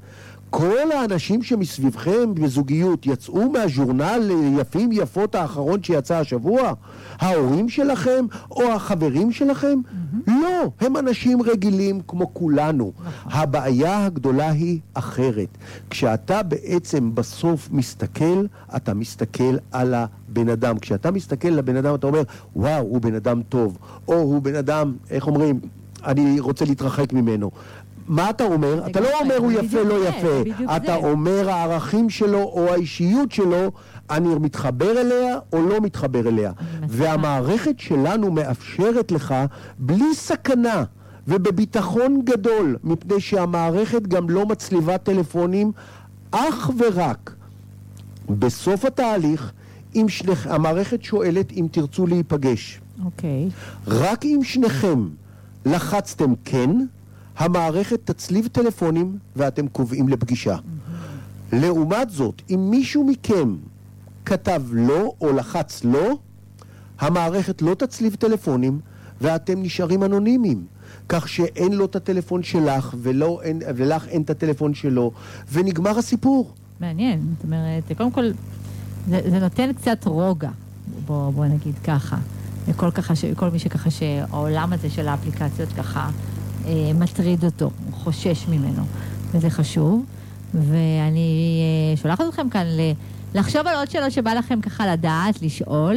כל 0.58 0.92
האנשים 0.92 1.44
שמסביבכם 1.44 2.36
בזוגיות 2.36 3.06
יצאו 3.06 3.52
מהז'ורנל 3.52 4.32
יפים 4.60 4.90
יפות 4.92 5.36
האחרון 5.36 5.84
שיצא 5.84 6.16
השבוע? 6.16 6.74
ההורים 7.20 7.70
שלכם 7.70 8.26
או 8.52 8.74
החברים 8.74 9.32
שלכם? 9.32 9.80
Mm-hmm. 9.86 10.32
לא, 10.32 10.72
הם 10.80 10.98
אנשים 10.98 11.42
רגילים 11.42 12.02
כמו 12.08 12.34
כולנו. 12.34 12.92
נכון. 12.98 13.32
הבעיה 13.32 14.06
הגדולה 14.06 14.50
היא 14.50 14.80
אחרת. 14.94 15.58
כשאתה 15.90 16.44
בעצם 16.44 17.16
בסוף 17.16 17.70
מסתכל, 17.72 18.46
אתה 18.76 18.94
מסתכל 18.94 19.58
על 19.72 19.94
הבן 19.94 20.50
אדם. 20.50 20.80
כשאתה 20.80 21.12
מסתכל 21.12 21.48
על 21.48 21.60
הבן 21.60 21.76
אדם 21.76 21.96
אתה 21.96 22.08
אומר, 22.08 22.24
וואו, 22.56 22.82
הוא 22.82 23.02
בן 23.02 23.16
אדם 23.16 23.42
טוב. 23.50 23.78
או 24.08 24.14
הוא 24.14 24.42
בן 24.42 24.56
אדם, 24.56 24.96
איך 25.10 25.28
אומרים? 25.28 25.60
אני 26.06 26.40
רוצה 26.40 26.66
להתרחק 26.66 27.14
ממנו. 27.14 27.52
מה 28.08 28.30
אתה 28.30 28.44
אומר? 28.44 28.88
אתה 28.88 29.00
לא 29.00 29.20
אומר 29.20 29.38
הוא 29.38 29.52
יפה, 29.52 29.84
לא 29.84 30.08
יפה. 30.08 30.42
אתה 30.76 30.96
אומר 30.96 31.50
הערכים 31.50 32.10
שלו 32.10 32.44
או 32.44 32.74
האישיות 32.74 33.32
שלו, 33.32 33.72
אני 34.10 34.36
מתחבר 34.36 35.02
אליה 35.02 35.40
או 35.54 35.62
לא 35.62 35.82
מתחבר 35.82 36.28
אליה. 36.28 36.52
והמערכת 36.88 37.80
שלנו 37.80 38.32
מאפשרת 38.32 39.12
לך, 39.12 39.36
בלי 39.80 40.14
סכנה 40.14 40.84
ובביטחון 41.28 42.22
גדול, 42.24 42.78
מפני 42.84 43.20
שהמערכת 43.20 44.08
גם 44.08 44.30
לא 44.30 44.46
מצליבה 44.46 44.98
טלפונים, 44.98 45.72
אך 46.32 46.72
ורק 46.78 47.36
בסוף 48.30 48.86
התהליך, 48.86 49.52
אם 49.96 50.06
שני, 50.10 50.34
המערכת 50.46 51.04
שואלת 51.04 51.52
אם 51.52 51.68
תרצו 51.72 52.08
להיפגש. 52.08 52.82
אוקיי. 53.06 53.50
Okay. 53.50 53.80
רק 53.88 54.26
אם 54.26 54.40
שניכם 54.44 55.08
לחצתם 55.66 56.34
כן, 56.46 56.70
המערכת 57.38 58.00
תצליב 58.04 58.48
טלפונים 58.48 59.18
ואתם 59.36 59.68
קובעים 59.68 60.10
לפגישה. 60.10 60.58
לעומת 61.54 62.10
זאת, 62.10 62.42
אם 62.50 62.68
מישהו 62.70 63.04
מכם 63.04 63.56
כתב 64.26 64.62
לא 64.72 65.14
או 65.22 65.34
לחץ 65.34 65.84
לא, 65.84 66.18
המערכת 67.00 67.62
לא 67.62 67.74
תצליב 67.74 68.16
טלפונים 68.16 68.80
ואתם 69.22 69.62
נשארים 69.62 70.04
אנונימיים. 70.04 70.66
כך 71.10 71.28
שאין 71.30 71.74
לו 71.74 71.86
את 71.86 71.96
הטלפון 71.96 72.44
שלך 72.44 72.96
ולא, 73.02 73.42
אין, 73.44 73.62
ולך 73.76 74.08
אין 74.08 74.22
את 74.22 74.30
הטלפון 74.30 74.74
שלו, 74.74 75.12
ונגמר 75.52 75.98
הסיפור. 75.98 76.54
מעניין, 76.80 77.20
זאת 77.36 77.44
אומרת, 77.44 77.84
קודם 77.98 78.12
כל, 78.12 78.32
זה, 79.10 79.22
זה 79.30 79.40
נותן 79.40 79.74
קצת 79.74 80.06
רוגע, 80.06 80.50
בוא, 81.06 81.32
בוא 81.32 81.46
נגיד 81.46 81.76
ככה. 81.84 82.18
לכל 82.68 82.92
ככה, 82.92 83.14
כל 83.36 83.50
מי 83.50 83.60
שככה 83.60 83.90
שהעולם 83.90 84.74
הזה 84.74 84.90
של 84.90 85.08
האפליקציות 85.08 85.70
ככה 85.78 86.10
מטריד 86.96 87.46
אותו, 87.46 87.70
חושש 87.92 88.46
ממנו, 88.48 88.84
וזה 89.32 89.50
חשוב. 89.50 90.06
ואני 90.54 91.62
אה, 91.92 91.98
שולחת 91.98 92.24
אתכם 92.30 92.50
כאן 92.50 92.66
ל... 92.66 92.92
לחשוב 93.34 93.68
על 93.68 93.76
עוד 93.76 93.90
שאלות 93.90 94.12
שבא 94.12 94.34
לכם 94.34 94.62
ככה 94.62 94.94
לדעת, 94.94 95.42
לשאול. 95.42 95.96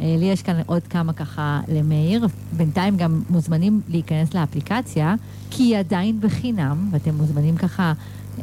אה, 0.00 0.16
לי 0.18 0.24
יש 0.24 0.42
כאן 0.42 0.60
עוד 0.66 0.82
כמה 0.82 1.12
ככה 1.12 1.60
למאיר. 1.68 2.26
בינתיים 2.52 2.96
גם 2.96 3.22
מוזמנים 3.30 3.80
להיכנס 3.88 4.34
לאפליקציה, 4.34 5.14
כי 5.50 5.62
היא 5.62 5.78
עדיין 5.78 6.20
בחינם, 6.20 6.88
ואתם 6.90 7.14
מוזמנים 7.14 7.56
ככה 7.56 7.92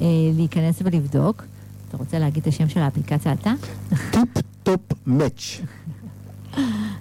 אה, 0.02 0.08
להיכנס 0.36 0.76
ולבדוק. 0.84 1.44
אתה 1.90 1.98
רוצה 1.98 2.20
להגיד 2.20 2.42
את 2.42 2.48
השם 2.48 2.70
של 2.70 2.80
האפליקציה 2.80 3.34
אתה? 3.34 3.54
Tip-Top 4.12 4.82
Match. 5.08 5.62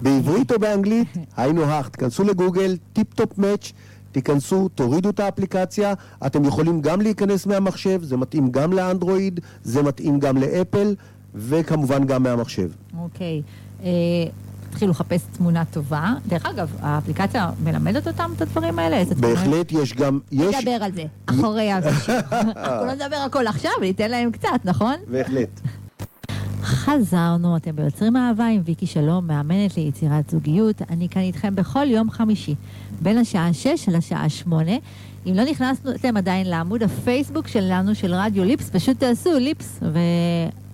בעברית 0.01 0.51
או 0.51 0.59
באנגלית, 0.59 1.07
היינו 1.37 1.63
הך, 1.63 1.89
תכנסו 1.89 2.23
לגוגל, 2.23 2.77
Tip-Top 2.93 3.37
Match. 3.37 3.71
תיכנסו, 4.13 4.69
תורידו 4.69 5.09
את 5.09 5.19
האפליקציה, 5.19 5.93
אתם 6.25 6.45
יכולים 6.45 6.81
גם 6.81 7.01
להיכנס 7.01 7.45
מהמחשב, 7.45 8.03
זה 8.03 8.17
מתאים 8.17 8.51
גם 8.51 8.73
לאנדרואיד, 8.73 9.39
זה 9.63 9.83
מתאים 9.83 10.19
גם 10.19 10.37
לאפל, 10.37 10.95
וכמובן 11.35 12.05
גם 12.05 12.23
מהמחשב. 12.23 12.69
אוקיי. 12.99 13.41
אה, 13.83 13.89
תתחילו 14.69 14.91
לחפש 14.91 15.21
תמונה 15.37 15.63
טובה. 15.65 16.13
דרך 16.27 16.45
אגב, 16.45 16.71
האפליקציה 16.81 17.49
מלמדת 17.63 18.07
אותם 18.07 18.31
את 18.35 18.41
הדברים 18.41 18.79
האלה? 18.79 19.03
בהחלט 19.17 19.71
יש 19.71 19.93
גם... 19.93 20.19
יש... 20.31 20.55
נדבר 20.55 20.83
על 20.83 20.91
זה, 20.91 21.03
אחרי 21.25 21.71
השידור. 21.73 22.19
אנחנו 22.31 22.85
לא 22.85 22.93
נדבר 22.93 23.15
הכל 23.25 23.47
עכשיו, 23.47 23.71
ניתן 23.81 24.11
להם 24.11 24.31
קצת, 24.31 24.47
נכון? 24.63 24.95
בהחלט. 25.07 25.61
חזרנו, 26.63 27.57
אתם 27.57 27.75
ביוצרים 27.75 28.17
אהבה 28.17 28.47
עם 28.47 28.61
ויקי 28.65 28.85
שלום, 28.85 29.27
מאמנת 29.27 29.77
ליצירת 29.77 30.29
זוגיות. 30.29 30.81
אני 30.89 31.09
כאן 31.09 31.21
איתכם 31.21 31.55
בכל 31.55 31.85
יום 31.89 32.11
חמישי, 32.11 32.55
בין 33.01 33.17
השעה 33.17 33.53
6 33.53 33.89
לשעה 33.89 34.29
8. 34.29 34.71
אם 35.25 35.33
לא 35.35 35.43
נכנסתם 35.43 36.17
עדיין 36.17 36.49
לעמוד 36.49 36.83
הפייסבוק 36.83 37.47
שלנו, 37.47 37.95
של 37.95 38.13
רדיו 38.13 38.43
ליפס, 38.43 38.69
פשוט 38.69 38.99
תעשו 38.99 39.39
ליפס 39.39 39.79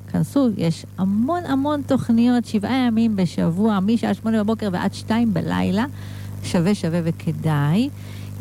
וכנסו, 0.08 0.50
יש 0.58 0.86
המון 0.98 1.46
המון 1.46 1.82
תוכניות, 1.88 2.46
שבעה 2.46 2.86
ימים 2.88 3.16
בשבוע, 3.16 3.80
משעה 3.80 4.14
8 4.14 4.44
בבוקר 4.44 4.70
ועד 4.72 4.94
2 4.94 5.34
בלילה. 5.34 5.86
שווה 6.44 6.76
שווה 6.76 7.00
וכדאי. 7.04 7.90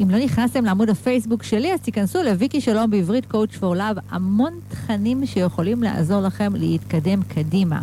אם 0.02 0.10
לא 0.10 0.18
נכנסתם 0.18 0.64
לעמוד 0.64 0.90
הפייסבוק 0.90 1.42
שלי, 1.42 1.72
אז 1.72 1.80
תיכנסו 1.80 2.22
לוויקי 2.22 2.60
שלום 2.60 2.90
בעברית 2.90 3.24
Coach 3.32 3.56
for 3.60 3.76
Love, 3.76 4.00
המון 4.10 4.52
תכנים 4.68 5.26
שיכולים 5.26 5.82
לעזור 5.82 6.20
לכם 6.20 6.52
להתקדם 6.56 7.22
קדימה. 7.22 7.80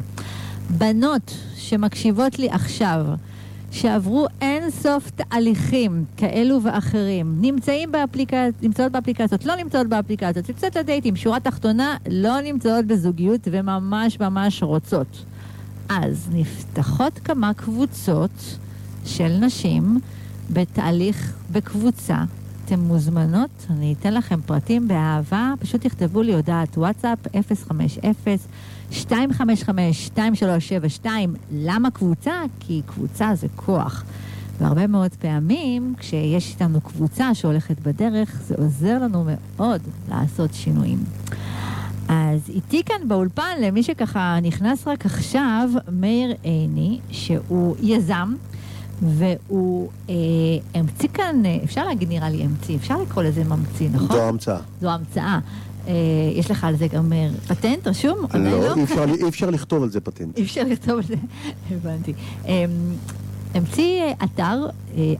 בנות 0.70 1.38
שמקשיבות 1.56 2.40
לי 2.40 2.50
עכשיו, 2.50 3.06
שעברו 3.72 4.28
אין 4.42 4.72
סוף 4.72 5.10
תהליכים 5.10 6.06
כאלו 6.18 6.64
ואחרים, 6.64 7.38
נמצאים 7.42 7.92
באפליקציות, 7.92 8.64
נמצאות 8.64 8.92
באפליקציות, 8.92 9.46
לא 9.46 9.56
נמצאות 9.56 9.88
באפליקציות, 9.88 10.50
יוצאת 10.50 10.76
לדייטים, 10.76 11.16
שורה 11.16 11.40
תחתונה, 11.40 11.98
לא 12.10 12.42
נמצאות 12.42 12.86
בזוגיות 12.86 13.42
וממש 13.52 14.20
ממש 14.20 14.64
רוצות. 14.64 15.26
אז 15.90 16.30
נפתחות 16.34 17.20
כמה 17.24 17.54
קבוצות 17.54 18.58
של 19.06 19.38
נשים 19.42 20.00
בתהליך 20.54 21.34
בקבוצה 21.52 22.24
אתן 22.66 22.80
מוזמנות, 22.80 23.66
אני 23.70 23.96
אתן 24.00 24.14
לכם 24.14 24.40
פרטים 24.46 24.88
באהבה, 24.88 25.54
פשוט 25.60 25.82
תכתבו 25.82 26.22
לי 26.22 26.34
הודעת 26.34 26.78
וואטסאפ 26.78 27.20
050-255-2372. 28.92 31.08
למה 31.52 31.92
קבוצה? 31.92 32.34
כי 32.60 32.82
קבוצה 32.86 33.36
זה 33.36 33.48
כוח. 33.56 34.04
והרבה 34.60 34.88
מאוד 34.88 35.12
פעמים, 35.12 35.94
כשיש 35.98 36.52
איתנו 36.52 36.82
קבוצה 36.82 37.34
שהולכת 37.34 37.80
בדרך, 37.80 38.42
זה 38.48 38.56
עוזר 38.58 39.00
לנו 39.00 39.26
מאוד 39.58 39.82
לעשות 40.10 40.54
שינויים. 40.54 41.04
אז 42.08 42.50
איתי 42.50 42.84
כאן 42.84 43.08
באולפן, 43.08 43.58
למי 43.62 43.84
שככה 43.84 44.38
נכנס 44.42 44.88
רק 44.88 45.06
עכשיו, 45.06 45.70
מאיר 45.92 46.36
עיני, 46.44 47.00
שהוא 47.12 47.76
יזם, 47.82 48.34
והוא 49.02 49.90
אה, 50.10 50.16
המציא 50.74 51.10
כאן, 51.14 51.46
אה, 51.46 51.58
אפשר 51.64 51.86
להגיד 51.86 52.10
נראה 52.10 52.30
לי 52.30 52.44
המציא, 52.44 52.76
אפשר 52.76 53.02
לקרוא 53.02 53.24
לזה 53.24 53.44
ממציא, 53.44 53.90
נכון? 53.92 54.08
זו 54.08 54.22
המצאה. 54.24 54.58
זו 54.82 54.90
המצאה. 54.90 55.40
אה, 55.88 55.94
יש 56.34 56.52
לך 56.52 56.64
על 56.64 56.78
זה 56.78 56.88
גם 56.88 57.14
אה, 57.14 57.30
פטנט 57.48 57.88
רשום? 57.88 58.18
לא, 58.34 58.40
לא? 58.40 58.76
אי 58.76 58.84
אפשר, 58.84 59.06
אי 59.24 59.30
אפשר 59.30 59.50
לכתוב 59.50 59.84
על 59.84 59.90
זה 59.90 60.00
פטנט. 60.02 60.38
אי 60.38 60.44
אפשר 60.44 60.62
לכתוב 60.68 60.96
על 60.96 61.04
זה, 61.04 61.16
הבנתי. 61.72 62.14
אה, 62.48 62.66
המציא 63.54 64.04
אתר, 64.24 64.68
אה, 64.98 65.14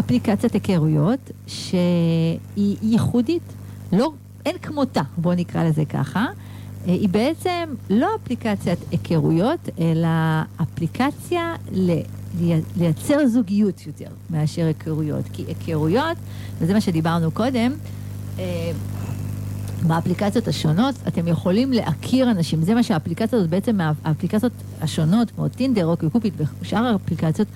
אפליקציית 0.00 0.52
היכרויות, 0.52 1.30
שהיא 1.46 2.76
ייחודית. 2.82 3.42
לא, 3.92 4.12
אין 4.46 4.58
כמותה, 4.62 5.02
בואו 5.16 5.34
נקרא 5.34 5.64
לזה 5.64 5.84
ככה. 5.84 6.20
אה, 6.20 6.92
היא 6.92 7.08
בעצם 7.08 7.74
לא 7.90 8.08
אפליקציית 8.22 8.78
היכרויות, 8.90 9.68
אלא 9.78 10.08
אפליקציה 10.62 11.54
ל... 11.72 11.92
לייצר 12.76 13.26
זוגיות 13.26 13.86
יותר 13.86 14.10
מאשר 14.30 14.66
היכרויות. 14.66 15.24
כי 15.32 15.44
היכרויות, 15.48 16.16
וזה 16.58 16.72
מה 16.72 16.80
שדיברנו 16.80 17.30
קודם, 17.30 17.72
אה, 18.38 18.72
באפליקציות 19.82 20.48
השונות 20.48 20.94
אתם 21.08 21.28
יכולים 21.28 21.72
להכיר 21.72 22.30
אנשים. 22.30 22.62
זה 22.62 22.74
מה 22.74 22.82
שהאפליקציות 22.82 23.50
בעצם, 23.50 23.78
האפליקציות 24.04 24.52
השונות, 24.80 25.30
כמו 25.30 25.48
טינדר, 25.48 25.86
אוקי 25.86 26.10
קופיט 26.10 26.34
ושאר 26.62 26.84
האפליקציות, 26.84 27.48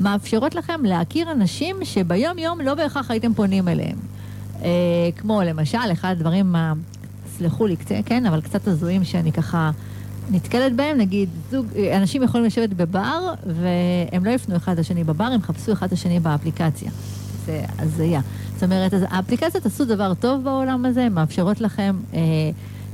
מאפשרות 0.00 0.54
לכם 0.54 0.84
להכיר 0.84 1.32
אנשים 1.32 1.76
שביום 1.84 2.38
יום 2.38 2.60
לא 2.60 2.74
בהכרח 2.74 3.10
הייתם 3.10 3.34
פונים 3.34 3.68
אליהם. 3.68 3.98
אה, 4.62 4.68
כמו 5.16 5.42
למשל, 5.42 5.78
אחד 5.92 6.10
הדברים, 6.10 6.54
סלחו 7.38 7.66
לי, 7.66 7.76
כן, 8.04 8.26
אבל 8.26 8.40
קצת 8.40 8.68
הזויים 8.68 9.04
שאני 9.04 9.32
ככה 9.32 9.70
נתקלת 10.30 10.76
בהם, 10.76 10.98
נגיד, 10.98 11.28
זוג, 11.50 11.66
אנשים 11.96 12.22
יכולים 12.22 12.46
לשבת 12.46 12.68
בבר 12.68 13.34
והם 13.46 14.24
לא 14.24 14.30
יפנו 14.30 14.56
אחד 14.56 14.78
לשני 14.78 15.04
בבר, 15.04 15.24
הם 15.24 15.40
יחפשו 15.40 15.72
אחד 15.72 15.92
לשני 15.92 16.20
באפליקציה. 16.20 16.90
זה 17.46 17.62
הזיה. 17.78 18.20
זאת 18.54 18.62
אומרת, 18.62 18.92
האפליקציות 19.08 19.66
עשו 19.66 19.84
דבר 19.84 20.14
טוב 20.14 20.44
בעולם 20.44 20.84
הזה, 20.84 21.08
מאפשרות 21.08 21.60
לכם 21.60 21.96
אה, 22.14 22.20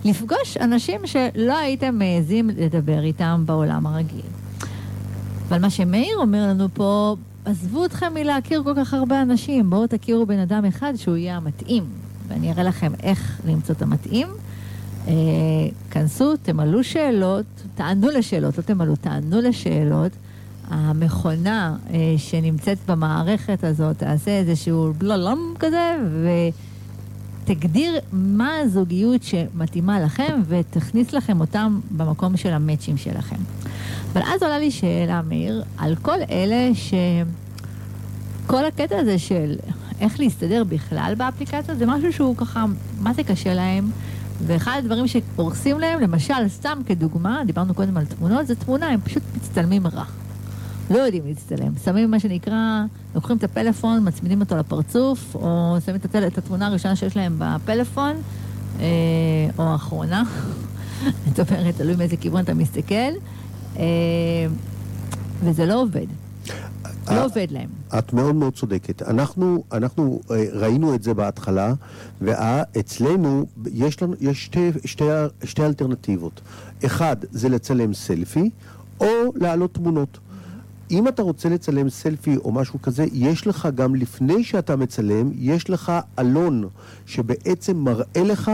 לפגוש 0.05 0.57
אנשים 0.61 1.01
שלא 1.07 1.59
הייתם 1.59 1.99
מעזים 1.99 2.51
לדבר 2.57 3.03
איתם 3.03 3.43
בעולם 3.47 3.87
הרגיל. 3.87 4.27
אבל 5.49 5.59
מה 5.59 5.71
שמאיר 5.71 6.17
אומר 6.17 6.43
לנו 6.43 6.69
פה, 6.75 7.17
עזבו 7.45 7.85
אתכם 7.85 8.15
מלהכיר 8.15 8.63
כל 8.65 8.73
כך 8.77 8.95
הרבה 8.95 9.23
אנשים, 9.23 9.71
בואו 9.71 9.87
תכירו 9.87 10.27
בן 10.27 10.39
אדם 10.39 10.65
אחד 10.65 10.93
שהוא 10.97 11.17
יהיה 11.17 11.37
המתאים. 11.37 11.85
ואני 12.29 12.53
אראה 12.53 12.63
לכם 12.63 12.93
איך 13.03 13.41
למצוא 13.47 13.75
את 13.75 13.83
המתאים. 13.83 14.29
אה, 15.09 15.13
כנסו, 15.91 16.37
תמלאו 16.37 16.85
שאלות, 16.85 17.47
תענו 17.75 18.11
לשאלות, 18.11 18.59
לא 18.59 18.63
תמלאו, 18.63 18.97
תענו 18.97 19.41
לשאלות. 19.41 20.13
המכונה 20.71 21.77
אה, 21.91 22.15
שנמצאת 22.17 22.79
במערכת 22.87 23.65
הזאת 23.65 23.99
תעשה 23.99 24.31
איזשהו 24.31 24.93
בללם 24.99 25.39
כזה, 25.59 25.97
ותגדיר 27.45 27.99
מה 28.13 28.59
הזוגיות 28.59 29.23
שמתאימה 29.23 30.01
לכם, 30.01 30.41
ותכניס 30.49 31.13
לכם 31.13 31.41
אותם 31.41 31.81
במקום 31.91 32.37
של 32.37 32.53
המצ'ים 32.53 32.97
שלכם. 32.97 33.37
אבל 34.13 34.23
אז 34.23 34.43
עולה 34.43 34.59
לי 34.59 34.71
שאלה, 34.71 35.23
מאיר, 35.29 35.63
על 35.79 35.97
כל 35.97 36.19
אלה 36.31 36.75
ש... 36.75 36.95
כל 38.47 38.65
הקטע 38.65 38.99
הזה 38.99 39.19
של 39.19 39.57
איך 40.01 40.21
להסתדר 40.21 40.65
בכלל 40.65 41.15
באפליקציה, 41.19 41.75
זה 41.75 41.87
משהו 41.87 42.13
שהוא 42.13 42.37
ככה, 42.37 42.65
מה 43.01 43.13
זה 43.13 43.23
קשה 43.23 43.55
להם? 43.55 43.91
ואחד 44.43 44.77
הדברים 44.79 45.07
שהורסים 45.07 45.81
להם, 45.81 46.01
למשל, 46.01 46.49
סתם 46.49 46.79
כדוגמה, 46.87 47.43
דיברנו 47.47 47.75
קודם 47.75 47.97
על 47.97 48.05
תמונות, 48.05 48.47
זה 48.47 48.55
תמונה, 48.55 48.89
הם 48.89 49.01
פשוט 49.01 49.23
מצטלמים 49.37 49.87
רע. 49.87 50.05
לא 50.91 50.99
יודעים 50.99 51.27
להצטלם. 51.27 51.73
שמים 51.85 52.11
מה 52.11 52.21
שנקרא, 52.21 52.85
לוקחים 53.15 53.37
את 53.37 53.45
הפלאפון, 53.45 54.09
מצמידים 54.09 54.41
אותו 54.41 54.57
לפרצוף, 54.57 55.35
או 55.35 55.77
שמים 55.87 56.01
את 56.27 56.39
התמונה 56.39 56.67
הראשונה 56.67 56.97
שיש 56.97 57.17
להם 57.17 57.37
בפלאפון, 57.39 58.13
אה, 58.81 58.85
או 59.59 59.65
האחרונה. 59.65 60.23
זאת 61.37 61.53
אומרת, 61.53 61.75
תלוי 61.77 61.97
מאיזה 61.97 62.17
כיוון 62.17 62.45
אתה 62.45 62.55
מסתכל, 62.55 63.13
אה, 63.77 63.85
וזה 65.43 65.67
לא 65.67 65.83
עובד. 65.83 66.07
לא 67.11 67.25
עובד 67.25 67.47
להם. 67.51 67.69
את 67.99 68.13
מאוד 68.13 68.35
מאוד 68.35 68.55
צודקת. 68.55 69.03
אנחנו, 69.03 69.65
אנחנו 69.73 70.21
אה, 70.31 70.45
ראינו 70.53 70.95
את 70.95 71.03
זה 71.03 71.15
בהתחלה, 71.15 71.75
ואצלנו 72.21 73.47
יש, 73.73 74.03
לנו, 74.03 74.15
יש 74.21 74.45
שתי, 74.45 74.71
שתי, 74.85 75.05
שתי 75.45 75.63
אלטרנטיבות. 75.63 76.41
אחד, 76.87 77.17
זה 77.31 77.49
לצלם 77.49 77.95
סלפי, 77.95 78.51
או 79.01 79.07
להעלות 79.35 79.75
תמונות. 79.75 80.19
אם 80.91 81.09
אתה 81.09 81.23
רוצה 81.23 81.49
לצלם 81.49 81.91
סלפי 81.91 82.37
או 82.37 82.53
משהו 82.53 82.83
כזה, 82.83 83.05
יש 83.13 83.47
לך 83.47 83.69
גם 83.75 83.95
לפני 83.95 84.45
שאתה 84.45 84.77
מצלם, 84.77 85.31
יש 85.35 85.71
לך 85.71 85.93
אלון 86.19 86.69
שבעצם 87.07 87.77
מראה 87.77 88.23
לך 88.25 88.51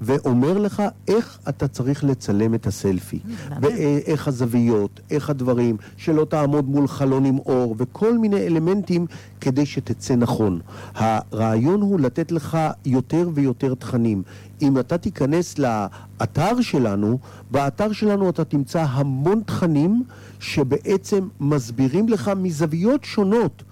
ואומר 0.00 0.58
לך 0.58 0.82
איך 1.08 1.38
אתה 1.48 1.68
צריך 1.68 2.04
לצלם 2.04 2.54
את 2.54 2.66
הסלפי. 2.66 3.18
ואיך 3.60 4.28
הזוויות, 4.28 5.00
איך 5.10 5.30
הדברים, 5.30 5.76
שלא 5.96 6.24
תעמוד 6.24 6.68
מול 6.68 6.88
חלון 6.88 7.24
עם 7.24 7.38
אור, 7.38 7.74
וכל 7.78 8.18
מיני 8.18 8.46
אלמנטים 8.46 9.06
כדי 9.40 9.66
שתצא 9.66 10.16
נכון. 10.16 10.60
הרעיון 10.94 11.80
הוא 11.80 12.00
לתת 12.00 12.32
לך 12.32 12.58
יותר 12.84 13.30
ויותר 13.34 13.74
תכנים. 13.74 14.22
אם 14.62 14.78
אתה 14.78 14.98
תיכנס 14.98 15.58
לאתר 15.58 16.60
שלנו, 16.60 17.18
באתר 17.50 17.92
שלנו 17.92 18.30
אתה 18.30 18.44
תמצא 18.44 18.84
המון 18.88 19.40
תכנים 19.46 20.02
שבעצם 20.40 21.28
מסבירים 21.40 22.08
לך 22.08 22.30
מזוויות 22.36 23.04
שונות. 23.04 23.62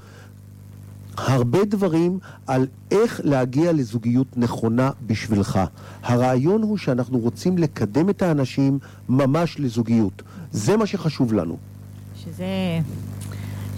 הרבה 1.16 1.64
דברים 1.64 2.18
על 2.46 2.66
איך 2.90 3.20
להגיע 3.24 3.72
לזוגיות 3.72 4.26
נכונה 4.36 4.90
בשבילך. 5.06 5.60
הרעיון 6.02 6.62
הוא 6.62 6.78
שאנחנו 6.78 7.18
רוצים 7.18 7.58
לקדם 7.58 8.10
את 8.10 8.22
האנשים 8.22 8.78
ממש 9.08 9.56
לזוגיות. 9.60 10.22
זה 10.52 10.76
מה 10.76 10.86
שחשוב 10.86 11.32
לנו. 11.32 11.56
שזה... 12.24 12.46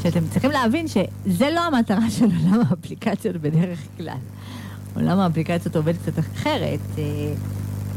שאתם 0.02 0.28
צריכים 0.30 0.50
להבין 0.50 0.88
שזה 0.88 1.50
לא 1.54 1.60
המטרה 1.60 2.10
של 2.10 2.24
עולם 2.24 2.60
האפליקציות 2.68 3.36
בדרך 3.36 3.78
כלל. 3.96 4.16
עולם 4.94 5.18
האפליקציות 5.18 5.76
עובד 5.76 5.94
קצת 5.96 6.18
אחרת. 6.18 6.78
זאת 6.90 6.98
אה, 6.98 7.04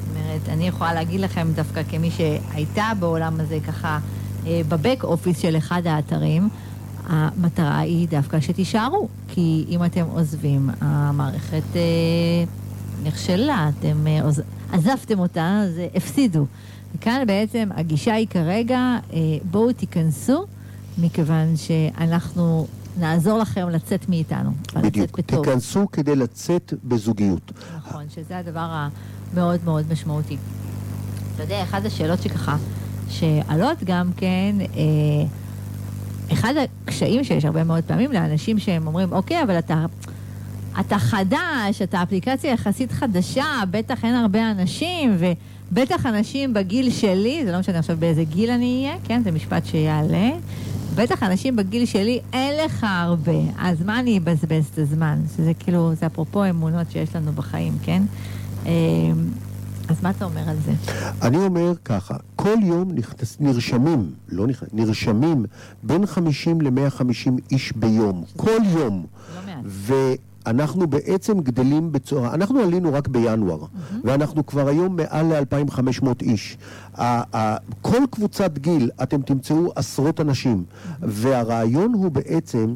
אומרת, 0.09 0.49
אני 0.49 0.67
יכולה 0.67 0.93
להגיד 0.93 1.19
לכם 1.19 1.47
דווקא 1.55 1.83
כמי 1.83 2.11
שהייתה 2.11 2.91
בעולם 2.99 3.39
הזה 3.39 3.57
ככה 3.67 3.99
אה, 4.47 4.61
בבק 4.69 5.03
אופיס 5.03 5.39
של 5.39 5.57
אחד 5.57 5.81
האתרים, 5.87 6.49
המטרה 7.09 7.79
היא 7.79 8.07
דווקא 8.07 8.39
שתישארו, 8.39 9.07
כי 9.27 9.65
אם 9.69 9.85
אתם 9.85 10.05
עוזבים, 10.05 10.69
המערכת 10.81 11.75
אה, 11.75 11.81
נכשלה, 13.03 13.69
אתם 13.79 14.07
אה, 14.07 14.23
עוז... 14.23 14.41
עזבתם 14.71 15.19
אותה, 15.19 15.61
אז 15.63 15.77
אה, 15.77 15.87
הפסידו. 15.95 16.45
וכאן 16.95 17.23
בעצם 17.27 17.69
הגישה 17.75 18.13
היא 18.13 18.27
כרגע, 18.27 18.97
אה, 19.13 19.19
בואו 19.51 19.73
תיכנסו, 19.73 20.45
מכיוון 20.97 21.57
שאנחנו 21.57 22.67
נעזור 22.99 23.37
לכם 23.37 23.69
לצאת 23.69 24.09
מאיתנו. 24.09 24.51
בדיוק, 24.75 25.19
תיכנסו 25.19 25.87
כדי 25.91 26.15
לצאת 26.15 26.73
בזוגיות. 26.83 27.51
נכון, 27.77 28.03
שזה 28.09 28.37
הדבר 28.37 28.87
המאוד 29.33 29.59
מאוד 29.65 29.85
משמעותי. 29.91 30.37
אתה 31.35 31.43
יודע, 31.43 31.63
אחת 31.63 31.85
השאלות 31.85 32.21
שככה, 32.21 32.57
שעלות 33.09 33.77
גם 33.83 34.11
כן, 34.17 34.55
אה, 34.59 35.27
אחד 36.33 36.53
הקשיים 36.83 37.23
שיש 37.23 37.45
הרבה 37.45 37.63
מאוד 37.63 37.83
פעמים 37.83 38.11
לאנשים 38.11 38.59
שהם 38.59 38.87
אומרים, 38.87 39.11
אוקיי, 39.11 39.43
אבל 39.43 39.59
אתה, 39.59 39.85
אתה 40.79 40.99
חדש, 40.99 41.81
אתה 41.83 42.03
אפליקציה 42.03 42.51
יחסית 42.51 42.91
חדשה, 42.91 43.45
בטח 43.71 44.05
אין 44.05 44.15
הרבה 44.15 44.51
אנשים, 44.51 45.17
ובטח 45.19 46.05
אנשים 46.05 46.53
בגיל 46.53 46.89
שלי, 46.91 47.41
זה 47.45 47.51
לא 47.51 47.59
משנה 47.59 47.79
עכשיו 47.79 47.97
באיזה 47.99 48.23
גיל 48.23 48.49
אני 48.49 48.83
אהיה, 48.85 48.97
כן, 49.03 49.21
זה 49.23 49.31
משפט 49.31 49.65
שיעלה, 49.65 50.29
בטח 50.95 51.23
אנשים 51.23 51.55
בגיל 51.55 51.85
שלי, 51.85 52.19
אין 52.33 52.65
לך 52.65 52.85
הרבה, 52.89 53.39
אז 53.59 53.83
מה 53.83 53.99
אני 53.99 54.17
אבזבז 54.17 54.65
את 54.73 54.77
הזמן? 54.77 55.19
שזה 55.37 55.51
כאילו, 55.59 55.91
זה 55.95 56.05
אפרופו 56.05 56.49
אמונות 56.49 56.91
שיש 56.91 57.15
לנו 57.15 57.31
בחיים, 57.31 57.73
כן? 57.83 58.03
אז 59.89 60.03
מה 60.03 60.09
אתה 60.09 60.25
אומר 60.25 60.49
על 60.49 60.55
זה? 60.65 60.71
אני 61.21 61.37
אומר 61.37 61.73
ככה, 61.85 62.15
כל 62.35 62.55
יום 62.61 62.91
נכנס, 62.91 63.37
נרשמים, 63.39 64.11
לא 64.29 64.47
נכנס, 64.47 64.69
נרשמים 64.73 65.45
בין 65.83 66.05
50 66.05 66.61
ל-150 66.61 67.31
איש 67.51 67.73
ביום, 67.75 68.23
כל 68.37 68.59
יום. 68.63 69.05
לא 69.35 69.41
מעט. 69.45 70.19
אנחנו 70.45 70.87
בעצם 70.87 71.39
גדלים 71.39 71.91
בצורה, 71.91 72.33
אנחנו 72.33 72.59
עלינו 72.59 72.93
רק 72.93 73.07
בינואר, 73.07 73.61
mm-hmm. 73.61 73.95
ואנחנו 74.03 74.45
כבר 74.45 74.67
היום 74.67 74.95
מעל 74.95 75.25
ל-2,500 75.25 76.07
איש. 76.21 76.57
כל 77.81 78.03
קבוצת 78.11 78.57
גיל, 78.57 78.89
אתם 79.03 79.21
תמצאו 79.21 79.71
עשרות 79.75 80.21
אנשים, 80.21 80.63
mm-hmm. 80.67 80.85
והרעיון 81.01 81.93
הוא 81.93 82.11
בעצם 82.11 82.75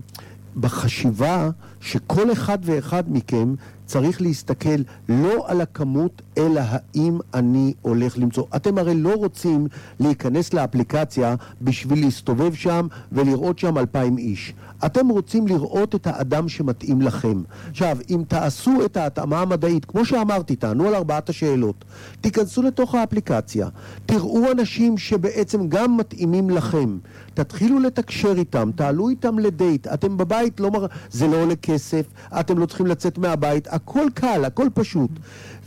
בחשיבה 0.59 1.49
שכל 1.84 2.31
אחד 2.31 2.57
ואחד 2.61 3.03
מכם 3.07 3.53
צריך 3.86 4.21
להסתכל 4.21 4.81
לא 5.09 5.43
על 5.47 5.61
הכמות, 5.61 6.21
אלא 6.38 6.61
האם 6.65 7.19
אני 7.34 7.73
הולך 7.81 8.17
למצוא. 8.17 8.43
אתם 8.55 8.77
הרי 8.77 8.95
לא 8.95 9.13
רוצים 9.15 9.67
להיכנס 9.99 10.53
לאפליקציה 10.53 11.36
בשביל 11.61 12.05
להסתובב 12.05 12.53
שם 12.53 12.88
ולראות 13.11 13.59
שם 13.59 13.77
אלפיים 13.77 14.17
איש. 14.17 14.53
אתם 14.86 15.07
רוצים 15.07 15.47
לראות 15.47 15.95
את 15.95 16.07
האדם 16.07 16.49
שמתאים 16.49 17.01
לכם. 17.01 17.41
עכשיו, 17.69 17.97
אם 18.09 18.23
תעשו 18.27 18.86
את 18.86 18.97
ההתאמה 18.97 19.41
המדעית, 19.41 19.86
כמו 19.86 20.05
שאמרתי, 20.05 20.55
תענו 20.55 20.88
על 20.88 20.95
ארבעת 20.95 21.29
השאלות, 21.29 21.86
תיכנסו 22.21 22.61
לתוך 22.61 22.95
האפליקציה, 22.95 23.67
תראו 24.05 24.51
אנשים 24.51 24.97
שבעצם 24.97 25.67
גם 25.67 25.97
מתאימים 25.97 26.49
לכם, 26.49 26.97
תתחילו 27.34 27.79
לתקשר 27.79 28.34
איתם, 28.38 28.69
תעלו 28.75 29.09
איתם 29.09 29.39
לדייט, 29.39 29.88
אתם 29.88 30.17
בבית, 30.17 30.59
לא 30.59 30.71
מר... 30.71 30.86
זה 31.11 31.27
לא 31.27 31.41
עולה 31.41 31.55
כסף, 31.55 32.05
אתם 32.39 32.57
לא 32.57 32.65
צריכים 32.65 32.86
לצאת 32.86 33.17
מהבית, 33.17 33.67
הכל 33.71 34.05
קל, 34.13 34.45
הכל 34.45 34.67
פשוט. 34.73 35.11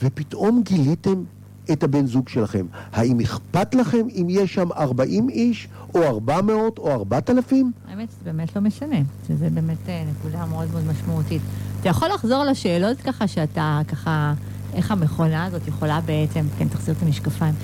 ופתאום 0.03 0.63
גיליתם 0.63 1.23
את 1.73 1.83
הבן 1.83 2.07
זוג 2.07 2.29
שלכם. 2.29 2.67
האם 2.93 3.21
אכפת 3.21 3.75
לכם 3.75 4.07
אם 4.15 4.27
יש 4.31 4.55
שם 4.55 4.73
40 4.73 5.29
איש, 5.29 5.69
או 5.95 6.03
400, 6.03 6.79
או 6.79 6.93
4,000? 6.93 7.73
האמת, 7.89 8.09
זה 8.11 8.17
באמת 8.25 8.57
לא 8.57 8.63
משנה. 8.63 8.97
שזה 9.29 9.51
באמת 9.51 9.89
אה, 9.89 10.05
נקודה 10.11 10.47
מאוד 10.47 10.69
מאוד 10.73 10.85
משמעותית. 10.87 11.43
אתה 11.81 11.89
יכול 11.89 12.09
לחזור 12.15 12.45
לשאלות 12.45 12.97
ככה, 13.01 13.27
שאתה 13.27 13.81
ככה... 13.89 14.35
איך 14.77 14.91
המכונה 14.91 15.45
הזאת 15.45 15.69
יכולה 15.69 16.01
בעצם, 16.01 16.47
כן, 16.59 16.69
תחזיר 16.69 16.95
את 16.99 17.03
המשקפיים. 17.03 17.55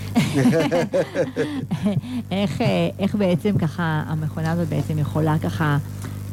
איך, 2.30 2.60
איך 2.98 3.14
בעצם 3.14 3.58
ככה 3.58 4.02
המכונה 4.06 4.52
הזאת 4.52 4.68
בעצם 4.68 4.98
יכולה 4.98 5.38
ככה 5.38 5.78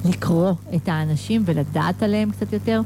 לקרוא 0.06 0.52
את 0.76 0.88
האנשים 0.88 1.44
ולדעת 1.46 2.04
עליהם 2.04 2.32
קצת 2.32 2.54
יותר? 2.54 2.82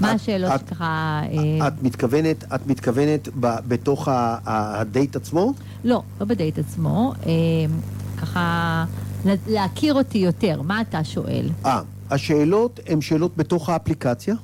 מה 0.00 0.10
השאלות 0.10 0.52
שככה... 0.60 1.20
אה, 1.60 1.68
את 1.68 1.82
מתכוונת, 1.82 2.44
את 2.54 2.66
מתכוונת 2.66 3.28
בתוך 3.40 4.08
הדייט 4.46 5.16
עצמו? 5.16 5.52
לא, 5.84 6.02
לא 6.20 6.26
בדייט 6.26 6.58
עצמו. 6.58 7.12
אה, 7.26 7.32
ככה 8.22 8.84
להכיר 9.46 9.94
אותי 9.94 10.18
יותר. 10.18 10.62
מה 10.62 10.80
אתה 10.80 11.04
שואל? 11.04 11.48
אה, 11.64 11.80
השאלות 12.14 12.80
הן 12.86 13.00
שאלות 13.00 13.36
בתוך 13.36 13.68
האפליקציה. 13.68 14.34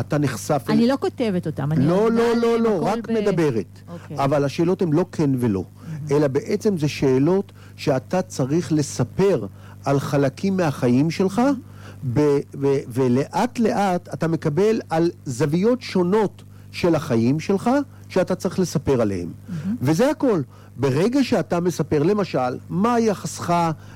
אתה 0.00 0.18
נחשף... 0.20 0.64
אני 0.68 0.88
לא 0.88 0.96
כותבת 1.00 1.46
אותן. 1.46 1.68
לא, 1.76 2.10
לא, 2.12 2.36
לא, 2.36 2.60
לא, 2.60 2.78
רק 2.86 3.08
מדברת. 3.10 3.66
אוקיי. 3.88 4.24
אבל 4.24 4.44
השאלות 4.44 4.82
הן 4.82 4.92
לא 4.92 5.04
כן 5.12 5.30
ולא, 5.38 5.64
אלא 6.10 6.28
בעצם 6.28 6.78
זה 6.78 6.88
שאלות 6.88 7.52
שאתה 7.76 8.22
צריך 8.22 8.72
לספר 8.72 9.46
על 9.84 10.00
חלקים 10.00 10.56
מהחיים 10.56 11.10
שלך. 11.10 11.42
ב- 12.14 12.20
ו- 12.60 12.78
ולאט 12.88 13.58
לאט 13.58 14.08
אתה 14.14 14.28
מקבל 14.28 14.80
על 14.90 15.10
זוויות 15.24 15.82
שונות 15.82 16.42
של 16.72 16.94
החיים 16.94 17.40
שלך, 17.40 17.70
שאתה 18.08 18.34
צריך 18.34 18.58
לספר 18.58 19.00
עליהם. 19.00 19.28
Mm-hmm. 19.28 19.68
וזה 19.80 20.10
הכל. 20.10 20.40
ברגע 20.78 21.24
שאתה 21.24 21.60
מספר, 21.60 22.02
למשל, 22.02 22.38
מה 22.70 23.00
יחסך 23.00 23.54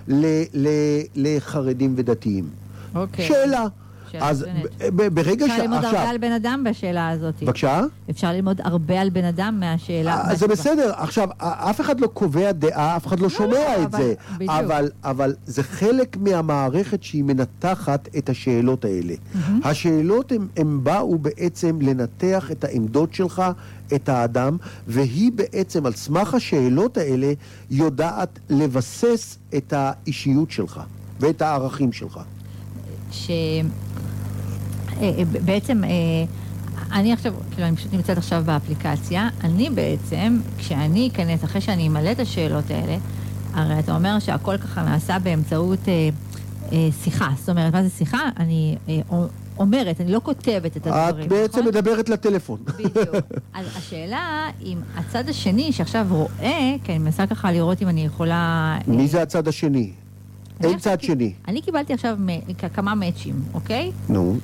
ל- 0.08 0.42
ל- 0.54 0.68
לחרדים 1.14 1.94
ודתיים? 1.96 2.44
אוקיי. 2.94 3.28
שאלה. 3.28 3.66
אז 4.20 4.46
ברגע 5.14 5.46
ש... 5.46 5.50
אפשר 5.50 5.62
ללמוד 5.62 5.84
הרבה 5.84 6.10
על 6.10 6.18
בן 6.18 6.32
אדם 6.32 6.64
בשאלה 6.70 7.08
הזאת. 7.08 7.42
בבקשה? 7.42 7.80
אפשר 8.10 8.32
ללמוד 8.32 8.60
הרבה 8.64 9.00
על 9.00 9.10
בן 9.10 9.24
אדם 9.24 9.60
מהשאלה. 9.60 10.28
אה, 10.28 10.34
זה 10.34 10.48
בסדר. 10.48 10.92
עכשיו, 10.96 11.28
אף 11.38 11.80
אחד 11.80 12.00
לא 12.00 12.06
קובע 12.06 12.52
דעה, 12.52 12.96
אף 12.96 13.06
אחד 13.06 13.18
לא, 13.18 13.22
לא 13.22 13.28
שומע 13.28 13.82
את 13.82 13.92
זה. 13.92 14.14
אבל 15.04 15.34
זה 15.46 15.62
חלק 15.62 16.16
מהמערכת 16.16 17.02
שהיא 17.02 17.24
מנתחת 17.24 18.08
את 18.18 18.28
השאלות 18.28 18.84
האלה. 18.84 19.14
השאלות 19.64 20.32
הם 20.56 20.84
באו 20.84 21.18
בעצם 21.18 21.78
לנתח 21.82 22.50
את 22.50 22.64
העמדות 22.64 23.14
שלך, 23.14 23.42
את 23.94 24.08
האדם, 24.08 24.56
והיא 24.86 25.32
בעצם, 25.34 25.86
על 25.86 25.92
סמך 25.92 26.34
השאלות 26.34 26.96
האלה, 26.96 27.32
יודעת 27.70 28.38
לבסס 28.50 29.38
את 29.56 29.72
האישיות 29.76 30.50
שלך 30.50 30.80
ואת 31.20 31.42
הערכים 31.42 31.92
שלך. 31.92 32.20
ש... 33.10 33.30
אה, 35.02 35.12
אה, 35.18 35.24
בעצם, 35.44 35.84
אה, 35.84 35.90
אני 36.92 37.12
עכשיו, 37.12 37.34
כאילו, 37.50 37.66
אני 37.66 37.76
פשוט 37.76 37.92
נמצאת 37.92 38.18
עכשיו 38.18 38.42
באפליקציה, 38.46 39.28
אני 39.44 39.70
בעצם, 39.70 40.38
כשאני 40.58 41.08
אכנס, 41.12 41.44
אחרי 41.44 41.60
שאני 41.60 41.88
אמלא 41.88 42.12
את 42.12 42.20
השאלות 42.20 42.70
האלה, 42.70 42.96
הרי 43.54 43.78
אתה 43.78 43.94
אומר 43.94 44.18
שהכל 44.18 44.58
ככה 44.58 44.82
נעשה 44.82 45.18
באמצעות 45.18 45.88
אה, 45.88 46.08
אה, 46.72 46.88
שיחה. 47.04 47.28
זאת 47.38 47.48
אומרת, 47.48 47.72
מה 47.72 47.82
זה 47.82 47.90
שיחה? 47.90 48.28
אני 48.36 48.76
אה, 48.88 49.00
אומרת, 49.58 50.00
אני 50.00 50.12
לא 50.12 50.20
כותבת 50.24 50.76
את 50.76 50.86
הדברים, 50.86 51.24
את 51.24 51.28
בעצם 51.28 51.58
נכון? 51.58 51.68
מדברת 51.68 52.08
לטלפון. 52.08 52.58
בדיוק. 52.64 52.94
אז 53.54 53.66
השאלה, 53.76 54.50
אם 54.64 54.78
הצד 54.96 55.28
השני 55.28 55.72
שעכשיו 55.72 56.06
רואה, 56.10 56.74
כי 56.84 56.92
אני 56.92 56.98
מנסה 56.98 57.26
ככה 57.26 57.52
לראות 57.52 57.82
אם 57.82 57.88
אני 57.88 58.04
יכולה... 58.04 58.78
מי 58.86 59.08
זה 59.08 59.22
הצד 59.22 59.48
השני? 59.48 59.90
אין 60.64 60.78
צד 60.78 61.00
שני. 61.00 61.32
אני 61.48 61.62
קיבלתי 61.62 61.92
עכשיו 61.92 62.18
כמה 62.74 62.94
מאצ'ים, 62.94 63.34
אוקיי? 63.54 63.92
נו. 64.08 64.36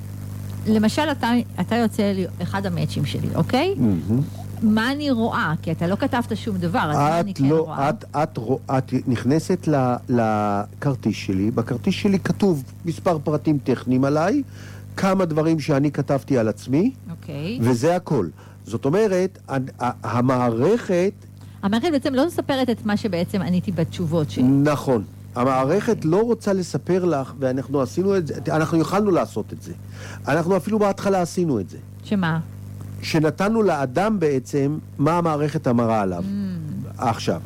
למשל, 0.67 1.01
אתה, 1.11 1.31
אתה 1.59 1.75
יוצא 1.75 2.03
לי 2.03 2.25
אחד 2.43 2.65
המאצ'ים 2.65 3.05
שלי, 3.05 3.27
אוקיי? 3.35 3.75
Mm-hmm. 3.77 4.39
מה 4.61 4.91
אני 4.91 5.11
רואה? 5.11 5.53
כי 5.61 5.71
אתה 5.71 5.87
לא 5.87 5.95
כתבת 5.95 6.37
שום 6.37 6.57
דבר, 6.57 6.79
אז 6.91 6.97
מה 6.97 7.19
אני 7.19 7.33
כן 7.33 7.45
לא, 7.45 7.59
רואה? 7.59 7.89
את, 7.89 8.05
את, 8.15 8.39
את 8.77 8.93
נכנסת 9.07 9.67
ל, 9.67 9.95
לכרטיס 10.09 11.15
שלי, 11.15 11.51
בכרטיס 11.51 11.93
שלי 11.93 12.19
כתוב 12.19 12.63
מספר 12.85 13.19
פרטים 13.19 13.57
טכניים 13.63 14.05
עליי, 14.05 14.43
כמה 14.97 15.25
דברים 15.25 15.59
שאני 15.59 15.91
כתבתי 15.91 16.37
על 16.37 16.47
עצמי, 16.47 16.91
אוקיי. 17.11 17.59
וזה 17.61 17.95
הכל. 17.95 18.27
זאת 18.65 18.85
אומרת, 18.85 19.39
המערכת... 20.03 21.13
המערכת 21.63 21.87
בעצם 21.91 22.13
לא 22.13 22.27
מספרת 22.27 22.69
את 22.69 22.85
מה 22.85 22.97
שבעצם 22.97 23.41
עניתי 23.41 23.71
בתשובות 23.71 24.31
שלי. 24.31 24.43
נכון. 24.43 25.03
המערכת 25.35 26.05
לא 26.05 26.21
רוצה 26.21 26.53
לספר 26.53 27.05
לך, 27.05 27.33
ואנחנו 27.39 27.81
עשינו 27.81 28.17
את 28.17 28.27
זה, 28.27 28.33
אנחנו 28.47 28.77
יכלנו 28.77 29.11
לעשות 29.11 29.53
את 29.53 29.61
זה. 29.61 29.73
אנחנו 30.27 30.57
אפילו 30.57 30.79
בהתחלה 30.79 31.21
עשינו 31.21 31.59
את 31.59 31.69
זה. 31.69 31.77
שמה? 32.03 32.39
שנתנו 33.01 33.61
לאדם 33.63 34.19
בעצם 34.19 34.77
מה 34.97 35.17
המערכת 35.17 35.67
אמרה 35.67 36.01
עליו. 36.01 36.23
Mm. 36.23 36.89
עכשיו, 36.97 37.41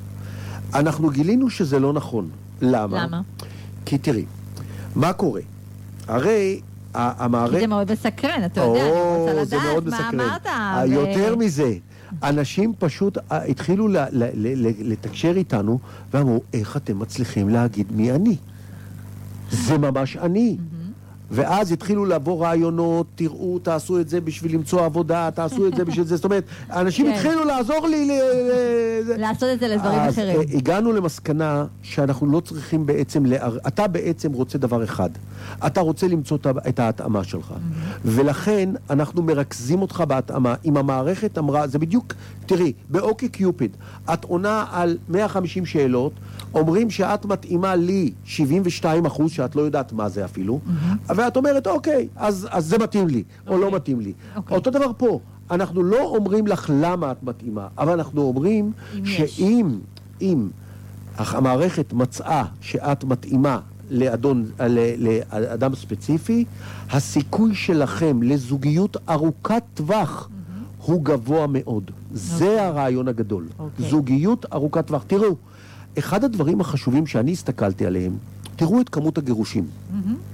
אנחנו 0.73 1.09
גילינו 1.09 1.49
שזה 1.49 1.79
לא 1.79 1.93
נכון. 1.93 2.29
למה? 2.61 3.03
למה? 3.03 3.21
כי 3.85 3.97
תראי, 3.97 4.25
מה 4.95 5.13
קורה? 5.13 5.41
הרי 6.07 6.61
המערכת... 6.93 7.59
זה 7.59 7.67
מאוד 7.67 7.91
מסקרן, 7.91 8.45
אתה 8.45 8.61
יודע, 8.61 8.81
אני 8.81 9.39
רוצה 9.39 9.57
לדעת 9.57 9.83
מה 9.85 10.09
אמרת. 10.09 10.89
יותר 10.89 11.35
מזה. 11.35 11.73
אנשים 12.23 12.73
פשוט 12.79 13.17
אה, 13.17 13.43
התחילו 13.43 13.87
לתקשר 14.83 15.33
איתנו 15.37 15.79
ואמרו, 16.13 16.41
איך 16.53 16.77
אתם 16.77 16.99
מצליחים 16.99 17.49
להגיד 17.49 17.91
מי 17.91 18.11
אני? 18.11 18.35
זה 19.51 19.77
ממש 19.77 20.17
אני. 20.17 20.57
ואז 21.31 21.71
התחילו 21.71 22.05
לבוא 22.05 22.45
רעיונות, 22.45 23.07
תראו, 23.15 23.59
תעשו 23.59 23.99
את 23.99 24.09
זה 24.09 24.21
בשביל 24.21 24.53
למצוא 24.53 24.85
עבודה, 24.85 25.29
תעשו 25.31 25.67
את 25.67 25.75
זה 25.75 25.85
בשביל 25.85 26.05
זה. 26.05 26.15
זאת 26.15 26.25
אומרת, 26.25 26.43
אנשים 26.71 27.05
כן. 27.05 27.11
התחילו 27.13 27.45
לעזור 27.45 27.87
לי... 27.87 28.19
לעשות 29.17 29.49
את 29.53 29.59
זה 29.59 29.67
לדברים 29.67 29.99
אחרים. 29.99 30.39
אז 30.39 30.45
אה, 30.51 30.57
הגענו 30.57 30.91
למסקנה 30.91 31.65
שאנחנו 31.81 32.27
לא 32.27 32.39
צריכים 32.39 32.85
בעצם... 32.85 33.25
אתה 33.67 33.87
בעצם 33.87 34.31
רוצה 34.31 34.57
דבר 34.57 34.83
אחד. 34.83 35.09
אתה 35.67 35.81
רוצה 35.81 36.07
למצוא 36.07 36.37
את 36.67 36.79
ההתאמה 36.79 37.23
שלך. 37.23 37.53
ולכן 38.05 38.69
אנחנו 38.89 39.23
מרכזים 39.23 39.81
אותך 39.81 40.03
בהתאמה. 40.07 40.55
אם 40.65 40.77
המערכת 40.77 41.37
אמרה, 41.37 41.67
זה 41.67 41.79
בדיוק, 41.79 42.13
תראי, 42.45 42.73
באוקי 42.89 43.29
קיופיד, 43.29 43.77
את 44.13 44.23
עונה 44.23 44.65
על 44.71 44.97
150 45.09 45.65
שאלות, 45.65 46.13
אומרים 46.53 46.89
שאת 46.89 47.25
מתאימה 47.25 47.75
לי 47.75 48.11
72 48.23 49.05
אחוז, 49.05 49.31
שאת 49.31 49.55
לא 49.55 49.61
יודעת 49.61 49.93
מה 49.93 50.09
זה 50.09 50.25
אפילו, 50.25 50.59
mm-hmm. 50.65 51.13
ואת 51.15 51.37
אומרת, 51.37 51.67
אוקיי, 51.67 52.07
אז, 52.15 52.47
אז 52.51 52.65
זה 52.65 52.77
מתאים 52.77 53.07
לי, 53.07 53.23
okay. 53.27 53.49
או 53.49 53.57
לא 53.57 53.65
אוקיי. 53.65 53.75
מתאים 53.75 53.99
לי. 53.99 54.13
Okay. 54.13 54.37
אוקיי. 54.37 54.57
אותו 54.57 54.71
דבר 54.71 54.91
פה, 54.97 55.19
אנחנו 55.51 55.83
לא 55.83 56.01
אומרים 56.05 56.47
לך 56.47 56.71
למה 56.73 57.11
את 57.11 57.23
מתאימה, 57.23 57.67
אבל 57.77 57.93
אנחנו 57.93 58.21
אומרים 58.21 58.71
שאם 59.03 59.79
אם 60.21 60.47
המערכת 61.17 61.93
מצאה 61.93 62.45
שאת 62.61 63.03
מתאימה 63.03 63.59
לאדון, 63.89 64.45
לאדם 64.97 65.75
ספציפי, 65.75 66.45
הסיכוי 66.89 67.55
שלכם 67.55 68.23
לזוגיות 68.23 68.97
ארוכת 69.09 69.63
טווח 69.73 70.29
mm-hmm. 70.29 70.85
הוא 70.85 71.03
גבוה 71.03 71.47
מאוד. 71.49 71.83
Okay. 71.87 71.93
זה 72.13 72.45
אוקיי. 72.45 72.59
הרעיון 72.59 73.07
הגדול. 73.07 73.47
Okay. 73.59 73.83
זוגיות 73.89 74.45
ארוכת 74.53 74.87
טווח. 74.87 75.03
תראו, 75.07 75.35
אחד 75.99 76.23
הדברים 76.23 76.61
החשובים 76.61 77.07
שאני 77.07 77.31
הסתכלתי 77.31 77.85
עליהם, 77.85 78.17
תראו 78.55 78.81
את 78.81 78.89
כמות 78.89 79.17
הגירושים. 79.17 79.63
Mm-hmm. 79.63 80.33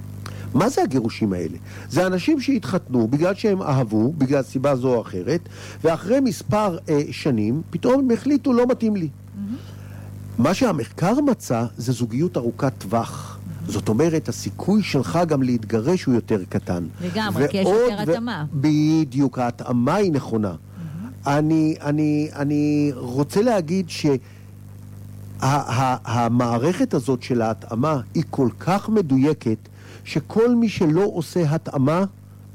מה 0.54 0.70
זה 0.70 0.84
הגירושים 0.84 1.34
האלה? 1.34 1.58
זה 1.90 2.08
אנשים 2.08 2.42
שהתחתנו 2.42 3.08
בגלל 3.08 3.36
שהם 3.36 3.62
אהבו, 3.62 4.14
בגלל 4.18 4.44
סיבה 4.44 4.76
זו 4.76 4.96
או 4.96 5.02
אחרת, 5.02 5.50
ואחרי 5.84 6.20
מספר 6.20 6.78
אה, 6.90 7.02
שנים, 7.12 7.62
פתאום 7.70 8.00
הם 8.00 8.12
החליטו 8.12 8.54
לא 8.54 8.66
מתאים 8.68 8.96
לי. 8.96 9.08
Mm-hmm. 9.08 10.42
מה 10.42 10.54
שהמחקר 10.54 11.22
מצא 11.22 11.66
זה 11.78 11.92
זוגיות 11.92 12.38
ארוכת 12.38 12.74
טווח. 12.78 13.38
Mm-hmm. 13.38 13.72
זאת 13.72 13.90
אומרת, 13.90 14.30
הסיכוי 14.30 14.84
שלך 14.84 15.20
גם 15.28 15.44
להתגרש 15.44 16.04
הוא 16.04 16.16
יותר 16.16 16.44
קטן. 16.50 16.84
לגמרי, 17.02 17.48
כי 17.50 17.58
יש 17.58 17.68
יותר 17.68 18.12
התאמה. 18.12 18.46
בדיוק, 18.54 19.40
ההתאמה 19.40 19.96
היא 19.96 20.12
נכונה. 20.12 20.52
Mm-hmm. 20.54 21.30
אני, 21.30 21.76
אני, 21.82 22.30
אני 22.36 22.92
רוצה 22.96 23.42
להגיד 23.42 23.90
ש... 23.90 24.06
המערכת 25.42 26.94
הזאת 26.94 27.24
של 27.24 27.42
ההתאמה 27.42 28.02
היא 28.14 28.24
כל 28.30 28.50
כך 28.60 28.90
מדויקת, 28.90 29.58
שכל 30.04 30.56
מי 30.56 30.70
שלא 30.70 31.10
עושה 31.14 31.56
התאמה, 31.56 32.04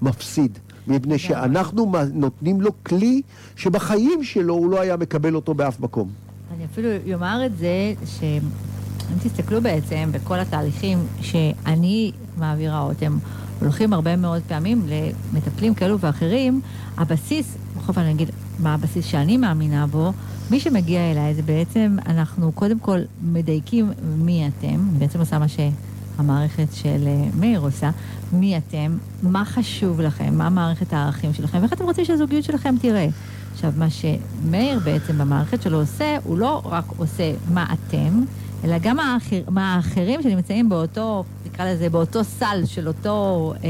מפסיד. 0.03 0.59
מפני 0.87 1.18
שאנחנו 1.18 1.93
נותנים 2.12 2.61
לו 2.61 2.70
כלי 2.82 3.22
שבחיים 3.57 4.24
שלו 4.24 4.55
הוא 4.55 4.70
לא 4.70 4.80
היה 4.80 4.97
מקבל 4.97 5.35
אותו 5.35 5.55
באף 5.55 5.80
מקום. 5.80 6.09
אני 6.57 6.64
אפילו 6.64 6.89
אומר 7.14 7.47
את 7.47 7.59
זה, 7.59 7.95
שאם 8.07 9.18
תסתכלו 9.22 9.62
בעצם 9.62 10.09
בכל 10.12 10.41
התהליכים 10.41 10.99
שאני 11.20 12.12
מעבירה, 12.37 12.80
או 12.80 12.91
אתם 12.91 13.18
הולכים 13.61 13.93
הרבה 13.93 14.16
מאוד 14.16 14.43
פעמים 14.49 14.87
למטפלים 15.32 15.74
כאלו 15.74 16.01
ואחרים, 16.01 16.61
הבסיס, 16.97 17.57
בכל 17.76 17.89
אופן 17.89 18.01
אני 18.01 18.12
אגיד 18.12 18.30
מה 18.59 18.74
הבסיס 18.74 19.07
שאני 19.07 19.37
מאמינה 19.37 19.87
בו, 19.87 20.12
מי 20.51 20.61
שמגיע 20.61 21.11
אליי 21.11 21.35
זה 21.35 21.43
בעצם, 21.43 21.97
אנחנו 22.07 22.53
קודם 22.53 22.79
כל 22.79 22.99
מדייקים 23.23 23.93
מי 24.17 24.49
אתם, 24.49 24.99
בעצם 24.99 25.19
עושה 25.19 25.39
מה 25.39 25.47
שהמערכת 25.49 26.67
של 26.73 27.05
אה, 27.07 27.25
מאיר 27.41 27.61
עושה, 27.61 27.91
מי 28.33 28.57
אתם, 28.57 28.97
מה 29.23 29.45
חשוב 29.45 30.01
לכם, 30.01 30.39
מה 30.39 30.51
מערכת 30.51 30.93
הערכים 30.93 31.35
שלכם, 31.35 31.59
ואיך 31.61 31.73
אתם 31.73 31.85
רוצים 31.85 32.05
שהזוגיות 32.05 32.45
שלכם 32.45 32.75
תראה. 32.81 33.09
עכשיו, 33.53 33.73
מה 33.77 33.87
שמאיר 33.91 34.81
בעצם 34.85 35.19
במערכת 35.19 35.63
שלו 35.63 35.81
עושה, 35.81 36.17
הוא 36.25 36.39
לא 36.39 36.63
רק 36.65 36.85
עושה 36.97 37.33
מה 37.53 37.67
אתם, 37.73 38.23
אלא 38.65 38.79
גם 38.79 38.99
האחר, 38.99 39.41
מה 39.49 39.75
האחרים 39.75 40.23
שנמצאים 40.23 40.69
באותו, 40.69 41.25
נקרא 41.47 41.73
לזה, 41.73 41.91
באותו 41.91 42.25
סל 42.25 42.63
של 42.67 42.89
אותו, 42.89 43.53
אה, 43.65 43.69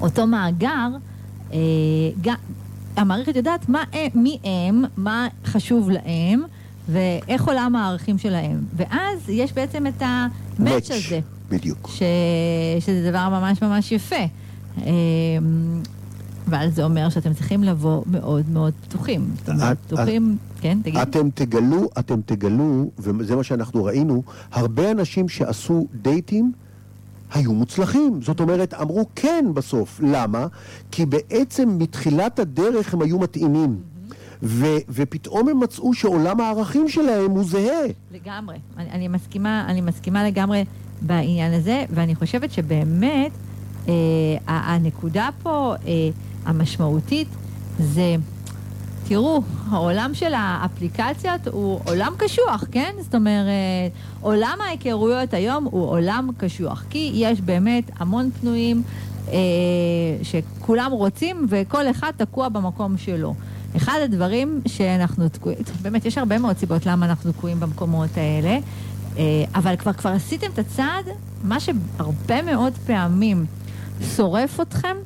אותו 0.00 0.26
מאגר, 0.26 0.88
אה, 1.52 1.58
גם, 2.20 2.34
המערכת 2.96 3.36
יודעת 3.36 3.68
מה, 3.68 3.84
מי 4.14 4.38
הם, 4.44 4.84
מה 4.96 5.28
חשוב 5.44 5.90
להם, 5.90 6.42
ואיך 6.88 7.48
עולם 7.48 7.76
הערכים 7.76 8.18
שלהם. 8.18 8.64
ואז 8.76 9.28
יש 9.28 9.52
בעצם 9.52 9.86
את 9.86 10.02
המאץ' 10.02 10.90
הזה. 10.90 11.20
בדיוק. 11.48 11.90
ש... 11.92 12.02
שזה 12.80 13.10
דבר 13.10 13.28
ממש 13.28 13.62
ממש 13.62 13.92
יפה. 13.92 14.16
אמ, 14.78 14.82
אבל 16.48 16.70
זה 16.70 16.84
אומר 16.84 17.08
שאתם 17.08 17.34
צריכים 17.34 17.64
לבוא 17.64 18.02
מאוד 18.06 18.50
מאוד 18.50 18.72
פתוחים. 18.88 19.30
זאת 19.38 19.48
אומרת, 19.48 19.78
פתוחים, 19.86 20.36
כן, 20.60 20.78
תגיד. 20.82 20.96
אתם 20.96 21.30
תגלו, 21.34 21.88
אתם 21.98 22.20
תגלו, 22.26 22.90
וזה 22.98 23.36
מה 23.36 23.44
שאנחנו 23.44 23.84
ראינו, 23.84 24.22
הרבה 24.52 24.90
אנשים 24.90 25.28
שעשו 25.28 25.86
דייטים 26.02 26.52
היו 27.34 27.52
מוצלחים. 27.52 28.22
זאת 28.22 28.40
אומרת, 28.40 28.74
אמרו 28.74 29.06
כן 29.14 29.44
בסוף. 29.54 30.00
למה? 30.02 30.46
כי 30.90 31.06
בעצם 31.06 31.78
מתחילת 31.78 32.38
הדרך 32.38 32.94
הם 32.94 33.02
היו 33.02 33.18
מתאימים. 33.18 33.80
ו- 34.42 34.76
ופתאום 34.88 35.48
הם 35.48 35.60
מצאו 35.60 35.94
שעולם 35.94 36.40
הערכים 36.40 36.88
שלהם 36.88 37.30
הוא 37.30 37.44
זהה. 37.44 37.86
לגמרי. 38.12 38.56
אני, 38.78 38.90
אני, 38.90 39.08
מסכימה, 39.08 39.64
אני 39.68 39.80
מסכימה 39.80 40.24
לגמרי 40.24 40.64
בעניין 41.00 41.52
הזה, 41.52 41.84
ואני 41.90 42.14
חושבת 42.14 42.52
שבאמת 42.52 43.32
אה, 43.88 43.92
הנקודה 44.46 45.28
פה 45.42 45.74
אה, 45.86 45.92
המשמעותית 46.44 47.28
זה... 47.78 48.16
תראו, 49.08 49.42
העולם 49.70 50.10
של 50.14 50.32
האפליקציות 50.34 51.48
הוא 51.52 51.80
עולם 51.84 52.12
קשוח, 52.18 52.64
כן? 52.72 52.92
זאת 53.00 53.14
אומרת, 53.14 53.92
עולם 54.20 54.58
ההיכרויות 54.66 55.34
היום 55.34 55.64
הוא 55.64 55.88
עולם 55.88 56.30
קשוח, 56.36 56.84
כי 56.90 57.10
יש 57.14 57.40
באמת 57.40 57.90
המון 57.98 58.30
פנויים 58.40 58.82
אה, 59.28 59.38
שכולם 60.22 60.92
רוצים 60.92 61.46
וכל 61.48 61.90
אחד 61.90 62.12
תקוע 62.16 62.48
במקום 62.48 62.98
שלו. 62.98 63.34
אחד 63.76 63.98
הדברים 64.04 64.60
שאנחנו 64.66 65.28
תקועים, 65.28 65.58
באמת, 65.82 66.04
יש 66.04 66.18
הרבה 66.18 66.38
מאוד 66.38 66.56
סיבות 66.56 66.86
למה 66.86 67.06
אנחנו 67.06 67.32
תקועים 67.32 67.60
במקומות 67.60 68.10
האלה, 68.16 68.58
אה, 69.18 69.22
אבל 69.54 69.76
כבר, 69.76 69.92
כבר 69.92 70.10
עשיתם 70.10 70.46
את 70.54 70.58
הצעד, 70.58 71.04
מה 71.44 71.60
שהרבה 71.60 72.42
מאוד 72.42 72.72
פעמים 72.86 73.46
שורף 74.16 74.60
אתכם, 74.60 74.96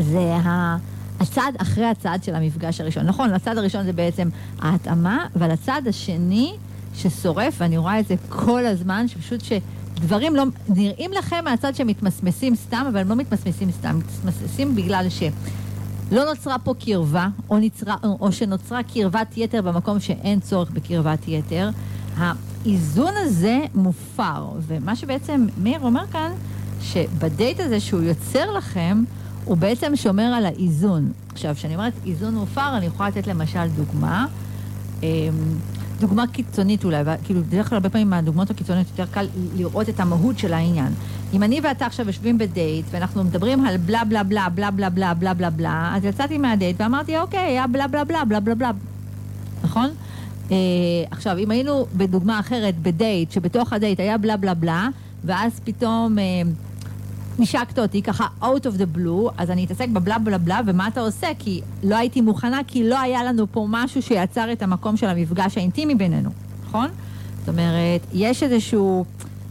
זה 0.00 0.34
ה... 0.34 0.76
הצעד 1.20 1.54
אחרי 1.58 1.86
הצעד 1.86 2.24
של 2.24 2.34
המפגש 2.34 2.80
הראשון. 2.80 3.06
נכון, 3.06 3.32
הצעד 3.32 3.58
הראשון 3.58 3.84
זה 3.84 3.92
בעצם 3.92 4.28
ההתאמה, 4.58 5.26
אבל 5.36 5.50
הצעד 5.50 5.88
השני 5.88 6.52
ששורף, 6.94 7.54
ואני 7.58 7.76
רואה 7.76 8.00
את 8.00 8.06
זה 8.06 8.14
כל 8.28 8.66
הזמן, 8.66 9.08
שפשוט 9.08 9.40
שדברים 9.40 10.36
לא... 10.36 10.44
נראים 10.68 11.12
לכם 11.12 11.44
מהצד 11.44 11.74
שמתמסמסים 11.74 12.54
סתם, 12.54 12.84
אבל 12.88 12.98
הם 12.98 13.08
לא 13.08 13.16
מתמסמסים 13.16 13.70
סתם, 13.70 13.98
מתמסמסים 13.98 14.74
בגלל 14.74 15.06
שלא 15.08 16.24
נוצרה 16.24 16.58
פה 16.58 16.74
קרבה, 16.80 17.28
או, 17.50 17.58
נצרה, 17.58 17.96
או 18.20 18.32
שנוצרה 18.32 18.82
קרבת 18.82 19.36
יתר 19.36 19.62
במקום 19.62 20.00
שאין 20.00 20.40
צורך 20.40 20.70
בקרבת 20.70 21.28
יתר. 21.28 21.70
האיזון 22.16 23.12
הזה 23.16 23.60
מופר, 23.74 24.48
ומה 24.66 24.96
שבעצם 24.96 25.46
מאיר 25.62 25.80
אומר 25.80 26.06
כאן, 26.06 26.32
שבדייט 26.82 27.60
הזה 27.60 27.80
שהוא 27.80 28.00
יוצר 28.00 28.52
לכם, 28.52 29.04
הוא 29.48 29.56
בעצם 29.56 29.96
שומר 29.96 30.22
על 30.22 30.46
האיזון. 30.46 31.12
עכשיו, 31.32 31.54
כשאני 31.54 31.74
אומרת 31.74 31.92
איזון 32.06 32.34
מופר, 32.34 32.76
אני 32.76 32.86
יכולה 32.86 33.08
לתת 33.08 33.26
למשל 33.26 33.68
דוגמה. 33.76 34.26
אמ, 35.02 35.08
דוגמה 36.00 36.26
קיצונית 36.26 36.84
אולי, 36.84 37.02
כאילו 37.24 37.42
בדרך 37.42 37.68
כלל 37.68 37.76
הרבה 37.76 37.88
פעמים 37.88 38.10
מהדוגמאות 38.10 38.50
הקיצוניות 38.50 38.86
יותר 38.90 39.12
קל 39.12 39.26
לראות 39.56 39.88
את 39.88 40.00
המהות 40.00 40.38
של 40.38 40.52
העניין. 40.52 40.92
אם 41.32 41.42
אני 41.42 41.60
ואתה 41.60 41.86
עכשיו 41.86 42.06
יושבים 42.06 42.38
בדייט, 42.38 42.84
ואנחנו 42.90 43.24
מדברים 43.24 43.66
על 43.66 43.76
בלה 43.76 44.04
בלה 44.04 44.22
בלה 44.22 44.48
בלה 44.48 44.70
בלה 44.70 44.90
בלה 44.90 45.14
בלה 45.14 45.34
בלה 45.34 45.50
בלה, 45.50 45.92
אז 45.96 46.04
יצאתי 46.04 46.38
מהדייט 46.38 46.80
ואמרתי, 46.80 47.18
אוקיי, 47.18 47.40
היה 47.40 47.66
בלה 47.66 47.86
בלה 47.86 48.04
בלה 48.04 48.24
בלה 48.24 48.40
בלה 48.40 48.54
בלה, 48.54 48.70
נכון? 49.64 49.90
אה, 50.50 50.56
עכשיו, 51.10 51.38
אם 51.38 51.50
היינו 51.50 51.86
בדוגמה 51.96 52.40
אחרת, 52.40 52.74
בדייט, 52.82 53.30
שבתוך 53.30 53.72
הדייט 53.72 54.00
היה 54.00 54.18
בלה 54.18 54.36
בלה 54.36 54.54
בלה, 54.54 54.88
ואז 55.24 55.60
פתאום... 55.64 56.18
אה, 56.18 56.42
נשקת 57.38 57.78
אותי 57.78 58.02
ככה 58.02 58.26
out 58.42 58.44
of 58.44 58.78
the 58.78 58.96
blue, 58.96 59.30
אז 59.36 59.50
אני 59.50 59.64
אתעסק 59.64 59.88
בבלה 59.88 60.18
בלה 60.18 60.38
בלה, 60.38 60.60
ומה 60.66 60.88
אתה 60.88 61.00
עושה? 61.00 61.26
כי 61.38 61.60
לא 61.82 61.96
הייתי 61.96 62.20
מוכנה, 62.20 62.60
כי 62.66 62.88
לא 62.88 63.00
היה 63.00 63.24
לנו 63.24 63.46
פה 63.52 63.66
משהו 63.68 64.02
שיצר 64.02 64.52
את 64.52 64.62
המקום 64.62 64.96
של 64.96 65.06
המפגש 65.06 65.58
האינטימי 65.58 65.94
בינינו, 65.94 66.30
נכון? 66.66 66.88
זאת 67.38 67.48
אומרת, 67.48 68.00
יש 68.12 68.42
איזשהו 68.42 69.04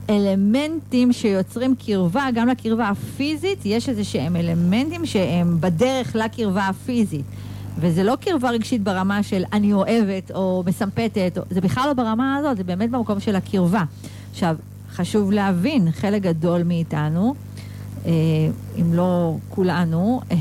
אלמנטים 0.10 1.14
שיוצרים 1.14 1.76
קרבה, 1.86 2.28
גם 2.34 2.48
לקרבה 2.48 2.88
הפיזית, 2.88 3.60
יש 3.66 3.90
איזה 3.90 4.04
שהם 4.04 4.36
אלמנטים 4.36 5.06
שהם 5.06 5.58
בדרך 5.60 6.16
לקרבה 6.16 6.68
הפיזית. 6.68 7.26
וזה 7.80 8.04
לא 8.04 8.16
קרבה 8.16 8.50
רגשית 8.50 8.84
ברמה 8.84 9.24
של 9.24 9.44
אני 9.54 9.74
אוהבת 9.74 10.32
או 10.32 10.64
מסמפתת, 10.66 11.38
זה 11.50 11.62
בכלל 11.62 11.88
לא 11.88 11.94
ברמה 11.94 12.36
הזאת, 12.36 12.58
זה 12.58 12.64
באמת 12.64 12.92
במקום 12.92 13.20
של 13.20 13.36
הקרבה. 13.36 13.84
עכשיו, 14.32 14.56
חשוב 14.92 15.32
להבין, 15.32 15.92
חלק 15.92 16.22
גדול 16.22 16.64
מאיתנו 16.64 17.36
אם 18.80 18.94
לא 18.94 19.36
כולנו, 19.50 20.22
אה, 20.32 20.38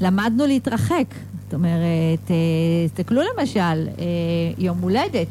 למדנו 0.00 0.46
להתרחק. 0.46 1.14
זאת 1.44 1.54
אומרת, 1.54 2.30
אה, 2.30 2.36
תסתכלו 2.86 3.20
למשל, 3.22 3.88
יום 4.58 4.78
הולדת. 4.78 5.26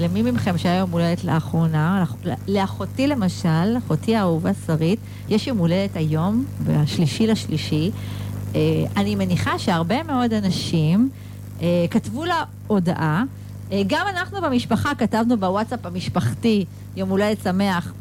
למי 0.00 0.22
מכם 0.22 0.58
שהיה 0.58 0.76
יום 0.76 0.90
הולדת 0.90 1.24
לאחרונה, 1.24 2.04
לאחותי 2.48 3.06
למשל, 3.06 3.78
אחותי 3.78 4.16
האהובה 4.16 4.50
שרית, 4.66 4.98
יש 5.28 5.46
יום 5.46 5.58
הולדת 5.58 5.96
היום, 5.96 6.44
בשלישי 6.66 7.26
לשלישי. 7.26 7.90
אני 8.96 9.14
מניחה 9.14 9.58
שהרבה 9.58 10.02
מאוד 10.02 10.32
אנשים 10.32 11.10
כתבו 11.90 12.24
לה 12.24 12.44
הודעה. 12.66 13.24
גם 13.86 14.06
אנחנו 14.10 14.40
במשפחה 14.40 14.94
כתבנו 14.94 15.36
בוואטסאפ 15.36 15.86
המשפחתי 15.86 16.64
יום 16.96 17.08
הולדת 17.08 17.42
שמח 17.42 17.92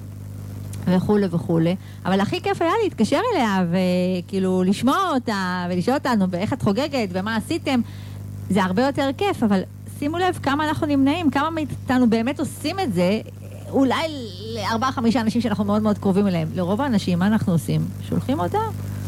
וכולי 0.87 1.27
וכולי, 1.31 1.75
אבל 2.05 2.19
הכי 2.19 2.41
כיף 2.41 2.61
היה 2.61 2.71
להתקשר 2.83 3.19
אליה 3.33 3.65
וכאילו 3.71 4.63
לשמוע 4.63 4.97
אותה 5.13 5.65
ולשאול 5.69 5.97
אותנו 5.97 6.27
באיך 6.27 6.53
את 6.53 6.61
חוגגת 6.61 7.09
ומה 7.11 7.35
עשיתם. 7.35 7.81
זה 8.49 8.63
הרבה 8.63 8.85
יותר 8.85 9.09
כיף, 9.17 9.43
אבל 9.43 9.61
שימו 9.99 10.17
לב 10.17 10.39
כמה 10.43 10.69
אנחנו 10.69 10.87
נמנעים, 10.87 11.29
כמה 11.29 11.49
מאיתנו 11.49 12.09
באמת 12.09 12.39
עושים 12.39 12.79
את 12.79 12.93
זה, 12.93 13.21
אולי 13.69 14.07
לארבעה 14.55 14.91
חמישה 14.91 15.21
אנשים 15.21 15.41
שאנחנו 15.41 15.63
מאוד 15.63 15.81
מאוד 15.81 15.97
קרובים 15.97 16.27
אליהם. 16.27 16.47
לרוב 16.55 16.81
האנשים, 16.81 17.19
מה 17.19 17.27
אנחנו 17.27 17.53
עושים? 17.53 17.81
שולחים 18.09 18.39
אותה, 18.39 18.57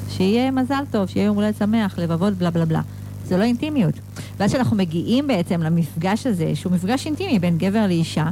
שיהיה 0.10 0.52
מזל 0.52 0.84
טוב, 0.92 1.10
שיהיה 1.10 1.26
יום 1.26 1.36
הולדת 1.36 1.58
שמח, 1.58 2.00
לבבות, 2.00 2.34
בלה 2.34 2.52
בלה 2.52 2.66
בלה. 2.66 2.82
זה 3.26 3.38
לא 3.38 3.44
אינטימיות. 3.44 3.94
ואז 4.38 4.50
כשאנחנו 4.50 4.78
מגיעים 4.78 5.28
בעצם 5.28 5.62
למפגש 5.62 6.28
הזה, 6.28 6.56
שהוא 6.56 6.74
מפגש 6.74 7.06
אינטימי 7.06 7.40
בין 7.40 7.58
גבר 7.58 7.88
לאישה, 7.88 8.26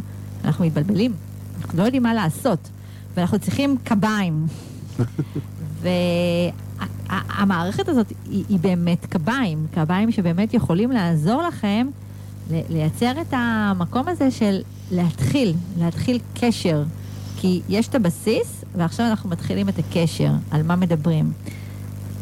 אנחנו 0.46 0.66
מתבלבלים. 0.66 1.14
אנחנו 1.62 1.80
לא 1.80 1.84
יודעים 1.84 2.04
מה 2.04 2.14
לעשות. 2.14 2.70
ואנחנו 3.16 3.40
צריכים 3.40 3.78
קביים. 3.84 4.46
והמערכת 7.10 7.90
הזאת 7.90 8.14
היא, 8.30 8.44
היא 8.50 8.60
באמת 8.60 9.06
קביים, 9.06 9.68
קביים 9.74 10.12
שבאמת 10.12 10.54
יכולים 10.54 10.92
לעזור 10.92 11.42
לכם 11.42 11.88
לייצר 12.50 13.22
את 13.22 13.34
המקום 13.38 14.08
הזה 14.08 14.32
של 14.32 14.62
להתחיל, 14.92 15.54
להתחיל 15.78 16.20
קשר. 16.34 16.84
כי 17.38 17.62
יש 17.70 17.88
את 17.88 17.96
הבסיס, 17.96 18.64
ועכשיו 18.76 19.06
אנחנו 19.06 19.30
מתחילים 19.30 19.70
את 19.70 19.80
הקשר, 19.80 20.32
על 20.52 20.64
מה 20.64 20.76
מדברים. 20.76 21.32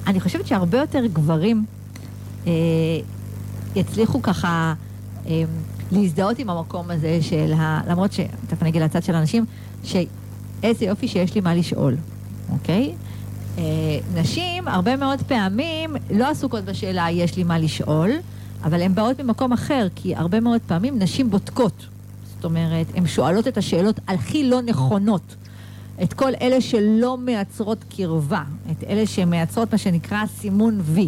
אני 0.08 0.20
חושבת 0.20 0.48
שהרבה 0.48 0.78
יותר 0.78 1.06
גברים 1.06 1.66
אה, 2.48 2.52
יצליחו 3.76 4.22
ככה 4.22 4.74
אה, 5.26 5.44
להזדהות 5.92 6.40
עם 6.40 6.50
המקום 6.50 6.92
הזה 6.92 7.20
של 7.22 7.54
ה... 7.54 7.82
למרות 7.88 8.14
ש... 8.14 8.20
תכף 8.48 8.62
אני 8.62 8.70
אגיד 8.70 8.82
לצד 8.82 9.04
של 9.04 9.16
אנשים, 9.16 9.46
שאיזה 10.62 10.86
יופי 10.86 11.08
שיש 11.08 11.36
לי 11.36 11.42
מה 11.42 11.56
לשאול, 11.56 11.96
אוקיי? 12.52 12.94
אה, 13.58 13.64
נשים, 14.16 14.68
הרבה 14.68 14.96
מאוד 14.96 15.22
פעמים, 15.22 15.96
לא 16.12 16.30
עסוקות 16.30 16.64
בשאלה 16.66 17.08
יש 17.12 17.38
לי 17.38 17.44
מה 17.44 17.60
לשאול, 17.60 18.12
אבל 18.64 18.82
הן 18.82 18.96
באות 18.96 19.20
ממקום 19.20 19.54
אחר, 19.54 19.88
כי 19.96 20.16
הרבה 20.16 20.40
מאוד 20.40 20.62
פעמים 20.68 21.00
נשים 21.00 21.30
בודקות. 21.30 21.86
זאת 22.36 22.46
אומרת, 22.46 22.88
הן 22.96 23.08
שואלות 23.08 23.48
את 23.48 23.58
השאלות 23.58 24.00
הכי 24.08 24.50
לא 24.50 24.62
נכונות. 24.62 25.36
את 26.04 26.14
כל 26.14 26.32
אלה 26.42 26.62
שלא 26.62 27.18
מייצרות 27.18 27.84
קרבה, 27.90 28.44
את 28.72 28.84
אלה 28.84 29.08
שמייצרות 29.08 29.72
מה 29.72 29.78
שנקרא 29.78 30.26
סימון 30.26 30.80
וי. 30.84 31.08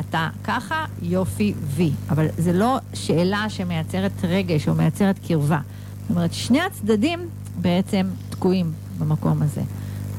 אתה 0.00 0.28
ככה, 0.44 0.84
יופי 1.02 1.54
וי. 1.60 1.90
אבל 2.10 2.26
זה 2.38 2.52
לא 2.52 2.78
שאלה 2.94 3.46
שמייצרת 3.48 4.12
רגש 4.24 4.68
או 4.68 4.74
מייצרת 4.74 5.18
קרבה. 5.28 5.60
זאת 6.00 6.10
אומרת, 6.10 6.32
שני 6.32 6.60
הצדדים 6.60 7.20
בעצם 7.60 8.06
תקועים 8.30 8.72
במקום 8.98 9.42
הזה. 9.42 9.62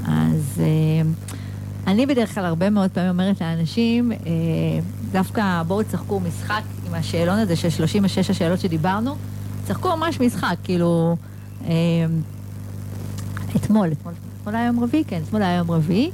אז 0.07 0.61
אה, 0.61 1.09
אני 1.87 2.05
בדרך 2.05 2.35
כלל 2.35 2.45
הרבה 2.45 2.69
מאוד 2.69 2.91
פעמים 2.91 3.09
אומרת 3.09 3.41
לאנשים, 3.41 4.11
אה, 4.11 4.17
דווקא 5.11 5.63
בואו 5.67 5.83
תשחקו 5.83 6.19
משחק 6.19 6.61
עם 6.87 6.93
השאלון 6.93 7.39
הזה 7.39 7.55
של 7.55 7.69
36 7.69 8.29
השאלות 8.29 8.59
שדיברנו, 8.59 9.15
צחקו 9.65 9.97
ממש 9.97 10.19
משחק, 10.19 10.55
כאילו... 10.63 11.17
אה, 11.65 11.71
אתמול, 13.55 13.91
אתמול, 13.91 14.13
אתמול 14.41 14.55
היה 14.55 14.65
יום 14.65 14.83
רביעי, 14.83 15.03
כן, 15.03 15.21
אתמול 15.27 15.41
היה 15.41 15.55
יום 15.55 15.71
רביעי. 15.71 16.11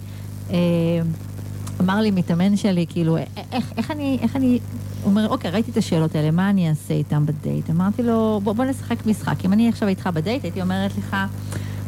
אמר 1.81 2.01
לי 2.01 2.11
מתאמן 2.11 2.57
שלי, 2.57 2.85
כאילו, 2.89 3.17
איך, 3.51 3.73
איך 3.77 3.91
אני, 3.91 4.17
איך 4.21 4.35
אני, 4.35 4.59
הוא 5.05 5.11
אומר, 5.11 5.29
אוקיי, 5.29 5.51
ראיתי 5.51 5.71
את 5.71 5.77
השאלות 5.77 6.15
האלה, 6.15 6.31
מה 6.31 6.49
אני 6.49 6.69
אעשה 6.69 6.93
איתם 6.93 7.25
בדייט? 7.25 7.69
אמרתי 7.69 8.03
לו, 8.03 8.39
בוא, 8.43 8.53
בוא 8.53 8.65
נשחק 8.65 9.05
משחק. 9.05 9.45
אם 9.45 9.53
אני 9.53 9.69
עכשיו 9.69 9.87
איתך 9.87 10.09
בדייט, 10.13 10.43
הייתי 10.43 10.61
אומרת 10.61 10.91
לך, 10.97 11.15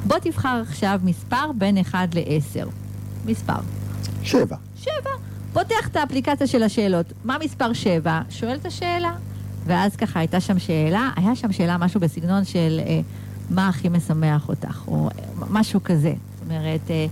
בוא 0.05 0.17
תבחר 0.19 0.61
עכשיו 0.67 0.99
מספר 1.03 1.51
בין 1.57 1.77
1 1.77 2.15
ל-10. 2.15 2.67
מספר. 3.25 3.59
שבע. 4.23 4.55
שבע. 4.75 5.09
פותח 5.53 5.87
את 5.87 5.95
האפליקציה 5.95 6.47
של 6.47 6.63
השאלות. 6.63 7.05
מה 7.25 7.37
מספר 7.43 7.73
שבע? 7.73 8.21
שואל 8.29 8.55
את 8.55 8.65
השאלה. 8.65 9.13
ואז 9.65 9.95
ככה 9.95 10.19
הייתה 10.19 10.39
שם 10.39 10.59
שאלה, 10.59 11.09
היה 11.15 11.35
שם 11.35 11.51
שאלה 11.51 11.77
משהו 11.77 11.99
בסגנון 11.99 12.45
של... 12.45 12.79
אה, 12.85 12.99
מה 13.49 13.67
הכי 13.67 13.89
משמח 13.89 14.49
אותך, 14.49 14.81
או 14.87 15.09
משהו 15.49 15.83
כזה. 15.83 16.13
זאת 16.33 16.49
אומרת, 16.49 16.91
אה, 16.91 17.05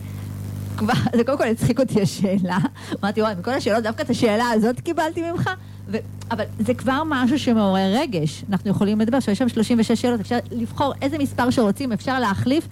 כבר, 0.77 0.93
זה 1.17 1.23
קודם 1.23 1.37
כל 1.37 1.47
הצחיק 1.47 1.79
אותי 1.79 2.01
השאלה. 2.01 2.57
אמרתי, 3.03 3.21
וואי, 3.21 3.35
מכל 3.39 3.51
השאלות, 3.51 3.83
דווקא 3.83 4.01
את 4.01 4.09
השאלה 4.09 4.49
הזאת 4.49 4.79
קיבלתי 4.79 5.31
ממך. 5.31 5.49
ו... 5.87 5.97
אבל 6.31 6.43
זה 6.59 6.73
כבר 6.73 7.03
משהו 7.09 7.39
שמעורר 7.39 7.93
רגש. 8.01 8.43
אנחנו 8.49 8.69
יכולים 8.69 8.99
לדבר, 8.99 9.19
שיש 9.19 9.37
שם 9.37 9.49
36 9.49 10.01
שאלות, 10.01 10.19
אפשר 10.19 10.37
לבחור 10.51 10.93
איזה 11.01 11.17
מספר 11.17 11.49
שרוצים, 11.49 11.91
אפשר 11.91 12.19
להחליף. 12.19 12.67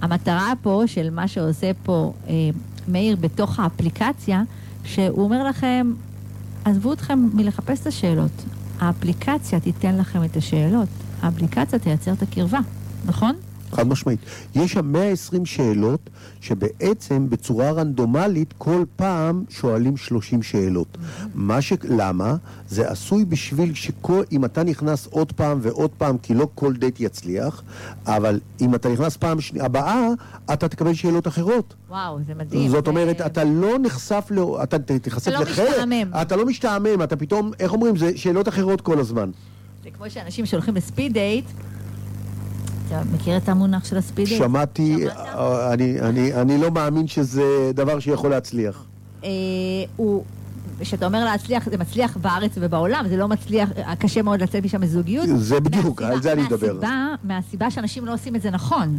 המטרה 0.00 0.52
פה 0.62 0.82
של 0.86 1.10
מה 1.10 1.28
שעושה 1.28 1.70
פה 1.82 2.12
אה, 2.28 2.32
מאיר 2.88 3.16
בתוך 3.16 3.60
האפליקציה, 3.60 4.42
שהוא 4.84 5.24
אומר 5.24 5.44
לכם, 5.44 5.92
עזבו 6.64 6.92
אתכם 6.92 7.28
מלחפש 7.34 7.80
את 7.80 7.86
השאלות. 7.86 8.44
האפליקציה 8.80 9.60
תיתן 9.60 9.96
לכם 9.98 10.24
את 10.24 10.36
השאלות. 10.36 10.88
האפליקציה 11.22 11.78
תייצר 11.78 12.12
את 12.12 12.22
הקרבה. 12.22 12.60
נכון? 13.04 13.36
חד 13.72 13.88
משמעית. 13.88 14.18
יש 14.54 14.72
שם 14.72 14.92
120 14.92 15.46
שאלות 15.46 16.10
שבעצם 16.40 17.30
בצורה 17.30 17.70
רנדומלית 17.70 18.54
כל 18.58 18.84
פעם 18.96 19.44
שואלים 19.48 19.96
30 19.96 20.42
שאלות. 20.42 20.98
מה 21.34 21.62
ש... 21.62 21.72
למה? 21.84 22.36
זה 22.68 22.90
עשוי 22.90 23.24
בשביל 23.24 23.74
שאם 23.74 24.44
אתה 24.44 24.62
נכנס 24.64 25.06
עוד 25.10 25.32
פעם 25.32 25.58
ועוד 25.62 25.90
פעם, 25.98 26.18
כי 26.18 26.34
לא 26.34 26.48
כל 26.54 26.72
דייט 26.72 27.00
יצליח, 27.00 27.62
אבל 28.06 28.40
אם 28.60 28.74
אתה 28.74 28.88
נכנס 28.88 29.16
פעם 29.16 29.40
שני... 29.40 29.60
הבאה, 29.60 30.08
אתה 30.52 30.68
תקבל 30.68 30.94
שאלות 30.94 31.26
אחרות. 31.26 31.74
וואו, 31.88 32.18
זה 32.26 32.34
מדהים. 32.34 32.70
זאת 32.70 32.88
אומרת, 32.88 33.20
אתה 33.20 33.44
לא 33.44 33.78
נחשף 33.82 34.28
ל... 34.30 34.38
אתה 34.62 34.78
תיחשף 34.78 35.28
לחלק. 35.28 35.52
אתה 35.52 35.62
לא 35.62 35.70
משתעמם. 35.70 36.10
אתה 36.22 36.36
לא 36.36 36.46
משתעמם, 36.46 37.02
אתה 37.02 37.16
פתאום, 37.16 37.50
איך 37.60 37.72
אומרים, 37.72 37.96
זה 37.96 38.12
שאלות 38.16 38.48
אחרות 38.48 38.80
כל 38.80 39.00
הזמן. 39.00 39.30
זה 39.84 39.90
כמו 39.90 40.10
שאנשים 40.10 40.46
שהולכים 40.46 40.74
לספיד 40.74 41.12
דייט, 41.12 41.44
אתה 43.00 43.02
מכיר 43.14 43.36
את 43.36 43.48
המונח 43.48 43.84
של 43.84 43.96
הספידי? 43.96 44.36
שמעתי, 44.36 45.06
אני, 45.72 46.00
אני, 46.00 46.34
אני 46.34 46.58
לא 46.58 46.70
מאמין 46.70 47.08
שזה 47.08 47.70
דבר 47.74 47.98
שיכול 47.98 48.30
להצליח. 48.30 48.84
אה, 49.24 49.30
הוא... 49.96 50.24
כשאתה 50.80 51.06
אומר 51.06 51.24
להצליח, 51.24 51.68
זה 51.70 51.78
מצליח 51.78 52.16
בארץ 52.16 52.52
ובעולם, 52.56 53.04
זה 53.08 53.16
לא 53.16 53.28
מצליח, 53.28 53.68
קשה 53.98 54.22
מאוד 54.22 54.42
לצאת 54.42 54.64
משם 54.64 54.80
מזוגיות. 54.80 55.28
זה 55.36 55.60
בדיוק, 55.60 56.02
על 56.02 56.22
זה 56.22 56.32
אני 56.32 56.42
אדבר. 56.46 56.72
מהסיבה, 56.72 57.14
מהסיבה 57.24 57.70
שאנשים 57.70 58.06
לא 58.06 58.14
עושים 58.14 58.36
את 58.36 58.42
זה 58.42 58.50
נכון. 58.50 58.98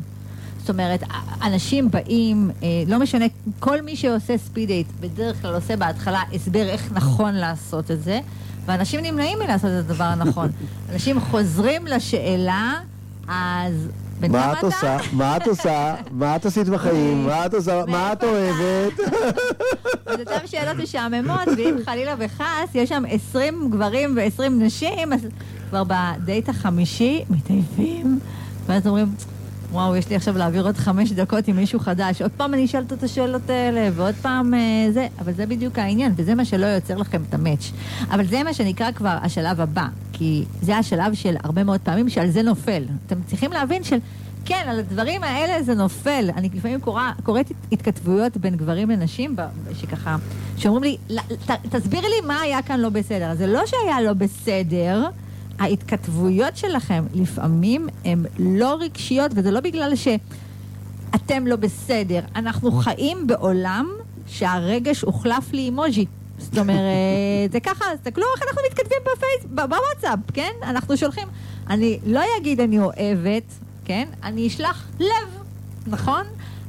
זאת 0.59 0.69
אומרת, 0.69 1.03
אנשים 1.41 1.91
באים, 1.91 2.51
אה, 2.63 2.67
לא 2.87 2.99
משנה, 2.99 3.25
כל 3.59 3.81
מי 3.81 3.95
שעושה 3.95 4.37
ספיד 4.37 4.67
דייט 4.67 4.87
בדרך 4.99 5.41
כלל 5.41 5.55
עושה 5.55 5.75
בהתחלה 5.77 6.21
הסבר 6.33 6.69
איך 6.69 6.91
נכון 6.91 7.33
לעשות 7.33 7.91
את 7.91 8.03
זה, 8.03 8.19
ואנשים 8.65 8.99
נמנעים 8.99 9.39
מלעשות 9.39 9.69
את 9.79 9.89
הדבר 9.89 10.03
הנכון. 10.03 10.49
אנשים 10.91 11.19
חוזרים 11.19 11.87
לשאלה 11.87 12.79
אז... 13.27 13.89
מה 14.29 14.53
את 14.53 14.63
עושה? 14.63 14.97
מה 15.13 15.37
את 15.37 15.47
עושה? 15.47 15.95
מה 16.11 16.35
את 16.35 16.45
עשית 16.45 16.69
בחיים? 16.69 17.23
מה 17.27 17.45
את 17.45 17.53
עושה? 17.53 17.83
מה 17.87 18.13
את 18.13 18.23
אוהבת? 18.23 18.99
אז 20.05 20.19
אותן 20.19 20.47
שאלות 20.47 20.77
משעממות, 20.77 21.47
ואם 21.57 21.75
חלילה 21.85 22.15
וחס, 22.19 22.75
יש 22.75 22.89
שם 22.89 23.03
20 23.09 23.69
גברים 23.69 24.15
ו-20 24.17 24.49
נשים, 24.49 25.13
אז 25.13 25.27
כבר 25.69 25.83
בדייט 25.87 26.49
החמישי 26.49 27.23
מתעייפים, 27.29 28.19
ואז 28.65 28.87
אומרים... 28.87 29.07
וואו, 29.73 29.95
יש 29.95 30.09
לי 30.09 30.15
עכשיו 30.15 30.37
להעביר 30.37 30.65
עוד 30.65 30.77
חמש 30.77 31.11
דקות 31.11 31.47
עם 31.47 31.55
מישהו 31.55 31.79
חדש. 31.79 32.21
עוד 32.21 32.31
פעם 32.37 32.53
אני 32.53 32.65
אשאל 32.65 32.83
את 32.93 33.03
השאלות 33.03 33.49
האלה, 33.49 33.89
ועוד 33.93 34.15
פעם 34.21 34.53
אה, 34.53 34.59
זה. 34.91 35.07
אבל 35.19 35.33
זה 35.33 35.45
בדיוק 35.45 35.79
העניין, 35.79 36.13
וזה 36.15 36.35
מה 36.35 36.45
שלא 36.45 36.65
יוצר 36.65 36.97
לכם 36.97 37.21
את 37.29 37.33
המאץ'. 37.33 37.71
אבל 38.11 38.25
זה 38.25 38.43
מה 38.43 38.53
שנקרא 38.53 38.91
כבר 38.91 39.17
השלב 39.21 39.61
הבא, 39.61 39.87
כי 40.13 40.43
זה 40.61 40.77
השלב 40.77 41.13
של 41.13 41.35
הרבה 41.43 41.63
מאוד 41.63 41.79
פעמים 41.81 42.09
שעל 42.09 42.29
זה 42.29 42.41
נופל. 42.41 42.83
אתם 43.07 43.15
צריכים 43.25 43.51
להבין 43.51 43.83
של... 43.83 43.97
כן, 44.45 44.63
על 44.67 44.79
הדברים 44.79 45.23
האלה 45.23 45.63
זה 45.63 45.75
נופל. 45.75 46.29
אני 46.35 46.49
לפעמים 46.53 46.79
קורא, 46.79 47.03
קוראת 47.23 47.51
התכתבויות 47.71 48.37
בין 48.37 48.55
גברים 48.55 48.89
לנשים, 48.89 49.35
שככה, 49.73 50.15
שאומרים 50.57 50.97
לי, 51.09 51.17
ת, 51.45 51.51
תסבירי 51.75 52.07
לי 52.07 52.27
מה 52.27 52.39
היה 52.39 52.61
כאן 52.61 52.79
לא 52.79 52.89
בסדר. 52.89 53.35
זה 53.35 53.47
לא 53.47 53.61
שהיה 53.65 54.01
לא 54.01 54.13
בסדר, 54.13 55.07
ההתכתבויות 55.63 56.57
שלכם 56.57 57.03
לפעמים 57.13 57.87
הן 58.05 58.25
לא 58.39 58.77
רגשיות, 58.79 59.31
וזה 59.35 59.51
לא 59.51 59.59
בגלל 59.59 59.93
שאתם 59.95 61.47
לא 61.47 61.55
בסדר. 61.55 62.19
אנחנו 62.35 62.71
חיים 62.71 63.27
בעולם 63.27 63.87
שהרגש 64.27 65.01
הוחלף 65.01 65.53
לאימוג'י. 65.53 66.05
זאת 66.37 66.57
אומרת, 66.57 67.51
זה 67.51 67.59
ככה, 67.59 67.85
תסתכלו 67.95 68.25
איך 68.35 68.43
אנחנו 68.47 68.61
מתכתבים 68.71 68.97
בפייס, 69.01 69.51
בוואטסאפ, 69.51 70.19
כן? 70.33 70.51
אנחנו 70.63 70.97
שולחים, 70.97 71.27
אני 71.69 71.99
לא 72.05 72.21
אגיד 72.37 72.59
אני 72.59 72.79
אוהבת, 72.79 73.43
כן? 73.85 74.07
אני 74.23 74.47
אשלח 74.47 74.87
לב, 74.99 75.43
נכון? 75.87 76.23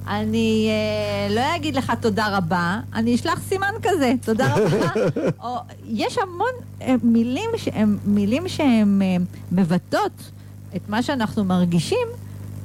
אני 0.09 0.69
אה, 0.71 1.35
לא 1.35 1.57
אגיד 1.57 1.77
לך 1.77 1.93
תודה 2.01 2.37
רבה, 2.37 2.81
אני 2.95 3.15
אשלח 3.15 3.41
סימן 3.49 3.73
כזה, 3.83 4.13
תודה 4.25 4.55
רבה. 4.55 4.93
או, 5.45 5.57
יש 5.89 6.19
המון 6.19 6.53
אה, 6.83 6.95
מילים 7.03 7.51
שהן 7.57 7.99
מילים 8.07 8.49
שהן 8.49 9.03
אה, 9.03 9.17
מבטאות 9.53 10.31
את 10.77 10.89
מה 10.89 11.03
שאנחנו 11.03 11.45
מרגישים, 11.45 12.09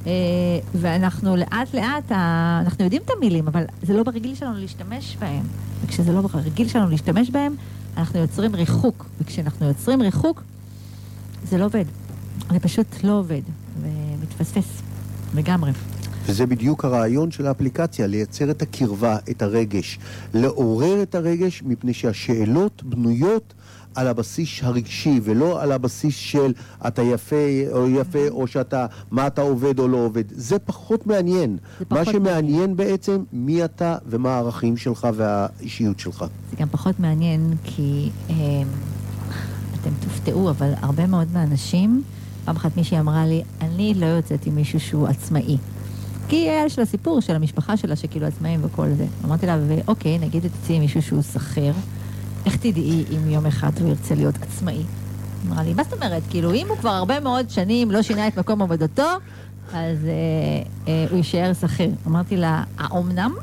אה, 0.07 0.11
ואנחנו 0.75 1.35
לאט 1.35 1.73
לאט, 1.73 2.11
אה, 2.11 2.61
אנחנו 2.65 2.83
יודעים 2.83 3.01
את 3.05 3.09
המילים, 3.17 3.47
אבל 3.47 3.63
זה 3.81 3.93
לא 3.93 4.03
ברגיל 4.03 4.35
שלנו 4.35 4.57
להשתמש 4.57 5.17
בהם. 5.19 5.43
וכשזה 5.85 6.11
לא 6.11 6.21
ברגיל 6.21 6.67
שלנו 6.67 6.89
להשתמש 6.89 7.29
בהם, 7.29 7.55
אנחנו 7.97 8.19
יוצרים 8.19 8.55
ריחוק. 8.55 9.05
וכשאנחנו 9.21 9.67
יוצרים 9.67 10.01
ריחוק, 10.01 10.43
זה 11.43 11.57
לא 11.57 11.65
עובד. 11.65 11.85
זה 12.51 12.59
פשוט 12.59 13.03
לא 13.03 13.11
עובד, 13.11 13.41
ומתפספס 13.81 14.81
לגמרי. 15.35 15.71
וזה 16.29 16.45
בדיוק 16.45 16.85
הרעיון 16.85 17.31
של 17.31 17.47
האפליקציה, 17.47 18.07
לייצר 18.07 18.51
את 18.51 18.61
הקרבה, 18.61 19.17
את 19.31 19.41
הרגש, 19.41 19.99
לעורר 20.33 21.01
את 21.01 21.15
הרגש, 21.15 21.63
מפני 21.65 21.93
שהשאלות 21.93 22.83
בנויות 22.83 23.53
על 23.95 24.07
הבסיס 24.07 24.49
הרגשי, 24.61 25.19
ולא 25.23 25.61
על 25.61 25.71
הבסיס 25.71 26.15
של 26.15 26.53
אתה 26.87 27.01
יפה 27.01 27.35
או 27.71 27.89
יפה, 27.89 28.27
או 28.29 28.47
שאתה, 28.47 28.85
מה 29.11 29.27
אתה 29.27 29.41
עובד 29.41 29.79
או 29.79 29.87
לא 29.87 29.97
עובד. 29.97 30.23
זה 30.31 30.59
פחות 30.59 31.07
מעניין. 31.07 31.57
זה 31.79 31.85
פחות 31.85 31.97
מה 31.97 32.05
שמעניין 32.05 32.33
מעניין. 32.43 32.75
בעצם, 32.75 33.23
מי 33.33 33.65
אתה 33.65 33.97
ומה 34.05 34.29
הערכים 34.35 34.77
שלך 34.77 35.07
והאישיות 35.15 35.99
שלך. 35.99 36.25
זה 36.51 36.57
גם 36.57 36.67
פחות 36.71 36.99
מעניין, 36.99 37.53
כי 37.63 38.09
אה, 38.29 38.35
אתם 39.81 39.91
תופתעו, 39.99 40.49
אבל 40.49 40.73
הרבה 40.81 41.07
מאוד 41.07 41.27
מהאנשים, 41.33 42.03
פעם 42.45 42.55
אחת 42.55 42.77
מישהי 42.77 42.99
אמרה 42.99 43.25
לי, 43.25 43.43
אני 43.61 43.93
לא 43.93 44.05
יוצאת 44.05 44.45
עם 44.45 44.55
מישהו 44.55 44.79
שהוא 44.79 45.07
עצמאי. 45.07 45.57
כי 46.29 46.47
יש 46.65 46.79
לה 46.79 46.85
סיפור 46.85 47.21
של 47.21 47.35
המשפחה 47.35 47.77
שלה, 47.77 47.95
שכאילו 47.95 48.27
עצמאים 48.27 48.59
וכל 48.63 48.87
זה. 48.97 49.05
אמרתי 49.25 49.45
לה, 49.45 49.57
ואוקיי, 49.67 50.17
נגיד 50.17 50.43
תצאי 50.47 50.75
עם 50.75 50.81
מישהו 50.81 51.01
שהוא 51.01 51.21
שכיר. 51.21 51.73
איך 52.45 52.55
תדעי 52.55 53.03
אם 53.11 53.29
יום 53.29 53.45
אחד 53.45 53.71
הוא 53.79 53.89
ירצה 53.89 54.15
להיות 54.15 54.35
עצמאי? 54.41 54.83
אמרה 55.47 55.63
לי, 55.63 55.73
מה 55.73 55.83
זאת 55.83 55.93
אומרת? 55.93 56.23
כאילו, 56.29 56.53
אם 56.53 56.67
הוא 56.69 56.77
כבר 56.77 56.89
הרבה 56.89 57.19
מאוד 57.19 57.49
שנים 57.49 57.91
לא 57.91 58.01
שינה 58.01 58.27
את 58.27 58.37
מקום 58.37 58.61
עבודתו, 58.61 59.03
אז 59.73 60.05
אה, 60.05 60.11
אה, 60.87 61.05
הוא 61.09 61.17
יישאר 61.17 61.53
שכיר. 61.53 61.89
אמרתי 62.07 62.37
לה, 62.37 62.63
האומנם? 62.77 63.35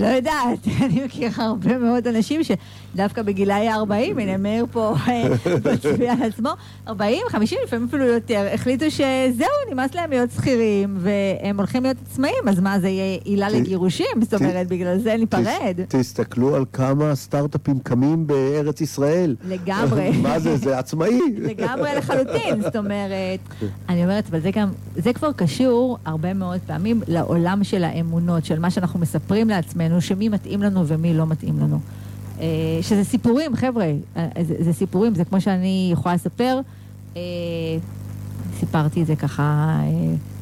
לא 0.00 0.06
יודעת, 0.06 0.68
אני 0.84 1.04
מכירה 1.04 1.44
הרבה 1.44 1.78
מאוד 1.78 2.06
אנשים 2.06 2.40
שדווקא 2.96 3.22
בגילאי 3.22 3.68
40, 3.68 4.18
הנה 4.18 4.36
מאיר 4.46 4.66
פה 4.72 4.94
אה, 5.08 5.28
מצביע 5.72 6.12
על 6.12 6.22
עצמו, 6.22 6.50
40, 6.88 7.18
50, 7.28 7.58
לפעמים 7.64 7.88
אפילו 7.88 8.04
יותר, 8.04 8.46
החליטו 8.54 8.90
שזהו, 8.90 9.48
נמאס 9.72 9.94
להם 9.94 10.10
להיות 10.10 10.30
שכירים, 10.30 10.98
והם 10.98 11.58
הולכים 11.58 11.82
להיות 11.82 11.96
עצמאים, 12.10 12.48
אז 12.48 12.60
מה, 12.60 12.80
זה 12.80 12.88
יהיה 12.88 13.18
עילה 13.24 13.48
לגירושים? 13.48 14.06
זאת 14.20 14.34
אומרת, 14.34 14.68
בגלל 14.68 14.98
זה 14.98 15.16
ניפרד. 15.18 15.80
תסתכלו 15.88 16.54
על 16.54 16.64
כמה 16.72 17.14
סטארט-אפים 17.14 17.78
קמים 17.78 18.26
בארץ 18.26 18.80
ישראל. 18.80 19.36
לגמרי. 19.48 20.10
מה 20.22 20.38
זה, 20.38 20.56
זה 20.56 20.78
עצמאי. 20.78 21.20
לגמרי 21.38 21.90
לחלוטין, 21.96 22.62
זאת 22.66 22.76
אומרת, 22.76 23.40
אני 23.88 24.04
אומרת, 24.04 24.24
אבל 24.30 24.40
זה 24.40 24.50
גם, 24.50 24.68
זה 24.96 25.12
כבר 25.12 25.32
קשור 25.32 25.98
הרבה 26.04 26.34
מאוד 26.34 26.60
פעמים 26.66 27.02
לעולם 27.08 27.64
של 27.64 27.84
האמונות, 27.84 28.44
של 28.44 28.58
מה 28.58 28.70
שאנחנו 28.70 29.00
מספרים 29.00 29.48
לעצמנו, 29.48 30.00
שמי 30.00 30.28
מתאים 30.28 30.62
לנו 30.62 30.86
ומי 30.86 31.14
לא 31.14 31.26
מתאים 31.26 31.58
לנו. 31.58 31.80
אה, 32.40 32.46
שזה 32.82 33.04
סיפורים, 33.04 33.56
חבר'ה, 33.56 33.92
אה, 34.16 34.28
זה, 34.42 34.54
זה 34.58 34.72
סיפורים, 34.72 35.14
זה 35.14 35.24
כמו 35.24 35.40
שאני 35.40 35.88
יכולה 35.92 36.14
לספר. 36.14 36.60
אה, 37.16 37.22
סיפרתי 38.58 39.02
את 39.02 39.06
זה 39.06 39.16
ככה 39.16 39.80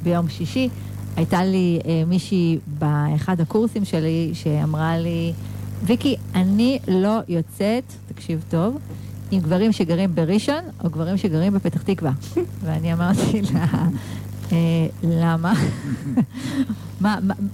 ביום 0.03 0.29
שישי. 0.29 0.69
הייתה 1.16 1.45
לי 1.45 1.81
מישהי 2.07 2.59
באחד 2.79 3.41
הקורסים 3.41 3.85
שלי 3.85 4.31
שאמרה 4.33 4.99
לי, 4.99 5.33
ויקי, 5.83 6.16
אני 6.35 6.79
לא 6.89 7.19
יוצאת, 7.29 7.85
תקשיב 8.07 8.45
טוב, 8.51 8.79
עם 9.31 9.41
גברים 9.41 9.73
שגרים 9.73 10.15
בראשון 10.15 10.65
או 10.85 10.91
גברים 10.91 11.16
שגרים 11.16 11.53
בפתח 11.55 11.83
תקווה. 11.83 12.12
ואני 12.65 12.93
אמרתי 12.93 13.43
לה, 13.43 13.89
למה? 15.03 15.53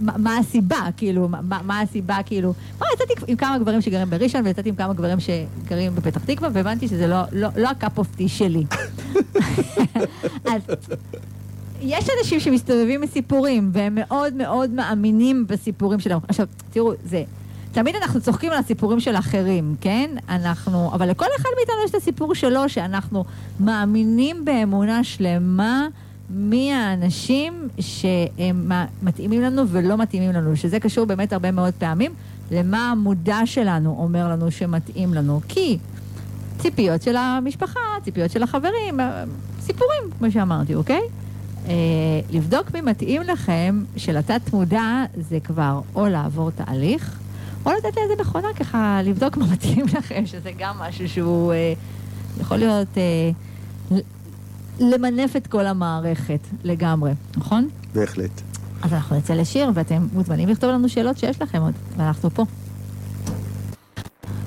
מה, 0.01 0.39
הסיבה, 0.39 0.77
כאילו, 0.97 1.29
מה, 1.65 1.81
הסיבה, 1.81 2.19
כאילו, 2.27 2.55
מה, 2.81 2.87
יצאתי 2.95 3.15
עם 3.27 3.37
כמה 3.37 3.59
גברים 3.59 3.81
שגרים 3.81 4.11
בראשון 4.11 4.47
ויצאתי 4.47 4.69
עם 4.69 4.75
כמה 4.75 4.95
גברים 4.95 5.19
שגרים 5.21 5.95
בפתח 5.95 6.25
תקווה 6.25 6.49
והבנתי 6.53 6.89
שזה 6.89 7.07
לא 7.57 7.71
ה 7.71 7.78
cup 7.78 7.99
of 7.99 8.09
tea 8.17 8.29
שלי. 8.29 8.65
אז 10.53 10.63
יש 11.81 12.09
אנשים 12.19 12.41
שמסתובבים 12.41 13.01
עם 13.01 13.16
סיפורים 13.16 13.71
והם 13.73 13.95
מאוד 13.95 14.35
מאוד 14.35 14.71
מאמינים 14.71 15.47
בסיפורים 15.47 16.01
שלהם. 16.01 16.19
עכשיו, 16.29 16.47
תראו, 16.71 16.93
זה... 17.05 17.23
תמיד 17.73 17.97
אנחנו 17.97 18.21
צוחקים 18.21 18.53
על 18.53 18.59
הסיפורים 18.59 19.01
של 19.01 19.17
אחרים, 19.17 19.75
כן? 19.81 20.11
אנחנו, 20.29 20.91
אבל 20.93 21.11
לכל 21.11 21.27
אחד 21.41 21.49
מאיתנו 21.57 21.75
יש 21.85 21.91
את 21.91 21.95
הסיפור 21.95 22.35
שלו, 22.35 22.69
שאנחנו 22.69 23.25
מאמינים 23.61 24.45
באמונה 24.45 25.05
שלמה 25.05 25.89
מי 26.31 26.73
האנשים 26.73 27.69
שהם 27.81 28.71
מתאימים 29.03 29.43
לנו 29.43 29.69
ולא 29.69 29.97
מתאימים 29.97 30.33
לנו, 30.33 30.57
שזה 30.57 30.81
קשור 30.81 31.05
באמת 31.05 31.33
הרבה 31.33 31.51
מאוד 31.51 31.75
פעמים 31.79 32.13
למה 32.51 32.91
המודע 32.91 33.39
שלנו 33.45 33.97
אומר 33.99 34.29
לנו 34.29 34.51
שמתאים 34.51 35.15
לנו. 35.15 35.41
כי 35.49 35.79
ציפיות 36.59 37.03
של 37.03 37.17
המשפחה, 37.17 37.81
ציפיות 38.05 38.31
של 38.31 38.43
החברים, 38.43 39.01
סיפורים, 39.61 40.03
כמו 40.19 40.31
שאמרתי, 40.31 40.75
אוקיי? 40.75 41.01
אה, 41.69 41.75
לבדוק 42.31 42.75
מי 42.75 42.81
מתאים 42.81 43.23
לכם 43.23 43.83
של 43.97 44.17
התת 44.17 44.53
מודע 44.53 45.05
זה 45.17 45.41
כבר 45.41 45.81
או 45.95 46.07
לעבור 46.07 46.51
תהליך, 46.51 47.19
או 47.67 47.71
לתת 47.71 47.97
לאיזה 47.97 48.15
מכונה 48.21 48.49
ככה 48.57 49.01
לבדוק 49.05 49.37
מה 49.37 49.47
מתאים 49.53 49.85
לכם, 49.99 50.27
שזה 50.27 50.51
גם 50.59 50.77
משהו 50.79 51.09
שהוא 51.09 51.53
אה, 51.53 51.73
יכול 52.41 52.57
להיות... 52.57 52.99
אה, 52.99 53.31
למנף 54.81 55.37
את 55.37 55.47
כל 55.47 55.67
המערכת 55.67 56.41
לגמרי, 56.65 57.13
נכון? 57.37 57.69
בהחלט. 57.95 58.41
אז 58.83 58.93
אנחנו 58.93 59.17
נצא 59.17 59.35
לשיר, 59.35 59.71
ואתם 59.75 60.07
מוזמנים 60.13 60.49
לכתוב 60.49 60.71
לנו 60.71 60.89
שאלות 60.89 61.19
שיש 61.19 61.43
לכם 61.43 61.63
עוד, 61.63 61.75
ואנחנו 61.97 62.31
פה. 62.31 62.45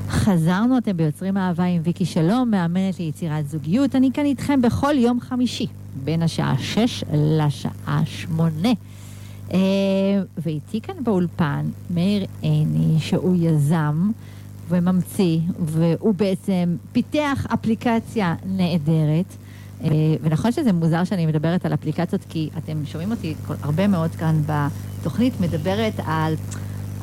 חזרנו, 0.09 0.77
אתם 0.77 0.97
ביוצרים 0.97 1.37
אהבה 1.37 1.63
עם 1.63 1.81
ויקי 1.83 2.05
שלום, 2.05 2.51
מאמנת 2.51 2.99
ליצירת 2.99 3.49
זוגיות. 3.49 3.95
אני 3.95 4.09
כאן 4.13 4.25
איתכם 4.25 4.61
בכל 4.61 4.93
יום 4.97 5.19
חמישי, 5.19 5.67
בין 6.03 6.21
השעה 6.21 6.55
6 6.59 7.03
לשעה 7.13 8.01
8. 8.05 8.69
אה, 9.53 9.59
ואיתי 10.37 10.81
כאן 10.81 10.95
באולפן 11.03 11.65
מאיר 11.89 12.25
עיני, 12.41 12.99
שהוא 12.99 13.35
יזם 13.39 14.11
וממציא, 14.69 15.39
והוא 15.59 16.13
בעצם 16.13 16.75
פיתח 16.91 17.47
אפליקציה 17.53 18.35
נהדרת. 18.45 19.35
אה, 19.83 19.89
ונכון 20.21 20.51
שזה 20.51 20.73
מוזר 20.73 21.03
שאני 21.03 21.25
מדברת 21.25 21.65
על 21.65 21.73
אפליקציות, 21.73 22.21
כי 22.29 22.49
אתם 22.57 22.85
שומעים 22.85 23.11
אותי 23.11 23.35
הרבה 23.61 23.87
מאוד 23.87 24.11
כאן 24.11 24.41
בתוכנית, 24.45 25.33
מדברת 25.41 25.93
על... 26.05 26.35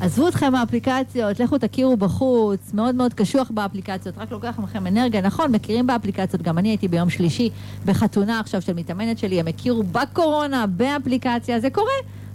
עזבו 0.01 0.27
אתכם 0.27 0.51
מהאפליקציות, 0.51 1.39
לכו 1.39 1.57
תכירו 1.57 1.97
בחוץ, 1.97 2.73
מאוד 2.73 2.95
מאוד 2.95 3.13
קשוח 3.13 3.51
באפליקציות, 3.53 4.17
רק 4.17 4.31
לוקח 4.31 4.59
לכם 4.63 4.87
אנרגיה. 4.87 5.21
נכון, 5.21 5.51
מכירים 5.51 5.87
באפליקציות, 5.87 6.41
גם 6.41 6.57
אני 6.57 6.69
הייתי 6.69 6.87
ביום 6.87 7.09
שלישי 7.09 7.49
בחתונה 7.85 8.39
עכשיו 8.39 8.61
של 8.61 8.73
מתאמנת 8.73 9.17
שלי, 9.17 9.39
הם 9.39 9.47
הכירו 9.47 9.83
בקורונה, 9.83 10.67
באפליקציה, 10.67 11.59
זה 11.59 11.69
קורה, 11.69 11.91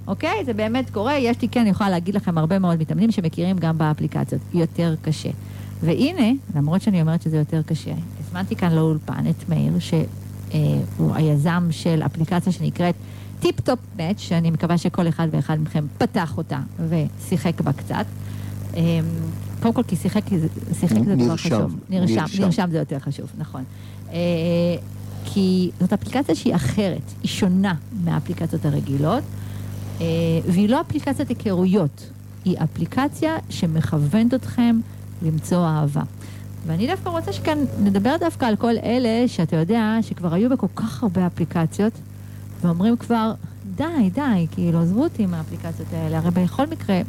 אוקיי? 0.07 0.45
זה 0.45 0.53
באמת 0.53 0.91
קורה. 0.91 1.19
יש 1.19 1.43
לי, 1.43 1.49
כן, 1.49 1.61
אני 1.61 1.71
יכולה 1.71 1.91
להגיד 1.91 2.15
לכם 2.15 2.39
הרבה 2.39 2.59
מאוד 2.59 2.81
מתאמנים 2.81 3.11
שמכירים 3.11 3.59
גם 3.59 3.79
באפליקציות. 3.79 4.43
יותר 4.55 4.95
קשה. 5.03 5.31
והנה, 5.81 6.31
למרות 6.55 6.83
שאני 6.83 7.01
אומרת 7.01 7.23
שזה 7.23 7.37
יותר 7.37 7.63
קשה, 7.63 7.93
הזמנתי 8.21 8.57
כאן 8.57 8.73
לאולפן 8.73 9.31
את 9.31 9.49
מאיר, 9.49 9.79
ש... 9.79 9.95
אה, 10.57 10.81
הוא 10.97 11.15
היזם 11.15 11.69
של 11.71 12.03
אפליקציה 12.07 12.53
שנקראת 12.53 12.95
Tip 13.41 13.60
Top 13.60 13.79
Match, 13.99 14.19
שאני 14.19 14.51
מקווה 14.51 14.79
שכל 14.79 15.09
אחד 15.09 15.29
ואחד 15.31 15.59
מכם 15.61 15.87
פתח 15.99 16.37
אותה 16.37 16.61
ושיחק 16.89 17.61
בה 17.61 17.73
קצת. 17.73 18.07
אה, 18.77 19.01
קודם 19.63 19.75
כל, 19.75 19.83
כי 19.83 19.97
שיחק, 19.97 20.23
שיחק 20.81 21.05
זה 21.05 21.17
דבר 21.17 21.37
חשוב. 21.37 21.77
נרשם. 21.91 22.15
נרשם, 22.15 22.43
נרשם 22.43 22.69
זה 22.71 22.79
יותר 22.79 22.99
חשוב, 22.99 23.27
נכון. 23.39 23.65
אה, 24.13 24.17
כי 25.25 25.71
זאת 25.81 25.93
אפליקציה 25.93 26.35
שהיא 26.35 26.55
אחרת, 26.55 27.13
היא 27.23 27.29
שונה 27.29 27.75
מהאפליקציות 28.05 28.65
הרגילות, 28.65 29.23
והיא 30.47 30.69
לא 30.69 30.81
אפליקציית 30.81 31.29
היכרויות, 31.29 32.11
היא 32.45 32.57
אפליקציה 32.65 33.37
שמכוונת 33.51 34.35
אתכם 34.35 34.81
למצוא 35.23 35.67
אהבה. 35.67 36.03
ואני 36.67 36.87
דווקא 36.87 37.09
רוצה 37.09 37.33
שכאן 37.33 37.59
נדבר 37.81 38.17
דווקא 38.21 38.45
על 38.45 38.57
כל 38.57 38.75
אלה 38.85 39.29
שאתה 39.29 39.57
יודע 39.57 39.99
שכבר 40.03 40.35
היו 40.35 40.51
בכל 40.51 40.67
כך 40.77 41.03
הרבה 41.03 41.27
אפליקציות, 41.27 41.93
ואומרים 42.63 42.97
כבר, 42.97 43.33
די, 43.77 44.11
די, 44.15 44.47
כאילו, 44.51 44.81
עזבו 44.81 45.03
אותי 45.03 45.27
מהאפליקציות 45.27 45.89
האלה. 45.93 46.19
הרי 46.19 46.31
בכל 46.31 46.67
מקרה, 46.67 47.01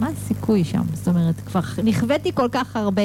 מה 0.00 0.08
הסיכוי 0.08 0.64
שם? 0.64 0.82
זאת 0.94 1.08
אומרת, 1.08 1.34
כבר 1.46 1.60
נכוויתי 1.84 2.30
כל 2.34 2.48
כך 2.52 2.76
הרבה 2.76 3.02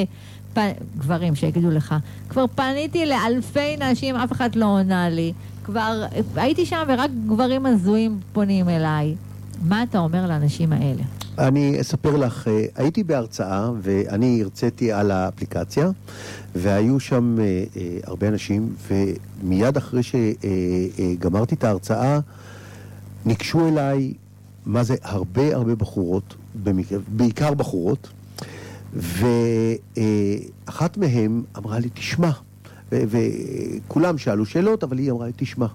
פ... 0.53 0.60
גברים 0.98 1.36
שיגידו 1.36 1.72
לך, 1.72 1.95
כבר 2.30 2.45
פניתי 2.56 3.06
לאלפי 3.06 3.78
נשים, 3.78 4.15
אף 4.15 4.32
אחד 4.32 4.56
לא 4.56 4.65
עונה 4.65 5.10
לי. 5.10 5.34
כבר 5.64 6.06
הייתי 6.36 6.65
שם 6.65 6.84
ורק 6.88 7.10
גברים 7.28 7.65
הזויים 7.65 8.19
פונים 8.34 8.69
אליי. 8.69 9.15
מה 9.61 9.84
אתה 9.84 9.99
אומר 9.99 10.28
לאנשים 10.28 10.73
האלה? 10.73 11.03
אני 11.38 11.82
אספר 11.82 12.18
לך, 12.18 12.48
אה, 12.48 12.66
הייתי 12.76 13.03
בהרצאה 13.03 13.72
ואני 13.82 14.41
הרציתי 14.41 14.91
על 14.91 15.12
האפליקציה 15.12 15.90
והיו 16.56 16.99
שם 16.99 17.36
אה, 17.40 17.64
אה, 17.78 17.98
הרבה 18.03 18.28
אנשים 18.28 18.76
ומיד 18.88 19.78
אחרי 19.78 20.02
שגמרתי 20.03 21.56
את 21.56 21.64
ההרצאה 21.64 22.20
ניגשו 23.26 23.68
אליי, 23.68 24.14
מה 24.66 24.84
זה, 24.84 24.95
הרבה 25.02 25.56
הרבה 25.56 25.76
בחורות, 25.76 26.36
בעיקר 27.08 27.53
בחורות 27.53 28.10
ואחת 28.94 30.98
מהן 30.98 31.41
אמרה 31.58 31.80
לי, 31.80 31.90
תשמע, 31.94 32.32
וכולם 32.91 34.18
שאלו 34.18 34.45
שאלות, 34.45 34.84
אבל 34.84 34.98
היא 34.98 35.12
אמרה 35.12 35.26
לי, 35.26 35.32
תשמע, 35.36 35.68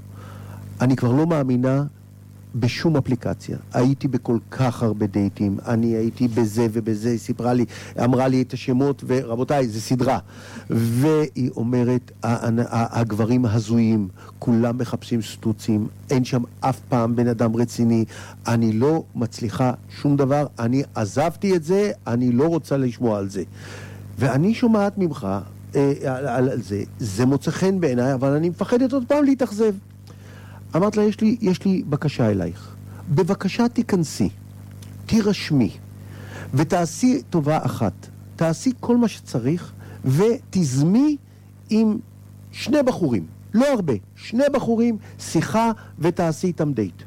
אני 0.80 0.96
כבר 0.96 1.12
לא 1.12 1.26
מאמינה 1.26 1.84
בשום 2.54 2.96
אפליקציה. 2.96 3.56
הייתי 3.72 4.08
בכל 4.08 4.38
כך 4.50 4.82
הרבה 4.82 5.06
דייטים, 5.06 5.58
אני 5.66 5.86
הייתי 5.86 6.28
בזה 6.28 6.66
ובזה, 6.72 7.08
היא 7.08 7.18
סיפרה 7.18 7.54
לי, 7.54 7.64
אמרה 8.04 8.28
לי 8.28 8.42
את 8.42 8.52
השמות, 8.52 9.04
ורבותיי, 9.06 9.68
זו 9.68 9.80
סדרה. 9.80 10.18
והיא 10.70 11.50
אומרת, 11.56 12.12
הגברים 12.22 13.46
הזויים, 13.46 14.08
כולם 14.38 14.78
מחפשים 14.78 15.22
סטוצים, 15.22 15.86
אין 16.10 16.24
שם 16.24 16.42
אף 16.60 16.80
פעם 16.88 17.16
בן 17.16 17.28
אדם 17.28 17.56
רציני, 17.56 18.04
אני 18.46 18.72
לא 18.72 19.04
מצליחה 19.14 19.72
שום 20.00 20.16
דבר, 20.16 20.46
אני 20.58 20.82
עזבתי 20.94 21.56
את 21.56 21.64
זה, 21.64 21.90
אני 22.06 22.32
לא 22.32 22.46
רוצה 22.46 22.76
לשמוע 22.76 23.18
על 23.18 23.28
זה. 23.28 23.42
ואני 24.18 24.54
שומעת 24.54 24.98
ממך 24.98 25.28
אה, 25.76 25.92
על, 26.16 26.48
על 26.48 26.62
זה, 26.62 26.82
זה 26.98 27.26
מוצא 27.26 27.50
חן 27.50 27.80
בעיניי, 27.80 28.14
אבל 28.14 28.32
אני 28.32 28.48
מפחדת 28.48 28.92
עוד 28.92 29.04
פעם 29.08 29.24
להתאכזב. 29.24 29.72
אמרת 30.76 30.96
לה, 30.96 31.02
יש 31.02 31.20
לי, 31.20 31.36
יש 31.40 31.64
לי 31.64 31.82
בקשה 31.88 32.30
אלייך. 32.30 32.74
בבקשה 33.14 33.68
תיכנסי, 33.68 34.28
תירשמי, 35.06 35.70
ותעשי 36.54 37.22
טובה 37.30 37.58
אחת. 37.66 37.92
תעשי 38.36 38.72
כל 38.80 38.96
מה 38.96 39.08
שצריך, 39.08 39.72
ותזמי 40.04 41.16
עם 41.70 41.98
שני 42.52 42.82
בחורים, 42.82 43.26
לא 43.54 43.66
הרבה, 43.72 43.92
שני 44.16 44.44
בחורים, 44.52 44.98
שיחה 45.18 45.72
ותעשי 45.98 46.46
איתם 46.46 46.72
דייט. 46.72 47.02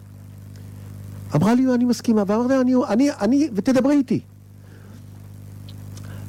אמרה 1.36 1.54
לי, 1.54 1.74
אני 1.76 1.86
מסכימה, 1.86 2.24
ואמרתי 2.28 2.54
לה, 2.54 2.62
אני, 2.62 2.74
אני, 2.90 3.10
אני, 3.12 3.50
ותדברי 3.56 3.96
איתי. 3.96 4.20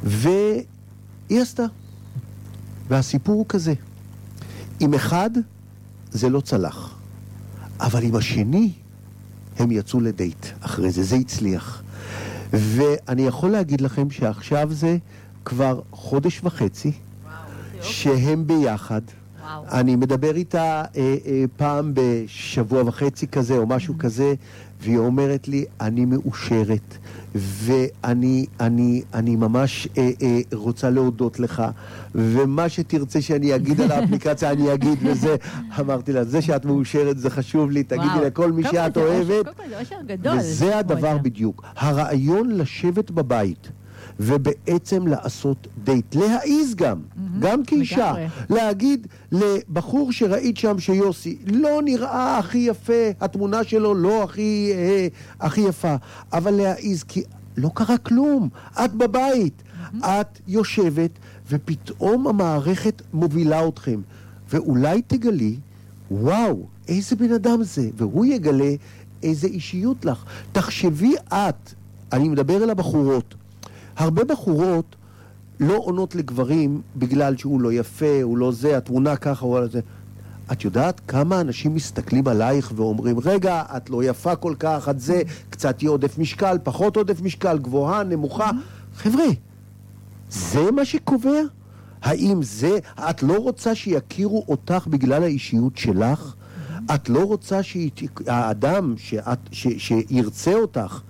והיא 0.02 0.62
עשתה. 1.30 1.64
והסיפור 2.88 3.34
הוא 3.34 3.46
כזה, 3.48 3.74
עם 4.80 4.94
אחד 4.94 5.30
זה 6.10 6.28
לא 6.28 6.40
צלח. 6.40 6.99
אבל 7.80 8.02
עם 8.02 8.14
השני 8.14 8.72
הם 9.58 9.70
יצאו 9.70 10.00
לדייט 10.00 10.46
אחרי 10.60 10.90
זה, 10.90 11.02
זה 11.02 11.16
הצליח. 11.16 11.82
ואני 12.52 13.22
יכול 13.22 13.50
להגיד 13.50 13.80
לכם 13.80 14.10
שעכשיו 14.10 14.72
זה 14.72 14.96
כבר 15.44 15.80
חודש 15.92 16.40
וחצי 16.44 16.92
וואו, 16.92 17.32
שהם 17.82 18.46
ביחד. 18.46 19.00
וואו. 19.42 19.64
אני 19.68 19.96
מדבר 19.96 20.36
איתה 20.36 20.62
אה, 20.96 21.16
אה, 21.26 21.44
פעם 21.56 21.92
בשבוע 21.94 22.82
וחצי 22.86 23.26
כזה 23.26 23.56
או 23.56 23.66
משהו 23.66 23.94
mm-hmm. 23.94 24.02
כזה, 24.02 24.34
והיא 24.82 24.98
אומרת 24.98 25.48
לי, 25.48 25.64
אני 25.80 26.04
מאושרת. 26.04 26.98
ואני 27.34 28.46
אני, 28.60 29.02
אני 29.14 29.36
ממש 29.36 29.88
אה, 29.98 30.10
אה, 30.22 30.40
רוצה 30.52 30.90
להודות 30.90 31.40
לך, 31.40 31.62
ומה 32.14 32.68
שתרצה 32.68 33.22
שאני 33.22 33.54
אגיד 33.54 33.80
על 33.80 33.90
האפליקציה 33.90 34.50
אני 34.50 34.74
אגיד, 34.74 34.98
וזה, 35.02 35.36
אמרתי 35.80 36.12
לה, 36.12 36.24
זה 36.24 36.42
שאת 36.42 36.64
מאושרת 36.64 37.18
זה 37.18 37.30
חשוב 37.30 37.70
לי, 37.70 37.82
תגידי 37.82 38.20
לכל 38.26 38.52
מי 38.52 38.62
שאת 38.62 38.96
אוהבת. 38.96 39.44
קודם 39.44 39.56
כל 39.56 39.68
זה 39.68 39.80
אושר 39.80 39.96
גדול. 40.06 40.38
וזה 40.38 40.78
הדבר 40.78 41.18
בדיוק. 41.18 41.64
הרעיון 41.76 42.50
לשבת 42.50 43.10
בבית. 43.10 43.68
ובעצם 44.22 45.06
לעשות 45.06 45.66
דייט. 45.84 46.14
להעיז 46.14 46.74
גם, 46.74 46.98
mm-hmm, 46.98 47.20
גם 47.38 47.64
כאישה. 47.64 48.12
לגמרי. 48.12 48.26
להגיד 48.50 49.06
לבחור 49.32 50.12
שראית 50.12 50.56
שם 50.56 50.78
שיוסי 50.78 51.38
לא 51.46 51.80
נראה 51.84 52.38
הכי 52.38 52.58
יפה, 52.58 53.10
התמונה 53.20 53.64
שלו 53.64 53.94
לא 53.94 54.22
הכי, 54.22 54.72
אה, 54.74 55.06
הכי 55.40 55.60
יפה, 55.60 55.94
אבל 56.32 56.50
להעיז, 56.50 57.02
כי 57.02 57.22
לא 57.56 57.70
קרה 57.74 57.98
כלום. 57.98 58.48
את 58.84 58.94
בבית, 58.94 59.62
mm-hmm. 59.62 60.06
את 60.06 60.38
יושבת, 60.48 61.10
ופתאום 61.50 62.26
המערכת 62.26 63.02
מובילה 63.12 63.68
אתכם. 63.68 64.00
ואולי 64.50 65.02
תגלי, 65.02 65.56
וואו, 66.10 66.66
איזה 66.88 67.16
בן 67.16 67.32
אדם 67.32 67.62
זה, 67.62 67.88
והוא 67.96 68.24
יגלה 68.24 68.74
איזה 69.22 69.46
אישיות 69.46 70.04
לך. 70.04 70.24
תחשבי 70.52 71.14
את, 71.28 71.72
אני 72.12 72.28
מדבר 72.28 72.64
אל 72.64 72.70
הבחורות, 72.70 73.34
הרבה 73.96 74.24
בחורות 74.24 74.96
לא 75.60 75.76
עונות 75.76 76.14
לגברים 76.14 76.80
בגלל 76.96 77.36
שהוא 77.36 77.60
לא 77.60 77.72
יפה, 77.72 78.22
הוא 78.22 78.38
לא 78.38 78.52
זה, 78.52 78.76
התמונה 78.76 79.16
ככה 79.16 79.46
או 79.46 79.68
זה. 79.68 79.80
את 80.52 80.64
יודעת 80.64 81.00
כמה 81.08 81.40
אנשים 81.40 81.74
מסתכלים 81.74 82.28
עלייך 82.28 82.72
ואומרים, 82.76 83.18
רגע, 83.18 83.62
את 83.76 83.90
לא 83.90 84.04
יפה 84.04 84.36
כל 84.36 84.54
כך, 84.58 84.88
את 84.88 85.00
זה, 85.00 85.22
קצת 85.50 85.82
יהיה 85.82 85.90
עודף 85.90 86.18
משקל, 86.18 86.58
פחות 86.62 86.96
עודף 86.96 87.20
משקל, 87.20 87.58
גבוהה, 87.58 88.02
נמוכה. 88.02 88.50
חבר'ה, 88.96 89.24
זה 90.30 90.70
מה 90.70 90.84
שקובע? 90.84 91.40
האם 92.02 92.42
זה, 92.42 92.78
את 93.10 93.22
לא 93.22 93.36
רוצה 93.38 93.74
שיכירו 93.74 94.44
אותך 94.48 94.86
בגלל 94.90 95.22
האישיות 95.22 95.76
שלך? 95.76 96.34
את 96.94 97.08
לא 97.08 97.24
רוצה 97.24 97.60
שהאדם 97.62 98.94
שאת, 98.96 99.38
ש, 99.52 99.66
שירצה 99.78 100.54
אותך 100.54 101.00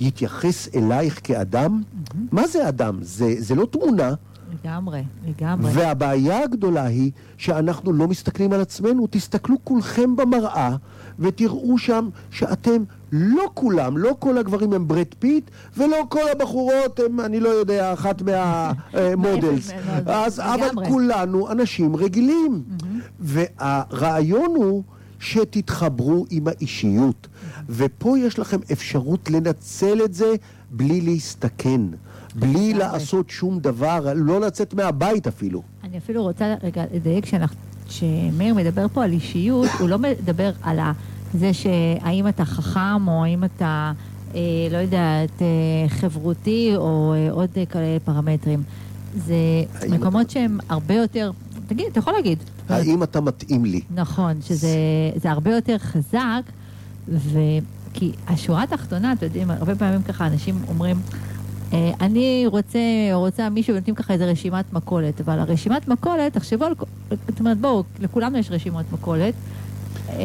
יתייחס 0.00 0.68
אלייך 0.74 1.20
כאדם? 1.24 1.82
Mm-hmm. 1.82 2.16
מה 2.32 2.46
זה 2.46 2.68
אדם? 2.68 2.98
זה, 3.02 3.34
זה 3.38 3.54
לא 3.54 3.66
תמונה. 3.70 4.14
לגמרי, 4.64 5.02
לגמרי. 5.26 5.70
והבעיה 5.74 6.42
הגדולה 6.42 6.84
היא 6.84 7.10
שאנחנו 7.36 7.92
לא 7.92 8.08
מסתכלים 8.08 8.52
על 8.52 8.60
עצמנו. 8.60 9.06
תסתכלו 9.10 9.56
כולכם 9.64 10.16
במראה 10.16 10.76
ותראו 11.18 11.78
שם 11.78 12.08
שאתם 12.30 12.82
לא 13.12 13.50
כולם, 13.54 13.98
לא 13.98 14.16
כל 14.18 14.38
הגברים 14.38 14.72
הם 14.72 14.88
ברד 14.88 15.14
פיט, 15.18 15.50
ולא 15.76 15.96
כל 16.08 16.28
הבחורות 16.32 17.00
הם, 17.00 17.20
אני 17.20 17.40
לא 17.40 17.48
יודע, 17.48 17.92
אחת 17.92 18.22
מה 18.22 18.55
models. 18.55 19.70
אז, 20.06 20.40
אבל 20.40 20.86
כולנו 20.88 21.50
אנשים 21.50 21.96
רגילים. 21.96 22.62
Mm-hmm. 22.68 22.84
והרעיון 23.20 24.54
הוא 24.56 24.82
שתתחברו 25.20 26.26
עם 26.30 26.48
האישיות. 26.48 27.28
ופה 27.68 28.18
יש 28.18 28.38
לכם 28.38 28.58
אפשרות 28.72 29.30
לנצל 29.30 30.04
את 30.04 30.14
זה 30.14 30.34
בלי 30.70 31.00
להסתכן. 31.00 31.80
בלי 32.34 32.74
לעשות 32.74 33.30
שום 33.30 33.58
דבר, 33.58 34.12
לא 34.16 34.40
לצאת 34.40 34.74
מהבית 34.74 35.26
אפילו. 35.26 35.62
אני 35.84 35.98
אפילו 35.98 36.22
רוצה 36.22 36.54
רגע 36.62 36.84
לדייק 36.94 37.26
שמאיר 37.88 38.54
מדבר 38.54 38.86
פה 38.88 39.04
על 39.04 39.12
אישיות, 39.12 39.68
הוא 39.80 39.88
לא 39.88 39.98
מדבר 39.98 40.50
על 40.62 40.78
זה 41.34 41.52
שהאם 41.52 42.28
אתה 42.28 42.44
חכם 42.44 43.08
או 43.08 43.24
האם 43.24 43.44
אתה, 43.44 43.92
אה, 44.34 44.40
לא 44.70 44.76
יודעת, 44.76 45.42
אה, 45.42 45.88
חברותי 45.88 46.72
או 46.76 47.14
אה, 47.14 47.32
עוד 47.32 47.50
כאלה 47.70 47.98
פרמטרים. 48.04 48.62
זה 49.16 49.34
מקומות 49.88 50.26
אתה... 50.26 50.32
שהם 50.32 50.58
הרבה 50.68 50.94
יותר, 50.94 51.30
תגיד, 51.66 51.86
אתה 51.86 51.98
יכול 51.98 52.12
להגיד. 52.12 52.38
האם 52.72 53.02
אתה 53.02 53.20
מתאים 53.20 53.64
לי? 53.64 53.80
נכון, 53.94 54.42
שזה 54.42 55.30
הרבה 55.30 55.54
יותר 55.54 55.78
חזק, 55.78 56.42
וכי 57.08 58.12
השורה 58.28 58.62
התחתונה, 58.62 59.12
אתם 59.12 59.24
יודעים, 59.24 59.50
הרבה 59.50 59.74
פעמים 59.74 60.02
ככה 60.02 60.26
אנשים 60.26 60.58
אומרים, 60.68 60.96
אה, 61.72 61.92
אני 62.00 62.44
רוצה, 62.46 62.78
רוצה 63.12 63.48
מישהו, 63.48 63.74
ונותנים 63.74 63.94
ככה 63.94 64.12
איזה 64.12 64.26
רשימת 64.26 64.72
מכולת, 64.72 65.20
אבל 65.20 65.38
הרשימת 65.38 65.88
מכולת, 65.88 66.32
תחשבו 66.32 66.64
על, 66.64 66.74
זאת 67.28 67.40
אומרת, 67.40 67.58
בואו, 67.58 67.84
לכולנו 68.00 68.38
יש 68.38 68.50
רשימות 68.50 68.92
מכולת, 68.92 69.34
אה, 70.08 70.16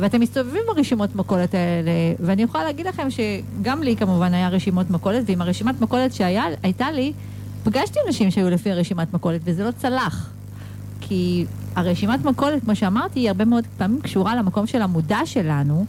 ואתם 0.00 0.20
מסתובבים 0.20 0.62
ברשימות 0.66 1.16
מכולת 1.16 1.54
האלה, 1.54 1.90
ואני 2.20 2.42
יכולה 2.42 2.64
להגיד 2.64 2.86
לכם 2.86 3.08
שגם 3.10 3.82
לי 3.82 3.96
כמובן 3.96 4.34
היה 4.34 4.48
רשימות 4.48 4.90
מכולת, 4.90 5.22
ועם 5.26 5.42
הרשימת 5.42 5.80
מכולת 5.80 6.12
שהייתה 6.12 6.90
לי, 6.90 7.12
פגשתי 7.64 7.98
אנשים 8.06 8.30
שהיו 8.30 8.50
לפי 8.50 8.70
הרשימת 8.70 9.14
מכולת, 9.14 9.40
וזה 9.44 9.64
לא 9.64 9.70
צלח. 9.70 10.30
כי 11.08 11.44
הרשימת 11.76 12.24
מכולת, 12.24 12.64
כמו 12.64 12.76
שאמרתי, 12.76 13.20
היא 13.20 13.28
הרבה 13.28 13.44
מאוד 13.44 13.64
פעמים 13.76 14.00
קשורה 14.00 14.36
למקום 14.36 14.66
של 14.66 14.82
המודע 14.82 15.18
שלנו, 15.24 15.86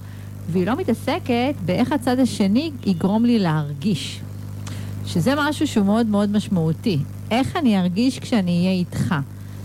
והיא 0.49 0.67
לא 0.67 0.75
מתעסקת 0.75 1.55
באיך 1.65 1.91
הצד 1.91 2.19
השני 2.19 2.71
יגרום 2.85 3.25
לי 3.25 3.39
להרגיש. 3.39 4.21
שזה 5.05 5.33
משהו 5.37 5.67
שהוא 5.67 5.85
מאוד 5.85 6.05
מאוד 6.07 6.31
משמעותי. 6.31 6.99
איך 7.31 7.55
אני 7.55 7.79
ארגיש 7.79 8.19
כשאני 8.19 8.59
אהיה 8.59 8.71
איתך? 8.71 9.15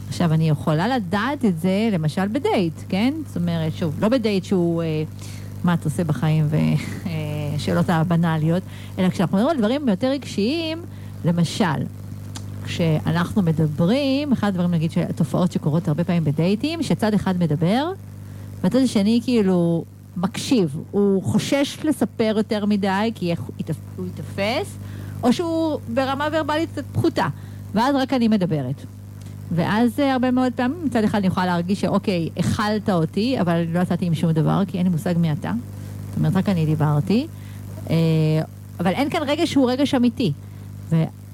עכשיו, 0.09 0.33
אני 0.33 0.49
יכולה 0.49 0.97
לדעת 0.97 1.45
את 1.45 1.61
זה, 1.61 1.89
למשל, 1.93 2.29
בדייט, 2.29 2.75
כן? 2.89 3.15
זאת 3.27 3.37
אומרת, 3.37 3.73
שוב, 3.77 3.97
לא 4.01 4.09
בדייט 4.09 4.45
שהוא, 4.45 4.83
אה, 4.83 5.03
מה 5.65 5.75
אתה 5.75 5.85
עושה 5.85 6.05
בחיים 6.05 6.47
ושאלות 7.57 7.91
אה, 7.91 7.97
הבנאליות, 7.97 8.63
אלא 8.99 9.09
כשאנחנו 9.09 9.37
מדברים 9.37 9.57
על 9.57 9.59
דברים 9.59 9.89
יותר 9.89 10.07
רגשיים, 10.07 10.79
למשל, 11.25 11.65
כשאנחנו 12.65 13.43
מדברים, 13.43 14.33
אחד 14.33 14.49
הדברים, 14.49 14.71
נגיד, 14.71 14.91
תופעות 15.17 15.53
שקורות 15.53 15.89
הרבה 15.89 16.05
פעמים 16.05 16.25
בדייטים, 16.25 16.83
שצד 16.83 17.15
אחד 17.15 17.39
מדבר, 17.39 17.93
והצד 18.63 18.79
השני 18.79 19.21
כאילו 19.25 19.85
מקשיב. 20.17 20.77
הוא 20.91 21.23
חושש 21.23 21.79
לספר 21.85 22.35
יותר 22.37 22.67
מדי, 22.67 23.13
כי 23.15 23.35
הוא 23.97 24.07
ייתפס, 24.07 24.77
או 25.23 25.33
שהוא 25.33 25.79
ברמה 25.95 26.29
ורבלית 26.33 26.71
קצת 26.73 26.85
פחותה, 26.93 27.27
ואז 27.75 27.95
רק 27.95 28.13
אני 28.13 28.29
מדברת. 28.29 28.85
ואז 29.55 30.01
אה, 30.01 30.13
הרבה 30.13 30.31
מאוד 30.31 30.53
פעמים 30.57 30.85
מצד 30.85 31.05
אחד 31.05 31.19
אני 31.19 31.27
יכולה 31.27 31.47
להרגיש 31.47 31.81
שאוקיי, 31.81 32.29
הכלת 32.37 32.91
אותי, 32.91 33.41
אבל 33.41 33.65
לא 33.69 33.81
יצאתי 33.81 34.07
עם 34.07 34.15
שום 34.15 34.33
דבר, 34.33 34.63
כי 34.67 34.79
אין 34.79 34.87
לי 34.87 34.93
מושג 34.93 35.15
מי 35.19 35.33
אתה. 35.33 35.53
זאת 36.09 36.17
אומרת, 36.17 36.37
רק 36.37 36.49
אני 36.49 36.67
דיברתי. 36.67 37.27
אה, 37.91 37.97
אבל 38.81 38.91
אין 38.91 39.11
כאן 39.11 39.23
רגש 39.27 39.53
שהוא 39.53 39.71
רגש 39.71 39.95
אמיתי. 39.95 40.33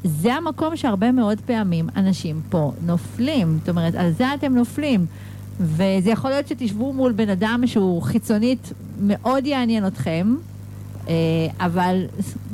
וזה 0.05 0.35
המקום 0.35 0.77
שהרבה 0.77 1.13
מאוד 1.13 1.41
פעמים 1.47 1.89
אנשים 1.97 2.41
פה 2.51 2.73
נופלים. 2.87 3.59
זאת 3.59 3.69
אומרת, 3.69 3.95
על 3.95 4.13
זה 4.13 4.35
אתם 4.35 4.55
נופלים. 4.55 5.07
וזה 5.61 6.11
יכול 6.11 6.31
להיות 6.31 6.49
שתשבו 6.49 6.93
מול 6.93 7.13
בן 7.13 7.29
אדם 7.29 7.63
שהוא 7.67 8.03
חיצונית 8.03 8.73
מאוד 9.01 9.47
יעניין 9.47 9.87
אתכם, 9.87 10.35
אה, 11.09 11.15
אבל 11.61 12.05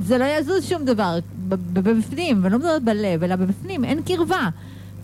זה 0.02 0.18
לא 0.18 0.24
יזוז 0.24 0.68
שום 0.68 0.84
דבר 0.84 1.18
בפנים, 1.48 2.40
ואני 2.42 2.52
לא 2.52 2.58
מדברת 2.58 2.82
בלב, 2.82 3.22
אלא 3.22 3.36
בפנים, 3.36 3.84
אין 3.84 4.02
קרבה. 4.02 4.48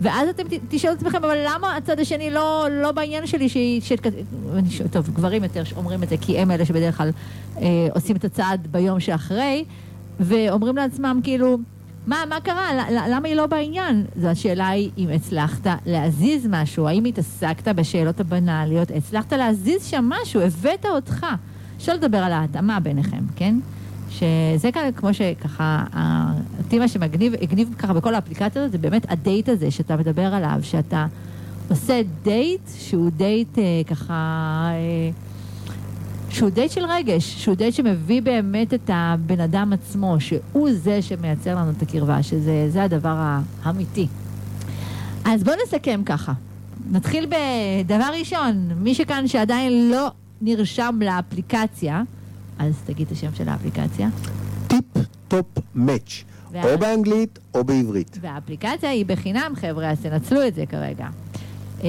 ואז 0.01 0.29
אתם 0.29 0.43
תשאלו 0.69 0.93
את 0.93 0.97
עצמכם, 0.97 1.23
אבל 1.23 1.37
למה 1.45 1.75
הצד 1.75 1.99
השני 1.99 2.31
לא, 2.31 2.67
לא 2.71 2.91
בעניין 2.91 3.27
שלי, 3.27 3.49
ש... 3.49 3.57
ש... 3.81 3.91
טוב, 4.91 5.09
גברים 5.13 5.43
יותר 5.43 5.63
אומרים 5.75 6.03
את 6.03 6.09
זה, 6.09 6.15
כי 6.21 6.37
הם 6.39 6.51
אלה 6.51 6.65
שבדרך 6.65 6.97
כלל 6.97 7.09
אה, 7.57 7.87
עושים 7.93 8.15
את 8.15 8.25
הצעד 8.25 8.67
ביום 8.71 8.99
שאחרי, 8.99 9.65
ואומרים 10.19 10.75
לעצמם 10.75 11.19
כאילו, 11.23 11.57
מה, 12.07 12.23
מה 12.29 12.39
קרה? 12.39 12.69
למה 13.09 13.27
היא 13.27 13.35
לא 13.35 13.47
בעניין? 13.47 14.05
זו 14.15 14.27
השאלה 14.27 14.67
היא 14.67 14.89
אם 14.97 15.07
הצלחת 15.15 15.67
להזיז 15.85 16.47
משהו, 16.49 16.87
האם 16.87 17.05
התעסקת 17.05 17.67
בשאלות 17.67 18.19
הבנאליות, 18.19 18.91
הצלחת 18.95 19.33
להזיז 19.33 19.85
שם 19.85 20.09
משהו, 20.09 20.41
הבאת 20.41 20.85
אותך. 20.85 21.25
אפשר 21.77 21.93
לדבר 21.93 22.17
על 22.17 22.31
ההתאמה 22.31 22.79
ביניכם, 22.79 23.23
כן? 23.35 23.55
שזה 24.09 24.71
כאן, 24.73 24.89
כמו 24.95 25.13
שככה, 25.13 25.83
אותי 26.57 26.79
מה 26.79 26.87
שמגניב, 26.87 27.33
הגניב 27.41 27.75
ככה 27.77 27.93
בכל 27.93 28.15
האפליקציה 28.15 28.61
הזאת, 28.61 28.71
זה 28.71 28.77
באמת 28.77 29.11
הדייט 29.11 29.49
הזה 29.49 29.71
שאתה 29.71 29.95
מדבר 29.95 30.33
עליו, 30.33 30.59
שאתה 30.61 31.05
עושה 31.69 32.01
דייט 32.23 32.61
שהוא 32.77 33.11
דייט 33.17 33.57
אה, 33.57 33.63
ככה... 33.87 34.13
אה, 34.71 35.30
שהוא 36.31 36.49
דייט 36.49 36.71
של 36.71 36.85
רגש, 36.85 37.43
שהוא 37.43 37.55
דייט 37.55 37.75
שמביא 37.75 38.21
באמת 38.21 38.73
את 38.73 38.89
הבן 38.93 39.39
אדם 39.39 39.73
עצמו, 39.73 40.15
שהוא 40.19 40.69
זה 40.73 41.01
שמייצר 41.01 41.55
לנו 41.55 41.71
את 41.71 41.81
הקרבה, 41.81 42.23
שזה 42.23 42.83
הדבר 42.83 43.35
האמיתי. 43.63 44.07
אז 45.25 45.43
בואו 45.43 45.55
נסכם 45.65 46.01
ככה. 46.05 46.33
נתחיל 46.91 47.25
בדבר 47.25 48.09
ראשון, 48.19 48.69
מי 48.77 48.95
שכאן 48.95 49.27
שעדיין 49.27 49.91
לא 49.91 50.07
נרשם 50.41 50.99
לאפליקציה, 51.01 52.03
אז 52.59 52.73
תגיד 52.85 53.07
את 53.07 53.11
השם 53.11 53.35
של 53.35 53.49
האפליקציה. 53.49 54.09
Tip 54.67 54.85
Top 55.27 55.45
Match, 55.75 56.23
או 56.63 56.77
באנגלית 56.79 57.39
או 57.53 57.63
בעברית. 57.63 58.17
והאפליקציה 58.21 58.89
היא 58.89 59.05
בחינם, 59.05 59.53
חבר'ה, 59.55 59.91
אז 59.91 59.99
תנצלו 59.99 60.47
את 60.47 60.55
זה 60.55 60.65
כרגע. 60.65 61.07
אה, 61.83 61.87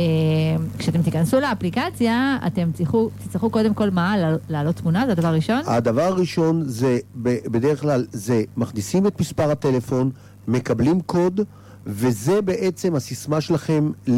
כשאתם 0.78 1.02
תיכנסו 1.02 1.40
לאפליקציה, 1.40 2.38
אתם 2.46 2.70
תצטרכו, 3.18 3.50
קודם 3.50 3.74
כל 3.74 3.90
מה? 3.90 4.14
להעלות 4.48 4.76
תמונה? 4.76 5.06
זה 5.06 5.12
הדבר 5.12 5.28
הראשון? 5.28 5.60
הדבר 5.66 6.02
הראשון 6.02 6.62
זה, 6.66 6.98
בדרך 7.16 7.80
כלל, 7.80 8.06
זה 8.12 8.42
מכניסים 8.56 9.06
את 9.06 9.20
מספר 9.20 9.50
הטלפון, 9.50 10.10
מקבלים 10.48 11.00
קוד, 11.00 11.40
וזה 11.86 12.42
בעצם 12.42 12.94
הסיסמה 12.94 13.40
שלכם 13.40 13.90
אה, 14.08 14.14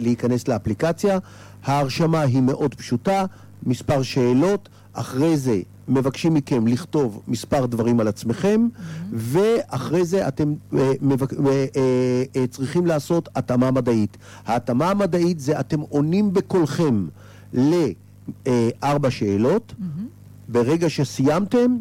להיכנס 0.00 0.48
לאפליקציה. 0.48 1.18
ההרשמה 1.64 2.20
היא 2.20 2.42
מאוד 2.42 2.74
פשוטה, 2.74 3.24
מספר 3.62 4.02
שאלות, 4.02 4.68
אחרי 4.92 5.36
זה 5.36 5.60
מבקשים 5.88 6.34
מכם 6.34 6.66
לכתוב 6.66 7.22
מספר 7.28 7.66
דברים 7.66 8.00
על 8.00 8.08
עצמכם, 8.08 8.68
ואחרי 9.12 10.04
זה 10.04 10.28
אתם 10.28 10.54
אה, 10.78 10.92
מבק... 11.02 11.32
אה, 11.32 11.66
אה, 12.36 12.46
צריכים 12.46 12.86
לעשות 12.86 13.28
התאמה 13.36 13.70
מדעית. 13.70 14.16
ההתאמה 14.46 14.90
המדעית 14.90 15.40
זה 15.40 15.60
אתם 15.60 15.80
עונים 15.80 16.32
בקולכם 16.32 17.06
לארבע 17.52 19.10
שאלות, 19.10 19.74
ברגע 20.48 20.90
שסיימתם, 20.90 21.76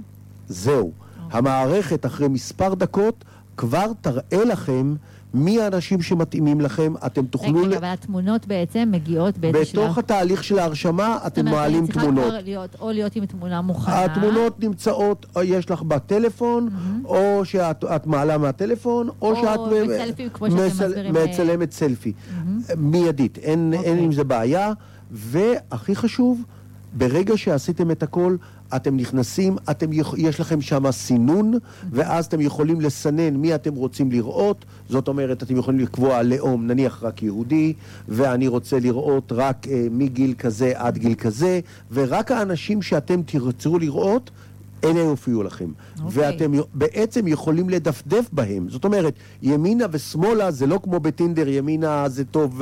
זהו. 0.48 0.80
אוקיי. 1.26 1.38
המערכת 1.38 2.06
אחרי 2.06 2.28
מספר 2.28 2.74
דקות 2.74 3.26
כבר 3.58 3.86
תראה 4.02 4.46
לכם 4.46 4.96
מי 5.34 5.62
האנשים 5.62 6.02
שמתאימים 6.02 6.62
לכם, 6.62 6.94
אתם 7.06 7.26
תוכלו... 7.26 7.60
רגע, 7.62 7.68
ל... 7.68 7.74
אבל 7.74 7.88
התמונות 7.88 8.48
בעצם 8.48 8.90
מגיעות 8.92 9.38
באיזה 9.38 9.66
שלב? 9.66 9.84
בתוך 9.84 9.98
התהליך 9.98 10.44
של 10.44 10.60
ההרשמה 10.60 11.18
אתם 11.28 11.46
מעלים 11.46 11.88
תמונות. 11.88 11.94
זאת 11.94 12.04
אומרת, 12.04 12.16
צריכה 12.16 12.30
כבר 12.30 12.46
להיות, 12.46 12.76
או 12.80 12.92
להיות 12.92 13.16
עם 13.16 13.26
תמונה 13.26 13.62
מוכנה. 13.62 14.04
התמונות 14.04 14.60
נמצאות, 14.60 15.26
או 15.36 15.44
יש 15.44 15.72
לך 15.72 15.82
בטלפון, 15.82 16.68
mm-hmm. 16.68 17.08
או 17.08 17.46
שאת 17.46 18.06
מעלה 18.06 18.38
מהטלפון, 18.38 19.10
או, 19.10 19.14
או 19.22 19.36
שאת... 19.36 19.58
או 19.58 19.70
בצלפים, 19.70 20.30
כמו 20.30 20.52
שאתם 20.52 20.66
מסבירים. 20.66 21.14
מצלמת 21.14 21.72
סלפי. 21.72 22.14
Mm-hmm. 22.14 22.76
מיידית, 22.78 23.38
אין, 23.38 23.74
okay. 23.74 23.76
אין 23.76 23.92
אוקיי. 23.92 24.04
עם 24.04 24.12
זה 24.12 24.24
בעיה. 24.24 24.74
והכי 25.12 25.96
חשוב, 25.96 26.42
ברגע 26.94 27.38
שעשיתם 27.38 27.92
את 27.92 28.04
הכל, 28.04 28.36
אתם 28.76 28.98
נכנסים, 28.98 29.58
אתם, 29.72 29.90
יש 30.18 30.40
לכם 30.40 30.62
שם 30.62 30.92
סינון, 30.92 31.54
ואז 31.92 32.26
אתם 32.26 32.42
יכולים 32.42 32.82
לסנן 32.82 33.36
מי 33.36 33.56
אתם 33.56 33.76
רוצים 33.76 34.12
לראות. 34.12 34.66
זאת 34.90 35.08
אומרת, 35.08 35.44
אתם 35.44 35.58
יכולים 35.58 35.80
לקבוע 35.80 36.24
לאום, 36.24 36.68
נניח 36.68 37.04
רק 37.04 37.24
יהודי, 37.24 37.74
ואני 38.08 38.48
רוצה 38.48 38.80
לראות 38.80 39.32
רק 39.36 39.68
אה, 39.68 39.88
מגיל 39.92 40.34
כזה 40.38 40.74
עד 40.76 40.98
גיל 40.98 41.16
כזה, 41.16 41.60
ורק 41.92 42.32
האנשים 42.32 42.82
שאתם 42.82 43.22
תרצו 43.26 43.80
לראות, 43.80 44.32
אלה 44.84 45.00
יופיעו 45.00 45.44
לכם. 45.44 45.66
Okay. 45.66 46.02
אוקיי. 46.02 46.32
ואתם 46.32 46.52
בעצם 46.74 47.28
יכולים 47.28 47.70
לדפדף 47.70 48.30
בהם. 48.32 48.70
זאת 48.70 48.86
אומרת, 48.86 49.14
ימינה 49.42 49.86
ושמאלה 49.92 50.52
זה 50.52 50.68
לא 50.68 50.80
כמו 50.84 51.00
בטינדר, 51.00 51.48
ימינה 51.48 52.10
זה 52.10 52.26
טוב 52.26 52.62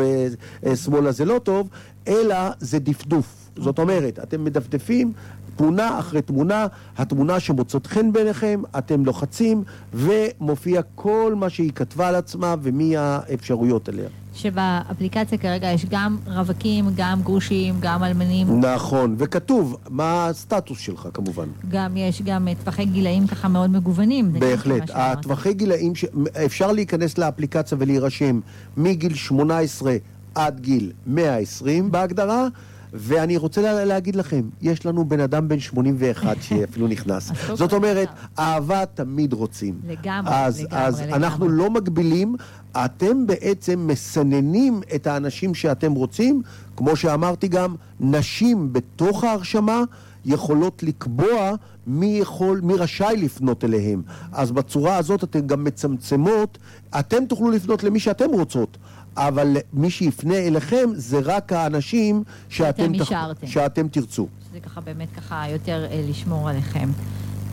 ושמאלה 0.64 1.08
אה, 1.08 1.12
זה 1.12 1.26
לא 1.26 1.40
טוב, 1.44 1.70
אלא 2.08 2.36
זה 2.60 2.80
דפדוף. 2.80 3.26
Okay. 3.26 3.62
זאת 3.62 3.80
אוקיי. 3.80 3.98
אומרת, 3.98 4.20
אתם 4.24 4.44
מדפדפים 4.44 5.14
תמונה 5.56 6.00
אחרי 6.00 6.22
תמונה, 6.22 6.68
התמונה 6.98 7.40
שמוצאת 7.40 7.88
חן 7.88 8.12
בעיניכם, 8.12 8.62
אתם 8.78 9.06
לוחצים, 9.06 9.64
ומופיע 9.94 10.82
כל 10.96 11.34
מה 11.38 11.50
שהיא 11.50 11.72
כתבה 11.72 12.08
על 12.08 12.16
עצמה 12.16 12.56
ומי 12.62 12.98
האפשרויות 12.98 13.90
עליה. 13.90 14.10
שבאפליקציה 14.36 15.38
כרגע 15.38 15.72
יש 15.72 15.86
גם 15.86 16.18
רווקים, 16.28 16.86
גם 16.96 17.22
גרושים, 17.22 17.76
גם 17.80 18.04
אלמנים. 18.04 18.60
נכון, 18.60 19.16
וכתוב 19.18 19.78
מה 19.90 20.28
הסטטוס 20.28 20.80
שלך 20.80 21.08
כמובן. 21.14 21.48
גם 21.70 21.98
יש 21.98 22.22
גם 22.22 22.48
טווחי 22.64 22.86
גילאים 22.86 23.28
ככה 23.28 23.48
מאוד 23.48 23.70
מגוונים. 23.70 24.34
בהחלט, 24.34 24.92
הטווחי 24.94 25.54
גילאים, 25.54 25.96
ש... 25.96 26.06
אפשר 26.46 26.72
להיכנס 26.72 27.18
לאפליקציה 27.18 27.78
ולהירשם 27.82 28.40
מגיל 28.78 29.16
18 29.16 29.96
עד 30.36 30.60
גיל 30.60 30.92
120 31.08 31.92
בהגדרה. 31.92 32.48
ואני 32.94 33.38
רוצה 33.38 33.62
לה, 33.62 33.86
להגיד 33.86 34.16
לכם, 34.16 34.42
יש 34.62 34.86
לנו 34.86 35.06
בן 35.06 35.20
אדם 35.20 35.48
בן 35.48 35.60
81 35.60 36.38
שאפילו 36.44 36.88
נכנס. 36.88 37.32
זאת 37.54 37.74
אומרת, 37.74 38.10
אהבה 38.40 38.86
תמיד 38.86 39.34
רוצים. 39.34 39.80
לגמרי, 39.88 40.34
אז, 40.36 40.62
לגמרי, 40.62 40.86
אז 40.86 41.02
לגמרי. 41.02 41.16
אנחנו 41.16 41.50
לא 41.50 41.70
מגבילים, 41.70 42.36
אתם 42.72 43.28
בעצם 43.28 43.88
מסננים 43.88 44.82
את 44.96 45.08
האנשים 45.08 45.54
שאתם 45.54 45.92
רוצים. 45.94 46.42
כמו 46.78 46.96
שאמרתי 46.96 47.48
גם, 47.48 47.76
נשים 48.00 48.74
בתוך 48.74 49.24
ההרשמה 49.24 49.84
יכולות 50.26 50.84
לקבוע 50.84 51.52
מי 51.88 52.18
יכול, 52.22 52.60
מי 52.64 52.74
רשאי 52.74 53.18
לפנות 53.18 53.64
אליהם. 53.64 54.02
אז 54.32 54.52
בצורה 54.52 54.98
הזאת 54.98 55.24
אתן 55.24 55.48
גם 55.48 55.64
מצמצמות, 55.64 56.58
אתם 57.00 57.26
תוכלו 57.26 57.52
לפנות 57.52 57.84
למי 57.84 58.00
שאתם 58.00 58.30
רוצות. 58.30 58.78
אבל 59.18 59.58
מי 59.74 59.90
שיפנה 59.90 60.38
אליכם 60.38 60.90
זה 60.96 61.20
רק 61.24 61.54
האנשים 61.54 62.24
שאתם, 62.50 62.98
תח... 62.98 63.10
שאתם 63.46 63.88
תרצו. 63.88 64.28
שזה 64.50 64.60
ככה 64.60 64.82
באמת 64.82 65.08
ככה 65.18 65.46
יותר 65.50 65.86
אה, 65.92 66.02
לשמור 66.10 66.50
עליכם. 66.50 66.90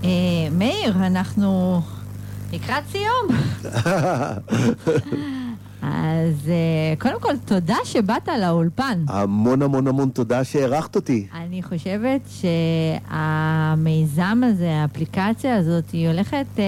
אה, 0.05 0.09
מאיר, 0.53 0.95
אנחנו 0.97 1.81
לקראת 2.53 2.85
סיום. 2.93 3.29
אז 5.83 6.49
אה, 6.49 6.95
קודם 6.99 7.21
כל, 7.21 7.37
תודה 7.45 7.77
שבאת 7.85 8.29
לאולפן. 8.41 9.05
המון 9.09 9.63
המון 9.63 9.87
המון 9.89 10.09
תודה 10.09 10.45
שהערכת 10.45 10.97
אותי. 10.97 11.27
אני 11.35 11.63
חושבת 11.63 12.21
שהמיזם 13.09 14.41
הזה, 14.45 14.71
האפליקציה 14.71 15.57
הזאת, 15.57 15.91
היא 15.91 16.09
הולכת 16.09 16.47
אה, 16.59 16.65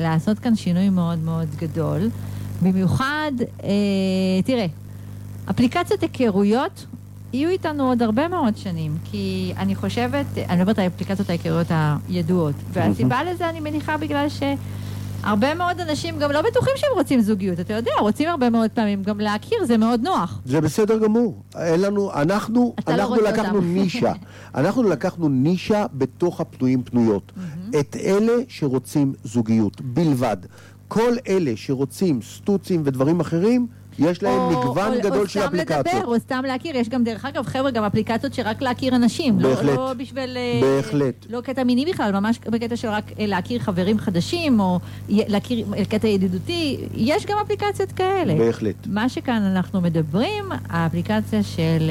לעשות 0.00 0.38
כאן 0.38 0.56
שינוי 0.56 0.88
מאוד 0.88 1.18
מאוד 1.18 1.48
גדול. 1.56 2.00
במיוחד, 2.62 3.32
אה, 3.64 3.68
תראה, 4.44 4.66
אפליקציות 5.50 6.00
היכרויות 6.00 6.86
יהיו 7.32 7.50
איתנו 7.50 7.88
עוד 7.88 8.02
הרבה 8.02 8.28
מאוד 8.28 8.56
שנים, 8.56 8.96
כי 9.04 9.52
אני 9.56 9.74
חושבת, 9.74 10.26
אני 10.48 10.60
מדברת 10.60 10.78
על 10.78 10.86
אפליקציות 10.86 11.30
ההיכרויות 11.30 11.66
הידועות, 12.08 12.54
והסיבה 12.72 13.24
לזה 13.24 13.50
אני 13.50 13.60
מניחה 13.60 13.96
בגלל 13.96 14.28
ש... 14.28 14.42
הרבה 15.22 15.54
מאוד 15.54 15.80
אנשים 15.80 16.18
גם 16.18 16.30
לא 16.30 16.42
בטוחים 16.42 16.72
שהם 16.76 16.90
רוצים 16.94 17.20
זוגיות, 17.20 17.60
אתה 17.60 17.74
יודע, 17.74 17.90
רוצים 18.00 18.28
הרבה 18.28 18.50
מאוד 18.50 18.70
פעמים 18.70 19.02
גם 19.02 19.20
להכיר, 19.20 19.64
זה 19.64 19.76
מאוד 19.76 20.00
נוח. 20.02 20.40
זה 20.44 20.60
בסדר 20.60 20.98
גמור. 20.98 21.42
אין 21.56 21.80
לנו, 21.80 22.12
אנחנו, 22.12 22.74
לא 22.88 22.94
אנחנו 22.94 23.16
לא 23.16 23.28
לקחנו 23.28 23.60
נישה. 23.60 24.12
אנחנו 24.54 24.82
לקחנו 24.82 25.28
נישה 25.28 25.86
בתוך 25.94 26.40
הפנויים 26.40 26.82
פנויות. 26.82 27.32
את 27.80 27.96
אלה 28.04 28.32
שרוצים 28.48 29.12
זוגיות, 29.24 29.80
בלבד. 29.80 30.36
כל 30.88 31.12
אלה 31.28 31.52
שרוצים 31.56 32.22
סטוצים 32.22 32.82
ודברים 32.84 33.20
אחרים, 33.20 33.66
יש 33.98 34.22
להם 34.22 34.40
או, 34.40 34.50
מגוון 34.50 34.92
או, 34.94 35.00
גדול 35.02 35.20
או 35.20 35.28
של 35.28 35.40
אפליקציות. 35.40 35.86
או 35.86 35.90
סתם 35.90 35.98
לדבר, 35.98 36.14
או 36.14 36.18
סתם 36.18 36.42
להכיר. 36.46 36.76
יש 36.76 36.88
גם, 36.88 37.04
דרך 37.04 37.24
אגב, 37.24 37.46
חבר'ה, 37.46 37.70
גם 37.70 37.84
אפליקציות 37.84 38.34
שרק 38.34 38.62
להכיר 38.62 38.96
אנשים. 38.96 39.38
בהחלט. 39.38 39.64
לא, 39.64 39.74
לא 39.74 39.92
בשביל... 39.92 40.36
אה, 40.36 40.60
בהחלט. 40.62 41.26
לא 41.30 41.40
קטע 41.40 41.64
מיני 41.64 41.84
בכלל, 41.92 42.12
ממש 42.12 42.38
בקטע 42.38 42.76
של 42.76 42.88
רק 42.88 43.04
אה, 43.18 43.26
להכיר 43.26 43.60
חברים 43.60 43.98
חדשים, 43.98 44.60
או 44.60 44.78
להכיר 45.08 45.66
קטע 45.88 46.08
ידידותי. 46.08 46.78
יש 46.94 47.26
גם 47.26 47.38
אפליקציות 47.42 47.92
כאלה. 47.92 48.34
בהחלט. 48.34 48.86
מה 48.86 49.08
שכאן 49.08 49.42
אנחנו 49.42 49.80
מדברים, 49.80 50.44
האפליקציה 50.68 51.42
של 51.42 51.90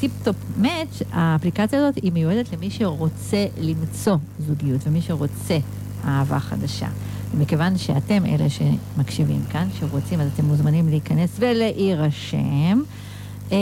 Tip 0.00 0.18
Top 0.18 0.36
Match, 0.60 1.02
האפליקציה 1.12 1.78
הזאת 1.78 2.02
היא 2.02 2.12
מיועדת 2.12 2.52
למי 2.52 2.70
שרוצה 2.70 3.46
למצוא 3.60 4.16
זוגיות 4.38 4.80
ומי 4.86 5.02
שרוצה 5.02 5.58
אהבה 6.04 6.40
חדשה. 6.40 6.88
ומכיוון 7.36 7.78
שאתם 7.78 8.26
אלה 8.26 8.46
שמקשיבים 8.50 9.40
כאן, 9.50 9.68
שרוצים, 9.80 10.20
אז 10.20 10.30
אתם 10.34 10.44
מוזמנים 10.44 10.88
להיכנס 10.88 11.36
ולהירשם. 11.38 12.82
אה, 13.52 13.56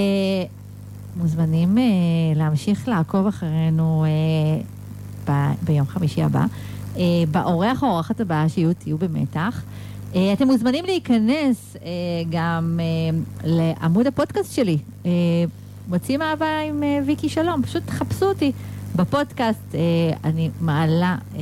מוזמנים 1.17 1.79
אה, 1.79 1.83
להמשיך 2.37 2.89
לעקוב 2.89 3.27
אחרינו 3.27 4.05
אה, 4.05 4.63
ב- 5.29 5.55
ביום 5.65 5.87
חמישי 5.87 6.23
הבא. 6.23 6.45
אה, 6.97 7.03
באורח 7.31 7.83
או 7.83 7.89
האורחת 7.89 8.21
הבאה 8.21 8.49
שיהיו, 8.49 8.75
תהיו 8.75 8.99
במתח. 8.99 9.63
אה, 10.15 10.33
אתם 10.33 10.47
מוזמנים 10.47 10.85
להיכנס 10.85 11.77
אה, 11.85 11.89
גם 12.31 12.81
אה, 12.83 13.19
לעמוד 13.45 14.07
הפודקאסט 14.07 14.53
שלי, 14.55 14.79
אה, 15.07 15.11
מוצאים 15.89 16.23
אהבה 16.23 16.61
עם 16.69 16.83
אה, 16.83 16.99
ויקי 17.07 17.29
שלום, 17.29 17.63
פשוט 17.63 17.83
תחפשו 17.87 18.27
אותי 18.27 18.53
בפודקאסט, 18.97 19.75
אה, 19.75 19.81
אני 20.25 20.51
מעלה 20.61 21.17
אה, 21.37 21.41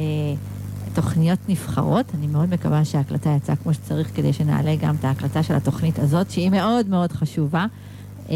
תוכניות 0.95 1.39
נבחרות, 1.49 2.07
אני 2.15 2.27
מאוד 2.27 2.51
מקווה 2.51 2.85
שההקלטה 2.85 3.31
יצאה 3.37 3.57
כמו 3.57 3.75
שצריך 3.75 4.17
כדי 4.17 4.33
שנעלה 4.33 4.77
גם 4.77 4.95
את 4.95 5.05
ההקלטה 5.05 5.43
של 5.43 5.55
התוכנית 5.55 5.99
הזאת, 5.99 6.31
שהיא 6.31 6.51
מאוד 6.51 6.89
מאוד 6.89 7.13
חשובה. 7.13 7.67
אה, 8.31 8.35